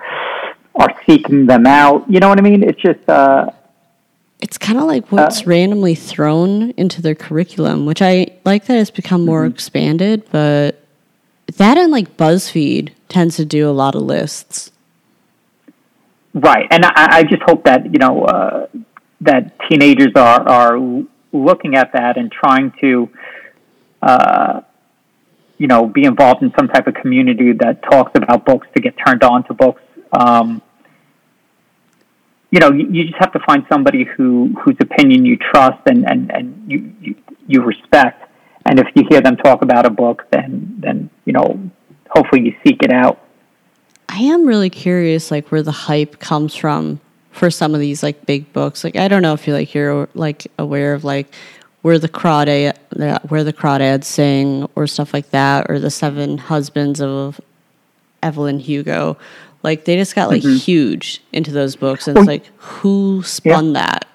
are 0.75 1.01
seeking 1.07 1.47
them 1.47 1.67
out? 1.67 2.11
You 2.11 2.21
know 2.21 2.29
what 2.29 2.39
I 2.39 2.43
mean? 2.43 2.63
It's 2.63 2.81
just. 2.81 3.09
Uh, 3.09 3.51
it's 4.41 4.59
kind 4.59 4.79
of 4.79 4.85
like 4.85 5.11
what's 5.11 5.43
uh, 5.43 5.45
randomly 5.47 5.95
thrown 5.95 6.71
into 6.73 7.01
their 7.01 7.15
curriculum, 7.15 7.87
which 7.87 8.03
I 8.03 8.37
like 8.45 8.67
that 8.67 8.77
it's 8.77 8.91
become 8.91 9.25
more 9.25 9.45
mm-hmm. 9.45 9.55
expanded, 9.55 10.25
but 10.31 10.86
that 11.57 11.77
and 11.79 11.91
like 11.93 12.17
BuzzFeed 12.17 12.93
tends 13.09 13.37
to 13.37 13.45
do 13.45 13.69
a 13.69 13.73
lot 13.73 13.95
of 13.95 14.03
lists. 14.03 14.71
Right, 16.35 16.67
and 16.71 16.85
I, 16.85 17.19
I 17.19 17.23
just 17.23 17.43
hope 17.43 17.65
that 17.65 17.93
you 17.93 17.99
know 17.99 18.25
uh, 18.25 18.67
that 19.23 19.59
teenagers 19.69 20.13
are 20.17 20.49
are 20.49 20.79
looking 21.33 21.75
at 21.77 21.93
that 21.93 22.17
and 22.17 22.31
trying 22.31 22.73
to, 22.81 23.09
uh, 24.03 24.61
you 25.59 25.67
know, 25.67 25.87
be 25.87 26.05
involved 26.05 26.43
in 26.43 26.53
some 26.59 26.69
type 26.69 26.87
of 26.87 26.95
community 26.95 27.53
that 27.53 27.83
talks 27.83 28.13
about 28.15 28.45
books 28.45 28.67
to 28.75 28.83
get 28.83 28.95
turned 29.05 29.23
on 29.23 29.45
to 29.45 29.55
books. 29.55 29.83
Um, 30.13 30.63
you 32.51 32.61
know, 32.61 32.71
you, 32.71 32.87
you, 32.91 33.05
just 33.05 33.17
have 33.19 33.33
to 33.33 33.41
find 33.47 33.65
somebody 33.71 34.05
who 34.05 34.55
whose 34.63 34.77
opinion 34.81 35.25
you 35.25 35.37
trust 35.37 35.81
and 35.87 36.09
and 36.09 36.31
and 36.31 36.71
you, 36.71 36.93
you, 37.01 37.15
you 37.47 37.63
respect 37.63 38.26
and 38.67 38.81
if 38.81 38.89
you 38.95 39.05
hear 39.09 39.21
them 39.21 39.37
talk 39.37 39.63
about 39.63 39.87
a 39.87 39.91
book, 39.91 40.27
then 40.31 40.77
then 40.79 41.11
you 41.25 41.33
know, 41.33 41.71
hopefully 42.11 42.43
you 42.43 42.57
seek 42.65 42.83
it 42.83 42.93
out. 42.93 43.21
I 44.09 44.19
am 44.19 44.47
really 44.47 44.71
curious, 44.71 45.31
like 45.31 45.51
where 45.51 45.63
the 45.63 45.73
hype 45.73 46.19
comes 46.19 46.55
from 46.55 47.01
for 47.31 47.51
some 47.51 47.75
of 47.75 47.81
these 47.81 48.03
like 48.03 48.27
big 48.27 48.53
books. 48.53 48.85
Like 48.85 48.97
I 48.97 49.09
don't 49.09 49.23
know 49.23 49.35
if 49.35 49.47
you 49.47 49.53
like 49.53 49.75
you're 49.75 50.09
like 50.15 50.47
aware 50.59 50.95
of 50.95 51.05
like 51.05 51.33
where 51.83 51.99
the 51.99 52.09
crawdad 52.09 52.77
where 53.31 53.45
the 53.45 53.53
crawdads 53.53 54.05
sing 54.05 54.69
or 54.75 54.87
stuff 54.87 55.15
like 55.15 55.31
that, 55.31 55.67
or 55.69 55.79
the 55.79 55.91
Seven 55.91 56.39
Husbands 56.39 57.01
of 57.01 57.41
Evelyn 58.23 58.59
Hugo. 58.59 59.17
Like 59.63 59.85
they 59.85 59.97
just 59.97 60.15
got 60.15 60.29
like 60.29 60.43
mm-hmm. 60.43 60.57
huge 60.57 61.23
into 61.33 61.51
those 61.53 61.77
books, 61.77 62.09
and 62.09 62.17
it's 62.19 62.27
like 62.27 62.47
who 62.57 63.23
spun 63.23 63.67
yeah. 63.67 63.73
that? 63.73 64.09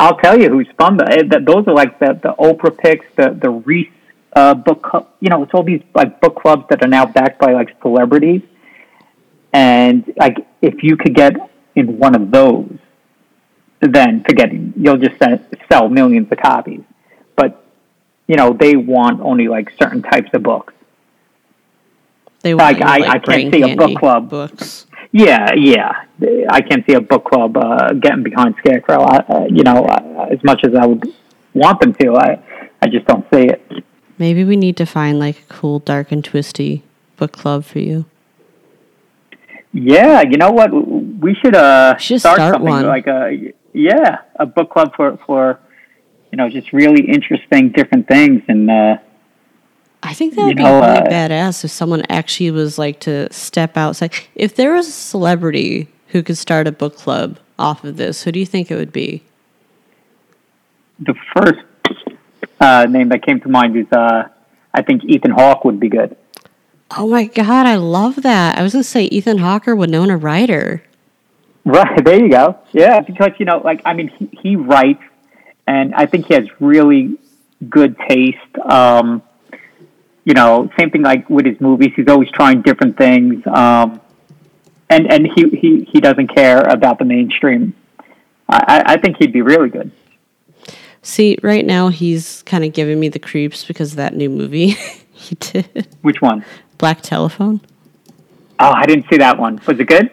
I'll 0.00 0.16
tell 0.16 0.40
you 0.40 0.48
who 0.48 0.64
spun 0.64 0.96
the, 0.96 1.04
eh, 1.10 1.38
those 1.44 1.68
are 1.68 1.74
like 1.74 1.98
the, 1.98 2.18
the 2.22 2.34
Oprah 2.38 2.76
picks, 2.76 3.04
the, 3.16 3.38
the 3.38 3.50
Reese 3.50 3.92
uh, 4.34 4.54
book 4.54 4.82
club. 4.82 5.10
You 5.20 5.28
know, 5.28 5.42
it's 5.42 5.52
all 5.52 5.62
these 5.62 5.82
like 5.94 6.22
book 6.22 6.36
clubs 6.40 6.64
that 6.70 6.82
are 6.82 6.88
now 6.88 7.04
backed 7.04 7.38
by 7.38 7.52
like 7.52 7.76
celebrities. 7.82 8.40
And 9.52 10.10
like, 10.16 10.38
if 10.62 10.82
you 10.82 10.96
could 10.96 11.14
get 11.14 11.34
in 11.76 11.98
one 11.98 12.14
of 12.14 12.30
those, 12.30 12.78
then 13.80 14.24
forget 14.24 14.50
it. 14.50 14.72
You'll 14.74 14.96
just 14.96 15.16
sell 15.70 15.90
millions 15.90 16.32
of 16.32 16.38
copies. 16.38 16.80
But 17.36 17.62
you 18.26 18.36
know, 18.36 18.56
they 18.58 18.76
want 18.76 19.20
only 19.20 19.48
like 19.48 19.68
certain 19.78 20.00
types 20.00 20.30
of 20.32 20.42
books. 20.42 20.72
They 22.40 22.54
want 22.54 22.78
like, 22.78 22.82
I, 22.82 22.98
like 22.98 23.10
I 23.10 23.18
can't 23.18 23.54
see 23.54 23.60
a 23.60 23.76
book 23.76 23.98
club 23.98 24.30
books. 24.30 24.86
Yeah, 25.12 25.54
yeah. 25.54 26.04
I 26.48 26.60
can't 26.60 26.84
see 26.86 26.94
a 26.94 27.00
book 27.00 27.24
club 27.24 27.56
uh, 27.56 27.92
getting 27.94 28.22
behind 28.22 28.54
Scarecrow. 28.60 29.02
I, 29.02 29.16
uh, 29.18 29.44
you 29.50 29.64
know, 29.64 29.84
uh, 29.84 30.28
as 30.30 30.38
much 30.44 30.60
as 30.64 30.74
I 30.74 30.86
would 30.86 31.02
want 31.52 31.80
them 31.80 31.94
to, 31.94 32.14
I, 32.14 32.40
I 32.80 32.86
just 32.88 33.06
don't 33.06 33.26
see 33.32 33.46
it. 33.46 33.84
Maybe 34.18 34.44
we 34.44 34.56
need 34.56 34.76
to 34.76 34.86
find 34.86 35.18
like 35.18 35.40
a 35.40 35.52
cool, 35.52 35.80
dark 35.80 36.12
and 36.12 36.24
twisty 36.24 36.84
book 37.16 37.32
club 37.32 37.64
for 37.64 37.80
you. 37.80 38.04
Yeah, 39.72 40.22
you 40.22 40.36
know 40.36 40.50
what? 40.50 40.70
We 40.70 41.34
should 41.34 41.54
uh 41.54 41.96
should 41.96 42.20
start, 42.20 42.36
start 42.36 42.54
something 42.54 42.70
one. 42.70 42.86
like 42.86 43.06
a 43.06 43.52
yeah, 43.72 44.18
a 44.36 44.46
book 44.46 44.70
club 44.70 44.94
for 44.96 45.16
for 45.26 45.60
you 46.32 46.36
know 46.36 46.48
just 46.48 46.72
really 46.72 47.02
interesting 47.08 47.70
different 47.70 48.06
things 48.06 48.42
and. 48.48 48.70
uh 48.70 48.96
I 50.02 50.14
think 50.14 50.34
that 50.34 50.44
would 50.46 50.56
be 50.56 50.62
know, 50.62 50.80
really 50.80 50.98
uh, 50.98 51.04
badass 51.04 51.64
if 51.64 51.70
someone 51.70 52.02
actually 52.08 52.50
was 52.50 52.78
like 52.78 53.00
to 53.00 53.30
step 53.32 53.76
outside. 53.76 54.12
If 54.34 54.54
there 54.56 54.72
was 54.74 54.88
a 54.88 54.92
celebrity 54.92 55.88
who 56.08 56.22
could 56.22 56.38
start 56.38 56.66
a 56.66 56.72
book 56.72 56.96
club 56.96 57.38
off 57.58 57.84
of 57.84 57.96
this, 57.96 58.22
who 58.22 58.32
do 58.32 58.40
you 58.40 58.46
think 58.46 58.70
it 58.70 58.76
would 58.76 58.92
be? 58.92 59.22
The 61.00 61.14
first 61.36 61.60
uh, 62.60 62.86
name 62.88 63.10
that 63.10 63.22
came 63.22 63.40
to 63.40 63.48
mind 63.48 63.76
is 63.76 63.86
uh, 63.92 64.28
I 64.72 64.82
think 64.82 65.04
Ethan 65.04 65.32
Hawke 65.32 65.64
would 65.64 65.80
be 65.80 65.88
good. 65.88 66.16
Oh 66.96 67.06
my 67.06 67.24
god, 67.24 67.66
I 67.66 67.76
love 67.76 68.22
that. 68.22 68.58
I 68.58 68.62
was 68.62 68.72
gonna 68.72 68.82
say 68.82 69.04
Ethan 69.04 69.38
Hawker 69.38 69.50
Hawke 69.50 69.68
or 69.68 69.76
Winona 69.76 70.16
Ryder. 70.16 70.82
Right, 71.64 72.04
there 72.04 72.18
you 72.18 72.30
go. 72.30 72.58
Yeah, 72.72 73.00
because 73.00 73.32
you 73.38 73.44
know, 73.46 73.58
like 73.58 73.82
I 73.84 73.94
mean, 73.94 74.08
he, 74.08 74.30
he 74.32 74.56
writes, 74.56 75.02
and 75.66 75.94
I 75.94 76.06
think 76.06 76.26
he 76.26 76.34
has 76.34 76.48
really 76.58 77.18
good 77.68 77.96
taste. 78.08 78.58
Um, 78.64 79.22
you 80.30 80.34
know, 80.34 80.70
same 80.78 80.92
thing 80.92 81.02
like 81.02 81.28
with 81.28 81.44
his 81.44 81.60
movies. 81.60 81.90
He's 81.96 82.06
always 82.06 82.30
trying 82.30 82.62
different 82.62 82.96
things, 82.96 83.44
um, 83.48 84.00
and 84.88 85.12
and 85.12 85.26
he, 85.26 85.48
he 85.50 85.88
he 85.90 86.00
doesn't 86.00 86.28
care 86.28 86.60
about 86.60 87.00
the 87.00 87.04
mainstream. 87.04 87.74
I, 88.48 88.82
I 88.86 88.96
think 88.96 89.16
he'd 89.18 89.32
be 89.32 89.42
really 89.42 89.70
good. 89.70 89.90
See, 91.02 91.36
right 91.42 91.66
now 91.66 91.88
he's 91.88 92.42
kind 92.44 92.64
of 92.64 92.72
giving 92.72 93.00
me 93.00 93.08
the 93.08 93.18
creeps 93.18 93.64
because 93.64 93.90
of 93.90 93.96
that 93.96 94.14
new 94.14 94.30
movie 94.30 94.68
he 95.12 95.34
did. 95.34 95.88
Which 96.02 96.22
one? 96.22 96.44
Black 96.78 97.00
Telephone. 97.00 97.60
Oh, 98.60 98.70
I 98.70 98.86
didn't 98.86 99.06
see 99.10 99.16
that 99.16 99.36
one. 99.36 99.60
Was 99.66 99.80
it 99.80 99.86
good? 99.86 100.12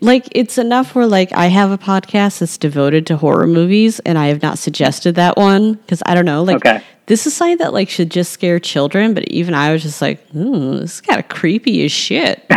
Like 0.00 0.28
it's 0.32 0.58
enough 0.58 0.94
where 0.94 1.06
like 1.06 1.32
I 1.32 1.46
have 1.46 1.70
a 1.70 1.78
podcast 1.78 2.40
that's 2.40 2.58
devoted 2.58 3.06
to 3.06 3.16
horror 3.16 3.46
movies, 3.46 4.00
and 4.00 4.18
I 4.18 4.26
have 4.28 4.42
not 4.42 4.58
suggested 4.58 5.14
that 5.14 5.36
one 5.36 5.74
because 5.74 6.02
I 6.06 6.14
don't 6.14 6.26
know. 6.26 6.42
Like 6.42 6.56
okay 6.56 6.82
this 7.06 7.26
is 7.26 7.34
something 7.34 7.58
that 7.58 7.72
like 7.72 7.88
should 7.88 8.10
just 8.10 8.32
scare 8.32 8.58
children, 8.58 9.14
but 9.14 9.24
even 9.28 9.54
I 9.54 9.72
was 9.72 9.82
just 9.82 10.02
like, 10.02 10.22
ooh, 10.34 10.78
this 10.78 10.94
is 10.94 11.00
kind 11.00 11.20
of 11.20 11.28
creepy 11.28 11.84
as 11.84 11.92
shit. 11.92 12.44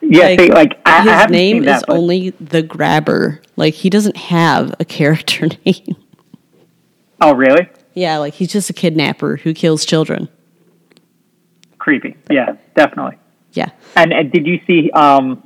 yeah, 0.00 0.24
like, 0.24 0.40
see, 0.40 0.52
like 0.52 0.80
I, 0.84 1.02
his 1.02 1.12
I 1.12 1.26
name 1.26 1.64
that, 1.64 1.76
is 1.76 1.84
only 1.88 2.30
the 2.30 2.62
grabber. 2.62 3.40
Like 3.56 3.74
he 3.74 3.90
doesn't 3.90 4.16
have 4.16 4.74
a 4.80 4.84
character 4.98 5.48
name. 5.64 5.96
Oh, 7.20 7.34
really? 7.34 7.68
Yeah, 7.94 8.18
like 8.18 8.34
he's 8.34 8.52
just 8.52 8.68
a 8.70 8.72
kidnapper 8.72 9.36
who 9.36 9.54
kills 9.54 9.84
children. 9.84 10.28
Creepy. 11.78 12.16
Yeah, 12.28 12.56
definitely. 12.74 13.18
Yeah. 13.52 13.70
And, 13.96 14.12
and 14.12 14.32
did 14.32 14.46
you 14.46 14.60
see 14.66 14.90
um, 14.92 15.42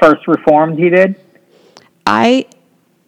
First 0.00 0.26
Reformed? 0.26 0.78
He 0.78 0.88
did. 0.88 1.16
I 2.06 2.46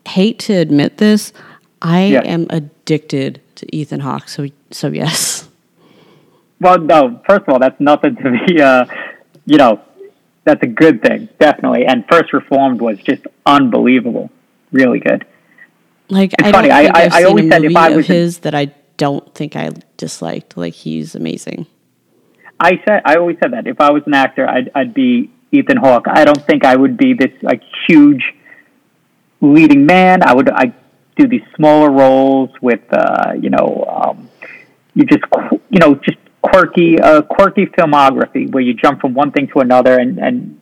hate 0.07 0.39
to 0.41 0.55
admit 0.55 0.99
this. 0.99 1.33
I 1.81 2.07
yeah. 2.07 2.23
am 2.23 2.47
addicted 2.51 3.41
to 3.57 3.77
Ethan 3.77 4.01
Hawke. 4.01 4.29
So 4.29 4.49
so 4.71 4.89
yes. 4.89 5.49
Well, 6.61 6.79
no. 6.79 7.21
First 7.27 7.43
of 7.43 7.51
all, 7.51 7.59
that's 7.59 7.81
nothing 7.81 8.17
to 8.17 8.39
be. 8.47 8.61
Uh, 8.61 8.85
you 9.47 9.57
know, 9.57 9.81
that's 10.45 10.63
a 10.63 10.67
good 10.67 11.03
thing, 11.03 11.29
definitely. 11.39 11.87
And 11.87 12.05
First 12.09 12.33
Reformed 12.33 12.81
was 12.81 12.99
just 12.99 13.27
unbelievable, 13.47 14.31
really 14.73 14.99
good. 14.99 15.25
Like 16.09 16.33
it's 16.33 16.43
I 16.43 16.53
funny. 16.53 16.71
I, 16.71 16.85
I, 16.87 17.09
I 17.13 17.25
always 17.25 17.49
said 17.49 17.65
if 17.65 17.77
I 17.77 17.91
was 17.91 18.07
his 18.07 18.39
that 18.41 18.55
I 18.55 18.75
don't 18.97 19.35
think 19.35 19.57
I 19.57 19.71
disliked. 19.97 20.57
Like 20.57 20.75
he's 20.75 21.15
amazing. 21.15 21.67
I 22.61 22.81
said 22.85 23.03
I 23.05 23.17
always 23.17 23.37
said 23.43 23.53
that 23.53 23.67
if 23.67 23.81
I 23.81 23.91
was 23.91 24.03
an 24.07 24.15
actor, 24.15 24.49
I'd 24.49 24.71
I'd 24.75 24.95
be 24.95 25.31
Ethan 25.53 25.77
Hawke. 25.77 26.07
I 26.09 26.25
don't 26.25 26.45
think 26.47 26.65
I 26.65 26.77
would 26.77 26.97
be 26.97 27.15
this 27.15 27.33
like 27.43 27.63
huge 27.87 28.35
leading 29.41 29.87
man. 29.87 30.23
I 30.23 30.35
would 30.35 30.51
I 30.51 30.73
do 31.19 31.27
these 31.27 31.43
smaller 31.57 31.91
roles 31.91 32.51
with, 32.63 32.81
uh, 32.93 33.33
you 33.39 33.51
know, 33.51 33.85
um, 33.89 34.31
you 34.95 35.05
just, 35.05 35.25
you 35.69 35.81
know, 35.81 35.97
just 35.97 36.17
quirky, 36.41 36.99
uh, 36.99 37.23
quirky 37.23 37.67
filmography 37.67 38.51
where 38.51 38.63
you 38.63 38.73
jump 38.73 39.01
from 39.01 39.15
one 39.15 39.33
thing 39.33 39.49
to 39.49 39.59
another 39.59 39.99
and, 39.99 40.19
and 40.19 40.61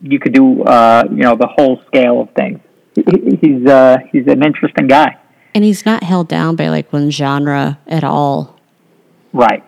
you 0.00 0.18
could 0.18 0.32
do, 0.32 0.62
uh, 0.62 1.04
you 1.10 1.18
know, 1.22 1.36
the 1.36 1.46
whole 1.46 1.82
scale 1.86 2.22
of 2.22 2.30
things. 2.30 2.60
He's, 2.94 3.66
uh, 3.66 3.98
he's 4.10 4.26
an 4.26 4.42
interesting 4.42 4.86
guy. 4.86 5.18
And 5.54 5.62
he's 5.62 5.84
not 5.84 6.02
held 6.02 6.28
down 6.28 6.56
by 6.56 6.68
like 6.68 6.92
one 6.92 7.10
genre 7.10 7.78
at 7.86 8.02
all. 8.02 8.58
Right. 9.32 9.62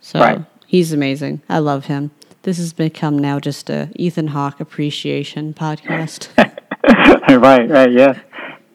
So 0.00 0.20
right. 0.20 0.44
He's 0.70 0.92
amazing. 0.92 1.42
I 1.48 1.58
love 1.58 1.86
him. 1.86 2.12
This 2.42 2.58
has 2.58 2.72
become 2.72 3.18
now 3.18 3.40
just 3.40 3.68
a 3.68 3.90
Ethan 3.96 4.28
Hawke 4.28 4.60
appreciation 4.60 5.52
podcast. 5.52 6.28
right, 6.38 7.68
right, 7.68 7.92
yeah. 7.92 8.20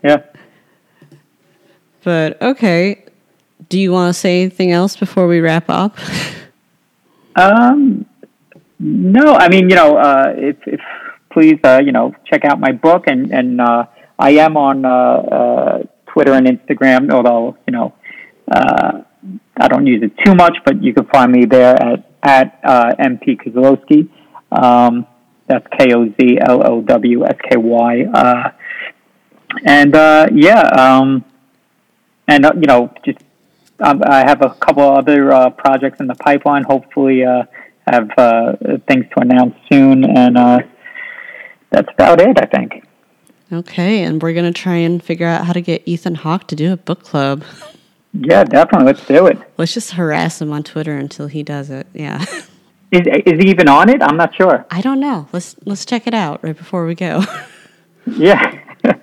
Yeah. 0.03 0.21
but 2.03 2.39
okay. 2.41 3.05
Do 3.69 3.79
you 3.79 3.93
want 3.93 4.13
to 4.13 4.19
say 4.19 4.41
anything 4.41 4.73
else 4.73 4.97
before 4.97 5.25
we 5.27 5.39
wrap 5.39 5.69
up? 5.69 5.97
Um, 7.37 8.05
no, 8.79 9.35
I 9.35 9.49
mean, 9.49 9.69
you 9.69 9.75
know, 9.75 9.97
uh, 9.97 10.33
if, 10.37 10.55
if 10.65 10.79
please, 11.31 11.59
uh, 11.65 11.81
you 11.83 11.91
know, 11.91 12.15
check 12.23 12.45
out 12.45 12.61
my 12.61 12.71
book, 12.71 13.07
and 13.07 13.29
and 13.33 13.59
uh, 13.59 13.87
I 14.17 14.31
am 14.45 14.55
on 14.55 14.85
uh, 14.85 14.89
uh, 14.89 15.83
Twitter 16.07 16.31
and 16.31 16.47
Instagram, 16.47 17.11
although 17.11 17.57
you 17.67 17.73
know, 17.73 17.93
uh, 18.49 19.01
I 19.57 19.67
don't 19.67 19.85
use 19.85 20.03
it 20.03 20.11
too 20.23 20.35
much, 20.35 20.57
but 20.65 20.83
you 20.83 20.93
can 20.93 21.05
find 21.05 21.31
me 21.31 21.45
there 21.45 21.75
at 21.75 22.11
at 22.23 22.59
uh, 22.63 22.93
MP 22.99 23.37
Kozlowski. 23.37 24.09
Um, 24.51 25.07
that's 25.47 25.65
K 25.77 25.93
O 25.93 26.07
Z 26.09 26.39
L 26.41 26.67
O 26.67 26.81
W 26.81 27.25
S 27.25 27.37
K 27.49 27.57
Y. 27.57 28.05
Uh, 28.13 28.51
and 29.65 29.95
uh, 29.95 30.27
yeah, 30.33 30.61
um, 30.61 31.23
and 32.27 32.45
uh, 32.45 32.51
you 32.55 32.67
know, 32.67 32.93
just 33.05 33.19
um, 33.79 34.01
I 34.05 34.19
have 34.27 34.41
a 34.41 34.49
couple 34.55 34.83
other 34.83 35.31
uh, 35.31 35.49
projects 35.51 35.99
in 35.99 36.07
the 36.07 36.15
pipeline. 36.15 36.63
Hopefully, 36.63 37.23
uh, 37.23 37.43
have 37.87 38.09
uh, 38.17 38.53
things 38.87 39.05
to 39.15 39.21
announce 39.21 39.55
soon, 39.71 40.03
and 40.03 40.37
uh, 40.37 40.59
that's 41.69 41.89
about 41.93 42.21
it. 42.21 42.37
I 42.41 42.45
think. 42.45 42.83
Okay, 43.51 44.01
and 44.01 44.21
we're 44.21 44.33
gonna 44.33 44.51
try 44.51 44.75
and 44.75 45.01
figure 45.01 45.27
out 45.27 45.45
how 45.45 45.53
to 45.53 45.61
get 45.61 45.83
Ethan 45.85 46.15
Hawke 46.15 46.47
to 46.47 46.55
do 46.55 46.73
a 46.73 46.77
book 46.77 47.03
club. 47.03 47.43
Yeah, 48.17 48.43
definitely. 48.43 48.85
Let's 48.87 49.05
do 49.05 49.27
it. 49.27 49.37
Let's 49.57 49.73
just 49.73 49.91
harass 49.91 50.41
him 50.41 50.51
on 50.53 50.63
Twitter 50.63 50.95
until 50.95 51.27
he 51.27 51.43
does 51.43 51.69
it. 51.69 51.87
Yeah. 51.93 52.23
Is 52.91 53.01
is 53.25 53.39
he 53.43 53.49
even 53.49 53.67
on 53.67 53.89
it? 53.89 54.01
I'm 54.01 54.15
not 54.15 54.33
sure. 54.35 54.65
I 54.71 54.79
don't 54.81 54.99
know. 54.99 55.27
Let's 55.33 55.55
let's 55.65 55.85
check 55.85 56.07
it 56.07 56.13
out 56.13 56.43
right 56.43 56.55
before 56.55 56.85
we 56.85 56.95
go. 56.95 57.23
Yeah. 58.07 58.59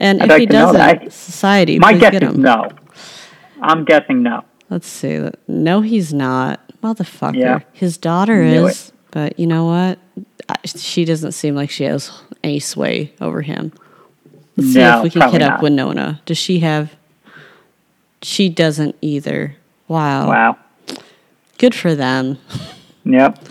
And 0.00 0.22
I'd 0.22 0.26
if 0.26 0.30
like 0.30 0.40
he 0.40 0.46
doesn't, 0.46 0.76
that. 0.76 1.12
society, 1.12 1.78
My 1.80 1.92
guess 1.92 2.12
get 2.12 2.22
is 2.22 2.36
no. 2.38 2.68
I'm 3.60 3.84
guessing 3.84 4.22
no. 4.22 4.44
Let's 4.70 4.86
see. 4.86 5.28
No, 5.48 5.80
he's 5.80 6.14
not. 6.14 6.60
Motherfucker. 6.82 7.34
Yeah. 7.36 7.58
His 7.72 7.98
daughter 7.98 8.40
is, 8.40 8.92
but 9.10 9.36
you 9.40 9.46
know 9.48 9.64
what? 9.64 9.98
I- 10.48 10.54
She 10.66 11.04
doesn't 11.04 11.32
seem 11.32 11.56
like 11.56 11.68
she 11.68 11.82
has 11.84 12.12
any 12.44 12.60
sway 12.60 13.12
over 13.20 13.42
him. 13.42 13.72
Let's 14.56 14.72
see 14.72 14.80
if 14.80 15.02
we 15.02 15.10
can 15.10 15.30
hit 15.32 15.42
up 15.42 15.54
not. 15.54 15.62
Winona. 15.62 16.22
Does 16.26 16.38
she 16.38 16.60
have? 16.60 16.94
She 18.22 18.48
doesn't 18.48 18.96
either. 19.00 19.56
Wow. 19.86 20.28
Wow. 20.28 20.58
Good 21.58 21.74
for 21.74 21.94
them. 21.94 22.38
Yep. 23.04 23.42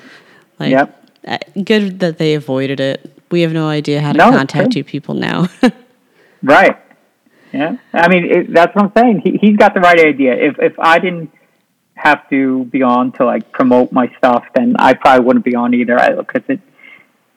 Like, 0.59 0.69
Yep. 0.69 1.09
uh, 1.27 1.37
Good 1.63 1.99
that 2.01 2.19
they 2.19 2.35
avoided 2.35 2.79
it. 2.79 3.11
We 3.31 3.41
have 3.41 3.53
no 3.53 3.67
idea 3.67 4.01
how 4.01 4.11
to 4.11 4.17
No, 4.19 4.29
contact 4.29 4.75
you 4.75 4.83
people 4.83 5.15
now. 5.15 5.47
Right. 6.43 6.77
Yeah. 7.51 7.77
I 7.91 8.07
mean, 8.07 8.25
it, 8.25 8.53
that's 8.53 8.75
what 8.75 8.85
I'm 8.85 8.91
saying. 8.95 9.21
He, 9.23 9.37
he's 9.41 9.57
got 9.57 9.73
the 9.73 9.79
right 9.79 9.99
idea. 9.99 10.33
If 10.35 10.59
if 10.59 10.77
I 10.77 10.99
didn't 10.99 11.31
have 11.95 12.29
to 12.29 12.65
be 12.65 12.83
on 12.83 13.13
to 13.13 13.25
like 13.25 13.51
promote 13.51 13.91
my 13.91 14.13
stuff, 14.19 14.45
then 14.53 14.75
I 14.77 14.93
probably 14.93 15.25
wouldn't 15.25 15.43
be 15.45 15.55
on 15.55 15.73
either. 15.73 15.97
Because 16.19 16.43
it 16.47 16.59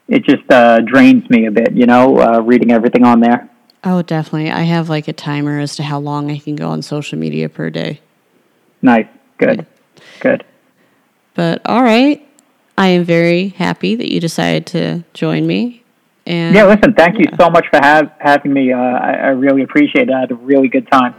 it 0.08 0.24
just 0.24 0.42
uh, 0.50 0.80
drains 0.80 1.30
me 1.30 1.46
a 1.46 1.50
bit, 1.50 1.72
you 1.72 1.86
know, 1.86 2.18
uh, 2.20 2.40
reading 2.40 2.70
everything 2.72 3.04
on 3.04 3.20
there. 3.20 3.48
Oh, 3.84 4.02
definitely. 4.02 4.50
I 4.50 4.62
have 4.62 4.88
like 4.88 5.08
a 5.08 5.12
timer 5.12 5.58
as 5.58 5.76
to 5.76 5.82
how 5.82 5.98
long 5.98 6.30
I 6.30 6.38
can 6.38 6.56
go 6.56 6.68
on 6.70 6.82
social 6.82 7.18
media 7.18 7.48
per 7.48 7.70
day. 7.70 8.00
Nice. 8.82 9.06
Good. 9.38 9.66
Good. 10.20 10.44
But 11.34 11.62
all 11.64 11.82
right, 11.82 12.26
I 12.76 12.88
am 12.88 13.04
very 13.04 13.48
happy 13.48 13.94
that 13.94 14.12
you 14.12 14.20
decided 14.20 14.66
to 14.68 15.04
join 15.14 15.46
me. 15.46 15.82
And 16.26 16.54
Yeah. 16.54 16.66
Listen. 16.66 16.94
Thank 16.94 17.18
you 17.18 17.26
so 17.38 17.48
much 17.50 17.66
for 17.70 17.78
have, 17.82 18.12
having 18.18 18.52
me. 18.52 18.72
Uh, 18.72 18.78
I, 18.78 19.12
I 19.12 19.28
really 19.28 19.62
appreciate 19.62 20.08
it. 20.08 20.14
I 20.14 20.20
had 20.20 20.30
a 20.30 20.34
really 20.34 20.68
good 20.68 20.90
time. 20.90 21.14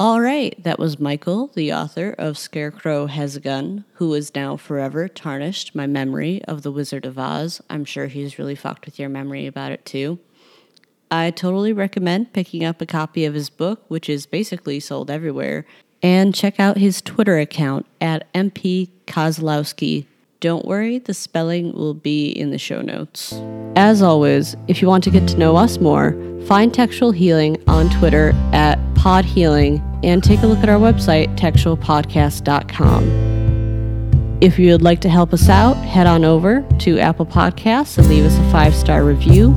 All 0.00 0.20
right, 0.20 0.54
that 0.62 0.78
was 0.78 1.00
Michael, 1.00 1.48
the 1.54 1.72
author 1.72 2.14
of 2.18 2.38
Scarecrow 2.38 3.06
Has 3.06 3.34
a 3.34 3.40
Gun, 3.40 3.84
who 3.94 4.14
is 4.14 4.34
now 4.34 4.56
forever 4.56 5.08
tarnished 5.08 5.74
my 5.74 5.88
memory 5.88 6.40
of 6.44 6.62
The 6.62 6.70
Wizard 6.70 7.04
of 7.04 7.18
Oz. 7.18 7.60
I'm 7.68 7.84
sure 7.84 8.06
he's 8.06 8.38
really 8.38 8.54
fucked 8.54 8.86
with 8.86 8.98
your 8.98 9.08
memory 9.08 9.46
about 9.46 9.72
it 9.72 9.84
too. 9.84 10.20
I 11.10 11.32
totally 11.32 11.72
recommend 11.72 12.32
picking 12.32 12.64
up 12.64 12.80
a 12.80 12.86
copy 12.86 13.24
of 13.24 13.34
his 13.34 13.50
book, 13.50 13.82
which 13.88 14.08
is 14.08 14.26
basically 14.26 14.78
sold 14.78 15.10
everywhere, 15.10 15.66
and 16.00 16.34
check 16.34 16.60
out 16.60 16.76
his 16.76 17.02
Twitter 17.02 17.38
account 17.38 17.86
at 18.00 18.32
MP 18.34 18.90
Kozlowski. 19.06 20.06
Don't 20.40 20.64
worry, 20.64 20.98
the 20.98 21.14
spelling 21.14 21.72
will 21.72 21.94
be 21.94 22.30
in 22.30 22.52
the 22.52 22.58
show 22.58 22.82
notes. 22.82 23.32
As 23.74 24.00
always, 24.02 24.54
if 24.68 24.80
you 24.80 24.86
want 24.86 25.02
to 25.04 25.10
get 25.10 25.26
to 25.28 25.38
know 25.38 25.56
us 25.56 25.80
more, 25.80 26.16
find 26.46 26.72
Textual 26.72 27.10
Healing 27.10 27.60
on 27.66 27.90
Twitter 27.90 28.30
at 28.52 28.78
Pod 28.98 29.24
Healing 29.24 29.82
and 30.02 30.22
take 30.22 30.42
a 30.42 30.46
look 30.46 30.58
at 30.58 30.68
our 30.68 30.78
website, 30.78 31.36
textualpodcast.com. 31.38 34.38
If 34.40 34.58
you 34.58 34.72
would 34.72 34.82
like 34.82 35.00
to 35.00 35.08
help 35.08 35.32
us 35.32 35.48
out, 35.48 35.74
head 35.74 36.06
on 36.06 36.24
over 36.24 36.66
to 36.80 36.98
Apple 36.98 37.26
Podcasts 37.26 37.98
and 37.98 38.08
leave 38.08 38.24
us 38.24 38.36
a 38.36 38.50
five 38.50 38.74
star 38.74 39.04
review. 39.04 39.56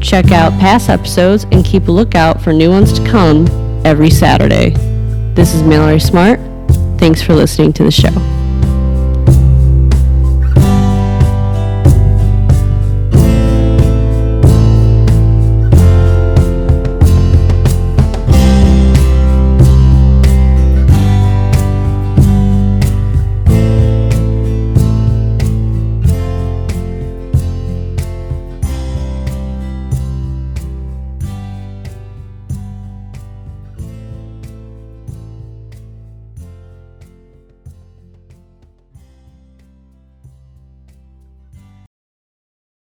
Check 0.00 0.32
out 0.32 0.52
past 0.60 0.88
episodes 0.88 1.44
and 1.52 1.64
keep 1.64 1.88
a 1.88 1.92
lookout 1.92 2.42
for 2.42 2.52
new 2.52 2.70
ones 2.70 2.92
to 2.98 3.06
come 3.06 3.46
every 3.84 4.10
Saturday. 4.10 4.70
This 5.34 5.54
is 5.54 5.62
Mallory 5.62 6.00
Smart. 6.00 6.40
Thanks 6.98 7.22
for 7.22 7.34
listening 7.34 7.72
to 7.74 7.84
the 7.84 7.90
show. 7.90 8.43